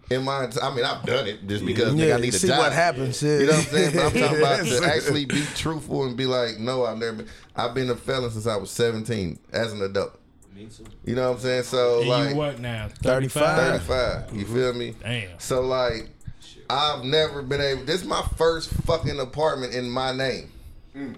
in 0.10 0.24
my, 0.24 0.50
I 0.62 0.74
mean, 0.76 0.84
I've 0.86 1.06
done 1.06 1.28
it 1.28 1.47
just 1.47 1.64
because 1.66 1.93
nigga, 1.93 2.16
I 2.16 2.20
need 2.20 2.30
a 2.34 2.38
see 2.38 2.47
job. 2.47 2.58
what 2.58 2.74
happens, 2.74 3.22
yeah. 3.22 3.38
You 3.39 3.45
know 3.45 3.52
what 3.54 3.60
I'm 3.60 3.66
saying? 3.66 3.95
But 3.95 4.06
I'm 4.06 4.12
talking 4.22 4.38
about 4.39 4.66
to 4.66 4.84
actually 4.86 5.26
be 5.26 5.43
truthful 5.56 6.06
and 6.06 6.18
be 6.18 6.26
like, 6.26 6.58
no, 6.60 6.84
I've 6.86 6.97
never 6.97 7.18
been. 7.18 7.28
I've 7.56 7.74
been 7.76 7.89
a 7.91 7.95
felon 7.95 8.32
since 8.32 8.47
I 8.47 8.56
was 8.56 8.72
17 8.72 9.38
as 9.52 9.72
an 9.74 9.82
adult. 9.84 10.18
Me 10.60 10.66
too. 10.66 10.84
You 11.05 11.16
know 11.16 11.30
what 11.30 11.36
I'm 11.38 11.41
saying? 11.41 11.64
So 11.64 11.99
And 12.01 12.10
like 12.10 12.30
you 12.32 12.36
what 12.36 12.60
now? 12.60 12.89
35? 13.01 13.82
35. 13.82 14.36
You 14.36 14.43
mm-hmm. 14.43 14.53
feel 14.53 14.74
me? 14.74 14.95
Damn. 15.01 15.39
So 15.39 15.62
like, 15.62 16.10
I've 16.70 17.05
never 17.05 17.41
been 17.41 17.62
able. 17.62 17.86
This 17.86 18.01
is 18.01 18.07
my 18.07 18.22
first 18.36 18.70
fucking 18.86 19.20
apartment 19.22 19.74
in 19.74 19.89
my 19.89 20.12
name. 20.12 20.51
Mm. 20.95 21.16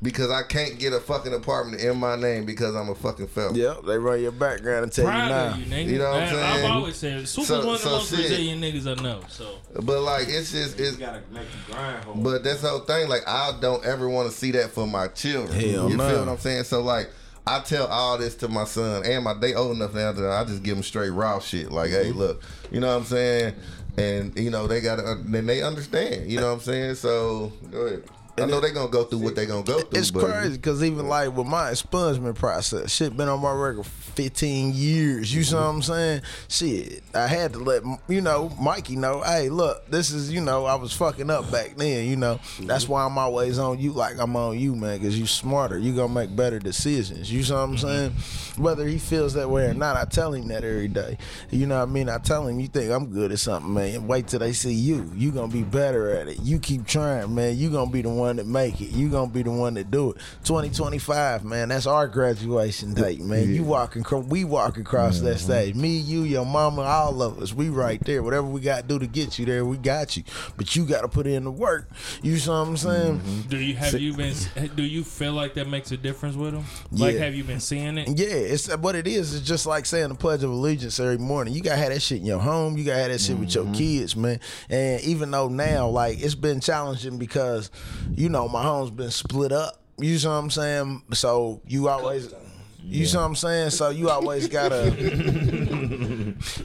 Because 0.00 0.30
I 0.30 0.44
can't 0.44 0.78
get 0.78 0.92
a 0.92 1.00
fucking 1.00 1.34
apartment 1.34 1.82
in 1.82 1.96
my 1.96 2.14
name 2.14 2.46
because 2.46 2.76
I'm 2.76 2.88
a 2.88 2.94
fucking 2.94 3.26
felon. 3.26 3.56
Yep, 3.56 3.82
they 3.84 3.98
run 3.98 4.22
your 4.22 4.30
background 4.30 4.84
and 4.84 4.92
tell 4.92 5.06
you 5.06 5.10
Proud 5.10 5.28
now. 5.28 5.56
you. 5.56 5.76
You 5.94 5.98
know 5.98 6.12
what 6.12 6.22
I'm 6.22 6.28
saying? 6.28 6.64
I've 6.64 6.70
always 6.70 6.94
said 6.96 7.28
Super's 7.28 7.48
So- 7.48 7.66
one 7.66 7.74
of 7.74 7.82
the 7.82 7.88
so 7.88 7.90
most 7.90 8.10
shit. 8.10 8.18
resilient 8.20 8.62
niggas 8.62 8.86
I 8.98 9.02
know. 9.02 9.20
So 9.28 9.56
But 9.74 10.00
like, 10.02 10.28
it's 10.28 10.52
just 10.52 10.78
You 10.78 10.84
it's. 10.86 10.96
gotta 10.96 11.22
make 11.32 11.48
the 11.66 11.72
grind 11.72 12.04
home. 12.04 12.22
But 12.22 12.44
that's 12.44 12.60
the 12.60 12.68
whole 12.68 12.78
thing. 12.80 13.08
Like, 13.08 13.26
I 13.26 13.58
don't 13.60 13.84
ever 13.84 14.08
want 14.08 14.30
to 14.30 14.36
see 14.36 14.52
that 14.52 14.70
for 14.70 14.86
my 14.86 15.08
children. 15.08 15.52
Hell 15.58 15.90
you 15.90 15.96
no. 15.96 16.08
feel 16.08 16.20
what 16.20 16.28
I'm 16.28 16.38
saying? 16.38 16.62
So 16.62 16.80
like, 16.80 17.10
I 17.56 17.60
tell 17.60 17.86
all 17.86 18.18
this 18.18 18.34
to 18.36 18.48
my 18.48 18.64
son 18.64 19.04
and 19.04 19.24
my. 19.24 19.34
They 19.34 19.54
old 19.54 19.76
enough 19.76 19.94
now 19.94 20.12
that 20.12 20.30
I 20.30 20.44
just 20.44 20.62
give 20.62 20.76
them 20.76 20.82
straight 20.82 21.10
raw 21.10 21.38
shit. 21.40 21.70
Like, 21.72 21.90
hey, 21.90 22.10
Mm-hmm. 22.10 22.18
look, 22.18 22.42
you 22.70 22.80
know 22.80 22.88
what 22.88 23.00
I'm 23.00 23.04
saying? 23.04 23.54
And 23.96 24.36
you 24.38 24.50
know 24.50 24.66
they 24.66 24.80
got. 24.80 24.98
Then 25.24 25.46
they 25.46 25.62
understand. 25.62 26.30
You 26.30 26.40
know 26.40 26.48
what 26.48 26.54
I'm 26.54 26.60
saying? 26.60 26.94
So 26.96 27.52
go 27.70 27.78
ahead. 27.86 28.04
I 28.42 28.46
know 28.46 28.60
they 28.60 28.72
gonna 28.72 28.90
go 28.90 29.04
through 29.04 29.20
what 29.20 29.36
they 29.36 29.46
gonna 29.46 29.62
go 29.62 29.80
through. 29.80 29.98
It's 29.98 30.10
crazy 30.10 30.56
because 30.56 30.82
even 30.82 31.08
like 31.08 31.36
with 31.36 31.46
my 31.46 31.70
expungement 31.70 32.36
process, 32.36 32.92
shit 32.92 33.16
been 33.16 33.28
on 33.28 33.40
my 33.40 33.52
record 33.52 33.86
for 33.86 34.12
15 34.18 34.74
years. 34.74 35.32
You 35.32 35.44
see 35.44 35.54
what 35.54 35.62
I'm 35.62 35.80
saying? 35.80 36.22
Shit, 36.48 37.04
I 37.14 37.28
had 37.28 37.52
to 37.52 37.60
let 37.60 37.84
you 38.08 38.20
know 38.20 38.50
Mikey 38.60 38.96
know. 38.96 39.22
Hey, 39.22 39.48
look, 39.48 39.88
this 39.88 40.10
is 40.10 40.32
you 40.32 40.40
know 40.40 40.64
I 40.64 40.74
was 40.74 40.92
fucking 40.92 41.30
up 41.30 41.50
back 41.52 41.76
then. 41.76 42.08
You 42.08 42.16
know 42.16 42.40
that's 42.62 42.84
mm-hmm. 42.84 42.92
why 42.92 43.04
I'm 43.04 43.16
always 43.16 43.58
on 43.58 43.78
you 43.78 43.92
like 43.92 44.18
I'm 44.18 44.34
on 44.34 44.58
you, 44.58 44.74
man, 44.74 44.98
because 44.98 45.18
you 45.18 45.26
smarter. 45.26 45.78
You 45.78 45.94
gonna 45.94 46.12
make 46.12 46.34
better 46.34 46.58
decisions. 46.58 47.32
You 47.32 47.42
see 47.42 47.52
what 47.52 47.60
I'm 47.60 47.76
mm-hmm. 47.76 47.86
saying? 47.86 48.62
Whether 48.62 48.88
he 48.88 48.98
feels 48.98 49.34
that 49.34 49.48
way 49.48 49.66
or 49.66 49.74
not, 49.74 49.96
I 49.96 50.04
tell 50.04 50.34
him 50.34 50.48
that 50.48 50.64
every 50.64 50.88
day. 50.88 51.16
You 51.50 51.66
know 51.66 51.76
what 51.76 51.88
I 51.88 51.92
mean? 51.92 52.08
I 52.08 52.18
tell 52.18 52.46
him 52.46 52.58
you 52.58 52.66
think 52.66 52.90
I'm 52.90 53.06
good 53.06 53.30
at 53.30 53.38
something, 53.38 53.72
man. 53.72 54.08
Wait 54.08 54.26
till 54.26 54.40
they 54.40 54.52
see 54.52 54.74
you. 54.74 55.10
You 55.14 55.30
gonna 55.30 55.52
be 55.52 55.62
better 55.62 56.10
at 56.10 56.28
it. 56.28 56.40
You 56.42 56.58
keep 56.58 56.86
trying, 56.86 57.34
man. 57.34 57.56
You 57.56 57.70
gonna 57.70 57.90
be 57.90 58.02
the 58.02 58.10
one 58.10 58.27
that 58.36 58.46
make 58.46 58.80
it. 58.80 58.90
You 58.90 59.08
gonna 59.08 59.30
be 59.30 59.42
the 59.42 59.50
one 59.50 59.74
that 59.74 59.90
do 59.90 60.10
it. 60.10 60.16
2025, 60.44 61.44
man. 61.44 61.68
That's 61.68 61.86
our 61.86 62.06
graduation 62.08 62.94
date, 62.94 63.20
man. 63.20 63.52
You 63.52 63.64
walking, 63.64 64.04
we 64.28 64.44
walk 64.44 64.76
across 64.76 65.20
that 65.20 65.36
mm-hmm. 65.36 65.38
stage. 65.38 65.74
Me, 65.74 65.96
you, 65.96 66.22
your 66.22 66.46
mama, 66.46 66.82
all 66.82 67.22
of 67.22 67.40
us. 67.40 67.52
We 67.52 67.68
right 67.68 68.02
there. 68.04 68.22
Whatever 68.22 68.46
we 68.46 68.60
got 68.60 68.82
to 68.82 68.88
do 68.88 68.98
to 68.98 69.06
get 69.06 69.38
you 69.38 69.46
there, 69.46 69.64
we 69.64 69.76
got 69.76 70.16
you. 70.16 70.24
But 70.56 70.76
you 70.76 70.84
got 70.84 71.02
to 71.02 71.08
put 71.08 71.26
in 71.26 71.44
the 71.44 71.50
work. 71.50 71.88
You 72.22 72.36
see 72.38 72.50
what 72.50 72.56
I'm 72.56 72.76
saying? 72.76 73.20
Mm-hmm. 73.20 73.48
do 73.48 73.58
you 73.58 73.74
have 73.76 73.94
you 74.00 74.14
been? 74.14 74.34
Do 74.74 74.82
you 74.82 75.04
feel 75.04 75.32
like 75.32 75.54
that 75.54 75.68
makes 75.68 75.90
a 75.92 75.96
difference 75.96 76.36
with 76.36 76.52
them? 76.52 76.64
Like, 76.90 77.14
Yeah. 77.14 77.20
have 77.20 77.34
you 77.34 77.44
been 77.44 77.60
seeing 77.60 77.98
it? 77.98 78.08
Yeah, 78.08 78.26
it's 78.26 78.74
what 78.76 78.94
it 78.94 79.06
is. 79.06 79.34
It's 79.34 79.46
just 79.46 79.66
like 79.66 79.86
saying 79.86 80.08
the 80.08 80.14
Pledge 80.14 80.42
of 80.42 80.50
Allegiance 80.50 81.00
every 81.00 81.18
morning. 81.18 81.54
You 81.54 81.62
gotta 81.62 81.76
have 81.76 81.90
that 81.90 82.00
shit 82.00 82.18
in 82.18 82.26
your 82.26 82.38
home. 82.38 82.76
You 82.76 82.84
gotta 82.84 83.00
have 83.00 83.10
that 83.10 83.20
shit 83.20 83.38
with 83.38 83.54
your 83.54 83.64
mm-hmm. 83.64 83.74
kids, 83.74 84.16
man. 84.16 84.40
And 84.68 85.00
even 85.02 85.30
though 85.30 85.48
now, 85.48 85.88
like, 85.88 86.20
it's 86.20 86.34
been 86.34 86.60
challenging 86.60 87.18
because, 87.18 87.70
you 88.18 88.28
know, 88.28 88.48
my 88.48 88.62
home's 88.62 88.90
been 88.90 89.12
split 89.12 89.52
up. 89.52 89.80
You 89.96 90.18
see 90.18 90.26
what 90.26 90.34
I'm 90.34 90.50
saying? 90.50 91.02
So 91.12 91.62
you 91.66 91.88
always. 91.88 92.34
You 92.82 93.06
see 93.06 93.16
what 93.16 93.22
I'm 93.24 93.36
saying? 93.36 93.70
So 93.70 93.90
you 93.90 94.10
always 94.10 94.48
gotta, 94.48 94.90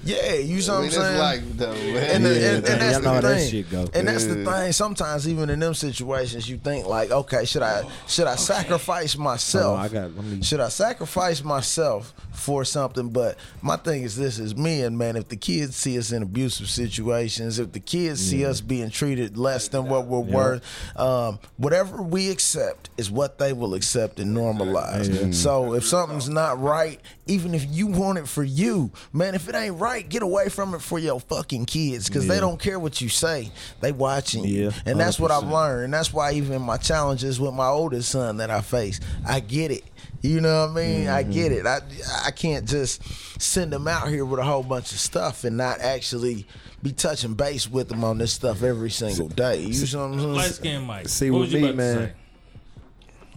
yeah. 0.03 0.33
You 0.35 0.61
know 0.67 0.73
what 0.75 0.83
I 0.83 0.85
I'm 0.85 0.91
saying? 0.91 1.17
like 1.19 1.57
though. 1.57 1.71
And, 1.71 2.25
the- 2.25 2.29
and, 2.29 2.55
and 2.57 2.63
man, 2.63 2.79
that's 2.79 2.97
the 2.99 3.09
how 3.09 3.21
that 3.21 3.37
thing. 3.37 3.51
shit 3.51 3.69
go. 3.71 3.87
And 3.93 4.07
that's 4.07 4.25
the 4.25 4.43
thing. 4.45 4.71
Sometimes 4.71 5.27
even 5.27 5.49
in 5.49 5.59
them 5.59 5.73
situations, 5.73 6.49
you 6.49 6.57
think 6.57 6.85
like, 6.85 7.11
okay, 7.11 7.45
should 7.45 7.61
I 7.63 7.83
should 8.07 8.27
I 8.27 8.35
sacrifice 8.35 9.17
myself? 9.17 9.65
Hold 9.65 9.79
on, 9.79 9.85
I 9.85 9.87
got- 9.89 10.15
let 10.15 10.25
me- 10.25 10.43
Should 10.43 10.59
I 10.59 10.69
sacrifice 10.69 11.43
myself 11.43 12.13
for 12.33 12.65
something? 12.65 13.09
But 13.09 13.37
my 13.61 13.77
thing 13.77 14.03
is 14.03 14.15
this: 14.15 14.39
is 14.39 14.55
men, 14.55 14.97
man. 14.97 15.15
If 15.15 15.29
the 15.29 15.35
kids 15.37 15.75
see 15.75 15.97
us 15.97 16.11
in 16.11 16.23
abusive 16.23 16.69
situations, 16.69 17.59
if 17.59 17.71
the 17.71 17.79
kids 17.79 18.19
see 18.21 18.45
us 18.45 18.61
being 18.61 18.89
treated 18.89 19.37
less 19.37 19.67
than 19.67 19.87
what 19.87 20.05
we're 20.07 20.19
worth, 20.19 20.63
um, 20.99 21.39
whatever 21.57 22.01
we 22.01 22.29
accept 22.29 22.89
is 22.97 23.09
what 23.11 23.37
they 23.39 23.53
will 23.53 23.73
accept 23.73 24.19
and 24.19 24.35
normalize. 24.35 25.33
So 25.33 25.73
if 25.73 25.85
something's 25.85 26.29
not 26.29 26.61
right, 26.61 26.99
even 27.27 27.53
if 27.53 27.65
you 27.69 27.87
want 27.87 28.17
it 28.17 28.27
for 28.27 28.43
you, 28.43 28.91
man, 29.11 29.35
if 29.35 29.47
it 29.47 29.55
ain't 29.55 29.62
right, 29.69 30.07
get 30.07 30.23
away 30.23 30.49
from 30.49 30.73
it 30.73 30.81
for 30.81 30.99
your 30.99 31.19
fucking 31.19 31.65
kids 31.65 32.07
because 32.07 32.27
they 32.27 32.39
don't 32.39 32.59
care 32.59 32.79
what 32.79 33.01
you 33.01 33.09
say. 33.09 33.51
They 33.81 33.91
watching 33.91 34.43
you, 34.45 34.65
Yeah, 34.65 34.71
and 34.85 34.99
that's 34.99 35.19
what 35.19 35.31
I've 35.31 35.47
learned. 35.47 35.85
And 35.85 35.93
that's 35.93 36.13
why 36.13 36.33
even 36.33 36.61
my 36.61 36.77
challenges 36.77 37.39
with 37.39 37.53
my 37.53 37.67
oldest 37.67 38.09
son 38.09 38.37
that 38.37 38.49
I 38.49 38.61
face, 38.61 38.99
I 39.27 39.39
get 39.39 39.71
it. 39.71 39.83
You 40.21 40.39
know 40.39 40.67
what 40.67 40.71
I 40.71 40.73
mean? 40.73 41.07
I 41.09 41.23
mm-hmm. 41.23 41.31
get 41.31 41.51
it. 41.51 41.65
I 41.65 41.81
I 42.25 42.31
can't 42.31 42.67
just 42.67 43.03
send 43.41 43.73
them 43.73 43.87
out 43.87 44.07
here 44.07 44.23
with 44.23 44.39
a 44.39 44.43
whole 44.43 44.63
bunch 44.63 44.93
of 44.93 44.99
stuff 44.99 45.43
and 45.43 45.57
not 45.57 45.81
actually 45.81 46.47
be 46.81 46.93
touching 46.93 47.33
base 47.33 47.69
with 47.69 47.89
them 47.89 48.03
on 48.05 48.17
this 48.17 48.31
stuff 48.31 48.63
every 48.63 48.89
single 48.89 49.27
day. 49.27 49.59
You 49.61 49.73
see 49.73 49.97
what 49.97 50.03
I'm 50.03 50.19
saying? 50.19 50.33
Light 50.33 50.51
skin 50.51 50.81
Mike. 50.83 51.09
See, 51.09 51.29
what 51.29 51.41
with 51.41 51.53
you 51.53 51.59
me, 51.59 51.73
man. 51.73 52.13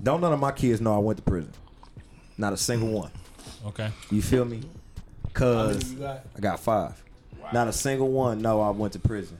Don't 0.02 0.20
none 0.20 0.32
of 0.32 0.38
my 0.38 0.52
kids 0.52 0.80
know 0.80 0.94
I 0.94 0.98
went 0.98 1.18
to 1.18 1.22
prison. 1.22 1.52
Not 2.38 2.52
a 2.52 2.56
single 2.56 2.88
one. 2.88 3.10
Okay. 3.66 3.90
You 4.10 4.22
feel 4.22 4.44
me? 4.44 4.60
Cause 5.36 5.94
I 6.00 6.18
got 6.40 6.60
five. 6.60 7.02
Not 7.52 7.68
a 7.68 7.72
single 7.72 8.08
one 8.10 8.40
No, 8.42 8.60
I 8.60 8.70
went 8.70 8.94
to 8.94 8.98
prison. 8.98 9.36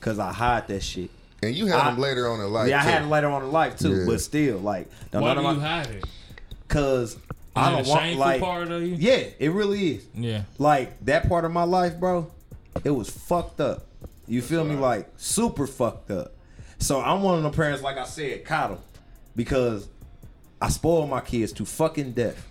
Cause 0.00 0.18
I 0.18 0.32
hide 0.32 0.68
that 0.68 0.82
shit. 0.82 1.10
and 1.42 1.54
you 1.54 1.66
had 1.66 1.80
I- 1.80 1.90
them 1.90 1.98
later 1.98 2.28
on 2.28 2.40
in 2.40 2.52
life. 2.52 2.68
yeah, 2.68 2.78
I 2.80 2.82
had 2.84 3.02
it 3.02 3.06
later 3.06 3.28
on 3.28 3.42
in 3.42 3.50
life 3.52 3.78
too, 3.78 3.94
Yeah. 4.00 4.04
but 4.06 4.20
still, 4.20 4.58
like, 4.58 4.88
don't 5.10 5.22
Why 5.22 5.34
none 5.34 5.42
do 5.44 5.48
of 5.50 5.56
you 5.56 5.62
my, 5.62 5.68
hide 5.68 5.86
it? 5.90 6.04
cause 6.68 7.16
I 7.56 7.70
don't 7.70 7.86
want 7.86 8.02
shameful 8.02 8.20
like, 8.20 8.40
part 8.40 8.68
of 8.70 8.82
you? 8.82 8.94
yeah, 8.98 9.24
it 9.38 9.50
really 9.52 9.94
is. 9.96 10.06
Yeah. 10.14 10.42
Like 10.58 11.04
that 11.06 11.28
part 11.28 11.44
of 11.44 11.52
my 11.52 11.64
life, 11.64 11.98
bro, 11.98 12.30
it 12.84 12.90
was 12.90 13.10
fucked 13.10 13.60
up. 13.60 13.86
You 14.26 14.40
feel 14.42 14.64
me? 14.64 14.76
Like 14.76 15.08
super 15.16 15.66
fucked 15.66 16.10
up. 16.10 16.32
So 16.78 17.00
I'm 17.00 17.22
one 17.22 17.36
of 17.38 17.42
the 17.42 17.50
parents, 17.50 17.82
like 17.82 17.96
I 17.98 18.04
said, 18.04 18.44
coddle, 18.44 18.80
because 19.36 19.88
I 20.62 20.68
spoiled 20.68 21.08
my 21.10 21.20
kids 21.20 21.52
to 21.54 21.64
fucking 21.64 22.12
death 22.12 22.46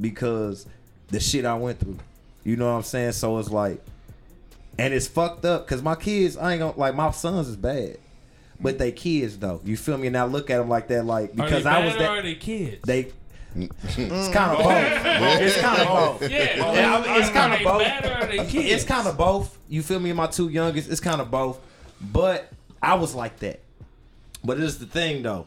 because 0.00 0.66
the 1.08 1.20
shit 1.20 1.44
I 1.44 1.54
went 1.54 1.78
through. 1.80 1.98
You 2.44 2.56
know 2.56 2.66
what 2.66 2.76
I'm 2.76 2.82
saying? 2.82 3.12
So 3.12 3.38
it's 3.38 3.50
like, 3.50 3.82
and 4.78 4.92
it's 4.92 5.08
fucked 5.08 5.44
up 5.44 5.66
because 5.66 5.82
my 5.82 5.94
kids, 5.94 6.36
I 6.36 6.52
ain't 6.52 6.60
gonna 6.60 6.78
like 6.78 6.94
my 6.94 7.10
sons 7.10 7.48
is 7.48 7.56
bad, 7.56 7.98
but 8.60 8.78
they 8.78 8.92
kids 8.92 9.38
though. 9.38 9.60
You 9.64 9.76
feel 9.76 9.96
me? 9.96 10.08
And 10.08 10.16
I 10.16 10.24
look 10.24 10.50
at 10.50 10.58
them 10.58 10.68
like 10.68 10.88
that, 10.88 11.04
like 11.06 11.34
because 11.34 11.66
I 11.66 11.84
was 11.84 11.96
that 11.96 12.10
are 12.10 12.22
they 12.22 12.34
kids? 12.34 12.82
they. 12.84 13.12
It's 13.56 14.28
kind 14.34 14.50
of 14.50 14.64
both. 14.64 15.40
It's 15.40 15.60
kind 15.60 15.80
of 15.80 15.86
both. 15.86 16.30
yeah, 16.30 17.00
I 17.00 17.06
mean, 17.06 17.22
it's 17.22 17.30
kind 17.30 17.54
of 17.54 17.62
both. 17.62 17.82
bad 17.82 18.04
or 18.04 18.24
are 18.24 18.26
they 18.26 18.50
kids? 18.50 18.72
It's 18.72 18.84
kind 18.84 19.06
of 19.06 19.16
both. 19.16 19.56
You 19.68 19.82
feel 19.82 20.00
me? 20.00 20.12
My 20.12 20.26
two 20.26 20.48
youngest, 20.48 20.90
it's 20.90 21.00
kind 21.00 21.20
of 21.20 21.30
both. 21.30 21.60
But 22.00 22.50
I 22.82 22.94
was 22.94 23.14
like 23.14 23.38
that. 23.38 23.60
But 24.44 24.58
it's 24.60 24.76
the 24.76 24.86
thing 24.86 25.22
though. 25.22 25.46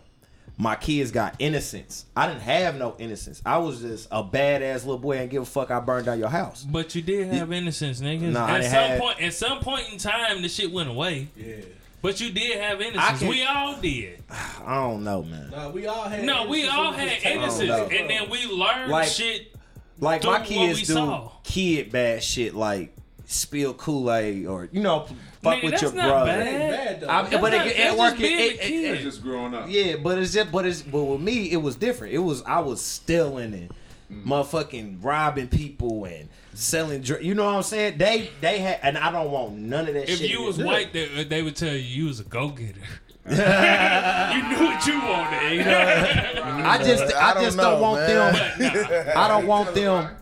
My 0.59 0.75
kids 0.75 1.11
got 1.11 1.35
innocence. 1.37 2.05
I 2.15 2.27
didn't 2.27 2.41
have 2.41 2.75
no 2.77 2.95
innocence. 2.97 3.41
I 3.45 3.59
was 3.59 3.81
just 3.81 4.07
a 4.11 4.23
badass 4.23 4.77
little 4.85 4.97
boy 4.97 5.17
and 5.17 5.29
give 5.29 5.43
a 5.43 5.45
fuck. 5.45 5.69
I 5.69 5.79
burned 5.79 6.07
down 6.07 6.17
your 6.17 6.29
house. 6.29 6.63
But 6.67 6.95
you 6.95 7.03
did 7.03 7.27
have 7.27 7.51
innocence, 7.53 8.01
niggas. 8.01 8.31
Nah, 8.31 8.45
I 8.45 8.49
at 8.55 8.57
didn't 8.61 8.71
some 8.71 8.79
have- 8.89 8.99
point, 8.99 9.21
at 9.21 9.33
some 9.35 9.59
point 9.59 9.83
in 9.91 9.97
time, 9.99 10.41
the 10.41 10.49
shit 10.49 10.71
went 10.71 10.89
away. 10.89 11.27
Yeah. 11.37 11.57
But 12.01 12.19
you 12.21 12.31
did 12.31 12.59
have 12.59 12.81
innocence. 12.81 13.21
We 13.21 13.43
all 13.43 13.75
did. 13.79 14.23
I 14.31 14.75
don't 14.75 15.03
know, 15.03 15.21
man. 15.23 15.51
Nah, 15.51 15.69
we 15.69 15.85
all 15.85 16.09
had. 16.09 16.23
No, 16.23 16.47
we 16.47 16.67
all 16.67 16.91
had 16.91 17.21
innocence, 17.23 17.69
and 17.91 18.09
then 18.09 18.29
we 18.29 18.45
learned 18.47 18.91
Like- 18.91 19.09
shit. 19.09 19.53
Like 19.99 20.21
Through 20.21 20.31
my 20.31 20.37
what 20.39 20.47
kids 20.47 20.79
we 20.79 20.85
do 20.85 20.93
saw. 20.93 21.31
kid 21.43 21.91
bad 21.91 22.21
shit, 22.23 22.53
like 22.53 22.95
spill 23.27 23.73
Kool 23.73 24.11
Aid 24.11 24.47
or 24.47 24.69
you 24.71 24.81
know 24.81 25.05
fuck 25.43 25.57
Nigga, 25.57 25.63
with 25.71 25.81
your 25.81 25.91
brother. 25.91 26.25
bad. 26.31 27.03
I- 27.03 27.29
but 27.29 27.41
not- 27.51 27.67
it, 27.67 27.77
that's 27.77 27.79
it 27.79 27.83
just 27.83 27.99
work. 27.99 28.13
It, 28.15 28.19
being 28.19 28.85
it, 28.85 28.99
it. 28.99 29.01
Just 29.03 29.21
growing 29.21 29.53
up. 29.53 29.65
Yeah, 29.69 29.97
but 29.97 30.17
it's 30.17 30.33
just, 30.33 30.51
but 30.51 30.65
it's, 30.65 30.81
but 30.81 31.03
with 31.03 31.21
me, 31.21 31.51
it 31.51 31.57
was 31.57 31.75
different. 31.75 32.13
It 32.13 32.19
was 32.19 32.41
I 32.43 32.59
was 32.61 32.81
stealing 32.81 33.53
and 33.53 33.69
mm. 34.11 34.23
motherfucking 34.23 35.03
robbing 35.03 35.49
people 35.49 36.05
and 36.05 36.29
selling. 36.53 37.01
Dr- 37.01 37.21
you 37.21 37.35
know 37.35 37.45
what 37.45 37.55
I'm 37.55 37.63
saying? 37.63 37.97
They 37.97 38.31
they 38.41 38.59
had, 38.59 38.79
and 38.81 38.97
I 38.97 39.11
don't 39.11 39.29
want 39.29 39.57
none 39.57 39.87
of 39.87 39.93
that. 39.93 40.09
If 40.09 40.19
shit 40.19 40.29
you 40.29 40.43
was 40.43 40.57
white, 40.57 40.93
they, 40.93 41.21
uh, 41.21 41.25
they 41.27 41.43
would 41.43 41.55
tell 41.55 41.73
you 41.73 41.79
you 41.79 42.05
was 42.05 42.19
a 42.21 42.23
go 42.23 42.49
getter. 42.49 42.79
you 43.29 43.33
knew 43.35 44.65
what 44.65 44.87
you 44.87 44.99
wanted. 45.01 45.51
You 45.51 45.63
know? 45.65 46.61
I 46.63 46.77
just 46.81 47.13
I, 47.13 47.31
I 47.31 47.33
don't 47.33 47.43
just 47.43 47.57
know, 47.57 47.71
don't 47.71 47.81
want 47.81 47.99
man. 47.99 48.33
them. 48.33 49.07
I 49.17 49.27
don't 49.27 49.45
want 49.53 49.75
them. 49.75 50.15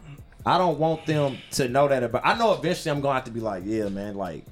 I 0.46 0.58
don't 0.58 0.78
want 0.78 1.06
them 1.06 1.38
to 1.52 1.68
know 1.68 1.88
that 1.88 2.04
about. 2.04 2.22
I 2.26 2.38
know 2.38 2.54
eventually 2.54 2.92
I'm 2.92 3.02
gonna 3.02 3.16
have 3.16 3.24
to 3.26 3.32
be 3.32 3.40
like, 3.40 3.64
yeah, 3.66 3.90
man, 3.90 4.16
like 4.16 4.44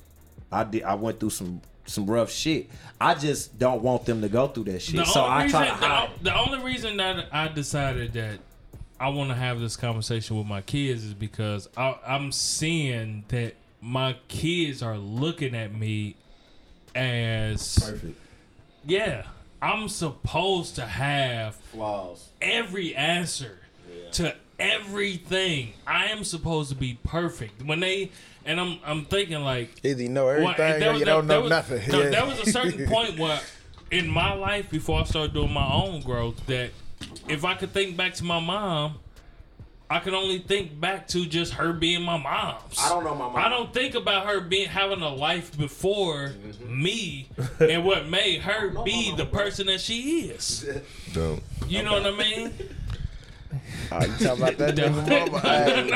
I 0.52 0.64
did. 0.64 0.84
I 0.84 0.96
went 0.96 1.20
through 1.20 1.30
some 1.32 1.62
some 1.86 2.06
rough 2.08 2.32
shit. 2.32 2.70
I 3.00 3.14
just 3.16 3.60
don't 3.60 3.82
want 3.84 4.06
them 4.06 4.22
to 4.22 4.30
go 4.30 4.48
through 4.48 4.64
that 4.66 4.82
shit. 4.82 4.96
The 4.96 5.06
so 5.06 5.22
I 5.24 5.44
reason, 5.44 5.60
try 5.60 5.68
to 5.68 5.74
hide. 5.76 6.10
the, 6.20 6.24
the 6.32 6.38
only 6.39 6.64
reason 6.64 6.98
that 6.98 7.28
I 7.32 7.48
decided 7.50 8.14
that 8.14 8.39
I 9.00 9.10
want 9.10 9.30
to 9.30 9.36
have 9.36 9.60
this 9.60 9.76
conversation 9.76 10.38
with 10.38 10.48
my 10.48 10.62
kids 10.62 11.04
is 11.04 11.14
because 11.14 11.68
I, 11.76 11.98
I'm 12.08 12.32
seeing 12.32 13.26
that 13.28 13.56
my 13.82 14.16
kids 14.30 14.82
are 14.82 14.98
looking 14.98 15.54
at 15.56 15.74
me 15.76 16.16
as 16.96 17.78
Perfect. 17.80 18.18
yeah, 18.86 19.24
I'm 19.62 19.89
supposed 19.89 20.76
to 20.76 20.86
have 20.86 21.56
Flaws. 21.56 22.30
every 22.41 22.96
answer 22.96 23.58
to 24.14 24.36
everything. 24.72 25.74
I 25.86 26.05
am 26.07 26.24
supposed 26.24 26.70
to 26.70 26.76
be 26.76 26.97
perfect. 27.03 27.64
When 27.64 27.80
they 27.80 28.11
and 28.45 28.59
I'm 28.59 28.80
I'm 28.86 29.05
thinking 29.05 29.41
like 29.41 29.70
Either 29.84 30.01
you 30.03 30.09
know 30.09 30.26
well, 30.26 30.36
everything 30.49 30.80
there 30.80 30.89
or 30.91 30.93
you 30.93 30.99
there- 31.05 31.16
don't 31.16 31.28
there 31.28 31.38
know 31.38 31.41
was- 31.43 31.49
nothing. 31.49 31.91
No, 31.91 32.01
Yeah. 32.01 32.09
there 32.09 32.26
was 32.26 32.39
a 32.39 32.51
certain 32.51 32.88
point 32.89 33.18
where 33.20 33.39
in 33.91 34.09
my 34.09 34.34
life 34.34 34.70
before 34.70 34.99
I 35.01 35.03
started 35.03 35.34
doing 35.34 35.53
my 35.53 35.72
own 35.72 36.01
growth 36.01 36.45
that 36.47 36.72
if 37.28 37.45
I 37.45 37.55
could 37.55 37.72
think 37.74 37.95
back 37.97 38.14
to 38.16 38.24
my 38.24 38.39
mom, 38.39 38.95
I 39.89 39.99
could 39.99 40.14
only 40.16 40.39
think 40.39 40.80
back 40.80 41.07
to 41.09 41.26
just 41.28 41.53
her 41.53 41.72
being 41.74 42.01
my 42.01 42.18
mom. 42.18 42.55
I 42.80 42.89
don't 42.89 43.03
know 43.03 43.14
my 43.14 43.28
mom. 43.28 43.36
I 43.36 43.49
don't 43.49 43.72
think 43.72 43.93
about 43.93 44.26
her 44.26 44.39
being 44.39 44.68
having 44.68 45.01
a 45.01 45.14
life 45.14 45.55
before 45.57 46.30
Mm-hmm. 46.30 46.82
me 46.84 47.30
and 47.59 47.86
what 47.86 48.07
made 48.09 48.41
her 48.41 48.70
be 48.84 49.14
the 49.16 49.26
person 49.26 49.68
that 49.68 49.82
she 49.82 50.22
is. 50.22 50.66
Don't. 51.14 51.43
You 51.68 51.84
know 51.84 51.93
what 51.93 52.07
I 52.07 52.11
mean? 52.18 52.53
You 53.54 54.26
talking 54.26 54.43
about 54.43 54.58
that 54.58 54.76
nigga 54.78 54.91
mama? 54.95 55.39
Hey, 55.39 55.89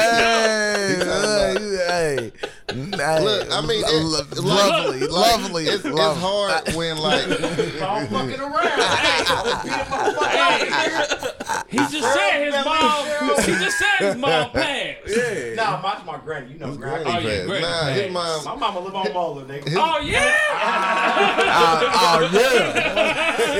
Hey, 1.52 1.60
hey, 1.88 2.32
hey. 3.22 3.40
Look, 3.40 3.52
I 3.52 3.62
mean, 3.62 3.84
it- 3.86 4.04
lo- 4.04 4.20
like- 4.20 4.36
lovely, 4.44 5.00
like, 5.02 5.10
lovely. 5.12 5.66
It's, 5.66 5.86
it's 5.86 5.96
lovely. 5.96 6.22
hard 6.22 6.74
when 6.76 6.98
like 6.98 7.26
I'm 7.82 8.08
fucking 8.08 8.40
around. 8.40 8.72
He 11.68 11.78
just 11.78 12.14
said 12.14 12.46
his 12.46 12.54
mom. 12.66 13.06
He 13.46 13.52
just 13.54 13.78
said 13.80 13.98
his 14.00 14.16
mom 14.18 14.52
passed. 14.52 15.56
Nah, 15.56 15.82
mine's 15.82 16.06
my 16.06 16.18
granny. 16.18 16.54
You 16.54 16.60
know 16.60 16.76
granny. 16.76 17.04
Oh, 17.06 17.20
yeah, 17.20 17.46
Nah, 17.46 17.48
great. 17.48 17.64
his 18.06 18.12
My 18.14 18.56
mama 18.56 18.80
live 18.80 18.96
on 18.96 19.14
Mola, 19.14 19.44
nigga. 19.46 19.74
Oh 19.78 20.00
yeah. 20.02 20.36
Oh, 22.04 22.30
yeah. 22.34 23.52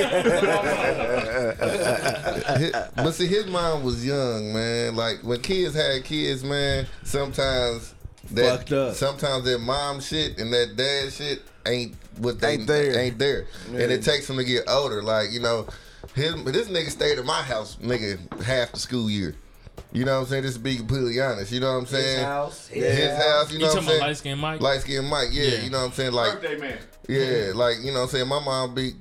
but 2.96 3.12
see, 3.12 3.26
his 3.26 3.46
mom 3.46 3.82
was 3.82 4.04
young, 4.04 4.52
man. 4.52 4.94
Like 4.96 5.20
when 5.22 5.40
kids 5.40 5.74
had 5.74 6.04
kids, 6.04 6.44
man. 6.44 6.86
Sometimes 7.04 7.94
that 8.34 8.58
Fucked 8.58 8.72
up. 8.72 8.94
sometimes 8.94 9.44
that 9.44 9.58
mom 9.60 10.00
shit 10.00 10.38
and 10.38 10.52
that 10.52 10.76
dad 10.76 11.12
shit 11.12 11.42
ain't 11.66 11.94
what 12.18 12.40
they 12.40 12.54
Ain't 12.54 12.66
there. 12.66 12.98
Ain't 12.98 13.18
there, 13.18 13.46
and 13.68 13.76
it 13.92 14.02
takes 14.02 14.26
them 14.26 14.36
to 14.36 14.44
get 14.44 14.64
older. 14.68 15.02
Like 15.02 15.30
you 15.32 15.40
know, 15.40 15.66
his 16.14 16.34
this 16.44 16.68
nigga 16.68 16.90
stayed 16.90 17.18
at 17.18 17.24
my 17.24 17.42
house, 17.42 17.76
nigga, 17.76 18.18
half 18.42 18.72
the 18.72 18.78
school 18.78 19.08
year. 19.10 19.34
You 19.92 20.04
know 20.04 20.14
what 20.18 20.24
I'm 20.24 20.30
saying? 20.30 20.42
Just 20.44 20.56
to 20.56 20.62
be 20.62 20.76
completely 20.76 21.20
honest. 21.20 21.52
You 21.52 21.60
know 21.60 21.72
what 21.72 21.78
I'm 21.80 21.86
saying? 21.86 22.18
His 22.18 22.24
house. 22.24 22.66
His 22.68 23.16
house, 23.16 23.52
you 23.52 23.58
know 23.58 23.66
You 23.66 23.68
what 23.74 23.78
I'm 23.78 23.84
saying? 23.88 24.00
light 24.00 24.16
skinned 24.16 24.40
Mike? 24.40 24.60
Light 24.60 24.80
skinned 24.80 25.06
Mike, 25.08 25.28
yeah, 25.32 25.44
Yeah. 25.44 25.62
you 25.64 25.70
know 25.70 25.78
what 25.80 25.84
I'm 25.86 25.92
saying? 25.92 26.12
Like, 26.12 26.32
Birthday 26.40 26.58
man. 26.58 26.78
Yeah, 27.08 27.52
like, 27.54 27.76
you 27.82 27.92
know 27.92 28.00
what 28.00 28.04
I'm 28.04 28.08
saying? 28.10 28.28
My 28.28 28.38
mom 28.40 28.74
be, 28.74 28.92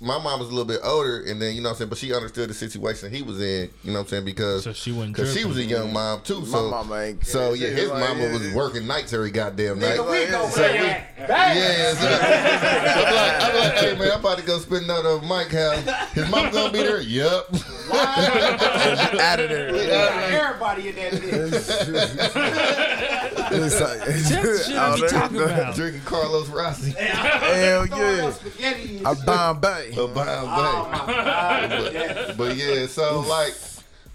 my 0.00 0.18
mom 0.18 0.40
was 0.40 0.48
a 0.48 0.50
little 0.50 0.64
bit 0.64 0.80
older, 0.82 1.20
and 1.22 1.40
then, 1.40 1.54
you 1.54 1.60
know 1.62 1.68
what 1.68 1.74
I'm 1.74 1.78
saying? 1.78 1.88
But 1.90 1.98
she 1.98 2.12
understood 2.14 2.50
the 2.50 2.54
situation 2.54 3.12
he 3.12 3.22
was 3.22 3.40
in, 3.40 3.70
you 3.84 3.92
know 3.92 4.00
what 4.00 4.06
I'm 4.06 4.08
saying? 4.08 4.24
Because 4.24 4.64
So 4.64 4.72
she 4.72 4.90
wasn't 4.92 5.16
cause 5.16 5.32
she 5.34 5.44
was 5.44 5.56
a 5.56 5.64
young 5.64 5.92
mom, 5.92 6.22
too. 6.22 6.40
My 6.40 6.46
So, 6.46 6.70
mama 6.70 6.96
ain't 7.00 7.24
so 7.26 7.54
care. 7.54 7.56
yeah, 7.56 7.68
his 7.74 7.90
was 7.90 8.00
like, 8.00 8.08
mama 8.16 8.32
was 8.32 8.46
yeah. 8.48 8.54
working 8.54 8.86
nights 8.86 9.12
every 9.12 9.30
goddamn 9.30 9.78
night. 9.78 9.98
Nigga, 9.98 10.10
we 10.10 10.26
go 10.30 10.48
So 10.48 10.54
play 10.56 10.80
we- 10.80 10.86
that. 10.86 11.02
Yeah, 11.28 11.94
so 11.94 12.06
I'm 12.06 13.14
like, 13.14 13.42
I'm 13.42 13.54
like, 13.56 13.74
hey 13.78 13.94
man, 13.98 14.10
I'm 14.12 14.20
about 14.20 14.38
to 14.38 14.44
go 14.44 14.58
spend 14.58 14.84
another 14.84 15.08
over 15.10 15.26
Mike 15.26 15.50
house. 15.50 15.82
His 16.12 16.28
mom 16.30 16.50
gonna 16.52 16.72
be 16.72 16.78
there? 16.78 17.00
Yep. 17.00 17.46
Out 17.92 19.40
of 19.40 19.48
there. 19.48 19.68
Everybody 19.74 20.88
in 20.88 20.94
that 20.96 21.12
bitch. 21.12 23.25
It's 23.52 23.80
like- 23.80 23.98
That's 23.98 24.28
the 24.28 24.64
shit 24.66 24.76
oh, 24.76 24.80
I 24.80 24.90
Oh, 24.90 24.94
be 24.94 25.00
there- 25.00 25.08
talking 25.10 25.36
about. 25.42 25.74
Drinking 25.74 26.02
Carlos 26.02 26.48
Rossi. 26.48 26.90
Hell 26.92 27.86
yeah. 27.86 28.30
Spaghetti 28.32 29.02
I'm 29.04 29.16
shit. 29.16 29.26
Bombay. 29.26 29.90
A 29.92 30.06
Bombay. 30.08 30.24
Oh 30.26 30.88
my 31.06 32.34
But 32.36 32.56
yeah, 32.56 32.86
so 32.86 33.20
like, 33.20 33.54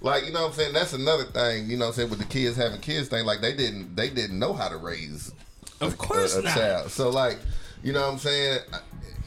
like 0.02 0.26
you 0.26 0.32
know 0.34 0.42
what 0.42 0.48
I'm 0.50 0.54
saying. 0.54 0.74
That's 0.74 0.94
another 0.94 1.24
thing. 1.26 1.70
You 1.70 1.78
know 1.78 1.86
what 1.86 1.90
I'm 1.90 1.96
saying 1.96 2.10
with 2.10 2.20
the 2.20 2.26
kids 2.26 2.58
having 2.58 2.80
kids 2.82 3.08
thing. 3.08 3.26
Like 3.26 3.42
they 3.42 3.54
didn't 3.56 3.96
they 3.96 4.10
didn't 4.10 4.40
know 4.40 4.54
how 4.54 4.68
to 4.70 4.78
raise 4.78 5.32
Of 5.80 5.98
course 5.98 6.36
a, 6.36 6.40
a 6.40 6.44
not. 6.44 6.56
child. 6.58 6.92
So 6.92 7.10
like, 7.10 7.38
you 7.84 7.94
know 7.94 8.02
what 8.02 8.14
I'm 8.14 8.20
saying. 8.20 8.60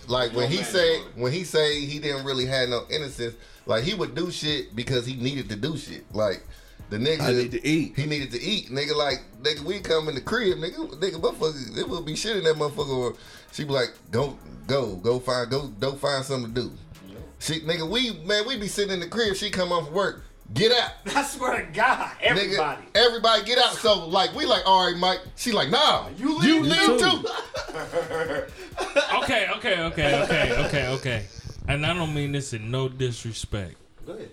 Like 0.09 0.33
when 0.35 0.51
he 0.51 0.59
say 0.59 1.01
when 1.17 1.33
he 1.33 1.45
say 1.45 1.81
he 1.81 1.99
didn't 1.99 2.25
really 2.25 2.47
have 2.47 2.69
no 2.69 2.83
innocence. 2.91 3.35
Like 3.67 3.85
he 3.85 3.95
would 3.95 4.15
do 4.15 4.31
shit 4.31 4.77
because 4.77 5.07
he 5.07 5.15
needed 5.17 5.49
to 5.51 5.57
do 5.57 5.77
shit. 5.77 6.05
Like. 6.15 6.43
The 6.91 6.99
nigga, 6.99 7.21
I 7.23 7.33
need 7.33 7.51
to 7.53 7.67
eat. 7.67 7.95
He 7.97 8.07
needed 8.07 8.31
to 8.33 8.41
eat, 8.41 8.69
nigga. 8.71 8.95
Like, 8.95 9.21
nigga, 9.43 9.61
we 9.61 9.81
come 9.81 10.09
in 10.09 10.15
the 10.15 10.21
crib, 10.21 10.59
nigga. 10.59 10.91
Nigga, 11.01 11.21
motherfucker, 11.21 11.77
it 11.79 11.89
would 11.89 12.05
be 12.05 12.15
shit 12.15 12.37
in 12.37 12.45
that 12.45 12.57
motherfucker. 12.57 12.89
Or 12.97 13.15
she 13.53 13.65
be 13.65 13.71
like, 13.73 13.91
go, 14.11 14.37
go, 14.67 14.97
go 14.97 15.19
find, 15.19 15.51
go, 15.51 15.69
go 15.69 15.93
find 15.93 16.25
something 16.25 16.55
to 16.55 16.61
do. 16.63 16.73
She, 17.41 17.61
nigga, 17.61 17.89
we 17.89 18.13
man, 18.25 18.47
we 18.47 18.57
be 18.59 18.69
sitting 18.69 18.93
in 18.93 19.01
the 19.01 19.09
crib. 19.09 19.35
She 19.37 19.51
come 19.51 19.73
off 19.73 19.91
work, 19.91 20.25
get 20.55 20.73
out, 20.73 20.93
I 21.17 21.23
swear 21.25 21.65
to 21.67 21.73
God, 21.73 22.11
everybody. 22.21 22.83
nigga. 22.83 22.87
Everybody 22.95 23.45
get 23.45 23.59
out. 23.59 23.75
So 23.75 24.07
like, 24.07 24.35
we 24.35 24.45
like, 24.47 24.63
all 24.67 24.87
right, 24.87 24.97
Mike. 24.99 25.21
She 25.37 25.53
like, 25.53 25.71
nah, 25.71 26.09
You 26.17 26.41
you 26.43 26.63
leave 26.63 26.79
leave 26.79 26.99
too. 27.01 27.23
too. 27.23 27.29
Okay, 29.23 29.47
okay, 29.57 29.81
okay, 29.81 30.23
okay, 30.23 30.65
okay, 30.67 30.89
okay. 30.89 31.27
And 31.69 31.85
I 31.87 31.95
don't 31.95 32.13
mean 32.15 32.33
this 32.33 32.53
in 32.53 32.71
no 32.71 32.89
disrespect. 32.89 33.77
Go 34.07 34.13
ahead. 34.13 34.31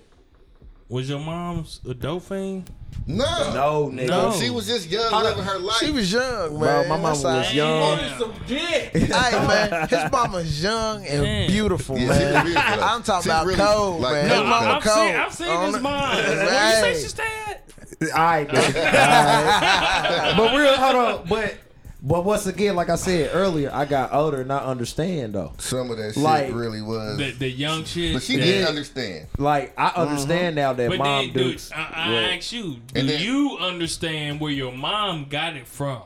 Was 0.91 1.09
your 1.09 1.19
mom's 1.19 1.79
a 1.89 1.93
dope 1.93 2.23
fiend? 2.23 2.69
No, 3.07 3.53
No, 3.53 3.89
nigga. 3.93 4.07
No. 4.09 4.31
She 4.33 4.49
was 4.49 4.67
just 4.67 4.89
young, 4.89 5.09
living 5.23 5.43
her 5.45 5.57
life. 5.57 5.77
She 5.77 5.89
was 5.89 6.11
young, 6.11 6.49
Bro, 6.59 6.59
man. 6.59 6.89
my 6.89 6.97
mama 7.01 7.23
was 7.23 7.53
young. 7.53 7.97
Damn. 7.97 8.19
Some 8.19 8.33
dick. 8.45 8.91
Hey 8.97 9.47
man, 9.47 9.87
his 9.87 10.11
mama's 10.11 10.61
young 10.61 11.05
and 11.05 11.21
Man. 11.23 11.47
beautiful, 11.47 11.97
Yeah, 11.97 12.07
man. 12.09 12.45
beautiful. 12.45 12.83
I'm 12.83 13.03
talking 13.03 13.23
She 13.23 13.29
about 13.29 13.45
really, 13.45 13.57
cold, 13.59 14.01
like, 14.01 14.13
man. 14.15 14.27
no, 14.27 14.35
His 14.41 14.43
mama 14.49 14.65
I, 14.67 14.75
I've 14.75 14.83
cold. 14.83 14.97
seen, 15.07 15.15
I've 15.15 15.33
seen 15.33 15.47
On 15.47 15.65
his 15.67 15.75
the- 15.75 15.81
mom. 15.81 16.15
Where 16.17 16.75
you 16.91 16.95
say 16.95 17.01
she 17.01 17.07
stayed? 17.07 18.11
All 18.13 18.19
right, 18.23 18.47
nigga. 18.49 20.35
but 20.37 20.57
real, 20.57 20.75
hold 20.75 20.95
on. 20.95 21.25
But 21.29 21.55
but 22.01 22.25
once 22.25 22.47
again, 22.47 22.75
like 22.75 22.89
I 22.89 22.95
said 22.95 23.29
earlier, 23.33 23.69
I 23.73 23.85
got 23.85 24.13
older 24.13 24.41
and 24.41 24.51
I 24.51 24.59
understand 24.59 25.33
though. 25.33 25.53
Some 25.59 25.91
of 25.91 25.97
that 25.97 26.13
shit 26.13 26.23
Like- 26.23 26.53
really 26.53 26.81
was, 26.81 27.17
The, 27.17 27.31
the 27.31 27.49
young 27.49 27.85
shit. 27.85 28.13
but 28.13 28.23
she 28.23 28.37
that- 28.37 28.43
didn't 28.43 28.67
understand. 28.67 29.27
Like 29.37 29.73
I 29.77 29.89
mm-hmm. 29.89 30.01
understand 30.01 30.55
now 30.55 30.73
that 30.73 30.89
But 30.89 30.97
mom 30.97 31.25
then, 31.25 31.33
dude, 31.33 31.51
dukes. 31.51 31.71
I, 31.71 31.91
I 31.93 32.11
Yeah. 32.11 32.35
ask 32.35 32.51
you, 32.51 32.77
do 32.93 33.03
then- 33.07 33.21
you 33.21 33.57
understand 33.59 34.39
where 34.39 34.51
your 34.51 34.71
mom 34.71 35.25
got 35.29 35.55
it 35.55 35.67
from? 35.67 36.03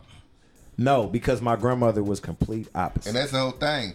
No, 0.77 1.07
because 1.07 1.41
my 1.41 1.55
grandmother 1.55 2.03
was 2.03 2.19
complete 2.19 2.67
opposite. 2.75 3.07
And 3.09 3.15
that's 3.15 3.31
the 3.31 3.39
whole 3.39 3.51
thing. 3.51 3.93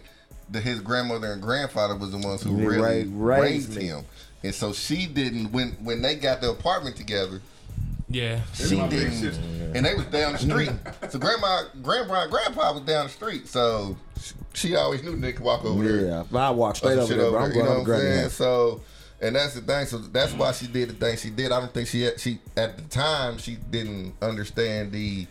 That 0.49 0.63
his 0.63 0.79
grandmother 0.81 1.31
and 1.31 1.41
grandfather 1.41 1.95
was 1.95 2.11
the 2.11 2.17
ones 2.17 2.41
who 2.41 2.57
They 2.57 2.65
really 2.65 3.03
raised 3.05 3.13
raised 3.13 3.73
him. 3.77 4.03
And 4.43 4.53
so 4.53 4.73
she 4.73 5.05
didn't 5.05 5.51
when 5.51 5.77
when 5.83 6.01
they 6.01 6.15
got 6.15 6.41
the 6.41 6.49
apartment 6.49 6.95
together, 6.95 7.41
Yeah. 8.11 8.41
she 8.53 8.75
didn't 8.75 9.51
and 9.73 9.85
they 9.85 9.93
was 9.93 10.05
down 10.05 10.33
the 10.33 10.39
street. 10.39 10.71
so 11.09 11.19
grandma 11.19 11.63
grandpa 11.81 12.27
grandpa 12.27 12.73
was 12.73 12.83
down 12.83 13.05
the 13.05 13.11
street. 13.11 13.47
So 13.47 13.95
she, 14.19 14.33
she 14.53 14.75
always 14.75 15.03
knew 15.03 15.15
they 15.15 15.33
could 15.33 15.45
walk 15.45 15.63
over 15.65 15.83
there. 15.83 16.07
yeah, 16.07 16.23
but 16.29 16.39
I 16.39 16.49
walk 16.51 16.73
or 16.73 16.75
straight 16.75 16.93
some 16.95 17.03
over 17.03 17.15
there. 17.15 17.31
Bro. 17.31 17.39
I'm 17.39 17.51
you 17.51 17.63
know 17.63 17.69
what 17.79 17.89
I'm 17.89 17.99
saying? 17.99 18.29
So 18.29 18.81
and 19.21 19.35
that's 19.35 19.53
the 19.53 19.61
thing. 19.61 19.85
So 19.85 19.97
that's 19.99 20.33
why 20.33 20.51
she 20.51 20.67
did 20.67 20.89
the 20.89 20.93
thing 20.93 21.17
she 21.17 21.29
did. 21.29 21.51
I 21.51 21.59
don't 21.59 21.73
think 21.73 21.87
she 21.87 22.01
had, 22.01 22.19
she 22.19 22.39
at 22.57 22.77
the 22.77 22.83
time 22.83 23.37
she 23.37 23.55
didn't 23.69 24.15
understand 24.21 24.91
the 24.91 25.27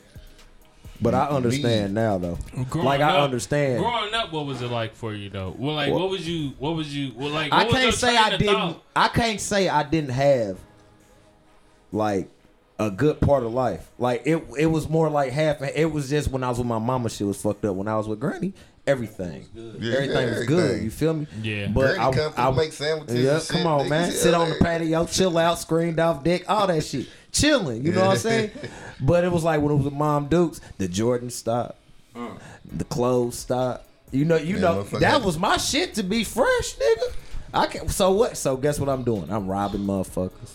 But 1.02 1.14
I 1.14 1.26
understand 1.26 1.94
now 1.94 2.18
though. 2.18 2.38
Growing 2.70 2.86
like 2.86 3.00
I 3.00 3.18
understand. 3.18 3.82
Growing 3.82 4.14
up, 4.14 4.32
what 4.32 4.46
was 4.46 4.62
it 4.62 4.70
like 4.70 4.94
for 4.94 5.12
you 5.12 5.28
though? 5.28 5.54
Well, 5.58 5.74
like, 5.74 5.92
what 5.92 6.08
was 6.08 6.26
you? 6.26 6.52
What 6.58 6.76
was 6.76 6.94
you? 6.96 7.12
Well, 7.16 7.30
like, 7.30 7.52
I 7.52 7.64
what 7.64 7.72
was 7.72 7.82
can't 7.82 7.94
say 7.94 8.16
I 8.16 8.30
didn't. 8.30 8.46
thought? 8.54 8.82
I 8.96 9.08
can't 9.08 9.40
say 9.40 9.68
I 9.68 9.82
didn't 9.82 10.10
have 10.10 10.58
like 11.92 12.30
a 12.86 12.90
good 12.90 13.20
part 13.20 13.42
of 13.44 13.52
life. 13.52 13.88
Like 13.98 14.22
it, 14.24 14.42
it 14.58 14.66
was 14.66 14.88
more 14.88 15.10
like 15.10 15.32
half. 15.32 15.60
It 15.62 15.92
was 15.92 16.08
just 16.10 16.30
when 16.30 16.42
I 16.42 16.48
was 16.48 16.58
with 16.58 16.66
my 16.66 16.78
mama, 16.78 17.10
shit 17.10 17.26
was 17.26 17.40
fucked 17.40 17.64
up. 17.64 17.76
When 17.76 17.86
I 17.88 17.96
was 17.96 18.08
with 18.08 18.18
Granny, 18.20 18.54
everything, 18.86 19.46
Yeah, 19.54 19.92
everything 19.94 20.28
yeah, 20.28 20.38
was 20.38 20.46
good. 20.46 20.64
everything. 20.64 20.84
You 20.84 20.90
feel 20.90 21.14
me? 21.14 21.26
Yeah. 21.42 21.66
But 21.68 21.80
Granny 21.96 21.98
I, 21.98 22.10
come 22.12 22.32
through, 22.32 22.44
I 22.44 22.50
make 22.52 22.72
sandwiches 22.72 23.22
Yeah, 23.24 23.34
and 23.34 23.42
shit, 23.42 23.50
come 23.50 23.66
on, 23.66 23.88
man. 23.88 24.10
Yeah, 24.10 24.16
Sit 24.16 24.34
on 24.34 24.48
the 24.48 24.56
patio, 24.56 25.04
chill 25.06 25.36
out, 25.38 25.58
screened 25.58 26.00
off 26.00 26.24
dick, 26.24 26.44
all 26.48 26.66
that 26.66 26.82
shit, 26.84 27.06
chilling. 27.32 27.84
You 27.84 27.92
know 27.92 28.06
what 28.06 28.12
I'm 28.12 28.16
saying? 28.18 28.50
But 29.02 29.24
it 29.24 29.32
was 29.32 29.44
like 29.44 29.60
when 29.62 29.72
it 29.72 29.76
was 29.76 29.84
with 29.86 29.94
Mom 29.94 30.26
Dukes, 30.28 30.60
the 30.76 30.86
Jordan 30.86 31.30
stopped, 31.30 31.78
the 32.14 32.84
clothes 32.84 33.38
stopped. 33.38 33.86
You 34.10 34.24
know, 34.24 34.36
you 34.36 34.56
Yeah, 34.56 34.60
know 34.60 34.82
that 34.82 35.22
was 35.22 35.38
my 35.38 35.56
shit 35.56 35.94
to 35.94 36.02
be 36.02 36.24
fresh, 36.24 36.76
nigga. 36.76 37.12
I 37.54 37.66
can 37.66 37.88
So 37.88 38.10
what? 38.12 38.36
So 38.36 38.56
guess 38.56 38.78
what 38.78 38.88
I'm 38.88 39.02
doing? 39.04 39.30
I'm 39.30 39.46
robbing 39.48 39.80
motherfuckers. 39.82 40.50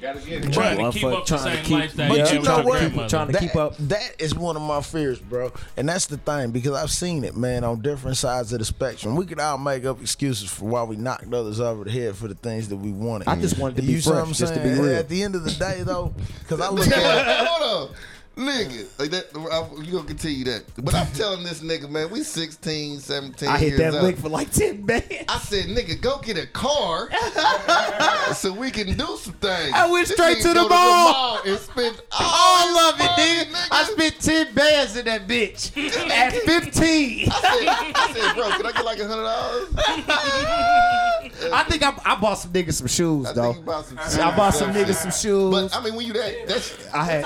Gotta 0.00 0.20
get 0.20 0.44
it. 0.44 0.52
Trying 0.52 0.78
to 0.78 0.90
keep 0.92 1.04
up 1.04 1.26
the 1.26 1.36
trying 1.36 1.54
same 1.56 1.64
keep- 1.64 1.78
lifestyle 1.78 2.08
But 2.08 2.32
you 2.32 2.38
you 2.38 2.44
know 2.44 2.56
what? 2.62 2.78
grandmother. 2.78 3.08
Trying 3.08 3.26
to 3.26 3.32
that, 3.32 3.40
keep 3.42 3.56
up. 3.56 3.76
That 3.78 4.14
is 4.20 4.34
one 4.34 4.54
of 4.56 4.62
my 4.62 4.80
fears, 4.80 5.18
bro. 5.18 5.52
And 5.76 5.88
that's 5.88 6.06
the 6.06 6.18
thing 6.18 6.52
because 6.52 6.72
I've 6.72 6.90
seen 6.90 7.24
it, 7.24 7.36
man, 7.36 7.64
on 7.64 7.80
different 7.80 8.16
sides 8.16 8.52
of 8.52 8.60
the 8.60 8.64
spectrum. 8.64 9.16
We 9.16 9.26
could 9.26 9.40
all 9.40 9.58
make 9.58 9.84
up 9.84 10.00
excuses 10.00 10.48
for 10.50 10.66
why 10.66 10.84
we 10.84 10.96
knocked 10.96 11.32
others 11.34 11.58
over 11.60 11.82
the 11.84 11.90
head 11.90 12.14
for 12.16 12.28
the 12.28 12.34
things 12.36 12.68
that 12.68 12.76
we 12.76 12.92
wanted. 12.92 13.26
I 13.28 13.36
just 13.40 13.58
wanted 13.58 13.76
to 13.76 13.82
be 13.82 13.92
you 13.92 14.00
fresh, 14.00 14.38
just 14.38 14.54
to 14.54 14.60
be 14.60 14.70
real. 14.70 14.96
At 14.96 15.08
the 15.08 15.22
end 15.22 15.34
of 15.34 15.42
the 15.44 15.50
day, 15.52 15.82
though, 15.84 16.14
because 16.40 16.60
I 16.60 16.68
look 16.70 16.86
at 16.86 17.46
Hold 17.48 17.90
on. 17.90 17.96
Nigga, 18.38 18.86
like 19.00 19.10
that, 19.10 19.26
I, 19.34 19.82
you 19.82 19.90
gonna 19.92 20.06
continue 20.06 20.44
that. 20.44 20.62
But 20.76 20.94
I'm 20.94 21.08
telling 21.08 21.42
this 21.42 21.60
nigga, 21.60 21.90
man, 21.90 22.08
we 22.08 22.22
16, 22.22 23.00
17 23.00 23.48
I 23.48 23.58
hit 23.58 23.68
years 23.70 23.78
that 23.80 23.94
old. 23.94 24.02
lick 24.04 24.16
for 24.16 24.28
like 24.28 24.52
ten 24.52 24.82
bands. 24.82 25.06
I 25.28 25.38
said, 25.38 25.66
nigga, 25.66 26.00
go 26.00 26.18
get 26.20 26.38
a 26.38 26.46
car 26.46 27.08
so 28.34 28.52
we 28.52 28.70
can 28.70 28.86
do 28.96 29.16
some 29.16 29.32
things. 29.34 29.72
I 29.74 29.90
went 29.90 30.06
This 30.06 30.16
straight 30.16 30.38
nigga 30.38 30.42
to 30.42 30.54
go 30.54 30.62
the 30.64 30.68
mall. 30.68 31.40
and 31.44 31.58
spent 31.58 32.00
all, 32.12 32.20
All 32.30 32.78
of 32.78 33.00
it, 33.00 33.10
his 33.10 33.46
nigga. 33.46 33.68
I 33.72 33.84
spent 33.84 34.20
ten 34.20 34.54
bands 34.54 34.96
in 34.96 35.04
that 35.06 35.26
bitch 35.26 35.76
at 36.10 36.32
fifteen. 36.34 37.28
I 37.32 37.40
said, 37.40 37.92
I 37.96 38.12
said, 38.12 38.34
bro, 38.36 38.50
can 38.50 38.66
I 38.66 38.72
get 38.72 38.84
like 38.84 38.98
hundred 39.00 39.24
dollars? 39.24 39.74
I 41.52 41.64
think 41.68 41.82
I, 41.82 41.92
I 42.04 42.14
bought 42.20 42.34
some 42.34 42.52
niggas 42.52 42.74
some 42.74 42.86
shoes 42.86 43.26
I 43.26 43.32
though. 43.32 43.52
think 43.52 43.64
about 43.64 43.84
some 43.86 43.98
I 43.98 44.36
bought 44.36 44.54
some 44.54 44.72
niggas 44.72 44.94
some 44.94 45.10
shoes. 45.10 45.50
But 45.50 45.76
I 45.76 45.82
mean, 45.82 45.94
when 45.96 46.06
you 46.06 46.12
that, 46.12 46.46
that's 46.46 46.92
I 46.94 47.04
had, 47.04 47.24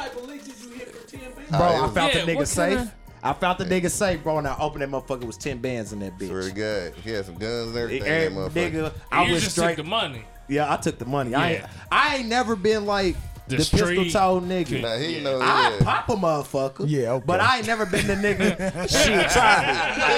for 1.52 1.58
10 1.58 1.58
bands? 1.58 1.58
bro. 1.58 1.66
I 1.66 1.70
Yeah, 1.70 1.86
found 1.88 2.12
the 2.12 2.18
what 2.34 2.44
nigga 2.44 2.46
safe. 2.46 2.76
kinda- 2.78 2.92
I 3.24 3.32
found 3.34 3.58
the 3.58 3.64
nigga 3.66 3.90
safe, 3.90 4.22
bro, 4.24 4.38
and 4.38 4.48
I 4.48 4.56
opened 4.58 4.82
that 4.82 4.90
motherfucker. 4.90 5.22
It 5.22 5.26
was 5.26 5.36
ten 5.36 5.58
bands 5.58 5.92
in 5.92 6.00
that 6.00 6.18
bitch. 6.18 6.26
swear 6.28 6.42
to 6.42 6.50
God, 6.50 6.92
he 7.04 7.10
had 7.12 7.24
some 7.24 7.36
guns 7.36 7.68
and 7.68 7.76
everything. 7.78 8.08
Every 8.08 8.34
that 8.34 8.52
motherfucker. 8.52 8.72
nigga, 8.72 8.92
I 9.12 9.22
you 9.24 9.32
was 9.34 9.42
just 9.44 9.54
straight. 9.56 9.76
took 9.76 9.84
the 9.84 9.90
money. 9.90 10.24
Yeah, 10.48 10.72
I 10.72 10.76
took 10.76 10.98
the 10.98 11.04
money. 11.04 11.32
I 11.34 11.50
ain't, 11.52 11.60
Yeah. 11.60 11.66
I 11.92 12.16
ain't 12.16 12.26
never 12.28 12.56
been 12.56 12.84
like 12.84 13.14
the, 13.46 13.56
The 13.56 13.62
pistol 13.62 13.78
street- 13.86 14.12
toe 14.12 14.40
nigga. 14.40 14.82
Now 14.82 14.96
he 14.96 15.20
know. 15.20 15.38
I 15.40 15.70
yeah. 15.70 15.84
pop 15.84 16.08
a 16.08 16.14
motherfucker. 16.14 16.84
Yeah, 16.88 17.12
okay. 17.12 17.24
But 17.26 17.40
I 17.40 17.58
ain't 17.58 17.66
never 17.68 17.86
been 17.86 18.06
the 18.08 18.14
nigga. 18.14 18.56
Shit, 19.04 19.30
try 19.30 19.66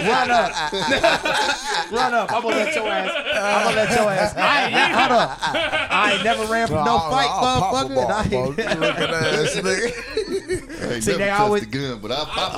me. 0.02 0.09
Run 0.09 0.31
up. 0.31 0.52
Run 1.93 2.15
up. 2.15 2.32
I'm 2.32 2.43
gonna 2.43 2.56
let 2.56 2.74
your 2.74 2.89
ass. 2.89 3.11
I'm 3.35 3.65
gonna 3.65 3.77
let 3.77 3.90
your 3.90 4.11
ass. 4.11 4.35
I 4.36 4.65
ain't, 4.66 4.94
hold 4.94 5.12
up. 5.20 5.39
I 5.43 6.12
ain't 6.15 6.24
never 6.24 6.44
ran 6.47 6.66
from 6.69 6.85
no 6.85 6.97
I'll- 6.97 7.11
fight, 7.11 7.28
I'll 7.31 7.61
pop 7.61 7.86
a 7.86 7.89
motherfucker. 7.89 7.94
ball, 7.94 8.05
and 8.05 8.12
I 8.12 8.23
ain't- 8.23 8.32
You 8.32 8.40
looking 8.47 8.65
at 8.65 8.74
nigga. 9.65 10.23
I 10.90 10.94
ain't 10.94 11.05
See, 11.05 11.11
never 11.12 11.24
they 11.24 11.31
always- 11.31 11.62
the 11.62 11.66
gun, 11.69 11.98
but 12.01 12.12
I 12.12 12.24
pop. 12.24 12.52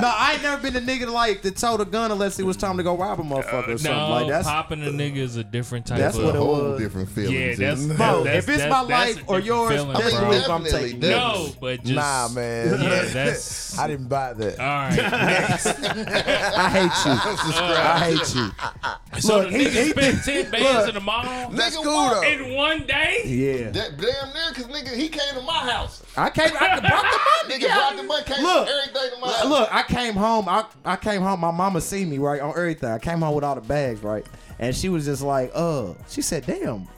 No, 0.00 0.12
I 0.14 0.32
ain't 0.34 0.42
never 0.42 0.62
been 0.62 0.74
the 0.74 0.80
nigga 0.80 1.10
like 1.10 1.42
to 1.42 1.50
tote 1.50 1.80
a 1.80 1.84
gun 1.84 2.10
unless 2.12 2.38
it 2.38 2.44
was 2.44 2.56
time 2.56 2.76
to 2.76 2.82
go 2.82 2.96
rob 2.96 3.18
a 3.18 3.22
uh, 3.22 3.26
motherfucker 3.26 3.68
or 3.74 3.78
something 3.78 3.92
No, 3.92 4.10
like 4.10 4.28
that. 4.28 4.44
popping 4.44 4.82
a 4.82 4.90
nigga 4.90 5.16
is 5.16 5.36
a 5.36 5.44
different 5.44 5.86
type 5.86 5.98
That's 5.98 6.16
of. 6.16 6.24
what 6.24 6.34
a 6.34 6.38
it 6.38 6.40
whole 6.40 6.70
was. 6.72 6.80
different 6.80 7.08
feeling. 7.08 7.32
yeah, 7.34 7.54
that's, 7.54 7.84
Bro, 7.86 8.24
that's 8.24 8.36
if 8.38 8.48
it's 8.48 8.58
that's- 8.58 8.70
my 8.70 8.84
that's 8.88 9.16
life 9.16 9.24
or 9.28 9.40
yours, 9.40 9.72
feeling, 9.72 9.92
that's 9.92 10.10
bro. 10.10 10.20
the 10.20 10.26
move 10.26 10.50
I'm 10.50 10.62
Definitely, 10.64 10.92
taking. 10.92 11.00
No, 11.10 11.48
but 11.60 11.82
just 11.82 11.94
Nah, 11.94 12.28
man. 12.28 12.80
Yeah, 12.82 13.02
that's 13.12 13.78
I 13.78 13.86
didn't 13.88 14.08
buy 14.08 14.32
that. 14.34 14.60
all 14.60 14.66
right. 14.66 14.98
I 16.56 16.68
hate 16.70 17.04
you. 17.04 17.12
I 17.72 17.98
hate 17.98 18.34
you. 18.34 19.20
So 19.20 19.38
Look, 19.38 19.50
the 19.50 19.58
he- 19.58 19.64
nigga 19.64 19.70
he 19.84 19.90
spent 19.90 20.18
think- 20.22 20.50
ten 20.50 20.62
bands 20.62 20.88
in 20.88 20.94
the 20.94 21.00
mall 21.00 21.50
That's 21.50 21.76
Nigga, 21.76 21.82
cool 21.84 22.10
though. 22.10 22.22
in 22.22 22.54
one 22.54 22.86
day. 22.86 23.22
Yeah. 23.24 23.70
That 23.70 23.96
damn 23.96 24.32
near, 24.34 24.52
cause 24.54 24.66
nigga, 24.66 24.94
he 24.94 25.05
came 25.08 25.34
to 25.34 25.42
my 25.42 25.52
house. 25.70 26.02
I 26.16 26.30
came. 26.30 26.50
I 26.58 26.80
brought 26.80 26.82
the 26.82 26.88
money. 26.88 27.60
Nigga 27.64 27.74
brought 27.74 27.96
the 27.96 28.02
money, 28.02 28.24
came 28.24 28.42
Look, 28.44 28.68
everything 28.68 29.10
to 29.14 29.20
my 29.20 29.32
house. 29.32 29.46
Look, 29.46 29.74
I 29.74 29.82
came 29.82 30.14
home. 30.14 30.48
I, 30.48 30.64
I 30.84 30.96
came 30.96 31.22
home. 31.22 31.40
My 31.40 31.50
mama 31.50 31.80
see 31.80 32.04
me 32.04 32.18
right 32.18 32.40
on 32.40 32.50
everything. 32.50 32.90
I 32.90 32.98
came 32.98 33.20
home 33.20 33.34
with 33.34 33.44
all 33.44 33.54
the 33.54 33.60
bags 33.60 34.02
right, 34.02 34.26
and 34.58 34.74
she 34.74 34.88
was 34.88 35.04
just 35.04 35.22
like, 35.22 35.50
"Uh," 35.54 35.94
she 36.08 36.22
said, 36.22 36.46
"Damn, 36.46 36.88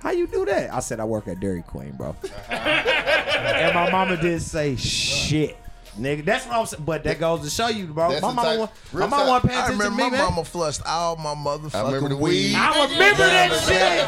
how 0.00 0.10
you 0.10 0.26
do 0.26 0.44
that?" 0.46 0.72
I 0.72 0.80
said, 0.80 1.00
"I 1.00 1.04
work 1.04 1.28
at 1.28 1.40
Dairy 1.40 1.62
Queen, 1.62 1.92
bro." 1.96 2.16
and 2.50 3.74
my 3.74 3.90
mama 3.90 4.16
didn't 4.16 4.40
say 4.40 4.76
shit, 4.76 5.56
nigga. 5.98 6.24
That's 6.24 6.46
what 6.46 6.56
I'm 6.56 6.66
saying. 6.66 6.84
But 6.84 7.04
that 7.04 7.18
goes 7.20 7.40
to 7.42 7.50
show 7.50 7.68
you, 7.68 7.86
bro. 7.86 8.10
That's 8.10 8.22
my 8.22 8.28
the 8.30 8.34
mama, 8.34 8.48
type- 8.48 8.58
wa- 8.58 8.66
my 8.66 8.98
real 9.00 9.08
mama 9.08 9.22
talk. 9.24 9.28
wasn't 9.42 9.50
paying 9.50 9.58
I 9.60 9.64
attention 9.64 9.78
to 9.78 9.84
remember 9.90 10.04
me, 10.04 10.10
my 10.10 10.16
man. 10.16 10.24
mama 10.30 10.44
flushed 10.44 10.82
all 10.86 11.16
my 11.16 11.34
motherfucking 11.34 11.74
I 11.74 11.82
remember 11.86 12.08
the 12.10 12.16
weed. 12.16 12.30
weed. 12.52 12.54
I 12.56 12.84
remember 12.84 13.26
that 13.26 13.52
shit. 13.66 14.04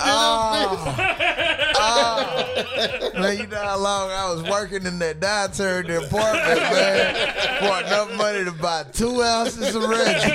Ah. 0.00 0.94
Ah. 1.80 2.44
Man, 3.18 3.36
you 3.38 3.46
know 3.48 3.56
how 3.62 3.76
long 3.78 4.10
I 4.10 4.32
was 4.32 4.42
working 4.48 4.86
in 4.86 4.98
that 5.00 5.20
dietary 5.20 5.82
department, 5.84 6.60
man, 6.60 7.14
for 7.58 7.80
enough 7.86 8.12
money 8.16 8.44
to 8.44 8.52
buy 8.52 8.84
two 8.92 9.22
ounces 9.22 9.74
of 9.74 9.82
resin. 9.88 10.30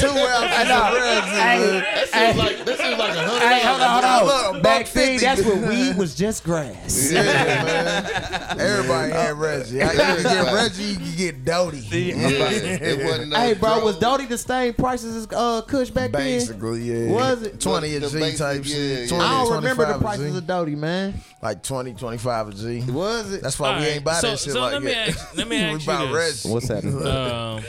Two 0.00 0.08
ounces 0.08 0.70
of 0.70 0.92
resin. 0.92 1.30
man. 1.32 1.82
That 1.82 2.08
seems 2.08 2.36
like 2.36 2.64
that 2.64 2.78
seems 2.78 2.98
like 2.98 3.16
a 3.16 3.28
hundred. 3.28 3.48
Hey, 3.48 3.66
hold 3.66 3.80
on, 3.80 4.02
hold 4.02 4.56
on. 4.56 4.62
Back 4.62 4.88
then, 4.88 5.20
that's 5.20 5.42
when 5.44 5.68
weed 5.68 5.96
was 5.96 6.14
just 6.14 6.44
grass. 6.44 7.12
Yeah, 7.12 7.22
man. 7.22 8.60
Everybody 8.60 9.12
had 9.12 9.36
Reggie. 9.36 9.82
I 9.82 9.92
you 9.92 9.98
can 9.98 10.22
get 10.22 10.52
Reggie, 10.54 10.82
you 10.84 10.96
can 10.96 11.16
get 11.16 11.44
Doty. 11.44 11.78
Yeah, 11.78 12.16
it 12.16 13.04
wasn't. 13.04 13.30
No 13.30 13.36
Hey, 13.36 13.54
bro, 13.54 13.84
was 13.84 13.98
drugs. 13.98 13.98
Doty 13.98 14.26
the 14.26 14.38
same 14.38 14.74
prices 14.74 15.16
as 15.16 15.28
uh, 15.32 15.62
Kush 15.62 15.90
back 15.90 16.12
then? 16.12 16.22
Basically, 16.22 16.82
yeah. 16.82 17.12
Was 17.12 17.42
it? 17.42 17.60
20 17.60 17.96
a 17.96 18.00
type 18.00 18.62
yeah, 18.64 18.74
shit. 18.74 19.08
20, 19.08 19.24
I 19.24 19.44
don't 19.44 19.54
remember 19.54 19.86
the 19.86 19.98
prices 19.98 20.36
of 20.36 20.46
Doty, 20.46 20.74
man. 20.76 21.14
Like 21.42 21.62
20, 21.62 21.94
25 21.94 22.48
a 22.48 22.52
G. 22.52 22.80
Was 22.90 23.32
it? 23.32 23.42
That's 23.42 23.58
why 23.58 23.78
we 23.78 23.86
ain't 23.86 24.04
buy 24.04 24.20
that 24.20 24.38
shit 24.38 24.54
like 24.54 24.72
let 24.74 24.82
that. 24.82 25.08
ask- 25.08 25.36
let 25.36 25.48
me 25.48 25.56
ask 25.62 25.80
you 25.80 25.86
buy 25.86 26.04
this. 26.06 26.44
Reggie. 26.44 26.54
What's 26.54 26.68
happening? 26.68 27.64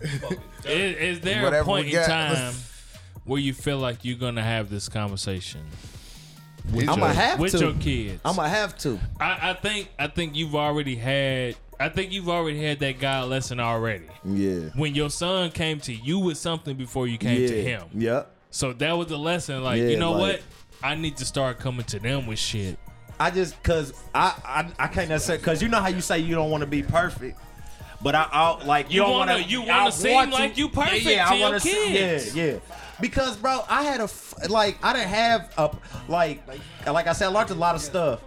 Is, 0.64 0.96
is 0.96 1.20
there 1.20 1.44
Whatever 1.44 1.62
a 1.62 1.64
point 1.64 1.86
in 1.86 1.92
got. 1.92 2.06
time 2.06 2.54
where 3.24 3.40
you 3.40 3.52
feel 3.54 3.78
like 3.78 4.04
you're 4.04 4.18
gonna 4.18 4.42
have 4.42 4.68
this 4.68 4.88
conversation 4.88 5.60
with, 6.72 6.88
I'ma 6.88 7.06
your, 7.06 7.14
have 7.14 7.38
with 7.38 7.52
to. 7.52 7.58
your 7.58 7.74
kids? 7.74 8.20
I'm 8.24 8.36
gonna 8.36 8.48
have 8.48 8.76
to. 8.78 8.98
I, 9.20 9.50
I 9.50 9.54
think 9.54 9.88
I 9.98 10.08
think 10.08 10.34
you've 10.34 10.54
already 10.56 10.96
had. 10.96 11.56
I 11.78 11.88
think 11.88 12.10
you've 12.10 12.28
already 12.28 12.60
had 12.62 12.80
that 12.80 12.98
God 12.98 13.28
lesson 13.28 13.60
already. 13.60 14.06
Yeah. 14.24 14.70
When 14.74 14.94
your 14.94 15.10
son 15.10 15.50
came 15.50 15.78
to 15.80 15.94
you 15.94 16.18
with 16.18 16.38
something 16.38 16.76
before 16.76 17.06
you 17.06 17.18
came 17.18 17.42
yeah. 17.42 17.48
to 17.48 17.62
him. 17.62 17.82
Yep. 17.94 18.34
So 18.50 18.72
that 18.72 18.92
was 18.92 19.08
the 19.08 19.18
lesson. 19.18 19.62
Like, 19.62 19.78
Yeah, 19.78 19.88
you 19.88 19.98
know 19.98 20.12
like- 20.12 20.20
what? 20.20 20.42
I 20.82 20.94
need 20.94 21.16
to 21.18 21.24
start 21.24 21.58
coming 21.58 21.84
to 21.86 21.98
them 21.98 22.26
with 22.26 22.38
shit. 22.38 22.78
I 23.20 23.30
just 23.30 23.62
cause 23.62 23.92
I 24.14 24.34
I, 24.44 24.84
I 24.84 24.88
can't 24.88 25.08
necessarily 25.08 25.42
cause 25.42 25.62
you 25.62 25.68
know 25.68 25.80
how 25.80 25.88
you 25.88 26.00
say 26.02 26.18
you 26.18 26.34
don't 26.34 26.50
want 26.50 26.62
to 26.62 26.66
be 26.66 26.82
perfect. 26.82 27.38
But 28.06 28.14
I, 28.14 28.28
I 28.30 28.64
like 28.64 28.88
you, 28.88 28.94
You 28.94 29.00
don't 29.00 29.10
wanna- 29.10 29.32
want 29.32 29.44
to. 29.46 29.50
you 29.50 29.62
wanna 29.62 29.90
seem 29.90 30.30
like 30.30 30.56
you 30.56 30.68
perfect 30.68 31.02
Yeah, 31.02 31.24
to 31.24 31.30
I 31.32 31.34
your 31.34 31.48
wanna 31.48 31.58
kids. 31.60 32.36
Yeah, 32.36 32.44
yeah. 32.44 32.58
Because 33.00 33.36
bro, 33.36 33.64
I 33.68 33.82
had 33.82 34.00
a 34.00 34.08
like 34.48 34.78
I 34.80 34.92
didn't 34.92 35.08
have 35.08 35.52
a 35.58 35.76
like 36.06 36.40
like 36.86 37.08
I 37.08 37.12
said, 37.14 37.26
I 37.26 37.28
learned 37.30 37.50
a 37.50 37.54
lot 37.54 37.74
of 37.74 37.80
stuff. 37.80 38.20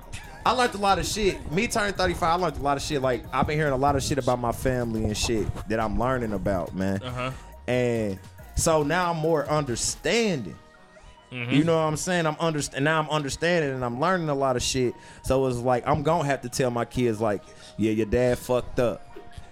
I 0.46 0.52
learned 0.52 0.76
a 0.76 0.80
lot 0.80 1.00
of 1.00 1.06
shit. 1.06 1.50
Me 1.54 1.66
turning 1.70 1.94
35, 1.94 2.24
I 2.24 2.44
learned 2.44 2.58
a 2.58 2.62
lot 2.62 2.76
of 2.76 2.84
shit. 2.84 3.02
Like 3.02 3.24
I've 3.32 3.48
been 3.48 3.58
hearing 3.58 3.72
a 3.72 3.78
lot 3.78 3.96
of 3.96 4.04
shit 4.04 4.18
about 4.18 4.38
my 4.42 4.52
family 4.52 5.06
and 5.06 5.16
shit 5.16 5.48
that 5.70 5.80
I'm 5.80 5.98
learning 5.98 6.34
about, 6.34 6.76
man. 6.76 7.02
Uh-huh. 7.02 7.32
And 7.66 8.20
so 8.56 8.84
now 8.84 9.12
I'm 9.12 9.18
more 9.18 9.48
understanding. 9.50 10.58
You 11.32 11.64
know 11.64 11.76
what 11.76 11.84
I'm 11.84 11.96
saying? 11.96 12.26
I'm 12.26 12.36
understand 12.40 12.84
now. 12.84 13.00
I'm 13.00 13.10
understanding 13.10 13.72
and 13.72 13.86
I'm 13.86 14.02
learning 14.02 14.28
a 14.28 14.36
lot 14.36 14.58
of 14.58 14.62
shit. 14.64 14.94
So 15.24 15.46
it's 15.48 15.58
like 15.60 15.88
I'm 15.88 16.04
gonna 16.04 16.26
have 16.26 16.42
to 16.42 16.50
tell 16.50 16.70
my 16.70 16.84
kids 16.86 17.22
like, 17.22 17.44
yeah, 17.78 17.92
your 17.92 18.08
dad 18.08 18.40
fucked 18.40 18.80
up. 18.80 19.06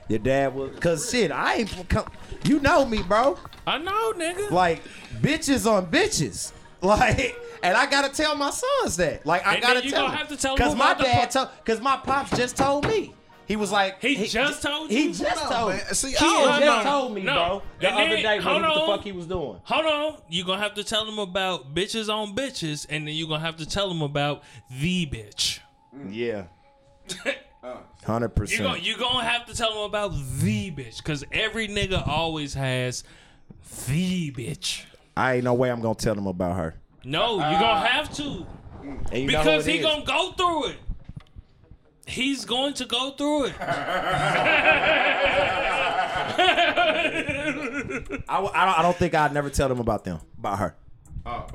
Your 0.09 0.19
dad 0.19 0.53
was 0.55 0.77
cause 0.79 1.09
shit. 1.11 1.31
I 1.31 1.55
ain't. 1.55 1.89
come- 1.89 2.09
You 2.43 2.59
know 2.61 2.85
me, 2.85 3.01
bro. 3.03 3.38
I 3.65 3.77
know, 3.77 4.13
nigga. 4.13 4.51
Like 4.51 4.81
bitches 5.21 5.69
on 5.71 5.88
bitches. 5.88 6.51
Like, 6.79 7.35
and 7.63 7.75
I 7.75 7.89
gotta 7.89 8.13
tell 8.15 8.35
my 8.35 8.51
sons 8.51 8.97
that. 8.97 9.25
Like, 9.25 9.45
I 9.47 9.55
And 9.55 9.63
gotta 9.63 9.73
then 9.79 9.84
you 9.85 9.89
tell 9.89 10.01
gonna 10.03 10.11
them. 10.11 10.17
have 10.19 10.27
to 10.27 10.38
tell 10.38 10.51
'em 10.51 10.57
Cause 10.59 10.75
my 10.75 10.91
about 10.91 10.97
the 10.99 11.03
dad 11.05 11.25
po- 11.31 11.45
told. 11.45 11.49
Cause 11.65 11.81
my 11.81 11.97
pops 11.97 12.38
just 12.38 12.55
told 12.55 12.88
me. 12.88 13.15
He 13.47 13.55
was 13.55 13.71
like, 13.71 13.99
He 13.99 14.27
just 14.27 14.61
told 14.61 14.91
you. 14.91 14.97
He 14.97 15.07
just 15.11 15.43
No, 15.43 15.49
told 15.49 15.71
me. 15.71 15.77
man. 15.77 15.93
See, 15.95 16.09
he 16.11 16.17
I 16.17 16.19
don't 16.19 16.59
just 16.61 16.85
know. 16.85 16.91
told 16.91 17.13
me, 17.15 17.21
No. 17.23 17.34
bro. 17.34 17.61
The 17.79 17.88
And 17.89 17.97
other 17.97 18.09
then- 18.09 18.23
day, 18.23 18.38
hold 18.38 18.61
what 18.61 18.73
the 18.75 18.79
fuck 18.97 19.01
he 19.03 19.11
was 19.11 19.25
doing. 19.25 19.59
Hold 19.63 19.85
on. 19.88 20.17
You're 20.29 20.45
going 20.45 20.59
to 20.59 20.63
have 20.63 20.75
to 20.75 20.84
tell 20.84 21.03
them 21.03 21.17
about 21.17 21.73
bitches 21.73 22.13
on 22.13 22.35
bitches, 22.35 22.85
and 22.91 23.07
then 23.07 23.15
you're 23.15 23.27
going 23.27 23.39
to 23.41 23.45
have 23.47 23.57
to 23.57 23.65
tell 23.65 23.88
them 23.89 24.03
about 24.03 24.43
the 24.69 25.07
bitch. 25.07 25.59
Yeah. 26.11 26.43
Hundred 28.06 28.27
You're 28.27 28.30
percent. 28.30 28.64
going 28.64 28.84
you 28.84 28.98
gonna 28.98 29.23
have 29.26 29.45
to 29.48 29.53
tell 29.56 29.73
them 29.73 29.84
about 29.84 30.11
the 30.39 30.72
bitch, 30.72 30.98
because 30.98 31.23
every 31.31 31.68
nigga 31.68 32.07
always 32.07 32.53
has 32.53 33.03
the 33.88 34.31
bitch. 34.31 34.84
I 35.15 35.35
ain't 35.35 35.44
no 35.44 35.53
way 35.53 35.69
I'm 35.72 35.81
gonna 35.81 35.95
tell 35.95 36.15
them 36.15 36.27
about 36.27 36.56
her. 36.56 36.76
No, 37.03 37.31
you're 37.35 37.39
going 37.39 37.60
to 37.60 37.65
uh-uh. 37.65 37.85
have 37.85 38.14
to. 38.15 38.45
And 39.11 39.23
you 39.23 39.27
know 39.31 39.38
who 39.39 39.44
Because 39.44 39.68
it 39.68 39.72
he 39.72 39.77
is. 39.80 39.85
gonna 39.85 40.06
go 40.06 40.31
through 40.34 40.65
it. 40.68 40.77
He's 42.06 42.45
going 42.45 42.73
to 42.76 42.85
go 42.85 43.11
through 43.11 43.45
it. 43.45 43.53
I, 47.19 48.35
w- 48.35 48.52
I 48.53 48.65
don't. 48.65 48.80
I 48.80 48.81
don't 48.81 48.95
think 48.95 49.14
I'd 49.15 49.34
never 49.34 49.49
tell 49.49 49.69
them 49.69 49.80
about 49.80 50.03
them. 50.03 50.19
About 50.38 50.60
her. 50.60 50.76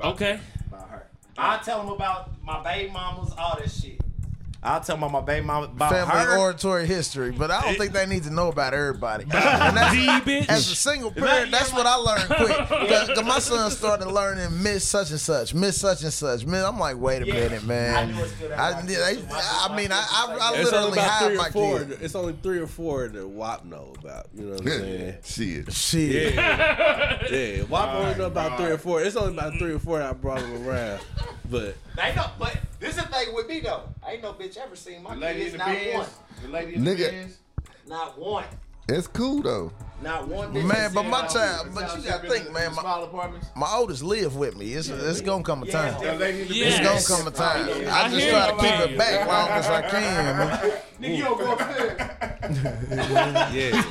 Okay. 0.01 0.39
About 0.67 0.89
her. 0.89 1.07
I 1.37 1.57
tell 1.59 1.79
them 1.79 1.89
about 1.89 2.43
my 2.43 2.61
baby 2.63 2.91
mamas, 2.91 3.33
all 3.37 3.57
this 3.61 3.81
shit. 3.81 3.99
I'll 4.63 4.79
tell 4.81 4.95
my, 4.97 5.07
my 5.09 5.19
baby 5.21 5.45
mama 5.45 5.65
about 5.65 5.91
family 5.91 6.15
her. 6.23 6.37
oratory 6.37 6.85
history, 6.87 7.31
but 7.31 7.51
I 7.51 7.61
don't 7.61 7.77
think 7.77 7.91
they 7.91 8.05
need 8.05 8.23
to 8.23 8.29
know 8.31 8.47
about 8.47 8.73
everybody. 8.73 9.23
And 9.23 9.31
that's- 9.31 10.49
As 10.49 10.71
a 10.71 10.75
single 10.75 11.11
parent, 11.11 11.51
that's 11.51 11.73
what 11.73 11.85
I 11.85 11.95
learned 11.95 12.27
quick. 12.27 12.69
Because 12.93 13.23
my 13.25 13.39
son 13.39 13.69
started 13.71 14.07
learning 14.07 14.61
Miss 14.63 14.87
such 14.87 15.11
and 15.11 15.19
such, 15.19 15.53
Miss 15.53 15.79
such 15.79 16.03
and 16.03 16.13
such. 16.13 16.45
Miss, 16.45 16.63
I'm 16.63 16.79
like, 16.79 16.97
wait 16.97 17.21
a 17.23 17.25
Yeah. 17.27 17.33
minute, 17.33 17.63
man. 17.65 17.95
I 17.95 18.05
knew 18.11 18.23
it 18.23 18.29
still 18.29 18.53
I, 18.53 19.67
I, 19.67 19.67
I 19.69 19.75
mean, 19.75 19.91
I, 19.91 19.95
I, 19.97 20.37
I 20.53 20.59
It's 20.61 20.71
only 20.73 20.91
literally 20.91 20.91
about 20.93 21.09
hide 21.09 21.27
three 21.27 21.37
my 21.37 21.47
or 21.47 21.51
four. 21.51 21.79
kid. 21.79 21.97
It's 22.01 22.15
only 22.15 22.35
three 22.41 22.59
or 22.59 22.67
four 22.67 23.07
that 23.07 23.27
WAP 23.27 23.65
know 23.65 23.93
about. 23.99 24.27
You 24.33 24.43
know 24.45 24.51
what 24.53 24.61
I'm 24.61 24.67
saying? 24.67 25.15
Shit. 25.23 25.73
Shit. 25.73 26.33
Yeah, 26.35 27.27
yeah. 27.29 27.63
WAP 27.63 27.89
only 27.89 28.15
know 28.15 28.25
about 28.27 28.57
three 28.57 28.71
or 28.71 28.77
four. 28.77 29.01
It's 29.01 29.15
only 29.15 29.33
about 29.33 29.57
three 29.57 29.73
or 29.73 29.79
four 29.79 29.99
that 29.99 30.09
I 30.09 30.13
brought 30.13 30.39
them 30.39 30.67
around. 30.67 31.01
But 31.49 31.75
They 31.95 32.15
know, 32.15 32.27
but 32.39 32.57
this 32.79 32.95
is 32.97 33.03
the 33.03 33.09
thing 33.09 33.33
with 33.33 33.47
me 33.47 33.59
though. 33.59 33.83
Ain't 34.07 34.21
no 34.23 34.33
bitch 34.33 34.52
ever 34.57 34.75
seen 34.75 35.01
my 35.03 35.15
lady 35.15 35.45
kids. 35.51 35.57
Not 35.57 35.77
one. 35.93 36.07
The 36.41 36.47
lady 36.49 36.75
in 36.75 36.83
Nigga. 36.83 36.97
the 36.97 37.11
Benz. 37.11 37.37
Not 37.87 38.19
one. 38.19 38.43
It's 38.89 39.07
cool 39.07 39.41
though. 39.41 39.71
Not 40.01 40.27
one 40.27 40.53
bitch. 40.53 40.65
Man, 40.65 40.91
but 40.93 41.03
my 41.03 41.25
Sound- 41.27 41.31
child, 41.31 41.69
but 41.73 41.95
you 41.97 42.03
gotta 42.09 42.27
think, 42.29 42.51
man. 42.51 42.75
My, 42.75 42.83
my 43.55 43.73
oldest 43.75 44.03
live 44.03 44.35
with 44.35 44.57
me. 44.57 44.73
It's, 44.73 44.89
it's 44.89 45.21
gonna 45.21 45.41
come 45.43 45.63
a 45.63 45.67
time. 45.67 45.93
The 46.03 46.15
lady 46.15 46.41
in 46.41 46.47
the 46.49 46.53
Yes. 46.53 46.79
It's 46.81 47.07
gonna 47.07 47.23
come 47.23 47.27
a 47.27 47.31
time. 47.31 47.65
I 47.87 48.03
I 48.03 48.09
just 48.09 48.19
hear 48.19 48.31
try 48.31 48.51
to 48.51 48.57
keep 48.57 48.75
it 48.91 48.97
back 48.97 49.21
as 49.21 49.27
long 49.27 49.49
as 49.49 49.67
I 49.67 49.81
can, 49.89 50.37
man. 50.37 50.59
Nigga, 51.01 51.17
you 51.17 51.23
don't 51.23 51.37
go 51.39 51.53
upstairs. 51.53 51.93
yeah, 53.53 53.81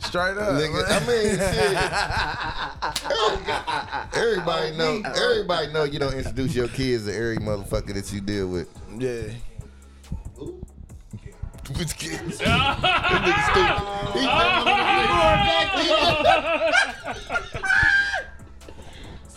Straight 0.00 0.36
up. 0.38 0.54
Nigga, 0.58 0.84
I 0.88 1.00
mean, 1.06 1.38
shit. 4.12 4.16
everybody 4.16 4.70
oh, 4.72 4.76
know. 4.76 5.02
Everybody 5.10 5.72
know 5.72 5.84
you 5.84 5.98
don't 6.00 6.14
introduce 6.14 6.54
your 6.54 6.68
kids 6.68 7.04
to 7.06 7.14
every 7.14 7.36
motherfucker 7.36 7.92
that 7.94 8.12
you 8.12 8.20
deal 8.20 8.48
with. 8.48 8.68
Yeah. 8.98 9.32
Which 11.76 11.96
kids? 11.96 12.38
That 12.38 13.22
nigga 13.22 13.44
stupid. 13.50 14.20
He 14.20 14.26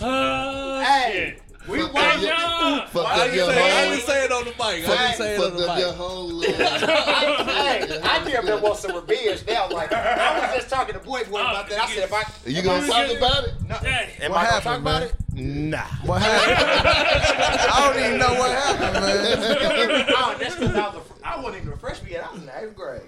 Oh, 0.03 0.81
Hey, 0.83 1.37
we 1.71 1.79
fucked 1.81 1.93
wait. 1.93 2.03
up 2.05 2.21
your- 2.21 2.29
Yeah. 2.31 2.87
I 2.95 3.27
up 3.27 3.33
your 3.33 3.45
didn't 3.47 3.55
say, 3.55 3.71
I 3.71 3.89
didn't 3.89 4.05
say 4.05 4.25
it 4.25 4.31
on 4.31 4.43
the 4.45 4.51
mic. 4.51 4.59
I 4.59 4.77
didn't 5.07 5.15
say 5.17 5.35
it 5.35 5.41
on 5.41 5.57
the 5.57 5.67
up 5.71 5.77
your 5.79 5.87
mic. 5.89 5.95
whole 5.97 6.27
life. 6.29 6.55
hey, 6.57 7.99
I 8.03 8.23
damn 8.29 8.45
near 8.45 8.57
want 8.59 8.77
some 8.77 8.95
revenge 8.95 9.43
now. 9.47 9.69
Like 9.69 9.91
I 9.93 10.39
was 10.47 10.55
just 10.55 10.69
talking 10.69 10.93
to 10.93 10.99
boy 10.99 11.23
boy 11.25 11.39
about 11.41 11.69
that. 11.69 11.79
I 11.79 11.87
said, 11.89 12.03
if 12.03 12.13
I 12.13 12.23
You 12.45 12.61
gonna 12.61 12.85
talk 12.87 13.09
about 13.17 13.43
it? 13.45 13.53
Hey, 13.83 14.13
am 14.25 14.31
What 14.31 14.39
I 14.39 14.43
gonna 14.43 14.51
happened, 14.51 14.63
talk 14.63 14.79
about 14.79 15.01
man? 15.01 15.09
it? 15.09 15.15
Nah. 15.33 15.77
What 16.05 16.21
happened? 16.21 16.87
I 17.71 17.93
don't 17.93 18.05
even 18.05 18.17
know 18.19 18.33
what 18.39 18.51
happened, 18.51 18.93
man. 19.05 20.05
oh, 20.17 20.35
that's 20.39 20.55
because 20.55 20.75
I 20.75 20.87
was 20.89 20.95
a, 20.97 21.01
fr- 21.01 21.13
I 21.23 21.39
wasn't 21.39 21.61
even 21.63 21.73
a 21.73 21.77
freshman 21.77 22.11
yet. 22.11 22.25
I 22.25 22.31
was 22.31 22.41
in 22.41 22.47
the 22.47 22.59
eighth 22.63 22.75
grade. 22.75 23.01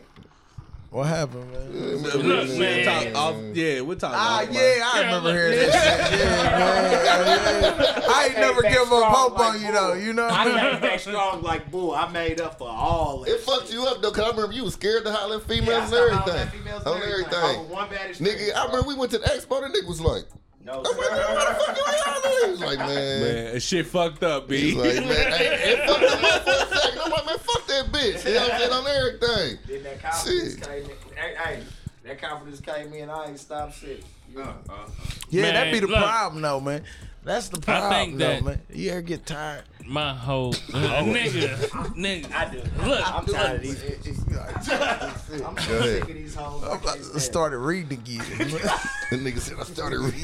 What 0.94 1.08
happened, 1.08 1.52
man? 1.52 2.04
Look, 2.04 2.14
We'll 2.14 2.60
man. 2.60 2.86
talk 2.86 3.16
off, 3.16 3.36
yeah, 3.56 3.82
we're 3.82 3.96
talking. 3.96 4.16
Ah, 4.20 4.42
off 4.44 4.48
mic. 4.48 4.56
yeah, 4.58 4.90
I 4.94 5.02
remember 5.06 5.34
hearing 5.34 5.58
that 5.58 5.66
shit. 6.12 6.20
Yeah, 6.20 6.60
man. 6.60 7.94
Yeah. 8.04 8.10
I 8.14 8.26
ain't 8.28 8.38
never 8.38 8.62
give 8.62 8.92
up 8.94 9.04
hope 9.12 9.40
on 9.40 9.60
you, 9.60 9.72
though. 9.72 9.94
You 9.94 10.14
know? 10.14 10.28
I 10.30 10.44
came 10.44 10.82
back 10.82 11.00
strong 11.00 11.42
like 11.42 11.72
bull. 11.72 11.94
I 11.96 12.12
made 12.12 12.40
up 12.40 12.60
for 12.60 12.70
all 12.70 13.22
that. 13.24 13.32
It 13.32 13.40
fucked 13.42 13.74
you 13.74 13.86
up 13.88 14.02
though, 14.04 14.12
cause 14.12 14.24
I 14.26 14.30
remember 14.30 14.54
you 14.54 14.64
was 14.66 14.76
scared 14.76 15.04
to 15.06 15.12
holler 15.12 15.38
at 15.38 15.42
Yeah, 15.42 15.56
females 15.56 15.92
and 15.92 16.12
everything. 16.12 16.48
females 16.60 16.84
On 16.84 16.94
and 17.02 17.04
everything. 17.12 17.34
I 17.34 17.58
was 17.58 17.68
one 17.72 17.90
bad 17.90 18.10
experience. 18.12 18.42
Nigga, 18.52 18.56
I 18.56 18.66
remember 18.68 18.88
we 18.88 18.94
went 18.96 19.12
to 19.14 19.18
the 19.18 19.26
expo. 19.26 19.62
The 19.62 19.70
nigga 19.80 19.88
was 19.88 20.00
like, 20.02 20.26
No, 20.66 20.78
I'm 20.78 20.84
like, 20.84 21.12
man, 21.12 21.36
what 21.36 21.48
the 21.48 21.56
fuck 21.56 21.78
you 21.78 21.84
ain't 21.88 22.04
hollering? 22.06 22.46
He 22.46 22.52
was 22.52 22.62
like, 22.62 22.80
man. 22.80 23.22
Man, 23.22 23.60
shit 23.60 23.86
fucked 23.86 24.24
up, 24.24 24.48
B. 24.48 24.60
He's 24.60 24.76
like, 24.76 24.96
man, 24.96 25.32
hey, 25.34 25.74
it 25.74 25.88
fucked 25.90 26.02
him 26.02 26.26
up 26.26 26.44
for 26.44 26.52
a 26.52 26.80
second. 26.80 27.02
I'm 27.04 27.12
like, 27.12 27.26
man, 27.26 27.38
fuck 27.40 27.68
that 27.68 27.86
bitch. 27.92 28.26
You 28.26 28.34
know 28.34 28.40
what 28.40 28.54
I'm 28.54 28.60
saying? 28.60 28.72
On 28.72 28.88
everything. 28.88 29.60
Then 29.68 29.84
that 29.84 30.02
confidence 30.02 30.54
Shit. 30.56 30.68
came 30.68 30.84
in. 30.84 30.90
Hey, 31.16 31.36
hey, 31.36 31.64
that 32.06 32.22
confidence 32.22 32.62
came 32.62 32.94
in. 32.94 33.10
I 33.10 33.26
ain't 33.28 33.40
stopped 33.40 33.76
shit. 33.78 34.04
You 34.32 34.42
uh, 34.42 34.46
know? 34.46 34.56
Uh, 34.70 34.74
uh. 34.74 34.90
Yeah, 35.30 35.52
that 35.52 35.72
be 35.72 35.80
the 35.80 35.88
look. 35.88 35.98
problem, 35.98 36.42
though, 36.42 36.62
man. 36.62 36.84
That's 37.24 37.48
the 37.50 37.60
problem, 37.62 37.92
think 37.94 38.18
though, 38.20 38.28
that- 38.28 38.44
man. 38.44 38.62
You 38.72 38.92
ever 38.92 39.02
get 39.02 39.26
tired? 39.26 39.64
My 39.86 40.14
whole 40.14 40.54
nigga, 40.70 41.58
nigga. 41.96 42.32
I 42.34 42.50
do. 42.50 42.62
Look, 42.88 43.14
I'm 43.14 43.26
tired 43.26 43.56
of 43.58 43.62
these. 43.64 43.84
I'm 45.44 45.56
Go 45.56 45.62
so 45.62 45.82
sick 45.82 46.02
of 46.04 46.08
these 46.08 46.36
hoes. 46.36 46.64
I 46.64 46.74
I 46.74 46.78
can't 46.78 47.04
stand 47.04 47.22
started 47.22 47.58
reading 47.58 48.00
again. 48.00 48.22
The 49.10 49.18
nigga 49.20 49.40
said 49.40 49.58
I 49.60 49.64
started 49.64 50.00
reading. 50.00 50.24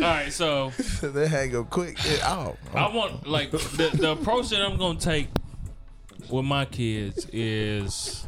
all 0.00 0.04
right. 0.04 0.32
So 0.32 0.70
that 1.02 1.28
had 1.28 1.52
go 1.52 1.64
quick. 1.64 1.98
Yeah, 2.04 2.18
oh, 2.24 2.56
I 2.74 2.88
want 2.94 3.26
like 3.26 3.50
the 3.50 3.58
the 3.98 4.12
approach 4.12 4.48
that 4.50 4.62
I'm 4.62 4.76
gonna 4.78 4.98
take 4.98 5.28
with 6.30 6.44
my 6.44 6.64
kids 6.64 7.26
is. 7.32 8.26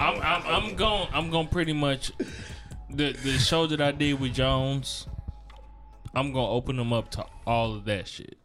I'm 0.00 0.20
I'm 0.22 0.42
I'm 0.46 0.76
going 0.76 1.08
I'm 1.12 1.30
going 1.30 1.48
pretty 1.48 1.72
much 1.72 2.12
the 2.90 3.12
the 3.12 3.38
show 3.38 3.66
that 3.66 3.80
I 3.80 3.92
did 3.92 4.20
with 4.20 4.34
Jones. 4.34 5.06
I'm 6.14 6.32
gonna 6.32 6.50
open 6.50 6.76
them 6.76 6.92
up 6.92 7.10
to 7.12 7.26
all 7.46 7.74
of 7.74 7.84
that 7.86 8.08
shit. 8.08 8.38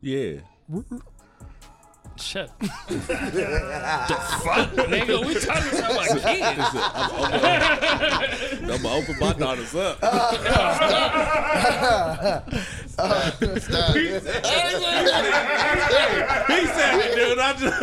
Yeah. 0.00 0.40
Shut. 2.18 2.50
the 2.60 2.66
fuck, 2.96 4.70
nigga. 4.72 5.24
We 5.26 5.34
talking 5.34 5.78
about 5.78 5.96
my 5.96 6.06
kids. 6.06 6.22
I'm 8.62 8.82
gonna 8.82 8.94
open 8.96 9.18
my 9.20 9.32
daughters 9.34 9.74
up. 9.74 9.98
Stop. 12.96 13.94
he 13.94 14.08
said 16.66 17.00
it, 17.04 17.12
dude. 17.14 17.38
I 17.38 17.52
just. 17.52 17.76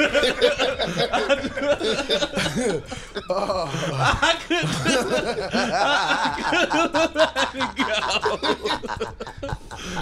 I 3.99 4.35
couldn't. 4.47 4.69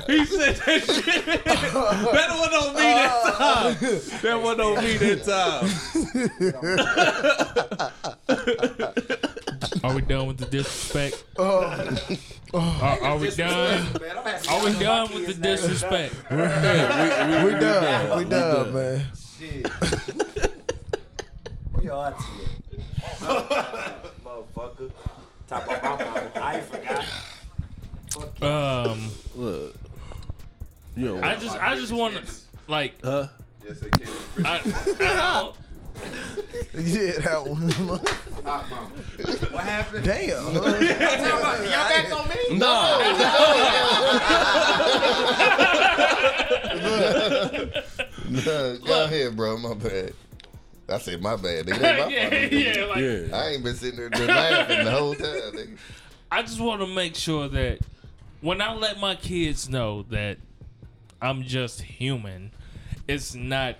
he 0.08 0.26
said 0.26 0.56
that 0.56 0.82
shit. 0.86 1.26
That 1.44 2.30
one 2.40 2.53
on 2.53 2.74
me 2.74 2.82
that 2.82 3.12
time. 3.38 3.76
That 4.22 4.39
one 4.41 4.61
on 4.61 4.84
me 4.84 4.98
that 4.98 5.23
time. 5.26 5.65
Are 9.84 9.95
we 9.95 10.02
done 10.02 10.27
with 10.27 10.38
the 10.38 10.45
disrespect? 10.45 11.23
are, 11.38 13.02
are 13.03 13.18
we 13.18 13.31
done? 13.31 13.88
it. 13.95 14.02
Man, 14.02 14.18
I'm 14.18 14.23
having 14.26 14.49
Are 14.49 14.64
we 14.64 14.64
fun 14.64 14.64
with 14.64 14.76
my 14.76 14.84
done 14.84 15.14
with 15.14 15.26
kids 15.26 15.39
the 15.39 15.43
now. 15.48 15.56
disrespect? 15.56 16.14
we 16.30 17.52
done. 17.60 18.18
We 18.19 18.26
done, 18.26 18.73
man. 18.73 19.06
Shit. 19.39 19.68
Where 21.72 21.84
your 21.84 22.06
auntie 22.06 22.23
at? 22.43 24.03
Motherfucker. 24.23 24.91
Talk 25.48 25.65
about 25.65 25.84
my 25.84 26.06
mama. 26.06 26.31
I 26.35 26.56
ain't 26.57 26.65
forgot. 26.65 27.06
Fuck 28.11 28.39
you. 28.41 28.48
Um, 28.48 29.10
Look. 29.35 29.76
You 30.95 31.06
know 31.06 31.22
I 31.23 31.35
just, 31.38 31.57
I 31.57 31.76
just 31.76 31.91
want 31.93 32.15
to, 32.15 32.23
like, 32.68 32.93
Huh? 33.03 33.27
Yes, 33.68 33.80
they 33.80 33.90
can. 33.90 34.08
I, 34.46 34.56
I 34.58 35.42
don't- 35.42 35.56
Yeah, 36.74 37.12
that 37.20 37.46
one. 37.46 37.70
What 39.52 39.64
happened? 39.64 40.06
Damn. 40.06 40.54
Y'all 40.56 40.64
back 40.64 42.12
on 42.18 42.28
me? 42.30 42.58
No, 42.58 42.98
go 48.86 49.04
ahead, 49.06 49.36
bro. 49.36 49.58
My 49.58 49.74
bad. 49.74 50.14
I 50.90 50.98
said 50.98 51.22
my 51.22 51.36
bad. 51.36 51.68
Nigga, 51.68 51.82
my 51.82 52.08
yeah, 52.08 52.30
fault. 52.30 52.52
yeah, 52.52 52.86
like, 52.86 52.98
Yeah. 53.32 53.38
I 53.38 53.48
ain't 53.50 53.64
been 53.64 53.76
sitting 53.76 54.00
there 54.00 54.10
laughing 54.28 54.86
the 54.86 54.92
whole 54.92 55.14
time. 55.16 55.26
Nigga. 55.54 55.78
I 56.32 56.42
just 56.42 56.60
want 56.60 56.82
to 56.82 56.88
make 56.88 57.16
sure 57.16 57.48
that 57.50 57.80
when 58.42 58.62
I 58.62 58.74
let 58.74 59.00
my 59.00 59.16
kids 59.16 59.70
know 59.70 60.04
that 60.04 60.38
I'm 61.22 61.44
just 61.44 61.82
human, 61.82 62.52
it's 63.12 63.36
not 63.36 63.76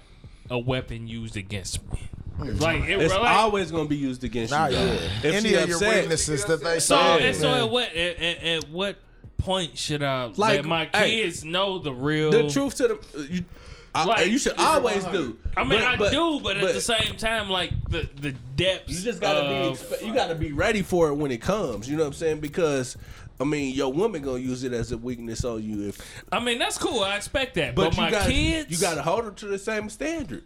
a 0.50 0.60
weapon 0.60 1.08
used 1.08 1.38
against 1.38 1.80
me. 1.92 2.08
Like, 2.40 2.84
it, 2.84 3.00
It's 3.00 3.14
like 3.14 3.36
always 3.38 3.70
gonna 3.72 3.86
be 3.88 3.96
used 3.98 4.24
against 4.24 4.52
Nah, 4.52 4.68
you. 4.68 4.78
yeah. 4.78 4.94
If 5.24 5.26
Any 5.26 5.50
she 5.50 5.56
of 5.56 5.68
your 5.70 5.78
upset, 5.78 6.02
weaknesses 6.02 6.46
that 6.46 6.64
they 6.64 6.80
so. 6.80 6.96
saw. 6.96 7.18
and 7.18 7.36
so, 7.36 7.66
at 7.66 7.70
what 7.72 7.94
at, 7.96 8.18
at, 8.18 8.44
at 8.44 8.70
what 8.70 8.96
point 9.38 9.78
should 9.78 10.02
I 10.02 10.26
Like, 10.26 10.38
let 10.38 10.66
my 10.66 10.90
hey, 10.94 11.22
kids 11.22 11.44
know 11.46 11.78
the 11.80 11.94
real? 11.94 12.32
the 12.32 12.50
truth 12.50 12.76
to 12.78 12.88
the 13.14 13.28
you, 13.30 13.46
I, 13.94 14.06
Like, 14.06 14.28
you 14.28 14.38
should 14.40 14.58
always 14.58 15.04
do. 15.06 15.38
I 15.56 15.64
mean, 15.64 15.80
But- 15.80 15.84
I 15.84 15.96
but- 15.98 16.12
do, 16.12 16.40
but, 16.42 16.58
at 16.58 16.74
the 16.74 16.82
same 16.82 17.16
time, 17.18 17.50
like 17.50 17.72
the 17.90 18.10
the 18.20 18.32
depths. 18.56 18.90
You 18.92 19.02
just 19.04 19.20
gotta 19.22 19.40
of, 19.42 20.00
be 20.00 20.06
you 20.08 20.14
gotta 20.14 20.34
be 20.36 20.52
ready 20.54 20.82
for 20.82 21.10
it 21.10 21.16
when 21.16 21.30
it 21.32 21.42
comes. 21.42 21.88
You 21.90 21.98
know 21.98 22.04
what 22.04 22.08
I'm 22.08 22.14
saying? 22.14 22.40
Because 22.40 22.98
I 23.42 23.44
mean, 23.44 23.74
your 23.74 23.92
woman 23.92 24.22
gonna 24.22 24.38
use 24.38 24.64
it 24.64 24.72
as 24.72 24.92
a 24.92 24.98
weakness 24.98 25.44
on 25.44 25.64
you. 25.64 25.90
If 25.90 26.24
I 26.32 26.40
mean, 26.40 26.60
that's 26.60 26.78
cool. 26.78 27.00
I 27.02 27.16
expect 27.16 27.56
that. 27.56 27.74
But, 27.74 27.90
but, 27.90 27.98
my 27.98 28.06
you 28.06 28.12
gotta, 28.12 28.32
kids, 28.32 28.72
you 28.72 28.78
gotta 28.78 29.02
hold 29.02 29.26
her 29.26 29.32
to 29.32 29.46
the 29.48 29.58
same 29.58 29.90
standard. 29.90 30.44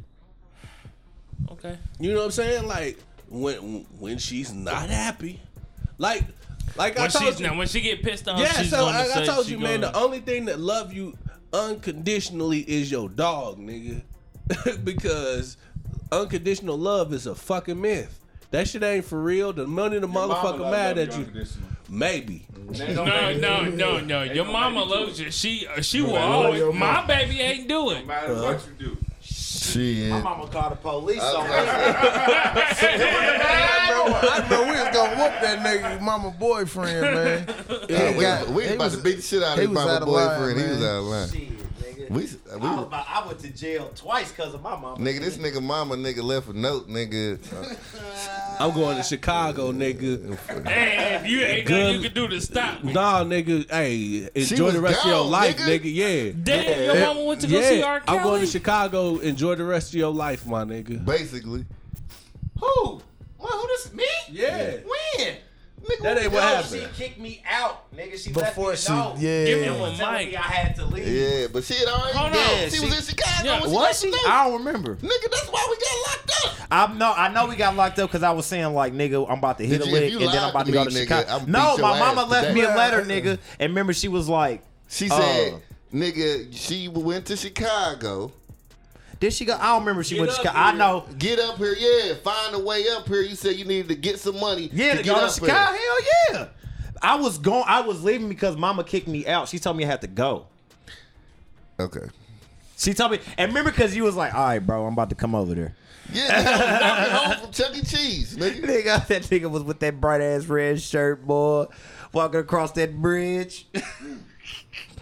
Okay. 1.51 1.77
You 1.99 2.11
know 2.13 2.19
what 2.19 2.26
I'm 2.26 2.31
saying? 2.31 2.67
Like 2.67 2.97
when 3.30 3.85
when 3.99 4.17
she's 4.17 4.53
not 4.53 4.89
happy, 4.89 5.41
like 5.97 6.23
Like 6.77 6.97
I 6.97 7.01
When 7.01 7.09
told 7.11 7.26
she's 7.26 7.39
you, 7.41 7.47
now 7.47 7.57
when 7.57 7.67
she 7.67 7.81
get 7.81 8.01
pissed 8.01 8.27
off, 8.30 8.39
yeah. 8.39 8.53
she's 8.53 8.69
So 8.69 8.77
gonna 8.77 8.97
I, 8.97 9.07
say 9.07 9.23
I 9.23 9.26
told 9.26 9.47
you, 9.49 9.59
man. 9.59 9.81
gonna- 9.81 9.91
The 9.93 9.99
only 9.99 10.19
thing 10.22 10.45
that 10.45 10.59
love 10.59 10.93
you 10.93 11.17
unconditionally 11.53 12.59
is 12.61 12.89
your 12.91 13.09
dog, 13.09 13.59
nigga. 13.59 14.01
because 14.85 15.57
unconditional 16.11 16.77
love 16.77 17.11
is 17.13 17.27
a 17.27 17.35
fucking 17.35 17.80
myth. 17.81 18.19
That 18.51 18.67
shit 18.69 18.84
ain't 18.84 19.03
for 19.05 19.19
real. 19.22 19.51
The 19.51 19.67
money 19.67 19.99
the 19.99 20.07
motherfucker 20.07 20.72
mad 20.72 20.97
at 20.97 21.17
you. 21.17 21.26
Maybe. 21.95 22.45
No, 22.93 23.05
no, 23.38 23.63
no, 23.65 23.99
no. 24.01 24.23
Your 24.23 24.45
mama 24.45 24.84
loves 24.84 25.19
you. 25.19 25.31
She 25.31 25.65
uh, 25.67 25.81
she 25.81 26.01
will 26.01 26.17
always. 26.17 26.61
My 26.76 27.05
baby 27.05 27.39
ain't 27.39 27.67
doing. 27.69 27.99
No 28.01 28.05
matter 28.05 28.34
what 28.35 28.67
you 28.80 28.88
do. 28.88 28.97
Shit. 29.22 30.09
My 30.09 30.22
mama 30.22 30.47
called 30.47 30.72
the 30.73 30.76
police 30.77 31.22
on 31.22 31.43
me. 31.47 31.53
I 31.55 31.57
know, 33.89 34.05
I 34.13 34.39
remember 34.43 34.72
we 34.72 34.77
was 34.80 34.89
gonna 34.95 35.15
whoop 35.15 35.34
that 35.41 35.59
nigga 35.65 36.01
mama 36.01 36.31
boyfriend, 36.39 37.01
man. 37.01 37.47
Yeah, 37.89 38.11
we, 38.15 38.22
got- 38.22 38.47
we 38.49 38.63
was 38.63 38.72
about 38.72 38.80
was- 38.85 38.97
to 38.97 39.03
beat 39.03 39.15
the 39.17 39.22
shit 39.22 39.43
out 39.43 39.53
of 39.53 39.59
he 39.59 39.61
his 39.61 39.69
was 39.69 39.76
mama 39.76 39.91
out 39.91 40.01
of 40.01 40.07
line, 40.07 40.39
boyfriend. 40.39 40.59
he 40.59 40.65
was 40.67 40.84
out 40.84 40.97
of 40.97 41.03
line. 41.05 41.30
Shit, 42.06 42.14
nigga. 42.14 42.52
We, 42.53 42.60
we 42.60 42.68
I, 42.68 42.76
was 42.76 42.86
about, 42.86 43.06
I 43.10 43.27
went 43.27 43.40
to 43.40 43.49
jail 43.49 43.91
twice 43.95 44.32
because 44.32 44.53
of 44.53 44.61
my 44.61 44.76
mama. 44.76 44.98
nigga, 44.98 45.19
this 45.19 45.38
nigga 45.38 45.61
mama 45.61 45.95
nigga 45.95 46.23
left 46.23 46.49
a 46.49 46.57
note, 46.57 46.88
nigga. 46.90 47.40
I'm 48.60 48.73
going 48.73 48.98
to 48.98 49.03
Chicago, 49.03 49.72
nigga. 49.72 50.38
Hey, 50.68 51.15
if 51.15 51.27
you 51.27 51.41
ain't 51.41 51.69
nothing 51.69 51.95
you 51.95 52.02
can 52.02 52.14
do 52.14 52.27
to 52.27 52.41
stop 52.41 52.84
me. 52.84 52.94
Nah, 52.94 53.23
nigga. 53.23 53.69
Hey, 53.69 54.30
enjoy 54.36 54.72
the 54.72 54.82
rest 54.82 55.06
of 55.06 55.11
your 55.11 55.26
life, 55.26 55.57
nigga. 55.57 55.80
nigga. 55.80 55.95
Yeah. 55.95 56.32
Damn, 56.44 56.84
your 56.84 57.06
mama 57.07 57.23
went 57.26 57.41
to 57.41 57.48
go 57.48 57.60
yeah. 57.60 57.69
see 57.69 57.82
R. 57.84 57.99
Kelly. 58.02 58.18
I'm 58.18 58.23
going 58.23 58.41
to 58.41 58.48
Chicago. 58.48 59.18
Enjoy 59.18 59.56
the 59.56 59.65
rest 59.65 59.90
of 59.90 59.95
your 59.95 60.14
life, 60.14 60.45
my 60.45 60.64
nigga. 60.64 61.03
Basically, 61.03 61.65
Who? 62.60 63.02
Well, 63.38 63.60
who 63.60 63.68
this? 63.68 63.94
Me? 63.94 64.06
Yeah. 64.30 64.77
When? 65.18 65.36
Nigga, 65.86 66.02
That 66.03 66.18
ain't 66.18 66.32
what 66.32 66.41
No, 66.41 66.48
happened. 66.48 66.90
she 66.95 67.03
kicked 67.03 67.20
me 67.20 67.41
out, 67.49 67.95
nigga. 67.95 68.18
She 68.24 68.32
Before 68.32 68.70
left 68.70 68.84
she, 68.84 68.91
me 68.91 68.98
a 68.98 69.02
note. 69.03 69.18
yeah. 69.20 69.45
Give 69.45 69.60
me 69.62 69.68
And 69.68 69.80
one 69.80 69.91
mic. 69.91 69.99
I 70.36 70.41
had 70.41 70.76
to 70.78 70.86
leave. 70.86 71.07
Yeah, 71.07 71.48
but 71.53 71.64
she 71.64 71.74
had 71.76 71.88
already 71.88 72.18
Hold 72.18 72.34
dead. 72.34 72.64
on, 72.66 72.70
She, 72.70 72.78
she- 72.78 72.86
was 72.86 72.98
in 73.10 73.16
Chicago 73.16 73.44
Yeah. 73.49 73.62
when 73.62 73.72
Was 73.72 73.99
she 74.02 74.07
she? 74.07 74.12
left. 74.12 74.28
I 74.28 74.44
don't 74.49 74.57
remember. 74.66 74.95
Nigga, 74.95 75.32
that's 75.32 75.48
why 75.49 75.68
we 75.70 75.78
got 75.78 76.07
locked 76.07 76.32
up. 76.45 76.68
I 76.72 76.94
know, 76.98 77.14
I 77.16 77.28
know 77.30 77.48
we 77.48 77.56
got 77.56 77.76
locked 77.76 77.99
up 77.99 78.10
because 78.10 78.24
I 78.24 78.32
was 78.32 78.45
saying 78.45 78.74
like, 78.74 78.94
nigga, 78.94 79.26
I'm 79.30 79.38
about 79.38 79.57
to 79.60 79.66
hit 79.66 79.80
Did 79.82 79.88
a 79.88 79.91
lick 79.91 80.14
and 80.14 80.22
then 80.34 80.44
I'm 80.44 80.49
about 80.49 80.66
to 80.66 80.72
to 80.72 80.78
go 80.78 80.84
to 80.86 80.90
nigga, 80.90 80.99
Chicago. 81.02 81.30
I'ma 81.30 81.45
No, 81.48 81.78
my 81.78 81.99
mama 81.99 82.22
ass 82.24 82.30
left 82.32 82.53
me 82.53 82.62
a 82.64 82.70
letter, 82.70 83.02
nigga, 83.03 83.38
and 83.60 83.70
remember 83.72 83.94
she 83.94 84.07
was 84.07 84.28
like, 84.28 84.64
She 84.90 85.10
Uh. 85.10 85.20
said, 85.20 85.62
nigga, 85.94 86.48
she 86.52 86.88
went 86.88 87.26
to 87.28 87.38
Chicago. 87.38 88.32
Did 89.20 89.34
she 89.34 89.46
go? 89.46 89.56
I 89.56 89.68
don't 89.74 89.80
remember 89.82 90.04
she 90.04 90.16
Get 90.16 90.22
went 90.22 90.32
to 90.34 90.38
Chicago. 90.38 90.58
I 90.58 90.72
know. 90.74 91.06
Get 91.18 91.40
up 91.40 91.58
here, 91.58 91.76
yeah. 91.78 92.16
Find 92.24 92.56
a 92.56 92.60
way 92.60 92.86
up 92.90 93.08
here. 93.08 93.22
You 93.22 93.36
said 93.36 93.56
you 93.56 93.66
needed 93.66 93.90
to 93.90 93.96
get 93.96 94.20
some 94.20 94.40
money. 94.40 94.70
Yeah, 94.74 94.92
to 94.92 94.98
to 94.98 95.04
get 95.04 95.14
go 95.14 95.20
to 95.22 95.26
up 95.28 95.34
Chicago. 95.34 95.72
here. 95.78 95.92
Hell 96.32 96.40
yeah. 96.42 96.48
I 97.02 97.16
was 97.16 97.38
going. 97.38 97.64
I 97.68 97.82
was 97.82 98.04
leaving 98.04 98.30
because 98.30 98.58
Mama 98.58 98.84
kicked 98.84 99.08
me 99.08 99.26
out. 99.28 99.48
She 99.50 99.60
told 99.60 99.78
me 99.78 99.84
I 99.84 99.88
had 99.88 100.02
to 100.02 100.08
go. 100.08 100.48
Okay. 101.80 102.08
She 102.78 102.94
told 102.94 103.12
me, 103.12 103.20
and 103.38 103.50
remember 103.50 103.72
because 103.72 103.96
you 103.96 104.04
was 104.04 104.16
like, 104.16 104.34
"All 104.34 104.44
right, 104.46 104.60
bro, 104.60 104.86
I'm 104.86 104.94
about 104.94 105.10
to 105.10 105.16
come 105.16 105.34
over 105.36 105.54
there." 105.56 105.76
Yeah, 106.14 106.28
nigga, 106.44 106.82
I 106.82 107.04
was 107.04 107.12
home 107.12 107.40
from 107.44 107.52
Chuck 107.52 107.76
E. 107.78 107.82
Cheese, 107.82 108.38
nigga. 108.38 108.62
Nigga, 108.84 109.08
that 109.08 109.24
nigga 109.24 109.50
was 109.50 109.64
with 109.64 109.80
that 109.80 110.00
bright 110.00 110.22
ass 110.22 110.46
red 110.46 110.80
shirt, 110.82 111.26
boy, 111.26 111.66
walking 112.14 112.42
across 112.42 112.72
that 112.74 112.96
bridge. 113.02 113.68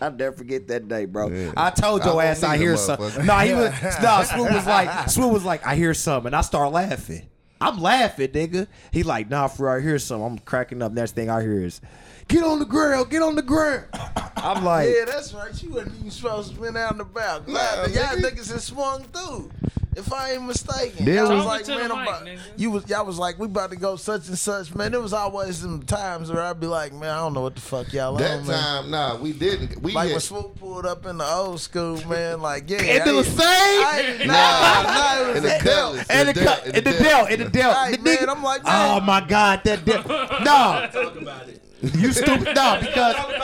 I'll 0.02 0.12
never 0.12 0.36
forget 0.36 0.68
that 0.68 0.88
day, 0.88 1.06
bro. 1.06 1.30
Yeah. 1.30 1.54
I 1.56 1.70
told 1.70 2.04
your 2.04 2.22
I 2.22 2.26
ass 2.26 2.44
I 2.44 2.58
hear 2.58 2.74
a 2.74 2.78
something. 2.78 3.26
No, 3.26 3.38
he 3.40 3.54
was 3.54 3.72
no. 4.02 4.24
Swoop 4.24 4.52
was 4.52 4.66
like, 4.66 5.10
Swoop 5.10 5.32
was 5.32 5.44
like, 5.46 5.66
I 5.66 5.76
hear 5.76 5.94
something, 5.94 6.28
and 6.28 6.36
I 6.36 6.42
start 6.42 6.72
laughing. 6.72 7.28
I'm 7.62 7.80
laughing, 7.80 8.28
nigga. 8.30 8.68
He 8.92 9.04
like, 9.04 9.30
nah, 9.30 9.48
for 9.48 9.70
I 9.70 9.80
hear 9.80 9.98
something. 9.98 10.26
I'm 10.26 10.40
cracking 10.40 10.82
up. 10.82 10.92
Next 10.92 11.14
thing 11.16 11.30
I 11.30 11.42
hear 11.42 11.64
is, 11.64 11.80
get 12.28 12.44
on 12.44 12.60
the 12.60 12.66
ground, 12.66 13.10
get 13.10 13.22
on 13.22 13.36
the 13.36 13.42
ground. 13.42 13.86
I'm 14.36 14.66
like, 14.66 14.90
Yeah, 14.90 15.06
that's 15.06 15.34
right. 15.34 15.64
You 15.64 15.70
wasn't 15.72 15.96
even 16.00 16.12
supposed 16.12 16.54
to 16.56 16.60
been 16.60 16.76
out 16.76 16.92
and 16.92 17.02
about. 17.02 17.46
Glad 17.46 17.88
Nah, 17.90 17.94
y'all 17.94 18.18
nigga. 18.18 18.32
niggas 18.32 18.52
had 18.52 18.62
swung 18.62 19.04
through. 19.06 19.50
If 19.96 20.12
I 20.12 20.32
ain't 20.34 20.46
mistaken, 20.48 21.06
There 21.06 21.16
y'all 21.16 21.30
was- 21.30 21.46
was 21.46 21.46
like, 21.46 21.68
man, 21.68 21.92
I'm 21.92 22.00
mic, 22.00 22.08
about, 22.08 22.28
you 22.58 22.72
was 22.72 22.88
y'all 22.90 23.06
was 23.06 23.18
like, 23.20 23.38
we 23.38 23.46
about 23.46 23.70
to 23.72 23.76
go 23.76 23.96
such 23.96 24.28
and 24.28 24.38
such, 24.38 24.74
man. 24.74 24.92
There 24.92 25.02
was 25.02 25.14
always 25.14 25.58
some 25.58 25.84
times 25.84 26.32
where 26.32 26.42
I'd 26.42 26.60
be 26.60 26.68
like, 26.68 26.94
man, 26.94 27.10
I 27.12 27.18
don't 27.18 27.34
know 27.34 27.42
what 27.42 27.56
the 27.56 27.62
fuck 27.62 27.94
y'all 27.94 28.16
That 28.16 28.40
on, 28.40 28.48
man. 28.48 28.60
time, 28.64 28.92
nah, 28.92 29.16
we 29.18 29.34
didn't. 29.34 29.82
We 29.82 29.92
Like 29.94 30.06
had, 30.08 30.12
when 30.14 30.22
Swoop 30.22 30.60
pulled 30.60 30.86
up 30.86 31.06
in 31.06 31.18
the 31.20 31.26
old 31.26 31.60
school, 31.62 32.04
man, 32.08 32.42
like 32.42 32.70
yeah, 32.70 32.82
and 32.82 33.04
I 33.04 33.06
the 33.12 33.18
ain't- 33.18 33.26
same. 33.28 33.38
I 33.46 34.04
ain't- 34.20 34.28
Nah, 34.28 34.34
nah, 34.34 35.22
it 35.22 35.28
was 35.28 35.38
in 35.38 35.44
the 35.44 35.56
a 35.56 35.64
Dell, 35.64 35.94
belt. 35.94 36.06
And 36.10 36.30
the, 36.30 36.34
Dell, 36.34 36.44
cut, 36.46 36.66
and 36.66 36.76
the 36.76 36.92
Dell, 36.92 37.26
and 37.28 37.42
the 37.42 37.50
Dell. 37.50 37.72
Man, 37.74 37.94
nigga- 37.98 38.30
I'm 38.30 38.44
like, 38.44 38.62
oh 38.66 39.00
my 39.02 39.22
God, 39.22 39.62
that 39.66 39.86
Dell. 39.86 40.04
No, 40.08 40.90
Talk 40.92 41.22
about 41.22 41.48
it. 41.50 41.53
You 41.84 42.12
stupid. 42.14 42.56
No, 42.56 42.78
because 42.80 43.16
hold 43.16 43.34
on, 43.34 43.40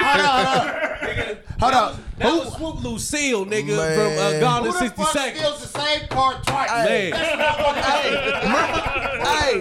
hold 0.00 0.26
on, 0.26 1.36
hold 1.60 1.74
on. 1.74 2.04
That 2.18 2.32
was 2.34 2.54
Swoop 2.56 2.82
Lucille, 2.84 3.46
nigga, 3.46 3.76
Man. 3.76 3.96
from 3.96 4.18
uh, 4.18 4.40
Gone 4.40 4.66
in 4.66 4.66
Who 4.66 4.72
the 4.72 4.78
60 4.78 5.02
fuck 5.02 5.12
Seconds. 5.12 5.38
steals 5.40 5.60
the 5.72 5.78
same 5.80 6.02
car 6.08 6.34
twice? 6.44 6.70
Man, 6.70 7.12
Hey, 9.22 9.54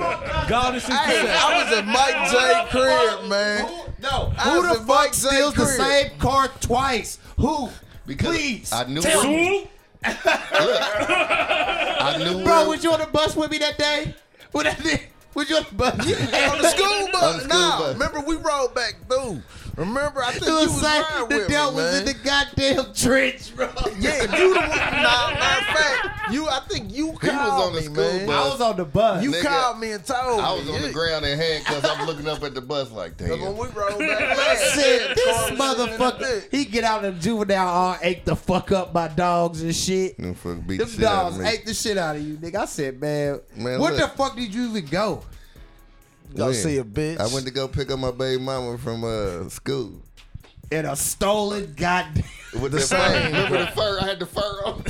Gone 0.50 0.74
in 0.76 0.82
60 0.82 0.96
hey, 0.96 1.16
Seconds. 1.16 1.40
I 1.40 1.42
was 1.64 1.72
at 1.78 1.86
Mike 1.86 2.20
J 2.32 2.36
crib, 2.70 3.30
man. 3.30 3.66
No, 4.02 4.30
who 4.32 4.62
the 4.68 4.74
fuck 4.76 4.88
Mike 4.88 5.14
steals 5.14 5.54
the 5.54 5.66
same 5.66 6.12
car 6.20 6.48
twice? 6.60 7.18
Who? 7.38 7.70
because 8.06 8.36
Please, 8.36 8.72
I 8.74 8.84
knew 8.86 9.02
tell 9.02 9.22
where, 9.22 9.30
me. 9.30 9.70
I 10.04 12.16
knew 12.18 12.44
Bro, 12.44 12.60
where, 12.62 12.68
was 12.70 12.84
you 12.84 12.92
on 12.92 13.00
the 13.00 13.06
bus 13.08 13.36
with 13.36 13.52
me 13.52 13.58
that 13.60 13.78
day? 13.78 14.16
What 14.52 14.64
that 14.64 14.82
day? 14.84 15.04
Was 15.40 15.50
you 15.50 15.56
on 15.58 15.66
the 15.70 15.76
bus? 15.76 15.94
on 15.94 16.62
the 16.62 16.68
school 16.70 16.86
On 16.86 17.06
the 17.06 17.12
bus. 17.14 17.44
school 17.44 17.48
Nah, 17.48 17.80
bus. 17.80 17.94
remember 17.94 18.20
we 18.28 18.36
rolled 18.36 18.76
back 18.76 18.96
through. 19.08 19.42
Remember, 19.80 20.22
I 20.24 20.32
think 20.34 20.44
It 20.44 20.48
you 20.50 20.54
was 20.56 20.68
was 20.68 20.84
like 20.84 21.06
the 21.30 21.36
with 21.38 21.48
Dell 21.48 21.72
me, 21.72 21.76
was 21.78 21.86
man. 21.94 22.00
in 22.02 22.06
the 22.06 22.14
goddamn 22.14 22.94
trench, 22.94 23.56
bro. 23.56 23.70
Yeah, 23.98 24.22
you 24.24 24.28
the 24.28 24.60
one. 24.60 24.70
Nah, 24.70 25.32
matter 25.32 25.60
of 25.60 25.78
fact, 25.78 26.34
you. 26.34 26.48
I 26.50 26.60
think 26.68 26.94
you 26.94 27.06
He 27.22 27.28
was 27.28 27.64
on 27.64 27.74
the 27.74 27.80
me, 27.80 27.86
school 27.86 27.96
man. 27.96 28.28
bus. 28.28 28.36
I 28.46 28.50
was 28.52 28.62
on 28.62 28.76
the 28.78 28.86
bus. 28.86 29.24
You 29.24 29.32
Nigga, 29.32 29.42
called 29.44 29.80
me 29.80 29.92
and 29.92 30.04
told 30.06 30.38
me. 30.38 30.44
I 30.44 30.54
me. 30.54 30.60
was 30.60 30.70
on 30.70 30.82
the 30.82 30.88
Yeah. 30.88 30.94
ground 30.94 31.26
in 31.26 31.38
handcuffs. 31.38 31.88
I'm 31.90 32.06
looking 32.08 32.28
up 32.28 32.44
at 32.44 32.54
the 32.54 32.62
bus 32.62 32.92
like, 32.92 33.18
Cause 33.18 33.30
when 33.30 33.40
we 33.58 33.68
rolled 33.70 34.00
back, 34.00 34.38
I 34.38 34.56
said, 34.56 35.16
this 35.16 35.26
car 35.26 35.34
was 35.34 35.48
sitting 35.48 35.54
in 35.54 35.58
the 35.58 35.64
motherfucker, 35.98 36.44
he 36.52 36.66
get 36.66 36.84
out 36.84 37.06
of 37.06 37.16
the 37.16 37.22
juvenile 37.22 37.68
all 37.68 37.98
ate 38.02 38.26
the 38.26 38.36
fuck 38.36 38.72
up 38.74 38.92
by 38.92 39.08
dogs 39.08 39.62
and 39.62 39.74
shit. 39.76 40.18
Them 40.18 40.34
fuck 40.34 40.66
beat 40.68 40.78
Them 40.80 40.88
the 40.90 40.94
shit 40.94 41.04
out 41.06 41.24
dogs 41.24 41.36
of 41.38 41.42
me. 41.44 41.50
ate 41.50 41.66
the 41.66 41.74
shit 41.74 41.98
out 41.98 42.16
of 42.18 42.22
you, 42.22 42.36
nigga. 42.38 42.56
I 42.58 42.66
said, 42.66 43.00
man, 43.00 43.40
Man, 43.56 43.80
where 43.80 43.92
look. 43.94 44.02
the 44.02 44.08
fuck 44.10 44.36
did 44.36 44.54
you 44.54 44.68
even 44.70 44.86
go? 44.88 45.24
Go 46.36 46.46
When? 46.46 46.54
see 46.54 46.78
a 46.78 46.84
bitch. 46.84 47.20
I 47.20 47.28
went 47.34 47.46
to 47.48 47.52
go 47.52 47.68
pick 47.68 47.90
up 47.92 48.00
my 48.00 48.12
baby 48.12 48.42
mama 48.42 48.78
from 48.78 49.04
uh, 49.04 49.50
school. 49.50 50.02
In 50.72 50.86
a 50.86 50.96
stolen 50.96 51.74
goddamn. 51.76 52.24
With 52.62 52.72
the, 52.72 52.80
same, 52.82 53.00
fur. 53.00 53.26
Remember 53.26 53.58
the 53.66 53.72
fur? 53.72 54.00
I 54.02 54.06
had 54.08 54.20
the 54.20 54.26
fur 54.28 54.62
on. 54.66 54.84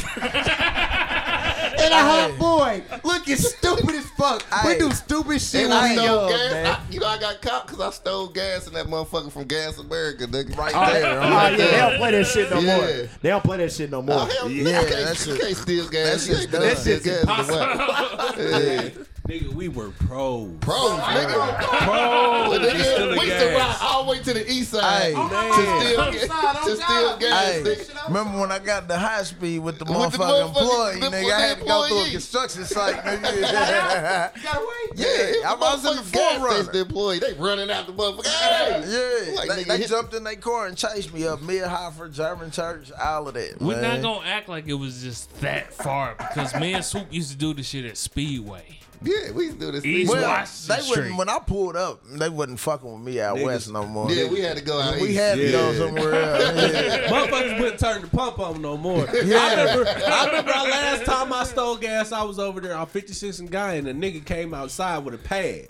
And 1.82 1.94
a 1.94 1.98
hot 1.98 2.36
boy, 2.38 2.84
looking 3.06 3.36
stupid 3.38 3.96
as 3.96 4.06
fuck. 4.12 4.44
We 4.66 4.78
do 4.78 4.92
stupid 4.92 5.40
shit 5.42 5.62
And 5.64 5.70
when 5.72 5.78
I 5.84 5.94
stole 5.96 6.06
young, 6.06 6.30
gas. 6.30 6.52
man. 6.52 6.66
I, 6.68 6.80
you 6.92 7.00
know, 7.00 7.08
I 7.08 7.18
got 7.20 7.42
caught 7.42 7.68
because 7.68 7.80
I 7.82 7.90
stole 7.92 8.28
gas 8.28 8.68
in 8.68 8.74
that 8.74 8.88
motherfucker 8.88 9.32
from 9.32 9.46
Gas 9.46 9.78
America, 9.78 10.28
nigga. 10.28 10.58
right 10.58 10.74
Oh, 10.76 10.94
there. 10.94 11.06
oh, 11.20 11.20
right 11.30 11.52
yeah, 11.52 11.58
there. 11.58 11.72
they 11.72 11.78
don't 11.78 11.98
play 11.98 12.12
that 12.12 12.26
shit 12.28 12.50
no 12.52 12.60
Yeah. 12.60 12.76
more. 12.78 13.10
They 13.22 13.30
don't 13.30 13.44
play 13.44 13.58
that 13.58 13.72
shit 13.72 13.92
no 13.92 14.02
more. 14.02 14.16
Oh, 14.20 14.26
hell 14.26 14.50
Yeah. 14.52 14.82
You 14.82 14.88
can't, 14.88 15.06
that's 15.06 15.28
you 15.28 15.34
it. 15.36 15.42
can't 15.42 15.58
steal 15.58 15.90
gas. 15.90 16.10
That's 16.10 16.28
You 16.28 16.34
just 16.34 16.44
ain't 16.44 16.52
done. 16.52 16.62
That 16.62 16.78
steal 16.78 17.00
shit's 17.00 17.06
gas 17.26 17.40
in 17.40 17.48
the 17.48 18.96
way. 18.98 19.06
Nigga, 19.30 19.54
we 19.54 19.68
were 19.68 19.92
pros. 19.92 20.52
Pros, 20.60 21.00
nigga. 21.02 21.58
Pros. 21.60 22.50
But 22.50 22.62
nigga, 22.62 22.82
Stealing 22.96 23.20
we 23.20 23.26
used 23.28 23.40
to 23.40 23.56
ride 23.56 23.78
all 23.80 24.04
the 24.06 24.10
way 24.10 24.20
to 24.24 24.34
the 24.34 24.52
east 24.52 24.72
side 24.72 25.04
Hey, 25.04 25.12
to 25.12 25.18
man. 25.18 25.54
steal, 25.54 26.02
On 26.02 26.12
the 26.14 26.18
ga- 26.20 26.26
side, 26.28 26.56
on 26.56 26.66
to 26.68 26.76
steal 26.76 26.86
God. 26.88 27.20
gas. 27.20 27.56
Nigga. 27.60 28.08
remember 28.08 28.40
when 28.40 28.52
I 28.52 28.58
got 28.58 28.88
the 28.88 28.98
high 28.98 29.22
speed 29.22 29.60
with 29.60 29.78
the 29.78 29.86
With 29.86 29.94
the 30.14 30.18
motherfucking 30.18 30.54
motherfucking- 30.54 30.94
employee, 30.96 31.00
the- 31.00 31.08
nigga? 31.16 31.32
I 31.34 31.42
the 31.42 31.48
had 31.48 31.60
to 31.60 31.66
go 31.66 31.88
through 31.88 32.06
a 32.06 32.10
construction 32.10 32.66
site, 32.66 32.96
nigga. 32.96 33.36
You 34.36 34.44
gotta 34.44 34.60
wait. 34.60 34.90
yeah, 34.96 35.08
it 35.08 35.46
I 35.46 35.54
was 35.56 35.86
in 35.86 35.96
the 35.96 36.02
motherfucking 36.02 36.12
gas 36.12 36.40
4Runner. 36.42 36.64
station 36.64 36.82
employee. 36.82 37.20
They 37.20 37.34
running 37.34 37.70
out 37.70 37.86
the 37.86 37.94
motherfucker. 37.94 38.26
Hey! 38.26 38.84
Yeah, 39.30 39.36
Like, 39.36 39.50
they, 39.50 39.64
nigga, 39.64 39.78
they 39.78 39.86
jumped 39.86 40.14
in 40.16 40.24
their 40.24 40.36
car 40.38 40.66
and 40.66 40.76
chased 40.76 41.14
me 41.14 41.28
up 41.28 41.40
Mitthoeffer, 41.42 42.12
German 42.12 42.50
church, 42.50 42.92
all 43.00 43.28
of 43.28 43.36
that. 43.36 43.62
We're 43.62 43.80
man. 43.80 44.02
not 44.02 44.02
gonna 44.02 44.28
act 44.28 44.50
like 44.50 44.68
it 44.68 44.74
was 44.74 45.04
just 45.04 45.32
that 45.42 45.72
far 45.72 46.16
because 46.18 46.56
me 46.56 46.74
and 46.74 46.84
Swoop 46.84 47.14
used 47.14 47.30
to 47.30 47.38
do 47.38 47.54
this 47.54 47.68
shit 47.68 47.86
at 47.86 47.96
Speedway. 47.96 48.80
Yeah, 49.02 49.32
we 49.32 49.46
used 49.46 49.60
to 49.60 49.66
do 49.68 49.72
this. 49.72 49.86
East. 49.86 50.12
Well, 50.12 50.22
Washington 50.22 50.76
they 50.76 50.82
Street. 50.84 50.98
wouldn't. 51.00 51.18
When 51.18 51.30
I 51.30 51.40
pulled 51.40 51.76
up, 51.78 52.02
they 52.06 52.28
wasn't 52.30 52.60
fucking 52.60 52.92
with 52.92 53.02
me 53.02 53.22
out 53.22 53.38
Niggas- 53.38 53.44
west 53.46 53.72
no 53.72 53.86
more. 53.86 54.12
Yeah, 54.12 54.28
we 54.30 54.42
had 54.42 54.58
to 54.58 54.64
go 54.64 54.80
out 54.82 55.00
we 55.00 55.10
east. 55.10 55.20
had 55.20 55.38
to 55.38 55.52
go 55.52 55.72
Yeah. 55.72 55.78
somewhere 55.78 56.14
else. 56.22 56.74
Yeah. 56.74 57.10
Motherfuckers 57.10 57.60
wouldn't 57.60 57.80
turn 57.80 58.02
the 58.02 58.08
pump 58.10 58.40
on 58.40 58.62
no 58.62 58.76
more. 58.78 59.08
I 59.08 59.12
remember, 59.12 59.88
I 59.88 60.26
remember 60.28 60.52
our 60.52 60.68
last 60.70 61.06
time 61.06 61.32
I 61.32 61.44
stole 61.46 61.78
gas, 61.78 62.12
I 62.12 62.24
was 62.24 62.40
over 62.40 62.60
there 62.60 62.76
on 62.76 62.88
56 62.88 63.40
and 63.40 63.50
Guy, 63.50 63.76
and 63.76 63.88
a 63.88 63.94
nigga 63.94 64.26
came 64.26 64.54
outside 64.54 65.00
with 65.06 65.14
a 65.14 65.18
pad. 65.18 65.70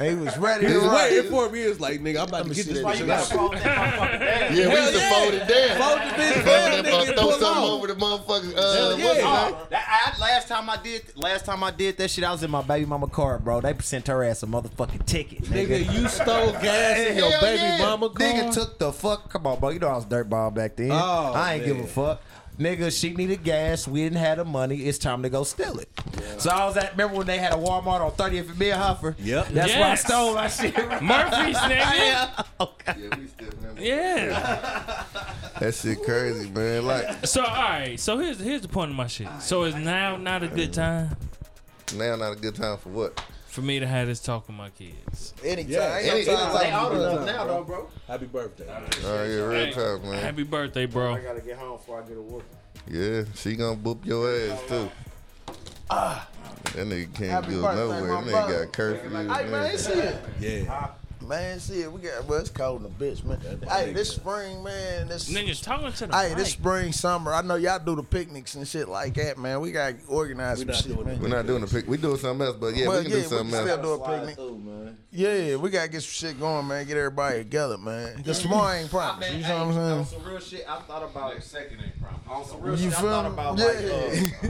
He 0.00 0.14
was 0.14 0.38
ready 0.38 0.64
He 0.64 0.72
to 0.72 0.78
was 0.78 0.92
waiting 0.92 1.28
for 1.28 1.50
me. 1.50 1.62
He 1.62 1.66
was 1.66 1.80
like, 1.80 2.00
nigga, 2.00 2.22
I'm 2.22 2.28
about 2.28 2.46
to 2.46 2.54
get 2.54 2.66
this 2.66 2.78
bitch 2.78 2.94
shit. 2.98 3.10
out. 3.10 3.24
fold 3.24 3.54
that 3.54 3.62
motherfucker 3.64 4.20
down. 4.20 4.54
Yeah, 4.54 4.68
we 4.68 4.80
used 4.80 4.92
to 4.92 5.10
fold 5.10 5.34
it 5.34 5.48
down. 5.48 5.78
Fold 5.78 5.98
the 5.98 6.22
bitch 6.22 6.44
down, 6.44 6.84
nigga, 6.84 7.08
and 7.08 7.18
throw 7.18 7.30
something 7.32 7.64
over 7.64 7.86
the 7.88 7.94
motherfucking. 7.94 8.54
Uh, 8.56 8.96
what's 8.96 9.18
yeah. 9.18 9.64
That, 9.70 10.16
last 10.20 10.46
time 10.46 10.70
I 10.70 10.76
did, 10.76 11.02
last 11.16 11.44
time 11.46 11.64
I 11.64 11.72
did 11.72 11.96
that 11.96 12.10
shit, 12.12 12.22
I 12.22 12.30
was 12.30 12.44
in 12.44 12.50
my 12.50 12.62
baby 12.62 12.86
mama 12.86 13.08
car, 13.08 13.40
bro. 13.40 13.60
They 13.60 13.74
sent 13.80 14.06
her 14.06 14.22
ass 14.22 14.44
a 14.44 14.46
motherfucking 14.46 15.04
ticket, 15.04 15.42
nigga. 15.42 15.84
Nigga, 15.84 15.92
you 15.92 16.08
stole 16.08 16.52
gas 16.52 16.98
in 17.00 17.16
your 17.16 17.32
baby 17.40 17.60
yeah. 17.60 17.78
mama 17.78 18.08
car. 18.10 18.24
Nigga 18.24 18.54
took 18.54 18.78
the 18.78 18.92
fuck. 18.92 19.28
Come 19.32 19.48
on, 19.48 19.58
bro. 19.58 19.70
You 19.70 19.80
know 19.80 19.88
I 19.88 19.96
was 19.96 20.04
dirt 20.04 20.30
ball 20.30 20.52
back 20.52 20.76
then. 20.76 20.92
Oh, 20.92 21.32
I 21.34 21.54
ain't 21.54 21.66
man. 21.66 21.76
give 21.76 21.84
a 21.84 21.88
fuck. 21.88 22.22
Nigga, 22.58 22.90
she 22.98 23.14
needed 23.14 23.44
gas. 23.44 23.86
We 23.86 24.00
didn't 24.02 24.18
have 24.18 24.38
the 24.38 24.44
money. 24.44 24.78
It's 24.78 24.98
time 24.98 25.22
to 25.22 25.30
go 25.30 25.44
steal 25.44 25.78
it. 25.78 25.88
So 26.38 26.50
I 26.50 26.64
was 26.66 26.76
at. 26.76 26.92
Remember 26.92 27.18
when 27.18 27.26
they 27.26 27.38
had 27.38 27.52
a 27.52 27.56
Walmart 27.56 28.00
on 28.00 28.10
30th 28.12 28.50
and 28.50 28.58
Huffer? 28.58 29.14
Yep. 29.20 29.48
That's 29.48 29.72
where 29.72 29.84
I 29.84 29.94
stole 29.94 30.34
my 30.34 30.48
shit. 30.48 30.76
Murphy's, 30.76 31.00
nigga. 31.56 31.70
Yeah. 31.70 32.42
Okay. 32.60 32.94
Yeah, 32.98 33.16
we 33.16 33.26
still 33.28 33.48
remember. 33.60 33.80
Yeah. 33.82 35.04
That 35.60 35.74
shit 35.74 36.02
crazy, 36.02 36.50
man. 36.50 36.86
Like 36.86 37.26
So 37.26 37.42
all 37.42 37.54
right. 37.54 37.98
So 37.98 38.18
here's 38.18 38.40
here's 38.40 38.62
the 38.62 38.68
point 38.68 38.90
of 38.90 38.96
my 38.96 39.06
shit. 39.06 39.28
So 39.40 39.64
is 39.64 39.74
now 39.74 40.16
not 40.16 40.42
a 40.42 40.48
good 40.48 40.72
time 40.72 41.16
now, 41.94 42.16
not 42.16 42.32
a 42.32 42.36
good 42.36 42.54
time 42.54 42.78
for 42.78 42.90
what? 42.90 43.22
For 43.58 43.64
me 43.64 43.80
to 43.80 43.86
have 43.88 44.06
this 44.06 44.20
talk 44.20 44.46
with 44.46 44.56
my 44.56 44.70
kids? 44.70 45.34
Anytime. 45.44 45.70
Yeah, 45.72 45.80
Anytime. 46.12 46.34
anytime. 46.36 46.58
They 46.62 46.72
old 46.74 46.92
enough 46.92 47.16
Time, 47.16 47.26
now, 47.26 47.44
bro. 47.44 47.54
though, 47.54 47.64
bro. 47.64 47.88
Happy 48.06 48.26
birthday. 48.26 48.66
Oh 48.68 49.24
yeah, 49.24 49.34
real 49.34 49.50
Hey, 49.50 49.70
talk, 49.72 50.04
man. 50.04 50.22
Happy 50.22 50.42
birthday, 50.44 50.86
bro. 50.86 51.14
I 51.14 51.20
gotta 51.20 51.40
get 51.40 51.58
home 51.58 51.76
before 51.76 52.00
I 52.02 52.06
get 52.08 52.16
a 52.16 52.20
whooping. 52.20 52.48
Yeah, 52.88 53.24
she 53.34 53.56
gonna 53.56 53.76
boop 53.76 54.06
your 54.06 54.32
ass 54.32 54.60
too. 54.68 54.88
Ah. 55.90 56.28
That 56.74 56.86
nigga 56.86 57.12
can't 57.14 57.30
Happy 57.30 57.52
go 57.54 57.62
birthday, 57.62 57.76
nowhere. 57.80 58.02
my 58.02 58.20
That 58.20 58.30
nigga 58.48 58.64
got 58.64 58.72
curfew. 58.72 59.16
and 59.16 59.32
Hey 59.32 59.44
man, 59.50 59.54
everything. 59.66 59.78
see 59.78 60.00
it. 60.00 60.64
Yeah. 60.66 60.88
Man, 61.28 61.60
see 61.60 61.82
it. 61.82 61.92
We 61.92 62.00
got 62.00 62.24
well, 62.26 62.40
it's 62.40 62.48
cold 62.48 62.82
in 62.82 62.84
the 62.84 63.04
bitch, 63.04 63.22
man. 63.22 63.38
Hey, 63.68 63.92
this 63.92 64.08
spring, 64.14 64.62
man. 64.62 65.08
This 65.08 65.30
Niggas 65.30 65.62
talking 65.62 65.92
to 65.92 66.06
the 66.06 66.16
Hey, 66.16 66.32
this 66.32 66.52
spring, 66.52 66.90
summer, 66.90 67.34
I 67.34 67.42
know 67.42 67.56
y'all 67.56 67.78
do 67.78 67.94
the 67.94 68.02
picnics 68.02 68.54
and 68.54 68.66
shit 68.66 68.88
like 68.88 69.12
that, 69.14 69.36
man. 69.36 69.60
We 69.60 69.70
got 69.70 69.98
to 70.00 70.06
organize 70.06 70.60
some 70.60 70.72
shit, 70.72 71.04
man. 71.04 71.20
We're 71.20 71.28
not 71.28 71.46
doing 71.46 71.60
the 71.60 71.66
pic. 71.66 71.86
We 71.86 71.98
doing 71.98 72.16
something 72.16 72.46
else, 72.46 72.56
but 72.58 72.74
yeah, 72.74 72.88
Well, 72.88 72.98
we 72.98 73.04
can 73.04 73.12
yeah, 73.12 73.16
do 73.18 73.22
we 73.22 73.28
something 73.28 73.50
can 73.50 73.68
else. 73.68 73.80
still 73.80 73.98
do 73.98 74.02
a 74.02 74.18
picnic. 74.18 74.94
Yeah, 75.12 75.56
we 75.56 75.68
got 75.70 75.82
to 75.84 75.88
get 75.90 76.02
some 76.02 76.28
shit 76.30 76.40
going, 76.40 76.66
man. 76.66 76.86
Get 76.86 76.96
everybody 76.96 77.38
together, 77.40 77.76
man. 77.76 78.22
Cause 78.24 78.40
tomorrow 78.40 78.72
ain't 78.72 78.88
promised. 78.90 79.30
You 79.30 79.42
know 79.42 79.66
what 79.66 79.74
I'm 79.76 79.78
On 79.78 80.04
saying? 80.06 80.20
some 80.22 80.30
real 80.30 80.40
shit, 80.40 80.64
I 80.66 80.80
thought 80.80 81.02
about. 81.02 81.42
Second 81.42 81.78
ain't 81.84 82.00
problem. 82.00 82.20
On 82.30 82.44
some 82.46 82.60
real 82.62 82.78
You 82.78 82.90
shit, 82.90 82.98
I 82.98 83.00
feel 83.02 83.10
thought 83.10 83.24
me? 83.26 83.32
about 83.32 83.58
Yeah. 83.58 83.66
like. 83.66 84.44
Uh, 84.44 84.48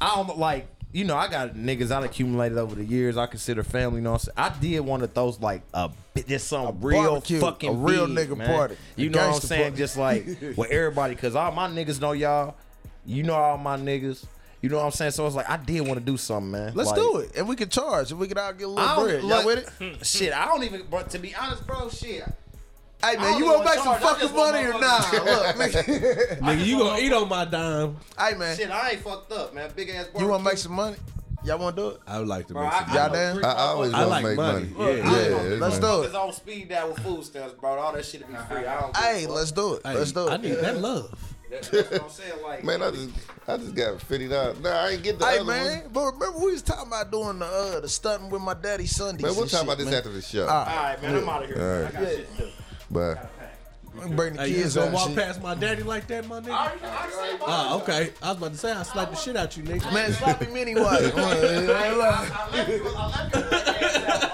I 0.00 0.14
don't 0.16 0.38
like. 0.38 0.68
You 0.94 1.02
know, 1.02 1.16
I 1.16 1.26
got 1.26 1.54
niggas 1.54 1.90
I 1.90 2.04
accumulated 2.04 2.56
over 2.56 2.76
the 2.76 2.84
years. 2.84 3.16
I 3.16 3.26
consider 3.26 3.64
family. 3.64 3.96
You 3.96 4.02
know, 4.02 4.12
what 4.12 4.28
I'm 4.36 4.44
saying? 4.44 4.52
I 4.56 4.60
did 4.60 4.80
one 4.80 5.02
of 5.02 5.12
those 5.12 5.40
like 5.40 5.62
a 5.74 5.90
just 6.28 6.46
some 6.46 6.80
real 6.80 7.04
barbecue, 7.10 7.40
fucking 7.40 7.70
a 7.70 7.72
real 7.72 8.06
big, 8.06 8.28
nigga 8.28 8.36
man. 8.36 8.46
party, 8.46 8.76
You 8.94 9.10
know 9.10 9.18
what 9.26 9.34
I'm 9.34 9.40
saying? 9.40 9.62
party. 9.72 9.76
Just 9.76 9.96
like 9.96 10.24
with 10.56 10.70
everybody, 10.70 11.16
cause 11.16 11.34
all 11.34 11.50
my 11.50 11.66
niggas 11.68 12.00
know 12.00 12.12
y'all. 12.12 12.54
You 13.04 13.24
know 13.24 13.34
all 13.34 13.58
my 13.58 13.76
niggas. 13.76 14.24
You 14.62 14.68
know 14.70 14.76
what 14.76 14.84
I'm 14.84 14.92
saying? 14.92 15.10
So 15.10 15.26
it's 15.26 15.34
like 15.34 15.50
I 15.50 15.56
did 15.56 15.80
want 15.80 15.98
to 15.98 16.04
do 16.04 16.16
something, 16.16 16.52
man. 16.52 16.72
Let's 16.76 16.90
Like, 16.90 17.00
do 17.00 17.16
it. 17.18 17.32
And 17.36 17.48
we 17.48 17.56
can 17.56 17.68
charge. 17.68 18.12
and 18.12 18.20
we 18.20 18.28
can 18.28 18.38
all 18.38 18.52
get 18.52 18.66
a 18.66 18.70
little 18.70 19.04
bread. 19.04 19.24
Y'all 19.24 19.44
with 19.44 19.80
it? 19.80 20.06
Shit, 20.06 20.32
I 20.32 20.44
don't 20.46 20.62
even. 20.62 20.84
But 20.88 21.10
to 21.10 21.18
be 21.18 21.34
honest, 21.34 21.66
bro, 21.66 21.88
shit. 21.90 22.22
Hey, 23.02 23.16
man, 23.16 23.38
you 23.38 23.44
even 23.44 23.48
want 23.48 23.62
to 23.62 23.64
make 23.70 23.78
some 23.80 23.86
wanna 23.88 24.00
charge. 24.00 24.16
I 24.16 24.20
fucking 24.20 24.36
money 24.36 24.64
or 24.64 24.80
nah? 24.80 24.98
motherfuckers- 24.98 25.24
Look, 25.26 25.56
nigga. 25.56 26.38
Nigga, 26.40 26.64
you 26.66 26.78
gonna 26.78 27.00
eat 27.00 27.12
on 27.12 27.28
my 27.28 27.44
dime. 27.44 27.96
hey, 28.18 28.34
man, 28.36 28.56
Shit, 28.56 28.70
I 28.70 28.90
ain't 28.92 29.00
fucked 29.02 29.30
up, 29.32 29.54
man. 29.54 29.70
Big 29.76 29.90
ass. 29.90 30.06
Boy. 30.06 30.20
You 30.20 30.28
want 30.28 30.42
to 30.44 30.50
make 30.50 30.58
some 30.58 30.72
money? 30.72 30.96
Y'all 31.44 31.58
want 31.58 31.76
to 31.76 31.82
do 31.82 31.88
it? 31.90 32.00
I 32.06 32.18
would 32.20 32.28
like 32.28 32.46
to 32.46 32.54
Bro, 32.54 32.62
make 32.62 32.72
some. 32.72 32.84
I 32.88 32.94
Y'all 32.94 33.08
know 33.08 33.14
down? 33.14 33.34
three 33.36 33.44
I 33.44 33.52
always 33.54 33.92
I 33.92 33.98
want 34.06 34.10
like 34.10 34.22
to 34.22 34.28
make 34.28 34.36
money. 34.38 34.66
money. 34.78 34.96
Yeah. 34.96 35.04
Yeah, 35.04 35.36
Let's 35.60 35.60
man. 35.60 35.80
do 35.82 35.86
Motherfuckers 35.86 36.04
it. 36.08 36.14
on 36.14 36.32
speed 36.32 36.68
dial 36.70 36.88
with 36.88 36.98
food 37.00 37.24
stamps, 37.24 37.54
bro. 37.60 37.70
All 37.78 37.92
that 37.92 38.04
shit 38.06 38.22
to 38.22 38.26
be 38.26 38.34
free. 38.48 38.64
I 38.64 38.80
don't. 38.80 38.96
Hey, 38.96 39.24
fuck. 39.26 39.34
let's 39.34 39.52
do 39.52 39.74
it. 39.74 39.82
Hey, 39.84 39.94
Let's 39.94 40.12
do 40.12 40.26
it. 40.26 40.30
I 40.30 40.34
it. 40.36 40.40
need 40.42 40.54
that 40.54 40.78
love. 40.78 41.34
That's 41.50 41.70
what 41.70 42.02
I'm 42.02 42.08
saying. 42.10 42.32
Like, 42.42 42.64
Man, 42.64 42.82
I 42.82 42.90
just, 42.90 43.10
I 43.46 43.56
just 43.58 43.74
got 43.74 44.00
fifty 44.00 44.26
dollars. 44.26 44.58
Nah, 44.60 44.70
I 44.70 44.88
ain't 44.92 45.02
get 45.02 45.18
the 45.18 45.26
Hey 45.26 45.36
other 45.40 45.44
man, 45.44 45.80
one. 45.82 45.90
but 45.92 46.12
remember 46.14 46.38
we 46.38 46.52
was 46.52 46.62
talking 46.62 46.86
about 46.88 47.12
doing 47.12 47.38
the 47.38 47.44
uh 47.46 47.80
the 47.80 47.88
stunting 47.90 48.30
with 48.30 48.40
my 48.40 48.54
daddy 48.54 48.86
Sunday. 48.86 49.22
Man, 49.22 49.32
we'll 49.36 49.42
talk 49.46 49.50
shit, 49.60 49.62
about 49.64 49.76
this 49.76 49.86
man. 49.86 49.94
after 49.96 50.10
the 50.12 50.22
show. 50.22 50.46
All 50.46 50.48
all 50.48 50.64
right, 50.64 50.94
right, 50.94 51.02
man. 51.02 51.16
I'm 51.16 51.28
out 51.28 51.42
of 51.44 51.48
here. 51.50 51.58
All 51.58 51.62
man. 51.68 51.82
right. 51.84 51.94
I 51.94 52.00
got 52.00 52.08
shit 52.10 52.36
to 52.38 52.42
do. 52.42 52.48
Bye. 52.94 53.18
we 53.94 54.00
can 54.02 54.16
bring 54.16 54.34
the 54.34 54.42
Hey, 54.42 54.48
you 54.48 54.54
kids 54.62 54.74
just 54.74 54.76
gonna 54.76 54.86
out. 54.88 54.92
walk 54.94 55.06
and 55.08 55.14
shit. 55.16 55.24
past 55.26 55.42
my 55.42 55.54
daddy 55.56 55.82
like 55.82 56.06
that, 56.06 56.26
my 56.28 56.40
nigga? 56.40 56.50
I 56.50 56.66
already- 56.66 56.84
I 56.84 56.96
already 56.96 57.12
said, 57.12 57.38
bro. 57.38 57.46
Oh, 57.48 57.78
okay. 57.82 58.12
I 58.22 58.28
was 58.28 58.38
about 58.38 58.52
to 58.52 58.58
say 58.58 58.72
I 58.72 58.82
slap 58.84 59.10
the 59.10 59.16
shit 59.16 59.36
out 59.36 59.56
you, 59.56 59.62
nigga. 59.64 59.92
Man, 59.92 60.12
slap 60.12 60.40
him 60.42 60.56
anyway. 60.56 60.82
I 60.86 60.90
left 60.90 61.16
you. 61.66 61.72
I 61.74 62.48
left 62.52 62.68
you. 62.68 62.82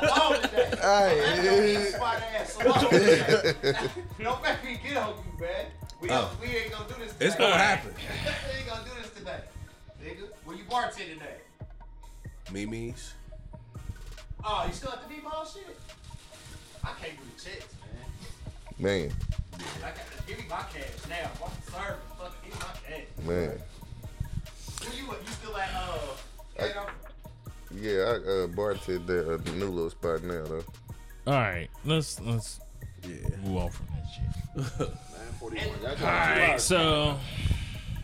alone 0.05 0.43
today. 0.43 0.77
Hey, 0.81 1.85
Smart 1.97 2.23
ass 2.37 2.57
alone 2.61 2.91
today. 2.91 3.74
Don't 4.23 4.43
make 4.43 4.65
me 4.65 4.81
get 4.87 4.97
on 4.99 5.15
you, 5.16 5.41
man. 5.47 5.66
We, 6.01 6.09
don't, 6.09 6.19
oh. 6.24 6.31
we 6.41 6.49
ain't 6.49 6.70
gonna 6.73 6.89
do 6.89 6.95
this. 7.05 7.12
Today. 7.12 7.27
It's 7.27 7.37
gonna 7.37 7.57
happen. 7.59 7.93
we 7.95 8.59
ain't 8.59 8.66
gonna 8.69 8.85
do 8.85 8.91
this 9.03 9.11
today, 9.12 9.41
nigga. 10.03 10.28
Where 10.45 10.57
you 10.57 10.65
bartending 10.65 11.20
at? 11.20 11.41
Mimi's. 12.53 13.12
Oh, 14.43 14.65
you 14.66 14.73
still 14.73 14.91
at 14.93 15.07
the 15.07 15.15
D-ball 15.15 15.45
shit? 15.45 15.77
I 16.82 16.89
can't 17.03 17.12
do 17.19 17.24
the 17.37 17.43
checks, 17.51 17.66
man. 18.81 19.09
Man, 19.09 19.12
I 19.78 19.89
got 19.89 20.27
give 20.27 20.39
me 20.39 20.44
my 20.48 20.57
cash 20.57 21.09
now. 21.09 21.31
I'm 21.44 21.51
serving. 21.73 21.97
Fuck, 22.19 22.44
give 22.44 22.52
me 22.55 22.59
my 22.61 22.97
cash. 22.97 23.27
man. 23.27 23.62
Who 24.82 24.97
you? 24.97 25.05
You 25.05 25.32
still 25.32 25.57
at 25.57 25.70
uh? 25.74 26.65
you? 26.65 27.81
Yeah, 27.82 28.02
I 28.02 28.15
uh, 28.15 28.47
bartended 28.48 29.07
there 29.07 29.32
at 29.35 29.44
the 29.44 29.52
new 29.52 29.66
little 29.66 29.90
spot 29.90 30.23
now 30.24 30.44
though. 30.44 30.65
All 31.27 31.35
right, 31.35 31.69
let's 31.85 32.20
let's 32.20 32.61
Yeah. 33.02 33.16
move 33.44 33.57
on 33.62 33.70
from 33.70 33.86
that 33.94 34.07
shit. 34.12 34.89
941. 34.90 35.66
Y'all 35.69 35.77
All 35.77 35.82
got 35.82 35.97
two 35.98 36.05
right, 36.05 36.51
hours. 36.51 36.65
so 36.65 37.16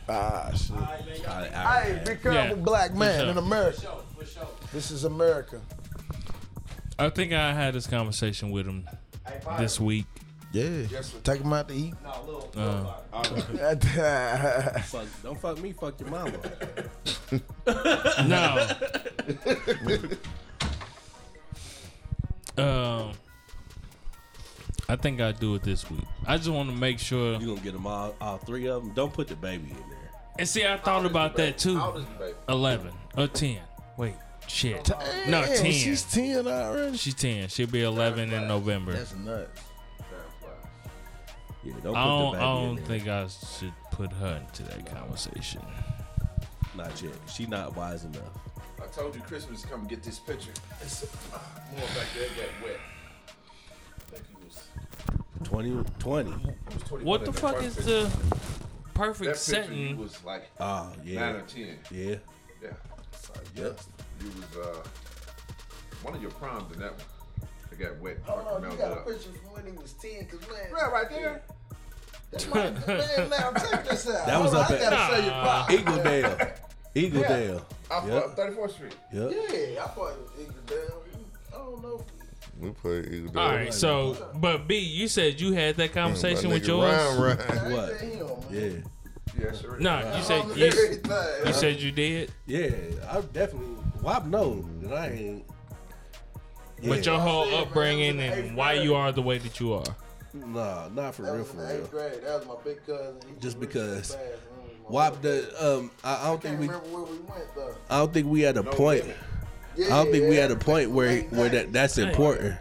ah 0.09 0.51
shit. 0.55 1.29
I, 1.29 1.51
I, 1.55 1.83
Hey, 1.83 1.93
be 1.99 2.05
careful, 2.23 2.33
Yeah, 2.33 2.55
black 2.55 2.95
man 2.95 3.21
sure. 3.23 3.31
in 3.31 3.39
America. 3.39 3.81
Show, 3.81 4.03
for 4.17 4.25
sure. 4.25 4.47
This 4.73 4.91
is 4.93 5.05
America. 5.05 5.61
I 6.99 7.11
think 7.11 7.33
I 7.33 7.53
had 7.53 7.75
this 7.75 7.87
conversation 7.87 8.51
with 8.51 8.67
him 8.67 8.89
Hey, 9.27 9.41
this 9.59 9.81
week. 9.81 10.07
Yeah, 10.57 11.03
take 11.23 11.43
him 11.43 11.53
out 11.53 11.69
to 11.69 11.75
eat. 11.75 11.93
No, 12.03 12.23
little. 12.25 12.51
Uh, 12.57 12.95
fuck, 14.81 15.07
don't 15.23 15.39
fuck 15.39 15.61
me, 15.61 15.73
fuck 15.73 16.01
your 16.01 16.09
mama. 16.09 16.33
No. 18.27 18.67
um, 22.57 23.13
I 24.89 24.97
think 24.97 25.21
I 25.21 25.33
do 25.33 25.57
it 25.57 25.63
this 25.63 25.91
week. 25.91 26.05
I 26.25 26.37
just 26.37 26.49
want 26.49 26.71
to 26.71 26.77
make 26.77 27.01
sure. 27.01 27.35
You 27.35 27.49
gonna 27.49 27.61
get 27.61 27.73
them 27.73 27.87
all, 27.87 28.15
all 28.21 28.39
three 28.39 28.67
of 28.69 28.83
them? 28.83 28.95
Don't 28.95 29.13
put 29.13 29.29
the 29.29 29.37
baby 29.37 29.71
in 29.71 29.91
there. 29.91 30.11
And 30.39 30.49
see, 30.49 30.65
I 30.65 30.79
thought 30.79 31.05
about 31.05 31.37
that 31.37 31.59
too. 31.59 31.77
How 31.77 31.89
old 31.89 31.99
is 31.99 32.07
the 32.07 32.15
baby? 32.15 32.37
Eleven 32.49 32.93
or 33.17 33.27
ten. 33.27 33.59
Wait, 33.99 34.15
shit. 34.47 34.89
No, 35.29 35.43
Damn, 35.43 35.57
ten. 35.57 35.73
She's 35.73 36.03
ten 36.05 36.47
already. 36.47 36.97
She's 36.97 37.15
ten. 37.15 37.49
She'll 37.49 37.67
be 37.67 37.83
eleven 37.83 38.33
in 38.33 38.49
November. 38.49 38.93
That's 38.93 39.15
nuts. 39.17 39.66
Yeah, 41.67 41.73
don't 41.83 41.95
put 41.95 41.97
I 41.97 42.05
don't. 42.05 42.33
the 42.33 42.39
I 42.39 42.41
don't 42.43 42.69
in 42.71 42.77
there. 42.77 42.85
think 42.87 43.09
I 43.09 43.27
should 43.27 43.73
put 43.91 44.13
her 44.13 44.41
into 44.47 44.63
that 44.65 44.87
conversation. 44.87 45.63
Not 46.77 47.01
yet. 47.03 47.13
She 47.33 47.47
not 47.47 47.75
wise 47.77 48.05
enough. 48.05 48.23
I 48.81 48.87
told 48.89 49.15
you 49.15 49.21
Christmas 49.23 49.65
come 49.65 49.87
get 49.87 50.03
this 50.03 50.19
picture. 50.19 50.53
It's 50.83 51.05
uh, 51.33 51.39
more 51.73 51.81
back 51.89 52.07
there 52.15 52.29
got 52.29 52.63
wet. 52.69 52.77
I 53.99 54.17
think 54.17 54.25
he 54.29 54.45
was, 54.45 54.63
20, 55.45 55.85
20. 55.99 56.31
he 56.31 56.37
was 56.37 56.83
21 56.85 57.05
What 57.05 57.21
in 57.21 57.25
the 57.27 57.33
fuck 57.33 57.55
first 57.57 57.67
is 57.67 57.77
picture. 57.77 58.05
the 58.05 58.05
that 58.05 58.95
perfect 58.95 59.19
picture? 59.31 59.31
You 59.31 59.35
setting? 59.65 59.97
was 59.99 60.25
like 60.25 60.51
Oh, 60.61 60.93
nine 60.99 61.07
yeah. 61.07 61.31
or 61.33 61.41
ten. 61.43 61.79
Yeah. 61.91 62.17
Yeah, 62.63 62.71
Yep. 63.55 63.81
you 64.21 64.27
was 64.29 64.67
uh 64.67 64.83
one 66.03 66.15
of 66.15 66.23
your 66.23 66.31
proms 66.33 66.73
in 66.75 66.81
that 66.81 66.93
one. 66.93 67.49
They 67.71 67.77
got 67.85 67.99
wet. 67.99 68.19
Hold 68.25 68.47
on, 68.47 68.55
you 68.63 68.69
melted 68.69 68.79
got 68.79 68.93
a 68.99 69.01
picture 69.11 69.31
from 69.33 69.53
when 69.53 69.67
he 69.73 69.73
was 69.83 69.93
ten, 69.95 70.27
cause 70.27 70.41
man. 70.49 70.69
Yeah, 70.77 70.87
right 70.89 71.11
there. 71.11 71.43
That's 72.45 72.87
my, 72.87 72.95
man, 72.95 73.31
now 73.31 73.53
check 73.53 73.89
this 73.89 74.09
out. 74.09 74.27
That 74.27 74.41
was 74.41 74.53
Hold 74.53 74.65
up 74.65 74.71
on, 74.71 74.77
at- 74.77 74.83
I 74.87 74.91
gotta 74.91 75.17
show 75.17 75.25
you 75.25 75.31
pop. 75.31 75.71
Eagledale. 75.71 76.53
Eagledale. 76.95 77.63
Off 77.91 78.09
Yep. 78.09 78.25
uh, 78.25 78.29
34th 78.35 78.71
Street. 78.73 78.97
Yep. 79.13 79.31
Yeah, 79.33 79.85
I 79.85 79.89
thought 79.89 80.37
Eagledale. 80.39 80.93
I 81.53 81.57
don't 81.57 81.83
know. 81.83 82.05
We 82.61 82.71
play 82.71 83.03
Eagledale. 83.03 83.37
All 83.37 83.49
right, 83.55 83.75
so 83.75 84.31
but 84.37 84.67
B, 84.67 84.79
you 84.79 85.09
said 85.09 85.41
you 85.41 85.53
had 85.53 85.77
that 85.77 85.93
conversation 85.93 86.51
with 86.51 86.67
yours. 86.67 86.91
Ryan, 86.91 87.21
Ryan. 87.39 87.73
What? 87.73 88.03
ain't 88.03 88.15
him, 88.15 88.27
man. 88.27 88.85
Yeah. 89.39 89.45
Yeah, 89.45 89.53
sure. 89.53 89.79
No, 89.79 90.17
you 90.17 90.23
said 90.23 90.41
On 90.41 90.57
you, 90.59 90.67
everything. 90.67 91.47
you 91.47 91.53
said 91.53 91.81
you 91.81 91.93
did, 91.93 92.33
Yeah. 92.47 92.71
I 93.11 93.21
definitely. 93.33 93.77
WAP 94.01 94.25
know 94.27 94.65
that 94.83 94.93
I 94.95 95.09
ain't. 95.09 95.45
but 96.87 97.05
your 97.05 97.19
whole 97.19 97.53
upbringing 97.57 98.19
it 98.21 98.29
was 98.31 98.39
in 98.39 98.43
the 98.43 98.49
and 98.49 98.57
why 98.57 98.73
you 98.75 98.95
are 98.95 99.13
the 99.13 99.21
way 99.23 99.37
that 99.39 99.59
you 99.61 99.75
are. 99.75 99.85
Nah, 100.47 100.89
not 100.89 101.15
for 101.15 101.23
That 101.23 101.33
real, 101.33 101.39
was 101.43 101.51
for 101.51 101.63
in 101.63 101.69
real. 101.69 101.77
eighth 101.83 101.91
grade. 101.91 102.13
That 102.25 102.39
was 102.39 102.47
my 102.47 102.55
big 102.65 102.87
cousin. 102.87 103.17
He 103.29 103.41
Just 103.41 103.59
because. 103.61 104.15
fast, 104.15 104.19
WAP 104.89 105.21
the 105.23 105.53
um. 105.67 105.91
I, 106.05 106.15
I 106.15 106.25
don't 106.29 106.37
I 106.45 106.49
think 106.49 106.61
we. 106.61 106.67
where 106.69 106.79
we 107.05 107.19
went 107.19 107.55
though. 107.55 107.75
I 107.91 107.99
don't 107.99 108.13
think 108.13 108.27
we 108.29 108.47
at 108.47 108.57
a 108.57 108.63
point. 108.63 109.05
I 109.77 109.89
don't 109.89 110.11
think 110.13 110.29
we 110.29 110.39
at 110.39 110.51
a 110.51 110.57
point 110.57 110.91
where 110.91 111.23
where 111.25 111.49
that 111.49 111.73
that's 111.73 111.99
important. 111.99 112.55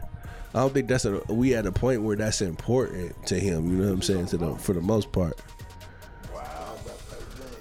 I 0.54 0.60
don't 0.60 0.74
think 0.74 0.88
that's 0.88 1.06
a 1.06 1.22
we 1.30 1.54
at 1.56 1.66
a 1.66 1.72
point 1.72 2.02
where 2.02 2.16
that's 2.16 2.42
important 2.42 3.28
to 3.28 3.40
him. 3.40 3.70
You 3.70 3.78
know 3.78 3.88
what 3.88 3.94
I'm 3.94 4.02
saying? 4.02 4.26
To 4.28 4.38
the 4.38 4.56
for 4.56 4.74
the 4.74 4.82
most 4.82 5.12
part. 5.12 5.40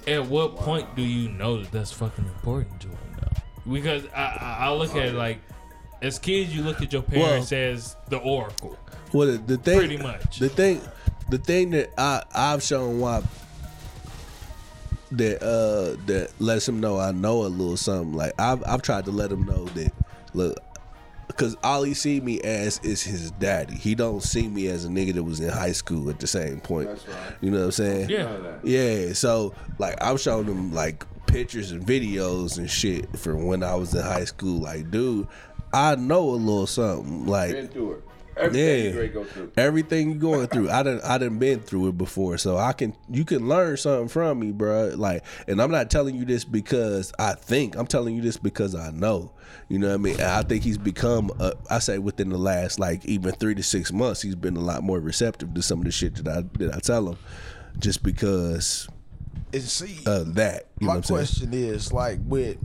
At 0.07 0.25
what 0.27 0.55
point 0.55 0.95
do 0.95 1.01
you 1.01 1.29
know 1.29 1.61
that 1.61 1.71
that's 1.71 1.91
fucking 1.91 2.25
important 2.25 2.79
to 2.81 2.87
him 2.89 2.97
though? 3.19 3.71
Because 3.73 4.05
I 4.15 4.23
I, 4.39 4.57
I 4.67 4.73
look 4.73 4.95
at 4.95 5.07
it 5.07 5.13
like 5.15 5.39
as 6.01 6.19
kids 6.19 6.55
you 6.55 6.63
look 6.63 6.81
at 6.81 6.91
your 6.93 7.01
parents 7.01 7.51
as 7.51 7.95
the 8.09 8.17
oracle. 8.17 8.77
Well, 9.13 9.27
the, 9.27 9.37
the 9.37 9.57
thing, 9.57 9.77
Pretty 9.77 9.97
much. 9.97 10.39
the 10.39 10.49
thing, 10.49 10.81
the 11.29 11.37
thing 11.37 11.71
that 11.71 11.91
I 11.97 12.23
I've 12.33 12.61
shown 12.63 12.99
why 12.99 13.21
that 15.11 15.41
uh 15.41 15.95
that 16.07 16.29
lets 16.39 16.67
him 16.67 16.79
know 16.79 16.99
I 16.99 17.11
know 17.11 17.45
a 17.45 17.47
little 17.47 17.77
something. 17.77 18.13
Like 18.13 18.33
I've 18.39 18.63
I've 18.65 18.81
tried 18.81 19.05
to 19.05 19.11
let 19.11 19.31
him 19.31 19.45
know 19.45 19.65
that 19.65 19.91
look. 20.33 20.57
Cause 21.37 21.57
all 21.63 21.83
he 21.83 21.93
see 21.93 22.21
me 22.21 22.39
as 22.41 22.79
is 22.83 23.01
his 23.03 23.31
daddy. 23.31 23.75
He 23.75 23.93
don't 23.95 24.21
see 24.23 24.47
me 24.47 24.67
as 24.67 24.85
a 24.85 24.87
nigga 24.87 25.15
that 25.15 25.23
was 25.23 25.39
in 25.41 25.49
high 25.49 25.73
school 25.73 26.09
at 26.09 26.19
the 26.19 26.27
same 26.27 26.61
point. 26.61 26.87
That's 26.87 27.07
right. 27.07 27.33
You 27.41 27.51
know 27.51 27.57
what 27.59 27.65
I'm 27.65 27.71
saying? 27.71 28.09
Yeah. 28.09 28.37
Yeah, 28.63 29.11
so 29.13 29.53
like 29.77 30.01
I've 30.01 30.21
shown 30.21 30.45
him 30.45 30.71
like 30.73 31.03
pictures 31.25 31.71
and 31.71 31.85
videos 31.85 32.57
and 32.57 32.69
shit 32.69 33.17
from 33.17 33.47
when 33.47 33.63
I 33.63 33.75
was 33.75 33.93
in 33.93 34.01
high 34.03 34.23
school. 34.23 34.61
Like, 34.61 34.91
dude, 34.91 35.27
I 35.75 35.95
know 35.95 36.29
a 36.29 36.31
little 36.31 36.67
something. 36.67 37.25
Like, 37.25 37.51
Been 37.51 37.67
through 37.67 37.91
it. 37.93 38.03
Everything 38.37 38.95
Yeah. 38.95 39.05
go 39.07 39.23
through. 39.23 39.51
everything 39.55 40.11
you 40.11 40.15
going 40.15 40.47
through, 40.47 40.69
I 40.69 40.83
done 40.83 40.99
I 41.05 41.17
done 41.17 41.39
been 41.39 41.61
through 41.61 41.87
it 41.87 41.97
before, 41.97 42.37
so 42.37 42.57
I 42.57 42.73
can 42.73 42.93
you 43.09 43.23
can 43.23 43.47
learn 43.47 43.77
something 43.77 44.09
from 44.09 44.39
me, 44.39 44.51
bro. 44.51 44.91
Like, 44.95 45.23
and 45.47 45.61
I'm 45.61 45.71
not 45.71 45.89
telling 45.89 46.15
you 46.15 46.25
this 46.25 46.43
because 46.43 47.13
I 47.17 47.33
think 47.33 47.77
I'm 47.77 47.87
telling 47.87 48.13
you 48.13 48.21
this 48.21 48.35
because 48.35 48.75
I 48.75 48.91
know. 48.91 49.31
You 49.69 49.79
know 49.79 49.87
what 49.87 49.93
I 49.93 49.97
mean? 49.97 50.13
And 50.15 50.23
I 50.23 50.43
think 50.43 50.63
he's 50.65 50.77
become, 50.77 51.31
uh, 51.39 51.53
I 51.69 51.79
say 51.79 51.97
within 51.97 52.27
the 52.27 52.37
last 52.37 52.77
like 52.77 53.05
even 53.05 53.31
three 53.35 53.55
to 53.55 53.63
six 53.63 53.93
months, 53.93 54.21
he's 54.21 54.35
been 54.35 54.57
a 54.57 54.61
lot 54.61 54.83
more 54.83 54.99
receptive 54.99 55.53
to 55.53 55.61
some 55.61 55.79
of 55.79 55.85
the 55.85 55.91
shit 55.91 56.15
that 56.15 56.27
I 56.27 56.41
that 56.59 56.75
I 56.75 56.79
tell 56.79 57.07
him, 57.07 57.17
just 57.79 58.03
because 58.03 58.89
And 59.53 59.61
see, 59.63 59.99
of 60.05 60.35
that. 60.35 60.65
You 60.79 60.87
know 60.87 60.93
my 60.93 60.97
what 60.97 60.97
I'm 60.97 61.03
saying? 61.03 61.17
question 61.17 61.53
is 61.53 61.93
like 61.93 62.19
with 62.25 62.57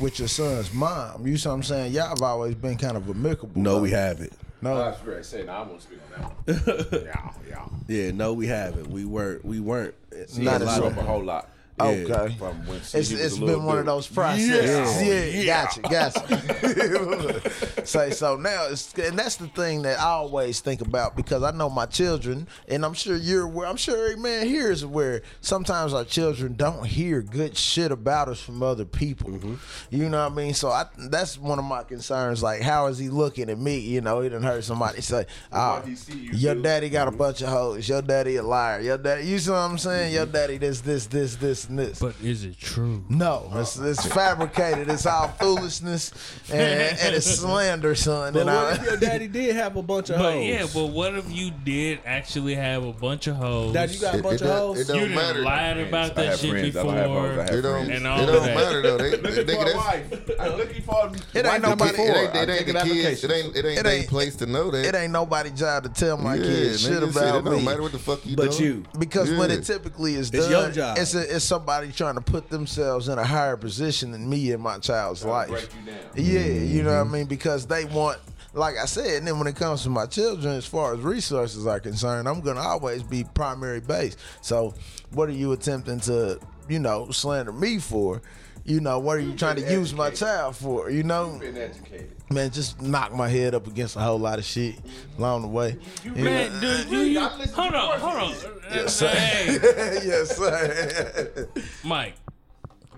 with 0.00 0.18
your 0.18 0.28
son's 0.28 0.72
mom. 0.74 1.26
You 1.26 1.36
see 1.36 1.48
what 1.48 1.54
I'm 1.56 1.62
saying? 1.62 1.92
Y'all 1.92 2.08
have 2.08 2.22
always 2.22 2.54
been 2.54 2.76
kind 2.76 2.96
of 2.96 3.08
amicable. 3.08 3.60
No, 3.60 3.76
though. 3.76 3.82
we 3.82 3.90
haven't. 3.90 4.32
No, 4.60 4.74
oh, 4.74 4.78
That's 4.78 5.00
great. 5.02 5.24
Say, 5.24 5.42
no, 5.44 5.52
I 5.52 5.62
won't 5.62 5.82
speak 5.82 5.98
on 6.16 6.22
that 6.46 6.86
one. 6.92 7.04
yeah, 7.04 7.32
yeah. 7.48 7.68
Yeah, 7.88 8.10
no, 8.12 8.32
we 8.32 8.46
haven't. 8.46 8.88
We 8.88 9.04
weren't. 9.04 9.44
We 9.44 9.58
weren't. 9.60 9.94
She 10.32 10.42
Not 10.42 10.60
not 10.60 10.68
as 10.68 10.78
grew 10.78 10.88
much. 10.90 10.98
up 10.98 11.04
a 11.04 11.06
whole 11.06 11.24
lot. 11.24 11.48
Okay. 11.80 12.34
From 12.38 12.66
when 12.66 12.76
It's, 12.76 12.94
was 12.94 13.12
it's 13.12 13.36
a 13.36 13.40
little 13.40 13.56
been 13.60 13.64
one 13.64 13.78
of 13.78 13.86
those 13.86 14.06
processes. 14.06 15.02
Yeah. 15.02 15.42
Yeah, 15.42 15.68
oh, 15.70 15.80
gotcha, 15.82 16.20
gotcha. 16.20 17.50
Say 17.86 18.10
so 18.10 18.36
now, 18.36 18.66
it's, 18.70 18.92
and 18.94 19.18
that's 19.18 19.36
the 19.36 19.48
thing 19.48 19.82
that 19.82 19.98
I 19.98 20.04
always 20.04 20.60
think 20.60 20.80
about 20.80 21.16
because 21.16 21.42
I 21.42 21.50
know 21.50 21.68
my 21.68 21.86
children, 21.86 22.46
and 22.68 22.84
I'm 22.84 22.94
sure 22.94 23.16
you're 23.16 23.44
aware. 23.44 23.66
I'm 23.66 23.76
sure 23.76 24.10
every 24.10 24.22
man 24.22 24.46
here 24.46 24.70
is 24.70 24.82
aware. 24.82 25.22
Sometimes 25.40 25.92
our 25.92 26.04
children 26.04 26.54
don't 26.54 26.86
hear 26.86 27.22
good 27.22 27.56
shit 27.56 27.90
about 27.90 28.28
us 28.28 28.40
from 28.40 28.62
other 28.62 28.84
people. 28.84 29.30
Mm-hmm. 29.30 29.54
You 29.90 30.08
know 30.08 30.22
what 30.22 30.32
I 30.32 30.34
mean? 30.34 30.54
So 30.54 30.68
I, 30.68 30.86
that's 30.96 31.38
one 31.38 31.58
of 31.58 31.64
my 31.64 31.82
concerns. 31.82 32.42
Like, 32.42 32.62
how 32.62 32.86
is 32.86 32.98
he 32.98 33.08
looking 33.08 33.50
at 33.50 33.58
me? 33.58 33.78
You 33.78 34.00
know, 34.00 34.20
he 34.20 34.28
didn't 34.28 34.44
heard 34.44 34.64
somebody 34.64 35.00
say, 35.00 35.26
"Oh, 35.50 35.82
he 35.84 35.96
you 36.12 36.30
your 36.32 36.54
do. 36.54 36.62
daddy 36.62 36.88
got 36.88 37.08
a 37.08 37.10
mm-hmm. 37.10 37.18
bunch 37.18 37.42
of 37.42 37.48
hoes. 37.48 37.88
Your 37.88 38.02
daddy 38.02 38.36
a 38.36 38.42
liar. 38.42 38.80
Your 38.80 38.98
daddy." 38.98 39.26
You 39.26 39.38
see 39.38 39.50
what 39.50 39.58
I'm 39.58 39.78
saying? 39.78 40.12
Your 40.12 40.24
mm-hmm. 40.24 40.32
daddy 40.32 40.58
this, 40.58 40.80
this, 40.80 41.06
this, 41.06 41.36
this, 41.36 41.61
and 41.68 41.78
this. 41.78 41.98
But 42.00 42.14
is 42.22 42.44
it 42.44 42.58
true? 42.58 43.04
No, 43.08 43.50
it's, 43.54 43.78
it's 43.78 44.04
fabricated. 44.06 44.88
It's 44.88 45.06
all 45.06 45.28
foolishness 45.28 46.12
and, 46.50 46.60
and 46.98 47.14
it's 47.14 47.26
slander, 47.26 47.94
son. 47.94 48.32
But 48.32 48.40
And 48.48 48.48
what 48.48 48.78
if 48.78 48.84
your 48.84 48.96
daddy 48.96 49.28
did 49.28 49.54
have 49.56 49.76
a 49.76 49.82
bunch 49.82 50.10
of 50.10 50.16
But 50.18 50.32
hoes? 50.34 50.44
yeah, 50.46 50.66
but 50.72 50.86
what 50.86 51.14
if 51.14 51.30
you 51.30 51.50
did 51.64 52.00
actually 52.04 52.54
have 52.54 52.84
a 52.84 52.92
bunch 52.92 53.26
of 53.26 53.36
hoes? 53.36 53.72
Daddy, 53.72 53.94
you 53.94 54.00
got 54.00 54.14
a 54.14 54.22
bunch 54.22 54.40
it 54.40 54.42
of 54.42 54.48
don't- 54.48 54.58
hoes. 54.58 54.80
it 54.80 54.88
don't 54.88 54.96
you 55.00 55.06
done 55.06 55.14
matter. 55.14 55.42
lied 55.42 55.78
about 55.78 56.14
that 56.16 56.38
shit 56.38 56.50
friends. 56.50 56.76
I 56.76 56.80
have 56.96 57.10
hoes. 57.10 57.38
I 57.38 57.42
before. 57.42 57.44
have 57.44 57.50
It 57.54 57.62
don't, 57.62 57.72
friends. 57.86 57.88
And 57.90 58.06
it 58.06 58.26
don't 58.26 58.42
that. 58.46 58.56
matter 58.56 58.82
though. 58.82 58.98
They, 58.98 59.10
Looking 59.22 59.46
nigga, 59.46 59.62
for 59.64 59.70
a 59.70 59.76
wife. 59.76 60.40
I'm 60.40 60.56
looking 60.56 60.82
for. 60.82 61.12
It 61.34 61.46
ain't 61.46 61.46
wife 61.46 61.62
nobody- 61.62 62.02
it 62.02 62.16
ain't, 62.16 62.34
I 62.36 62.42
it 62.42 62.48
ain't 62.48 62.58
take 62.58 62.66
the 62.66 62.80
kids. 62.82 63.24
It 63.24 63.30
ain't, 63.30 63.56
it 63.56 63.64
ain't 63.64 63.78
It 63.78 63.86
ain't- 63.86 64.08
place 64.08 64.36
to 64.36 64.46
know 64.46 64.70
that. 64.70 64.84
it 64.84 64.94
ain't 64.94 65.12
nobody's 65.12 65.52
job 65.52 65.84
to 65.84 65.88
tell 65.88 66.16
my 66.16 66.36
kids 66.36 66.80
shit 66.82 66.90
nigga, 66.92 66.94
shit, 67.00 67.02
about 67.16 67.36
It 67.40 67.44
don't 67.50 67.64
matter 67.64 67.82
what 67.82 67.92
the 67.92 67.98
fuck 67.98 68.24
you 68.26 68.36
do. 68.36 68.42
But 68.46 68.58
you, 68.60 68.84
Because 68.98 69.30
when 69.30 69.50
Yeah. 69.50 69.56
it 69.56 69.64
typically 69.64 70.14
is 70.14 70.30
It's 70.30 70.48
done, 70.48 70.50
your 70.50 70.70
job. 70.70 70.98
It's, 70.98 71.14
a, 71.14 71.36
it's 71.36 71.44
somebody 71.52 71.92
trying 71.92 72.14
to 72.14 72.20
put 72.22 72.48
themselves 72.48 73.08
in 73.08 73.18
a 73.18 73.24
higher 73.24 73.58
position 73.58 74.10
than 74.12 74.26
me 74.26 74.52
in 74.52 74.60
my 74.60 74.78
child's 74.78 75.22
life. 75.22 75.50
break 75.50 75.68
you 75.74 75.92
down. 75.92 76.00
Yeah, 76.16 76.40
you 76.40 76.82
know 76.82 76.90
what 76.92 76.96
I 76.98 77.02
Mm-hmm. 77.02 77.12
mean? 77.12 77.26
Because 77.26 77.66
they 77.66 77.84
want, 77.84 78.18
like 78.54 78.76
I 78.82 78.86
said, 78.86 79.18
and 79.18 79.26
then 79.26 79.36
when 79.38 79.46
it 79.46 79.54
comes 79.56 79.82
to 79.82 79.90
my 79.90 80.06
children, 80.06 80.54
as 80.54 80.64
far 80.64 80.94
as 80.94 81.00
resources 81.00 81.66
are 81.66 81.78
concerned, 81.78 82.26
I'm 82.26 82.40
going 82.40 82.56
to 82.56 82.62
always 82.62 83.02
be 83.02 83.24
primary 83.34 83.80
base. 83.80 84.16
So, 84.40 84.72
what 85.10 85.28
are 85.28 85.32
you 85.32 85.52
attempting 85.52 86.00
to, 86.00 86.40
you 86.70 86.78
know, 86.78 87.10
slander 87.10 87.52
me 87.52 87.78
for? 87.78 88.22
You 88.64 88.80
know, 88.80 88.98
what 89.00 89.16
are 89.16 89.20
you 89.20 89.34
trying 89.34 89.56
to 89.56 89.72
use 89.72 89.92
my 89.92 90.10
child 90.10 90.54
for? 90.56 90.88
You 90.90 91.02
know, 91.02 91.36
Been 91.40 91.56
educated. 91.56 92.10
man, 92.30 92.50
just 92.50 92.80
knock 92.80 93.12
my 93.12 93.28
head 93.28 93.54
up 93.56 93.66
against 93.66 93.96
a 93.96 94.00
whole 94.00 94.18
lot 94.20 94.38
of 94.38 94.44
shit 94.44 94.76
along 95.18 95.42
the 95.42 95.48
way. 95.48 95.76
You 96.04 96.10
know? 96.12 96.22
Man, 96.22 96.60
do, 96.60 96.84
do 96.84 97.04
you? 97.04 97.18
I 97.20 97.36
listen 97.38 97.54
Hold 97.54 97.72
to 97.72 97.78
on, 97.78 98.00
hold 98.00 98.14
on. 98.14 98.34
Hey, 98.70 100.00
yes, 100.06 100.36
sir. 100.36 101.48
Mike, 101.82 102.14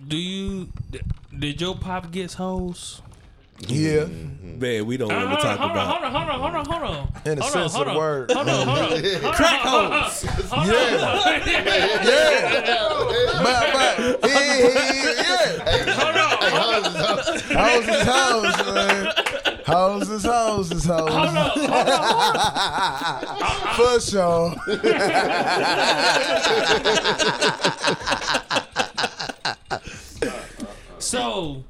do 0.06 0.16
you? 0.18 0.68
Did 1.36 1.60
your 1.60 1.76
pop 1.76 2.10
get 2.10 2.34
hoes? 2.34 3.00
Yeah, 3.68 4.02
mm-hmm. 4.02 4.58
man, 4.58 4.86
we 4.86 4.96
don't 4.96 5.10
Hold 5.10 5.24
want 5.24 5.40
to 5.40 5.46
talk 5.46 5.58
hold 5.58 5.70
on, 5.72 5.76
about. 5.76 5.88
hold 5.88 6.04
on, 6.04 6.12
hold 6.12 6.28
on, 6.28 6.40
hold 6.40 6.54
on, 6.54 6.64
hold 6.66 6.82
on. 6.82 7.08
in 7.24 7.36
the 7.36 7.42
Hold 7.42 7.52
sense 7.52 7.74
on, 7.74 7.80
of 7.80 7.86
the 7.86 7.92
hold 7.92 7.96
on. 7.96 7.96
word. 7.96 8.30
Hold 8.32 8.48
on, 8.48 8.68
hold 8.68 8.92
on. 8.92 9.02
Crack 9.34 9.60
hoes. 9.60 10.24
But, 10.24 10.50
but, 13.72 14.30
yeah, 14.30 14.54
yeah. 15.24 15.92
Hold 15.94 16.16
on. 16.16 16.24
Hoes 17.54 17.88
is 17.88 18.02
hoes, 18.06 18.56
man. 18.74 19.12
Hoes 19.66 20.08
is 20.10 20.24
hoes 20.24 20.70
is 20.72 20.84
hoes. 20.84 21.10
For 23.76 24.00
sure. 24.00 24.54
So 30.98 31.64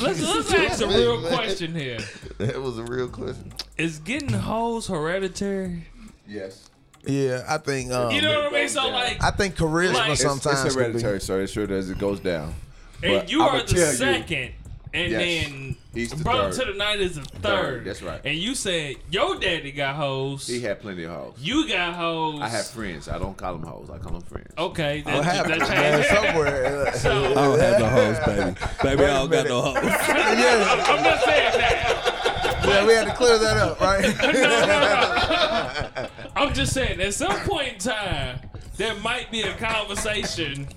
let's 0.00 0.20
let's 0.22 0.52
ask 0.54 0.82
a 0.82 0.86
real 0.88 1.20
question 1.26 1.74
here. 1.74 1.98
That 2.38 2.60
was 2.60 2.78
a 2.78 2.84
real 2.84 3.08
question. 3.08 3.52
Is 3.76 3.98
getting 3.98 4.30
hoes 4.30 4.86
hereditary? 4.86 5.84
Yes. 6.28 6.68
Yeah, 7.04 7.44
I 7.48 7.58
think. 7.58 7.90
Um, 7.92 8.12
You 8.12 8.20
know 8.22 8.42
what 8.44 8.52
I 8.52 8.56
mean? 8.60 8.68
So 8.68 8.88
like, 8.88 9.22
I 9.22 9.30
think 9.30 9.56
charisma 9.56 9.94
Like- 9.94 10.02
It's- 10.10 10.20
It's, 10.20 10.22
sometimes 10.22 10.64
it's 10.66 10.74
hereditary, 10.74 11.20
so 11.20 11.40
it 11.40 11.46
sure 11.48 11.66
does. 11.66 11.88
It 11.90 11.98
goes 11.98 12.20
down. 12.20 12.54
and 13.02 13.14
but 13.20 13.30
you 13.30 13.42
I'ma 13.42 13.52
are 13.58 13.62
the 13.62 13.74
tell 13.74 13.78
you- 13.90 13.92
second, 13.96 14.50
and 14.92 15.12
Yes. 15.12 15.20
then 15.48 15.76
He's 15.94 16.10
the 16.10 16.22
brother 16.22 16.50
third. 16.52 16.66
to 16.66 16.72
the 16.72 16.78
Knight 16.78 17.00
is 17.00 17.14
the 17.16 17.22
third. 17.22 17.42
Third, 17.42 17.84
that's 17.84 18.02
right. 18.02 18.20
And 18.24 18.36
you 18.36 18.54
said 18.54 18.96
your 19.10 19.38
daddy 19.38 19.70
got 19.72 19.94
hoes. 19.96 20.46
He 20.46 20.60
had 20.60 20.80
plenty 20.80 21.04
of 21.04 21.12
hoes. 21.12 21.34
you 21.38 21.68
got 21.68 21.94
hoes. 21.94 22.40
I 22.42 22.48
have 22.48 22.66
friends. 22.68 23.08
I 23.08 23.18
don't 23.18 23.36
call 23.36 23.54
them 23.54 23.62
hoes. 23.62 23.88
I 23.90 23.98
call 23.98 24.12
them 24.12 24.22
friends. 24.22 24.52
Okay, 24.58 25.02
What 25.02 25.14
that, 25.14 25.24
happened, 25.24 25.60
that 25.62 25.68
man? 25.68 26.02
changed. 26.02 26.08
Somewhere. 26.16 26.88
I 27.38 27.44
don't 27.44 27.58
have 27.58 27.78
no 27.80 27.86
hoes, 27.88 28.18
baby. 28.26 28.56
Baby, 28.82 29.04
I 29.04 29.06
don't 29.18 29.30
got 29.30 29.46
no 29.46 29.60
hoes. 29.62 29.74
yeah, 29.84 30.84
I'm 30.88 31.02
not 31.02 31.20
saying 31.24 31.52
that. 31.58 32.62
yeah, 32.64 32.86
we 32.86 32.92
had 32.92 33.06
to 33.06 33.14
clear 33.14 33.38
that 33.38 33.56
up, 33.56 33.80
right? 33.80 34.02
no, 34.22 34.32
no, 34.32 36.02
no. 36.02 36.08
I'm 36.36 36.52
just 36.54 36.72
saying, 36.72 37.00
at 37.00 37.14
some 37.14 37.36
point 37.40 37.72
in 37.74 37.78
time, 37.78 38.40
there 38.76 38.94
might 38.96 39.30
be 39.30 39.42
a 39.42 39.54
conversation 39.54 40.68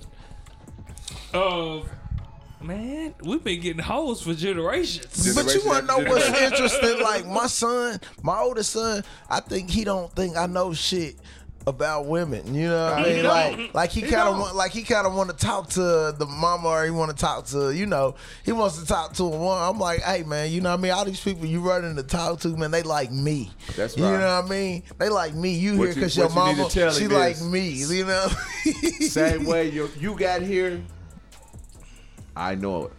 of, 1.32 1.88
man, 2.64 3.14
we've 3.22 3.44
been 3.44 3.60
getting 3.60 3.82
hoes 3.82 4.22
for 4.22 4.34
generations. 4.34 5.34
But 5.34 5.54
you 5.54 5.60
want 5.66 5.80
to 5.80 5.86
know 5.86 6.10
what's 6.10 6.28
interesting? 6.28 7.00
Like 7.00 7.26
my 7.26 7.46
son, 7.46 8.00
my 8.22 8.38
oldest 8.38 8.72
son, 8.72 9.04
I 9.28 9.40
think 9.40 9.70
he 9.70 9.84
don't 9.84 10.10
think 10.14 10.36
I 10.36 10.46
know 10.46 10.72
shit 10.72 11.16
about 11.66 12.06
women. 12.06 12.54
You 12.54 12.68
know 12.68 12.84
what 12.84 12.92
I 12.92 13.02
mean? 13.02 13.22
don't. 13.22 13.58
Like, 13.58 13.74
like 13.74 13.90
he 13.90 14.02
He 14.02 14.10
kind 14.10 14.28
of 14.28 14.38
want, 14.38 14.54
like 14.54 14.72
he 14.72 14.82
kind 14.82 15.06
of 15.06 15.14
want 15.14 15.30
to 15.30 15.36
talk 15.36 15.68
to 15.70 15.80
the 16.16 16.26
mama, 16.26 16.68
or 16.68 16.84
he 16.84 16.90
want 16.90 17.10
to 17.10 17.16
talk 17.16 17.46
to, 17.46 17.70
you 17.70 17.86
know, 17.86 18.14
he 18.44 18.52
wants 18.52 18.78
to 18.80 18.86
talk 18.86 19.14
to 19.14 19.24
a 19.24 19.28
woman. 19.28 19.62
I'm 19.62 19.78
like, 19.78 20.00
hey 20.02 20.22
man, 20.22 20.50
you 20.50 20.60
know 20.60 20.70
what 20.70 20.78
I 20.78 20.82
mean? 20.82 20.92
All 20.92 21.04
these 21.04 21.20
people 21.20 21.46
you 21.46 21.60
running 21.60 21.96
to 21.96 22.02
talk 22.02 22.40
to, 22.40 22.56
man, 22.56 22.70
they 22.70 22.82
like 22.82 23.10
me. 23.10 23.50
That's 23.76 23.98
right. 23.98 24.06
You 24.06 24.18
know 24.18 24.40
what 24.40 24.44
I 24.44 24.48
mean? 24.48 24.82
They 24.98 25.08
like 25.08 25.34
me. 25.34 25.54
You 25.54 25.78
What 25.78 25.86
here 25.86 25.94
because 25.94 26.16
your 26.16 26.28
you 26.28 26.34
need 26.34 26.36
mama, 26.36 26.68
to 26.68 26.70
tell 26.70 26.92
she 26.92 27.08
like 27.08 27.40
me. 27.40 27.68
You 27.70 28.06
know? 28.06 28.28
Same 29.00 29.44
way 29.44 29.68
you 29.70 29.90
you 29.98 30.14
got 30.16 30.42
here. 30.42 30.82
I 32.36 32.54
know 32.54 32.90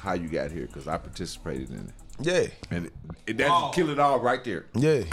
how 0.00 0.14
you 0.14 0.28
got 0.28 0.50
here 0.50 0.66
because 0.66 0.86
I 0.88 0.98
participated 0.98 1.70
in 1.70 1.88
it, 1.88 1.94
Yeah. 2.20 2.46
and 2.70 2.86
it, 2.86 2.92
it, 3.26 3.36
that 3.38 3.48
oh. 3.50 3.70
kill 3.74 3.90
it 3.90 3.98
all 3.98 4.20
right 4.20 4.42
there. 4.44 4.66
Yeah. 4.74 5.04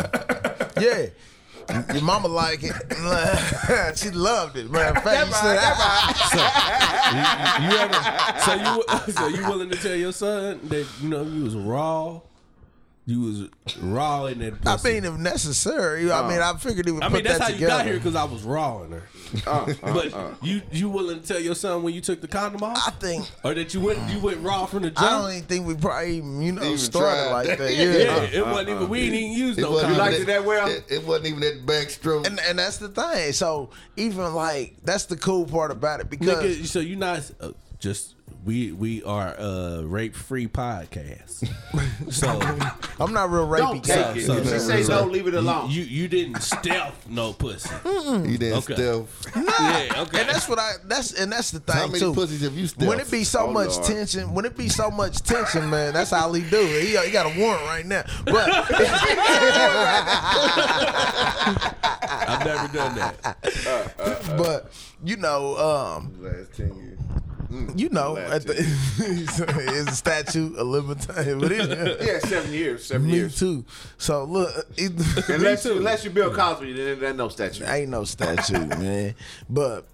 yeah. 0.80 1.08
Your 1.94 2.02
mama 2.02 2.28
like 2.28 2.64
it. 2.64 2.74
she 3.98 4.10
loved 4.12 4.58
it. 4.58 4.70
Man, 4.70 4.94
fact, 4.96 5.28
you 5.28 5.34
said, 5.34 5.60
You 7.62 7.78
ever, 7.78 8.00
so 8.40 8.54
you 8.56 9.14
so 9.14 9.28
you 9.28 9.48
willing 9.48 9.70
to 9.70 9.78
tell 9.78 9.96
your 9.96 10.12
son 10.12 10.60
that 10.64 10.86
you 11.02 11.10
know 11.10 11.24
you 11.24 11.44
was 11.44 11.56
raw, 11.56 12.20
you 13.12 13.22
was 13.22 13.76
raw 13.82 14.26
in 14.26 14.40
that 14.40 14.54
I 14.66 14.82
mean, 14.88 15.04
if 15.04 15.18
necessary, 15.18 16.12
I 16.12 16.28
mean, 16.28 16.40
I 16.40 16.50
uh-huh. 16.50 16.58
figured 16.58 16.86
he 16.86 16.92
would 16.92 17.04
I 17.04 17.08
put 17.08 17.16
mean 17.16 17.24
that's 17.26 17.40
that 17.40 17.52
how 17.52 17.58
you 17.58 17.68
got 17.68 17.86
here 17.86 17.96
because 17.96 18.16
I 18.16 18.24
was 18.24 18.44
raw 18.44 18.84
in 18.84 18.92
her. 18.92 19.04
Uh, 19.46 19.50
uh 19.50 19.74
But 19.94 20.14
uh. 20.14 20.30
you 20.42 20.62
you 20.72 20.90
willing 20.90 21.22
to 21.22 21.28
tell 21.28 21.40
your 21.40 21.56
son 21.56 21.84
when 21.84 21.94
you 21.94 22.02
took 22.02 22.22
the 22.22 22.28
condom 22.28 22.64
off, 22.64 22.78
I 22.88 22.92
think 22.92 23.30
or 23.44 23.54
that 23.54 23.74
you 23.74 23.82
went 23.82 24.00
you 24.10 24.20
went 24.20 24.42
raw 24.42 24.66
from 24.66 24.84
the 24.84 24.92
jump. 24.92 25.02
I 25.02 25.10
don't 25.10 25.32
even 25.32 25.44
think 25.44 25.68
we 25.68 25.76
probably 25.76 26.18
even 26.18 26.42
you 26.42 26.52
know 26.54 26.64
Even 26.64 26.78
started 26.78 27.30
tried. 27.30 27.48
like 27.48 27.58
that. 27.58 27.72
Yeah, 27.82 27.86
Yeah. 27.86 28.22
it 28.24 28.42
uh, 28.42 28.52
wasn't 28.52 28.70
even 28.70 28.90
we 28.90 29.00
didn't 29.02 29.16
even 29.16 29.32
use 29.38 29.58
It 29.58 29.62
no 29.62 29.72
wasn't 29.72 29.96
condom. 29.98 30.14
even 30.14 30.22
it 30.22 30.26
that 30.32 30.46
well? 30.46 30.68
It, 30.70 30.86
it 30.90 31.04
wasn't 31.06 31.28
even 31.28 31.40
that 31.42 31.66
backstroke. 31.66 32.28
And 32.28 32.40
and 32.40 32.60
that's 32.60 32.78
the 32.78 32.90
thing. 32.90 33.34
So 33.34 33.70
even 33.98 34.34
like 34.34 34.76
that's 34.84 35.06
the 35.06 35.18
cool 35.18 35.46
part 35.46 35.72
about 35.72 36.00
it 36.00 36.10
because 36.10 36.58
Nigga, 36.58 36.66
so 36.66 36.80
you're 36.80 36.98
not 36.98 37.30
uh, 37.40 37.52
just 37.80 38.16
we 38.44 38.72
we 38.72 39.04
are 39.04 39.36
a 39.38 39.84
rape 39.86 40.16
free 40.16 40.48
podcast. 40.48 41.48
so 42.12 42.28
I'm 43.00 43.14
not 43.14 43.30
real 43.30 43.48
rapey. 43.48 43.58
Don't 43.58 43.84
take 43.84 43.96
guy. 43.96 44.18
it. 44.18 44.26
so- 44.26 44.34
if 44.38 44.48
so- 44.48 44.54
she 44.54 44.60
say 44.60 44.84
so 44.84 45.06
no, 45.06 45.12
leave 45.12 45.28
it 45.28 45.36
alone. 45.36 45.70
you 45.70 45.84
you 45.84 46.08
didn't 46.08 46.42
stealth 46.42 47.08
no 47.08 47.34
pussy. 47.34 47.70
you 47.86 48.38
didn't 48.38 48.58
Okay. 48.60 48.74
stealth. 48.74 49.28
Yeah, 49.36 50.02
okay. 50.04 50.22
And 50.22 50.30
that's 50.30 50.50
what 50.50 50.60
I 50.60 50.72
that's 50.86 51.14
and 51.14 51.32
that's 51.32 51.52
the 51.52 51.60
thing 51.60 51.76
How 51.76 51.88
many 51.88 52.00
too. 52.00 52.14
pussies 52.14 52.42
have 52.42 52.58
you 52.58 52.68
stealth? 52.68 52.90
When 52.90 53.00
it 53.00 53.12
be 53.12 53.24
so 53.24 53.48
Oh, 53.48 53.52
much 53.52 53.70
Lord. 53.76 53.86
tension, 53.86 54.34
when 54.34 54.46
it 54.46 54.58
be 54.58 54.70
so 54.70 54.90
much 54.90 55.20
tension, 55.22 55.70
man, 55.70 55.94
that's 55.94 56.10
how 56.12 56.32
he 56.34 56.42
do 56.42 56.58
it. 56.60 56.84
He, 56.84 56.98
he 56.98 57.12
got 57.12 57.28
a 57.28 57.40
warrant 57.40 57.64
right 57.66 57.86
now. 57.86 58.04
But 58.26 58.50
I've 62.24 62.46
never 62.46 62.68
done 62.76 62.96
that. 62.96 64.36
but 64.38 64.72
you 65.04 65.18
know, 65.18 65.58
um, 65.58 66.14
Last 66.22 66.54
ten 66.56 66.74
years. 66.76 67.00
Mm, 67.52 67.78
you 67.78 67.90
know, 67.90 68.16
at 68.16 68.44
the 68.48 68.54
is 68.54 69.40
a 69.88 69.92
statute 69.92 70.58
a 70.58 70.64
limitation. 70.64 71.40
But 71.40 71.52
yeah, 72.02 72.20
seven 72.20 72.54
years. 72.54 72.86
Seven 72.86 73.08
me 73.08 73.14
years. 73.14 73.38
too. 73.38 73.66
So 73.98 74.24
look, 74.24 74.50
it, 74.78 74.94
Unless, 75.28 75.66
unless 75.66 76.06
you 76.06 76.12
Bill 76.12 76.34
Cosby, 76.34 76.72
then 76.72 77.00
there's 77.00 77.16
no 77.16 77.28
statute. 77.28 77.68
ain't 77.68 77.90
no 77.90 78.06
statute, 78.06 78.68
man. 78.70 79.16
But 79.50 79.86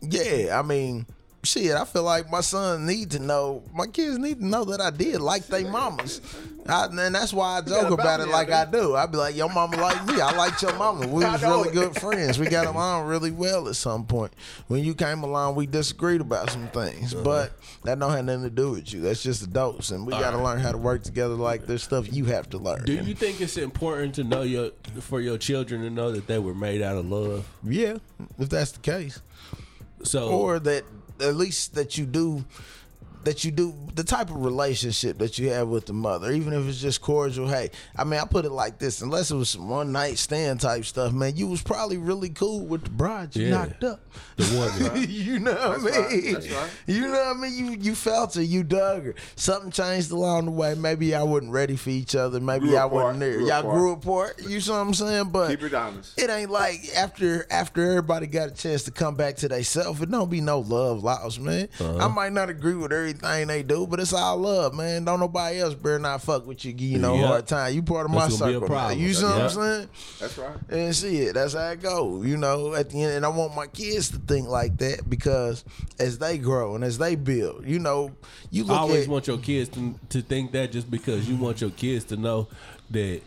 yeah, 0.00 0.58
I 0.58 0.62
mean, 0.62 1.04
shit, 1.44 1.74
I 1.74 1.84
feel 1.84 2.02
like 2.02 2.30
my 2.30 2.40
son 2.40 2.86
need 2.86 3.12
to 3.12 3.18
know, 3.18 3.62
my 3.72 3.86
kids 3.86 4.18
need 4.18 4.40
to 4.40 4.46
know 4.46 4.64
that 4.64 4.80
I 4.80 4.90
did 4.90 5.20
like 5.20 5.46
they 5.46 5.64
mamas. 5.64 6.20
I, 6.66 6.86
and 6.86 7.14
that's 7.14 7.32
why 7.32 7.58
I 7.58 7.60
joke 7.60 7.90
about 7.90 8.20
it 8.20 8.28
like 8.28 8.50
I 8.50 8.64
do. 8.64 8.96
I 8.96 9.06
be 9.06 9.18
like, 9.18 9.36
your 9.36 9.50
mama 9.50 9.76
like 9.76 10.06
me. 10.06 10.20
I 10.20 10.34
liked 10.34 10.62
your 10.62 10.74
mama. 10.74 11.06
We 11.06 11.22
was 11.24 11.42
really 11.42 11.70
good 11.72 11.94
friends. 11.96 12.38
We 12.38 12.46
got 12.46 12.66
along 12.74 13.06
really 13.06 13.30
well 13.30 13.68
at 13.68 13.76
some 13.76 14.06
point. 14.06 14.32
When 14.68 14.82
you 14.82 14.94
came 14.94 15.22
along, 15.22 15.56
we 15.56 15.66
disagreed 15.66 16.22
about 16.22 16.50
some 16.50 16.68
things, 16.68 17.14
uh-huh. 17.14 17.22
but 17.22 17.52
that 17.84 17.98
don't 17.98 18.10
have 18.10 18.24
nothing 18.24 18.44
to 18.44 18.50
do 18.50 18.70
with 18.70 18.92
you. 18.92 19.02
That's 19.02 19.22
just 19.22 19.42
adults, 19.42 19.90
and 19.90 20.06
we 20.06 20.12
got 20.12 20.30
to 20.30 20.42
learn 20.42 20.58
how 20.58 20.72
to 20.72 20.78
work 20.78 21.02
together. 21.02 21.34
Like 21.34 21.66
there's 21.66 21.82
stuff 21.82 22.10
you 22.10 22.24
have 22.26 22.48
to 22.50 22.58
learn. 22.58 22.84
Do 22.84 22.94
you 22.94 23.14
think 23.14 23.40
it's 23.40 23.58
important 23.58 24.14
to 24.14 24.24
know 24.24 24.42
your 24.42 24.70
for 25.00 25.20
your 25.20 25.36
children 25.36 25.82
to 25.82 25.90
know 25.90 26.12
that 26.12 26.26
they 26.26 26.38
were 26.38 26.54
made 26.54 26.80
out 26.80 26.96
of 26.96 27.10
love? 27.10 27.46
Yeah, 27.62 27.98
if 28.38 28.48
that's 28.48 28.72
the 28.72 28.80
case. 28.80 29.20
So 30.02 30.28
or 30.28 30.58
that 30.60 30.84
at 31.24 31.36
least 31.36 31.74
that 31.74 31.96
you 31.98 32.04
do 32.04 32.44
that 33.24 33.44
you 33.44 33.50
do 33.50 33.74
the 33.94 34.04
type 34.04 34.30
of 34.30 34.44
relationship 34.44 35.18
that 35.18 35.38
you 35.38 35.50
have 35.50 35.68
with 35.68 35.86
the 35.86 35.92
mother, 35.92 36.30
even 36.32 36.52
if 36.52 36.66
it's 36.68 36.80
just 36.80 37.00
cordial. 37.00 37.46
Hey, 37.48 37.70
I 37.96 38.04
mean, 38.04 38.18
I 38.20 38.24
put 38.24 38.44
it 38.44 38.50
like 38.50 38.78
this: 38.78 39.00
unless 39.02 39.30
it 39.30 39.36
was 39.36 39.50
some 39.50 39.68
one 39.68 39.92
night 39.92 40.18
stand 40.18 40.60
type 40.60 40.84
stuff, 40.84 41.12
man, 41.12 41.36
you 41.36 41.46
was 41.46 41.62
probably 41.62 41.96
really 41.96 42.30
cool 42.30 42.66
with 42.66 42.84
the 42.84 42.90
bride 42.90 43.34
you 43.36 43.44
Yeah. 43.46 43.50
knocked 43.50 43.84
up. 43.84 44.00
the 44.36 44.78
woman. 44.90 45.04
you 45.08 45.38
know 45.40 45.52
what 45.52 45.62
I 45.62 45.76
mean? 45.78 46.24
right, 46.24 46.32
that's 46.34 46.50
right. 46.50 46.70
You 46.86 47.00
know 47.02 47.10
what 47.10 47.36
I 47.36 47.40
mean? 47.40 47.54
You 47.72 47.78
you 47.80 47.94
felt 47.94 48.34
her, 48.34 48.42
you 48.42 48.62
dug 48.62 49.04
her. 49.04 49.14
Something 49.36 49.70
changed 49.70 50.10
along 50.10 50.46
the 50.46 50.50
way. 50.50 50.74
Maybe 50.74 51.14
I 51.14 51.22
wasn't 51.22 51.52
ready 51.52 51.76
for 51.76 51.90
each 51.90 52.14
other. 52.14 52.40
Maybe 52.40 52.66
Grew 52.68 52.76
I 52.76 52.80
apart, 52.86 52.92
wasn't 52.92 53.20
there. 53.20 53.36
grew 53.38 53.48
Y'all 53.48 53.60
apart. 53.60 53.74
grew 53.74 53.92
apart. 53.92 54.42
You 54.48 54.60
see 54.60 54.70
what 54.70 54.76
I'm 54.78 54.94
saying? 54.94 55.30
But 55.30 55.48
Keep 55.50 55.62
it 55.64 55.74
honest. 55.74 56.18
it 56.20 56.30
ain't 56.30 56.50
like 56.50 56.80
after 56.96 57.46
after 57.50 57.82
everybody 57.88 58.26
got 58.26 58.48
a 58.48 58.52
chance 58.54 58.82
to 58.84 58.90
come 58.90 59.14
back 59.14 59.36
to 59.36 59.48
themselves, 59.48 60.00
it 60.02 60.10
don't 60.10 60.30
be 60.30 60.40
no 60.40 60.60
love 60.60 61.02
lost, 61.02 61.40
man. 61.40 61.68
Uh-huh. 61.80 61.96
I 62.04 62.08
might 62.08 62.32
not 62.32 62.48
agree 62.50 62.74
with 62.74 62.92
everything 62.92 63.13
they 63.20 63.62
do, 63.62 63.86
but 63.86 64.00
it's 64.00 64.12
all 64.12 64.36
love, 64.38 64.74
man. 64.74 65.04
Don't 65.04 65.20
nobody 65.20 65.60
else 65.60 65.74
better 65.74 65.98
not 65.98 66.22
fuck 66.22 66.46
with 66.46 66.64
you, 66.64 66.72
give 66.72 66.88
you 66.88 66.98
no 66.98 67.14
Yep. 67.16 67.26
hard 67.26 67.46
time. 67.46 67.74
You 67.74 67.82
part 67.82 68.06
of 68.06 68.12
my 68.12 68.20
That's 68.20 68.38
gonna 68.38 68.52
be 68.52 68.56
a 68.56 68.60
circle. 68.60 68.68
now. 68.68 68.80
problem. 68.82 69.00
You 69.00 69.14
see 69.14 69.24
what 69.24 69.40
I'm 69.40 69.48
saying? 69.50 69.88
That's 70.20 70.38
right. 70.38 70.56
And 70.68 70.96
see 70.96 71.16
it. 71.18 71.34
That's 71.34 71.54
how 71.54 71.68
it 71.70 71.82
go. 71.82 72.22
You 72.22 72.36
know, 72.36 72.74
at 72.74 72.90
the 72.90 73.02
end, 73.02 73.12
and 73.16 73.24
I 73.26 73.28
want 73.28 73.54
my 73.54 73.66
kids 73.66 74.10
to 74.10 74.18
think 74.18 74.48
like 74.48 74.76
that 74.78 75.08
because 75.08 75.64
as 75.98 76.18
they 76.18 76.38
grow 76.38 76.74
and 76.74 76.84
as 76.84 76.98
they 76.98 77.14
build, 77.14 77.66
you 77.66 77.78
know, 77.78 78.10
you 78.50 78.66
I 78.70 78.78
always 78.78 79.04
at 79.04 79.08
want 79.08 79.26
your 79.26 79.38
kids 79.38 79.68
to, 79.70 79.94
to 80.10 80.20
think 80.22 80.52
that 80.52 80.72
just 80.72 80.90
because 80.90 81.28
you 81.28 81.36
want 81.36 81.60
your 81.60 81.70
kids 81.70 82.04
to 82.06 82.16
know 82.16 82.48
that 82.90 83.20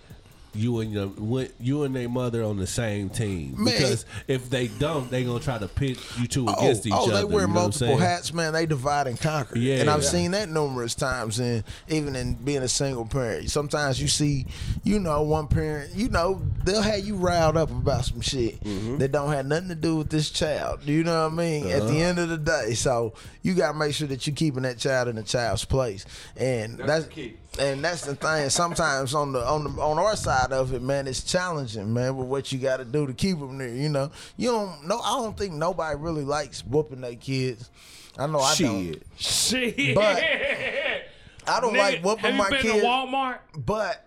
you 0.58 0.80
and 0.80 0.92
your 0.92 1.12
you 1.60 1.84
and 1.84 1.96
their 1.96 2.10
mother 2.10 2.44
on 2.44 2.58
the 2.58 2.68
same 2.68 3.10
team. 3.10 3.56
Man. 3.56 3.66
Because 3.66 4.06
if 4.28 4.50
they 4.50 4.68
don't, 4.68 5.10
they 5.12 5.24
gonna 5.24 5.40
try 5.40 5.58
to 5.58 5.68
pit 5.68 6.00
you 6.20 6.28
two 6.28 6.48
against 6.48 6.86
each 6.86 6.94
oh, 6.94 7.04
other. 7.06 7.14
Oh, 7.14 7.18
they 7.18 7.24
wear 7.24 7.42
you 7.44 7.48
know 7.48 7.54
multiple 7.54 7.98
hats, 7.98 8.34
man. 8.34 8.54
They 8.54 8.66
divide 8.66 9.08
and 9.08 9.20
conquer. 9.20 9.58
Yeah. 9.58 9.76
and 9.82 9.90
I've 9.90 10.04
Yeah. 10.04 10.10
seen 10.10 10.32
that 10.32 10.50
numerous 10.50 10.96
times. 10.96 11.40
And 11.40 11.64
even 11.88 12.16
in 12.16 12.34
being 12.34 12.64
a 12.64 12.68
single 12.68 13.06
parent, 13.06 13.50
sometimes 13.52 14.02
you 14.02 14.08
see, 14.08 14.46
you 14.84 15.00
know, 15.00 15.22
one 15.22 15.48
parent, 15.48 15.94
you 15.96 16.10
know, 16.10 16.42
they'll 16.64 16.82
have 16.82 17.06
you 17.06 17.16
riled 17.16 17.58
up 17.58 17.70
about 17.70 18.06
some 18.06 18.22
shit 18.22 18.60
Mm-hmm. 18.64 18.98
that 18.98 19.12
don't 19.12 19.32
have 19.32 19.46
nothing 19.46 19.70
to 19.70 19.76
do 19.76 19.98
with 19.98 20.10
this 20.10 20.30
child. 20.30 20.80
Do 20.86 20.92
you 20.92 21.04
know 21.04 21.24
what 21.26 21.34
I 21.34 21.36
mean? 21.36 21.68
At 21.68 21.82
Uh-huh. 21.84 21.92
the 21.92 22.02
end 22.02 22.20
of 22.20 22.30
the 22.30 22.38
day, 22.38 22.74
so 22.74 23.14
you 23.44 23.54
got 23.54 23.74
to 23.74 23.78
make 23.78 23.94
sure 23.94 24.08
that 24.08 24.26
you're 24.26 24.36
keeping 24.36 24.64
that 24.64 24.78
child 24.78 25.08
in 25.08 25.16
the 25.16 25.24
child's 25.24 25.66
place, 25.66 26.06
and 26.36 26.78
that's, 26.80 27.06
the 27.06 27.12
key. 27.12 27.34
And 27.60 27.84
that's 27.84 28.06
the 28.06 28.16
thing. 28.16 28.50
Sometimes 28.50 29.16
on 29.16 29.32
the 29.32 29.44
on 29.44 29.64
the 29.64 29.82
on 29.82 29.98
our 29.98 30.16
side 30.16 30.52
of 30.52 30.74
it, 30.74 30.82
man, 30.82 31.08
it's 31.08 31.24
challenging, 31.24 31.94
man. 31.94 32.16
With 32.16 32.28
what 32.28 32.52
you 32.52 32.60
got 32.60 32.78
to 32.78 32.86
do 32.86 33.08
to 33.08 33.14
keep 33.14 33.40
them 33.40 33.58
there, 33.58 33.70
you 33.70 33.90
know. 33.90 34.12
You 34.36 34.52
don't 34.52 34.88
know. 34.88 35.00
I 35.00 35.18
don't 35.18 35.36
think 35.36 35.54
nobody 35.54 35.98
really 35.98 36.24
likes 36.24 36.64
whooping 36.64 37.02
their 37.02 37.16
kids. 37.16 37.70
I 38.18 38.28
know 38.28 38.40
I 38.40 38.56
don't. 38.56 39.02
Shit. 39.18 39.76
Shit. 39.76 39.96
But 39.96 40.22
I 41.48 41.60
don't 41.60 41.76
like 41.76 42.00
Nigga, 42.00 42.04
whooping 42.04 42.26
have 42.26 42.34
you 42.34 42.38
my 42.38 42.50
been 42.50 42.62
kids. 42.62 42.82
to 42.82 42.86
Walmart? 42.86 43.38
But 43.58 44.06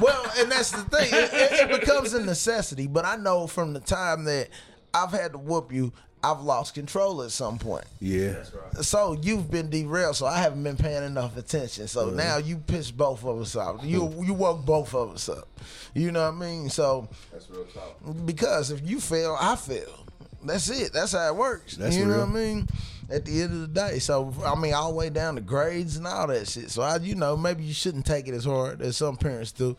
well, 0.00 0.24
and 0.38 0.50
that's 0.50 0.70
the 0.70 0.82
thing. 0.82 1.08
It, 1.12 1.30
it, 1.32 1.70
it 1.70 1.80
becomes 1.80 2.12
a 2.12 2.24
necessity. 2.24 2.86
But 2.86 3.04
I 3.04 3.16
know 3.16 3.46
from 3.46 3.72
the 3.72 3.80
time 3.80 4.24
that 4.24 4.48
I've 4.92 5.10
had 5.10 5.32
to 5.32 5.38
whoop 5.38 5.72
you, 5.72 5.92
I've 6.30 6.40
lost 6.40 6.74
control 6.74 7.22
at 7.22 7.30
some 7.30 7.58
point. 7.58 7.84
Yeah. 8.00 8.42
So 8.80 9.12
you've 9.22 9.50
been 9.50 9.70
derailed. 9.70 10.16
So 10.16 10.26
I 10.26 10.38
haven't 10.38 10.62
been 10.62 10.76
paying 10.76 11.04
enough 11.04 11.36
attention. 11.36 11.86
So 11.88 12.10
now 12.10 12.38
you 12.38 12.56
piss 12.56 12.90
both 12.90 13.24
of 13.24 13.40
us 13.40 13.56
out. 13.56 13.84
You 13.84 14.12
you 14.24 14.34
woke 14.34 14.64
both 14.64 14.94
of 14.94 15.14
us 15.14 15.28
up. 15.28 15.48
You 15.94 16.10
know 16.12 16.22
what 16.30 16.34
I 16.34 16.46
mean? 16.46 16.68
So 16.68 17.08
That's 17.32 17.48
real 17.48 17.64
talk. 17.64 17.96
because 18.26 18.70
if 18.70 18.86
you 18.88 19.00
fail, 19.00 19.36
I 19.40 19.56
fail. 19.56 20.04
That's 20.44 20.68
it. 20.68 20.92
That's 20.92 21.12
how 21.12 21.26
it 21.28 21.36
works. 21.36 21.76
That's 21.76 21.96
you 21.96 22.04
know 22.04 22.16
real. 22.16 22.26
what 22.26 22.28
I 22.30 22.32
mean? 22.32 22.68
At 23.08 23.24
the 23.24 23.42
end 23.42 23.52
of 23.52 23.60
the 23.60 23.68
day. 23.68 23.98
So 24.00 24.32
I 24.44 24.54
mean 24.58 24.74
all 24.74 24.90
the 24.90 24.96
way 24.96 25.10
down 25.10 25.36
to 25.36 25.40
grades 25.40 25.96
and 25.96 26.06
all 26.06 26.26
that 26.26 26.48
shit. 26.48 26.70
So 26.70 26.82
I 26.82 26.96
you 26.96 27.14
know, 27.14 27.36
maybe 27.36 27.62
you 27.62 27.72
shouldn't 27.74 28.06
take 28.06 28.26
it 28.26 28.34
as 28.34 28.44
hard 28.44 28.82
as 28.82 28.96
some 28.96 29.16
parents 29.16 29.52
do. 29.52 29.76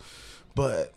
But 0.55 0.93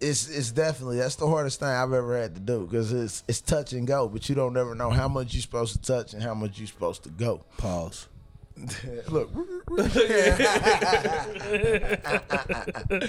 it's 0.00 0.28
it's 0.28 0.50
definitely 0.52 0.98
that's 0.98 1.16
the 1.16 1.26
hardest 1.26 1.58
thing 1.60 1.68
I've 1.68 1.92
ever 1.92 2.16
had 2.20 2.34
to 2.34 2.40
do 2.40 2.66
because 2.66 2.92
it's 2.92 3.24
it's 3.28 3.40
touch 3.40 3.72
and 3.72 3.86
go, 3.86 4.08
but 4.08 4.28
you 4.28 4.34
don't 4.34 4.56
ever 4.56 4.74
know 4.74 4.90
how 4.90 5.08
much 5.08 5.34
you're 5.34 5.42
supposed 5.42 5.74
to 5.74 5.80
touch 5.82 6.12
and 6.14 6.22
how 6.22 6.34
much 6.34 6.58
you're 6.58 6.66
supposed 6.68 7.02
to 7.04 7.10
go. 7.10 7.42
Pause. 7.56 8.08
Look, 9.08 9.30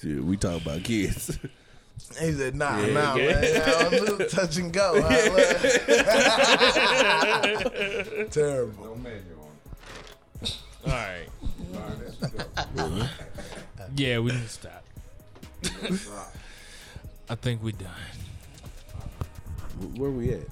Shit, 0.00 0.22
we 0.24 0.36
talk 0.36 0.62
about 0.62 0.82
kids. 0.84 1.38
he 2.20 2.32
said, 2.32 2.54
"Nah, 2.54 2.78
Yeah, 2.80 2.92
nah, 2.92 3.14
okay. 3.14 3.32
man, 3.32 3.62
I'm 3.86 3.86
a 3.86 3.90
little 4.00 4.26
touch 4.28 4.56
and 4.56 4.72
go." 4.72 5.00
huh? 5.02 5.08
Terrible. 8.30 8.84
No 8.84 8.94
manual 8.96 9.50
on 10.42 10.48
All 10.86 10.92
right. 10.92 11.28
Yeah, 13.96 14.18
we 14.18 14.32
need 14.32 14.42
to 14.42 14.48
stop. 14.48 14.84
I 17.30 17.34
think 17.34 17.62
we 17.62 17.72
done. 17.72 17.90
Where 19.96 20.10
we 20.10 20.32
at? 20.32 20.46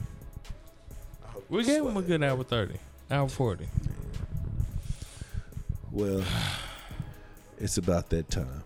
We 1.49 1.65
gave 1.65 1.85
him 1.85 1.97
a 1.97 2.03
good 2.03 2.23
hour 2.23 2.43
thirty, 2.43 2.79
hour 3.11 3.29
forty. 3.29 3.69
Well, 5.93 6.23
it's 7.59 7.79
about 7.79 8.11
that 8.11 8.31
time. 8.31 8.63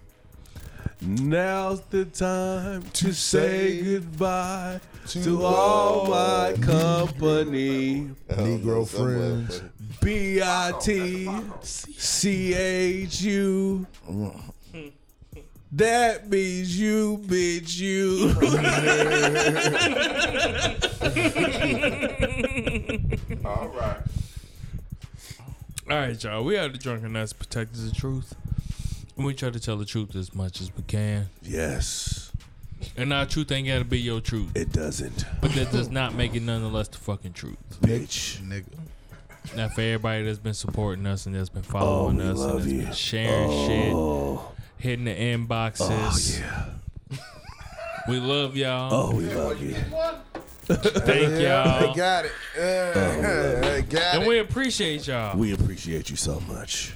Now's 1.03 1.81
the 1.91 2.05
time 2.05 2.83
to 2.95 3.13
say 3.15 3.81
goodbye 3.83 4.81
to 5.09 5.45
all 5.45 6.09
my 6.09 6.55
company. 6.61 8.11
Negro 8.29 8.87
friends. 8.87 9.63
B 10.03 10.41
I 10.43 10.73
T 10.81 11.31
C 11.63 12.55
H 12.55 13.21
U. 13.23 13.87
Mm. 14.09 14.41
That 15.73 16.29
means 16.29 16.79
you, 16.81 17.19
bitch, 17.27 17.79
you. 17.79 18.35
All 23.45 23.69
right. 23.69 24.01
All 25.89 25.97
right, 25.97 26.23
y'all. 26.25 26.45
We 26.45 26.57
are 26.57 26.69
the 26.69 26.79
drunken 26.79 27.13
Knights 27.13 27.33
protectors 27.33 27.85
of 27.87 27.95
truth. 27.97 28.35
And 29.17 29.25
we 29.27 29.35
try 29.35 29.51
to 29.51 29.61
tell 29.61 29.77
the 29.77 29.85
truth 29.85 30.15
as 30.17 30.35
much 30.35 30.61
as 30.61 30.75
we 30.77 30.83
can. 30.85 31.29
yes, 31.43 32.33
And 32.97 33.13
our 33.13 33.27
truth 33.27 33.53
ain't 33.53 33.69
gotta 33.69 33.85
be 33.85 34.01
your 34.01 34.21
truth. 34.21 34.51
it 34.57 34.73
doesn't. 34.73 35.25
But 35.41 35.53
that 35.53 35.71
does 35.73 35.89
not 35.91 36.15
make 36.15 36.35
it 36.35 36.43
nonetheless 36.43 36.89
the 36.89 36.99
fucking 36.99 37.33
truth. 37.35 37.59
Bitch. 37.83 38.41
Nigga. 38.41 38.65
Now 39.57 39.69
for 39.69 39.81
everybody 39.81 40.23
that's 40.25 40.39
been 40.39 40.55
supporting 40.55 41.07
us 41.07 41.27
and 41.27 41.35
that's 41.35 41.49
been 41.49 41.65
oh, 41.69 41.73
following 41.73 42.21
Oh, 42.21 42.25
us 42.25 42.29
and 42.31 42.39
love 42.39 42.63
that's 42.63 42.73
you. 42.73 42.83
been 42.83 42.93
sharing 42.93 43.51
shit, 43.69 43.93
Oh, 43.95 44.53
hitting 44.81 45.05
the 45.05 45.13
oh 45.13 45.39
inboxes. 45.39 46.41
yeah. 46.41 46.65
We 48.09 48.19
love 48.19 48.57
y'all. 48.57 48.93
Oh, 48.93 49.15
we 49.15 49.25
love 49.33 49.61
you. 49.63 49.75
Thank 50.67 51.41
y'all. 51.43 51.81
they 51.81 51.95
got 51.97 52.25
it. 52.25 52.33
Yeah, 52.57 53.61
they 53.61 53.83
got 53.83 54.15
And 54.15 54.23
it. 54.25 54.29
we 54.29 54.39
appreciate 54.39 55.07
y'all. 55.07 55.37
We 55.39 55.53
appreciate 55.53 56.11
you 56.11 56.17
so 56.17 56.41
much. 56.41 56.95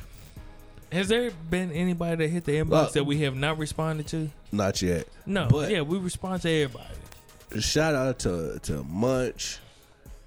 Has 0.91 1.09
there 1.09 1.31
been 1.51 1.73
anybody 1.73 2.17
that 2.25 2.29
hit 2.29 2.45
the 2.45 2.53
inbox 2.53 2.73
Uh, 2.73 2.91
that 2.93 3.05
we 3.05 3.21
have 3.23 3.35
not 3.37 3.59
responded 3.59 4.07
to? 4.09 4.31
Not 4.53 4.81
yet. 4.81 5.07
No. 5.27 5.49
But- 5.51 5.71
yeah, 5.71 5.83
we 5.83 5.99
respond 5.99 6.43
to 6.43 6.51
everybody. 6.51 7.61
shout 7.61 7.95
out 7.95 8.19
to 8.21 8.59
to 8.61 8.83
Munch. 8.85 9.59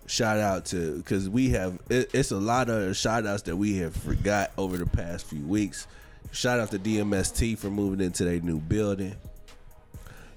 Shout 0.07 0.37
out 0.39 0.65
to 0.67 0.97
because 0.97 1.27
we 1.29 1.49
have 1.49 1.77
it, 1.89 2.11
it's 2.13 2.31
a 2.31 2.37
lot 2.37 2.69
of 2.69 2.95
shout 2.95 3.25
outs 3.25 3.41
that 3.43 3.57
we 3.57 3.77
have 3.77 3.93
forgot 3.95 4.51
over 4.57 4.77
the 4.77 4.85
past 4.85 5.25
few 5.25 5.41
weeks. 5.45 5.85
Shout 6.31 6.59
out 6.59 6.71
to 6.71 6.79
DMST 6.79 7.57
for 7.57 7.69
moving 7.69 8.05
into 8.05 8.23
their 8.25 8.39
new 8.39 8.59
building. 8.59 9.15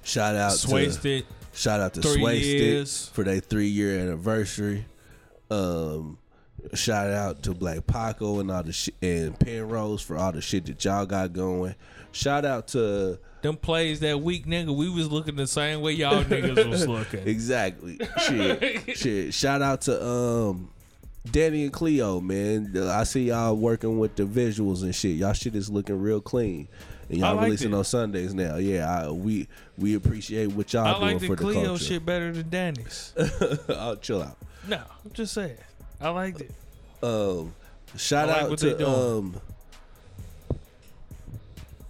Shout 0.03 0.35
out 0.35 0.53
to 0.53 0.59
Swasted. 0.59 1.27
shout 1.53 1.81
out 1.81 1.95
to 1.95 2.03
Swasted 2.03 2.89
for 3.15 3.25
their 3.25 3.41
three 3.41 3.69
year 3.69 3.99
anniversary. 3.99 4.87
Um, 5.51 6.19
shout 6.75 7.11
out 7.11 7.43
to 7.43 7.55
Black 7.55 7.87
Paco 7.87 8.41
and 8.41 8.51
all 8.51 8.63
the 8.63 8.73
shit 8.73 8.95
and 9.03 9.39
Penrose 9.39 10.01
for 10.03 10.17
all 10.17 10.33
the 10.33 10.41
shit 10.41 10.67
that 10.67 10.83
y'all 10.85 11.07
got 11.07 11.33
going. 11.33 11.75
Shout 12.13 12.45
out 12.45 12.69
to 12.69 13.19
Them 13.43 13.57
plays 13.57 14.01
that 14.01 14.21
week, 14.21 14.47
nigga, 14.47 14.75
we 14.75 14.89
was 14.89 15.11
looking 15.11 15.37
the 15.37 15.47
same 15.47 15.81
way 15.81 15.93
y'all 15.93 16.25
niggas 16.25 16.69
was 16.69 16.89
looking. 16.89 17.27
Exactly. 17.27 17.99
Shit. 18.27 18.83
Shit. 18.97 19.35
Shout 19.35 19.61
out 19.63 19.83
to 19.83 20.03
um 20.05 20.71
Danny 21.29 21.65
and 21.65 21.73
Cleo, 21.73 22.21
man. 22.21 22.77
I 22.77 23.05
see 23.05 23.25
y'all 23.25 23.57
working 23.57 23.99
with 23.99 24.17
the 24.17 24.25
visuals 24.25 24.83
and 24.83 24.95
shit. 24.95 25.17
Y'all 25.17 25.33
shit 25.33 25.55
is 25.55 25.71
looking 25.71 26.01
real 26.01 26.21
clean. 26.21 26.69
And 27.09 27.19
y'all 27.19 27.35
liked 27.35 27.47
releasing 27.47 27.73
it. 27.73 27.77
on 27.77 27.85
Sundays 27.85 28.33
now. 28.35 28.57
Yeah, 28.57 28.89
I, 28.89 29.11
we 29.11 29.49
we 29.77 29.95
appreciate 29.97 30.53
what 30.53 30.73
y'all 30.73 30.87
I 30.87 30.99
doing 30.99 31.19
like 31.19 31.29
for 31.29 31.37
the 31.37 31.45
the 31.45 31.53
Cleo 31.53 31.65
culture. 31.67 31.85
shit 31.85 32.07
better 32.07 32.33
than 32.33 32.49
Danny's. 32.49 33.13
I'll 33.69 33.97
chill 33.97 34.23
out. 34.23 34.39
no, 34.69 34.77
I'm 34.77 35.13
just 35.13 35.35
saying. 35.35 35.59
I 36.01 36.09
liked 36.11 36.41
it. 36.41 36.53
Um, 37.03 37.55
shout 37.97 38.29
like 38.29 38.43
out 38.43 38.59
to 38.59 38.89
um, 38.89 39.41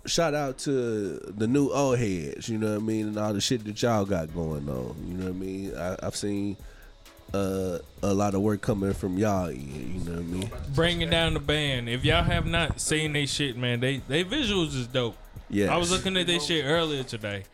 shout 0.06 0.34
out 0.34 0.58
to 0.58 1.18
the 1.18 1.46
new 1.46 1.70
old 1.70 1.98
heads. 1.98 2.48
You 2.48 2.58
know 2.58 2.70
what 2.70 2.82
I 2.82 2.84
mean, 2.84 3.08
and 3.08 3.18
all 3.18 3.32
the 3.32 3.40
shit 3.40 3.64
that 3.64 3.80
y'all 3.80 4.04
got 4.04 4.34
going 4.34 4.68
on. 4.68 4.96
You 5.06 5.14
know 5.14 5.24
what 5.26 5.34
I 5.34 5.38
mean. 5.38 5.76
I, 5.76 5.96
I've 6.02 6.16
seen 6.16 6.56
uh, 7.32 7.78
a 8.02 8.14
lot 8.14 8.34
of 8.34 8.40
work 8.40 8.60
coming 8.60 8.92
from 8.92 9.18
y'all. 9.18 9.50
You 9.50 10.00
know 10.00 10.12
what 10.12 10.18
I 10.18 10.22
mean. 10.22 10.50
Bringing 10.74 11.10
down 11.10 11.34
the 11.34 11.40
band. 11.40 11.88
If 11.88 12.04
y'all 12.04 12.24
have 12.24 12.46
not 12.46 12.80
seen 12.80 13.12
they 13.12 13.26
shit, 13.26 13.56
man, 13.56 13.80
they 13.80 13.98
they 14.08 14.24
visuals 14.24 14.74
is 14.74 14.86
dope. 14.86 15.16
Yeah, 15.48 15.74
I 15.74 15.76
was 15.76 15.90
looking 15.90 16.16
at 16.16 16.26
their 16.26 16.40
shit 16.40 16.64
earlier 16.64 17.02
today. 17.02 17.44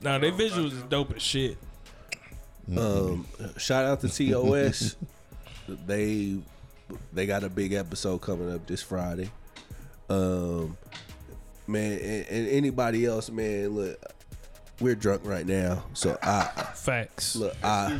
Now 0.00 0.18
they 0.18 0.30
visuals 0.30 0.72
is 0.72 0.82
dope 0.84 1.14
as 1.16 1.22
shit. 1.22 1.56
Um, 2.76 3.26
shout 3.56 3.84
out 3.84 4.00
to 4.02 4.08
TOS. 4.08 4.96
they 5.86 6.38
they 7.12 7.26
got 7.26 7.44
a 7.44 7.48
big 7.48 7.72
episode 7.72 8.18
coming 8.18 8.52
up 8.52 8.66
this 8.66 8.82
Friday. 8.82 9.30
Um, 10.10 10.76
man, 11.66 11.92
and, 11.92 12.26
and 12.28 12.48
anybody 12.48 13.06
else, 13.06 13.30
man, 13.30 13.70
look, 13.70 14.00
we're 14.80 14.94
drunk 14.94 15.22
right 15.24 15.46
now, 15.46 15.84
so 15.92 16.16
I 16.22 16.44
Facts. 16.74 17.36
look, 17.36 17.54
I. 17.62 17.98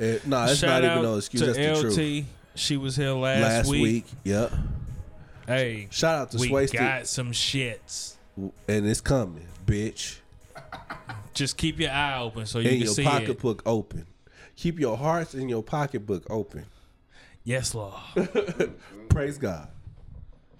Excuses, 0.00 0.16
excuses. 0.16 0.24
Eh, 0.24 0.28
no, 0.28 0.44
it's 0.50 0.58
Shout 0.60 0.70
not 0.70 0.84
even 0.84 0.98
out 0.98 1.02
no 1.02 1.16
excuse. 1.16 1.40
to 1.42 1.46
That's 1.52 1.80
the 1.82 1.88
LT. 1.88 1.94
truth. 1.94 2.24
She 2.56 2.76
was 2.76 2.96
here 2.96 3.10
last, 3.12 3.42
Last 3.42 3.68
week. 3.70 3.82
week, 3.82 4.04
yep. 4.24 4.52
Hey, 5.46 5.88
Shout 5.90 6.14
out 6.16 6.30
to 6.32 6.38
we 6.38 6.48
Swasted, 6.48 6.78
got 6.80 7.06
some 7.06 7.32
shits. 7.32 8.14
and 8.36 8.86
it's 8.86 9.00
coming, 9.00 9.46
bitch. 9.66 10.16
Just 11.34 11.56
keep 11.56 11.78
your 11.80 11.90
eye 11.90 12.18
open 12.20 12.44
so 12.46 12.58
you 12.58 12.68
and 12.68 12.78
can 12.78 12.84
your 12.86 12.94
see 12.94 13.02
it. 13.02 13.06
pocketbook 13.06 13.62
open. 13.66 14.06
Keep 14.56 14.78
your 14.80 14.96
hearts 14.96 15.34
and 15.34 15.48
your 15.48 15.62
pocketbook 15.62 16.24
open. 16.28 16.66
Yes, 17.44 17.74
Lord. 17.74 17.94
Praise 19.08 19.38
God. 19.38 19.68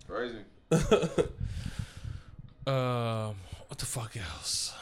Crazy. 0.09 0.39
um, 2.67 3.35
what 3.69 3.79
the 3.79 3.85
fuck 3.87 4.17
else? 4.17 4.73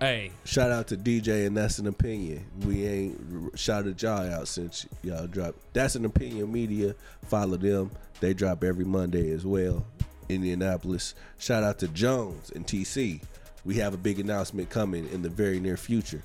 Hey, 0.00 0.30
Shout 0.44 0.70
out 0.70 0.86
to 0.88 0.96
DJ, 0.96 1.46
and 1.46 1.56
that's 1.56 1.80
an 1.80 1.88
opinion. 1.88 2.44
We 2.64 2.86
ain't 2.86 3.58
shouted 3.58 4.00
y'all 4.00 4.30
out 4.32 4.46
since 4.46 4.86
y'all 5.02 5.26
dropped. 5.26 5.58
That's 5.72 5.96
an 5.96 6.04
opinion 6.04 6.52
media. 6.52 6.94
Follow 7.26 7.56
them. 7.56 7.90
They 8.20 8.32
drop 8.32 8.62
every 8.62 8.84
Monday 8.84 9.32
as 9.32 9.44
well. 9.44 9.84
Indianapolis. 10.28 11.14
Shout 11.38 11.64
out 11.64 11.80
to 11.80 11.88
Jones 11.88 12.52
and 12.54 12.64
TC. 12.64 13.20
We 13.64 13.74
have 13.76 13.92
a 13.92 13.96
big 13.96 14.20
announcement 14.20 14.70
coming 14.70 15.08
in 15.08 15.22
the 15.22 15.28
very 15.28 15.58
near 15.58 15.76
future. 15.76 16.22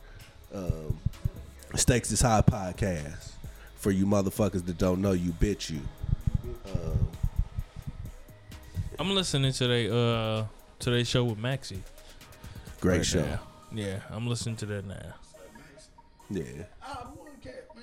Um, 0.53 0.99
Stakes 1.75 2.11
is 2.11 2.21
High 2.21 2.41
podcast. 2.41 3.31
For 3.77 3.89
you 3.89 4.05
motherfuckers 4.05 4.65
that 4.67 4.77
don't 4.77 5.01
know, 5.01 5.13
you 5.13 5.31
bitch 5.31 5.71
you. 5.71 5.81
Um, 6.71 7.07
I'm 8.99 9.15
listening 9.15 9.51
to 9.53 9.67
they 9.67 9.89
uh 9.89 10.45
to 10.79 10.89
they 10.91 11.03
show 11.03 11.23
with 11.25 11.39
Maxie. 11.39 11.81
great 12.79 12.97
right 12.97 13.05
show. 13.05 13.21
now. 13.25 13.39
Yeah, 13.73 13.99
I'm 14.11 14.27
listening 14.27 14.55
to 14.57 14.65
that 14.67 14.85
now. 14.85 15.13
Yeah. 16.29 16.43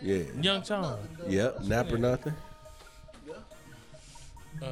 Yeah. 0.02 0.22
Young 0.40 0.62
Tom. 0.62 0.98
Yep. 1.28 1.62
Nap 1.64 1.92
or 1.92 1.98
nothing. 1.98 2.34
Uh, 4.62 4.66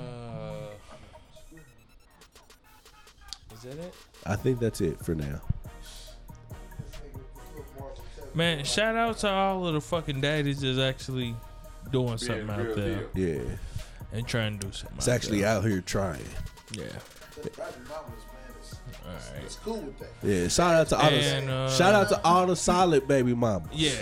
is 3.54 3.62
that 3.62 3.78
it? 3.78 3.94
I 4.26 4.36
think 4.36 4.58
that's 4.60 4.80
it 4.80 5.02
for 5.04 5.14
now. 5.14 5.40
Man, 8.34 8.64
shout 8.64 8.94
out 8.96 9.18
to 9.18 9.30
all 9.30 9.66
of 9.66 9.74
the 9.74 9.80
fucking 9.80 10.20
daddies 10.20 10.60
that's 10.60 10.78
actually 10.78 11.34
doing 11.90 12.18
something 12.18 12.46
Being 12.46 12.60
out 12.60 12.76
there 12.76 13.04
deal. 13.14 13.38
Yeah. 13.38 13.42
and 14.12 14.26
trying 14.26 14.58
to 14.58 14.66
do 14.66 14.72
something. 14.72 14.98
It's 14.98 15.08
out 15.08 15.14
actually 15.14 15.40
there. 15.40 15.48
out 15.56 15.64
here 15.64 15.80
trying. 15.80 16.20
Yeah. 16.72 16.84
It's 19.44 19.56
cool 19.56 19.80
with 19.80 19.98
that. 19.98 20.10
Yeah, 20.22 20.48
shout 20.48 20.74
out 20.74 20.88
to 20.88 20.96
all 20.96 21.08
And, 21.10 21.48
the 21.48 21.52
uh, 21.52 21.70
shout 21.70 21.94
out 21.94 22.08
to 22.10 22.20
all 22.24 22.46
the 22.46 22.56
solid 22.56 23.06
baby 23.08 23.34
mamas. 23.34 23.68
Yeah. 23.72 23.92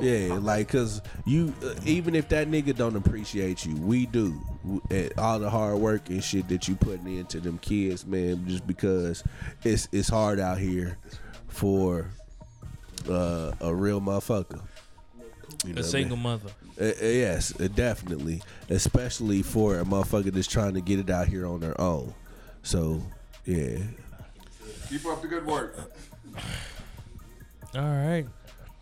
Yeah, 0.00 0.34
like 0.40 0.66
cause 0.70 1.00
you 1.24 1.54
uh, 1.64 1.74
even 1.84 2.16
if 2.16 2.28
that 2.30 2.48
nigga 2.48 2.74
don't 2.74 2.96
appreciate 2.96 3.64
you, 3.64 3.76
we 3.76 4.06
do. 4.06 4.40
W- 4.64 4.80
And 4.90 5.12
all 5.18 5.38
the 5.38 5.48
hard 5.48 5.78
work 5.78 6.08
and 6.10 6.22
shit 6.24 6.48
that 6.48 6.66
you 6.66 6.74
putting 6.74 7.16
into 7.16 7.38
them 7.38 7.58
kids, 7.58 8.04
man, 8.04 8.44
just 8.48 8.66
because 8.66 9.22
it's 9.62 9.86
it's 9.92 10.08
hard 10.08 10.40
out 10.40 10.58
here 10.58 10.98
for 11.46 12.10
uh, 13.08 13.52
a 13.60 13.72
real 13.72 14.00
motherfucker. 14.00 14.60
You 15.64 15.74
know 15.74 15.74
A 15.74 15.74
what 15.76 15.78
I 15.78 15.82
single 15.82 16.16
mean? 16.16 16.22
mother. 16.24 16.50
Uh, 16.80 16.84
uh, 16.86 16.92
yes, 17.00 17.54
uh, 17.60 17.68
definitely, 17.68 18.42
especially 18.70 19.42
for 19.42 19.78
a 19.78 19.84
motherfucker 19.84 20.32
that's 20.32 20.48
trying 20.48 20.74
to 20.74 20.80
get 20.80 20.98
it 20.98 21.08
out 21.08 21.28
here 21.28 21.46
on 21.46 21.60
their 21.60 21.80
own. 21.80 22.12
So, 22.64 23.00
yeah, 23.44 23.78
Keep 24.94 25.06
up 25.06 25.22
the 25.22 25.26
good 25.26 25.44
work. 25.44 25.76
All 27.74 27.80
right. 27.82 28.24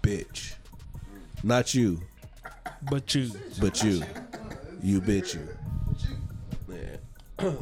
bitch, 0.03 0.53
not 1.43 1.73
you. 1.73 2.03
But 2.91 3.15
you. 3.15 3.31
But 3.59 3.83
you, 3.83 4.03
you 4.83 5.01
bitch 5.01 5.33
you. 5.35 5.49
Yeah. 7.39 7.49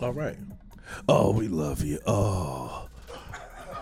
All 0.00 0.12
right. 0.12 0.36
Oh, 1.08 1.30
we 1.30 1.46
love 1.46 1.84
you. 1.84 2.00
Oh, 2.08 2.88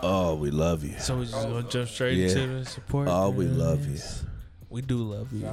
oh, 0.02 0.34
we 0.34 0.50
love 0.50 0.84
you. 0.84 0.98
So 0.98 1.16
we 1.16 1.24
just 1.24 1.32
gonna 1.48 1.62
jump 1.62 1.88
straight 1.88 2.18
Yeah. 2.18 2.26
into 2.28 2.46
the 2.58 2.64
support. 2.66 3.08
Oh, 3.08 3.30
we 3.30 3.46
love 3.46 3.88
you. 3.88 3.98
We 4.68 4.82
do 4.82 4.98
love 4.98 5.32
you. 5.32 5.50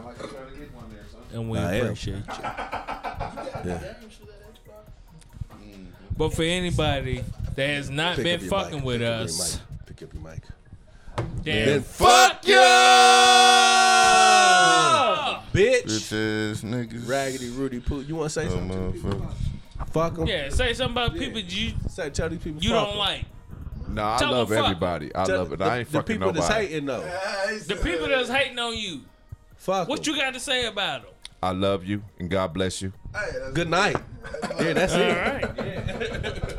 And 1.31 1.49
we 1.49 1.57
I 1.57 1.75
am. 1.75 1.85
appreciate 1.85 2.17
you. 2.17 2.23
Yeah. 2.43 3.93
But 6.17 6.33
for 6.33 6.43
anybody 6.43 7.23
that 7.59 7.67
has 7.69 7.89
not 7.89 8.15
Pick 8.15 8.23
been 8.23 8.35
up 8.35 8.41
your 8.41 8.49
fucking 8.51 8.75
mic. 8.77 8.85
with 8.85 8.99
Pick 9.01 9.07
up 9.09 9.15
your 9.17 9.23
us, 9.25 9.53
mic. 9.55 9.85
Pick 9.85 10.03
up 10.03 10.13
your 10.13 10.23
mic. 10.23 10.43
then 11.43 11.65
Then 11.67 11.81
fuck 11.81 12.47
you, 12.47 12.55
bitch. 15.53 15.83
Bitch 15.85 16.51
ass 16.51 16.61
niggas. 16.63 17.07
Raggedy 17.07 17.49
Rudy 17.49 17.79
Poo. 17.79 18.01
You 18.01 18.15
want 18.15 18.27
to 18.27 18.39
say 18.39 18.45
Oh, 18.47 18.49
something? 18.49 18.69
to 18.69 18.85
the 18.87 18.91
people? 18.93 19.09
motherfucker. 19.11 19.91
Fuck 19.91 20.15
them. 20.15 20.27
Yeah, 20.27 20.49
say 20.49 20.73
something 20.73 20.91
about 21.03 21.13
people 21.17 21.39
you 21.39 21.73
Say, 21.89 22.09
tell 22.11 22.29
these 22.29 22.39
people 22.39 22.61
you 22.61 22.69
fuck 22.71 22.83
don't 22.85 22.93
'em. 22.93 22.97
like. 22.99 23.25
No, 23.87 24.05
I 24.07 24.17
Tell 24.19 24.31
love 24.31 24.49
fuck 24.49 24.57
'em. 24.59 24.63
everybody. 24.65 25.11
I 25.15 25.23
Tell 25.25 25.37
love 25.39 25.53
it. 25.53 25.59
the, 25.59 25.65
I 25.65 25.77
ain't 25.79 25.87
the 25.91 25.97
fucking 25.97 26.15
people 26.15 26.27
nobody. 26.27 26.47
that's 26.47 26.53
hating 26.53 26.85
though. 26.85 27.11
The 27.67 27.75
people 27.75 28.07
that's 28.07 28.29
hating 28.29 28.59
on 28.59 28.77
you. 28.77 29.01
Fuck 29.57 29.87
What 29.89 30.07
'em. 30.07 30.13
you 30.13 30.19
got 30.21 30.33
to 30.35 30.39
say 30.39 30.65
about 30.67 31.01
them? 31.01 31.11
I 31.41 31.51
love 31.51 31.83
you 31.85 32.03
and 32.19 32.29
God 32.29 32.53
bless 32.53 32.81
you. 32.81 32.93
Good 33.53 33.69
night. 33.69 33.97
Yeah, 34.59 34.73
that's 34.73 34.93
All 34.93 35.01
it. 35.01 35.15
right. 35.15 36.53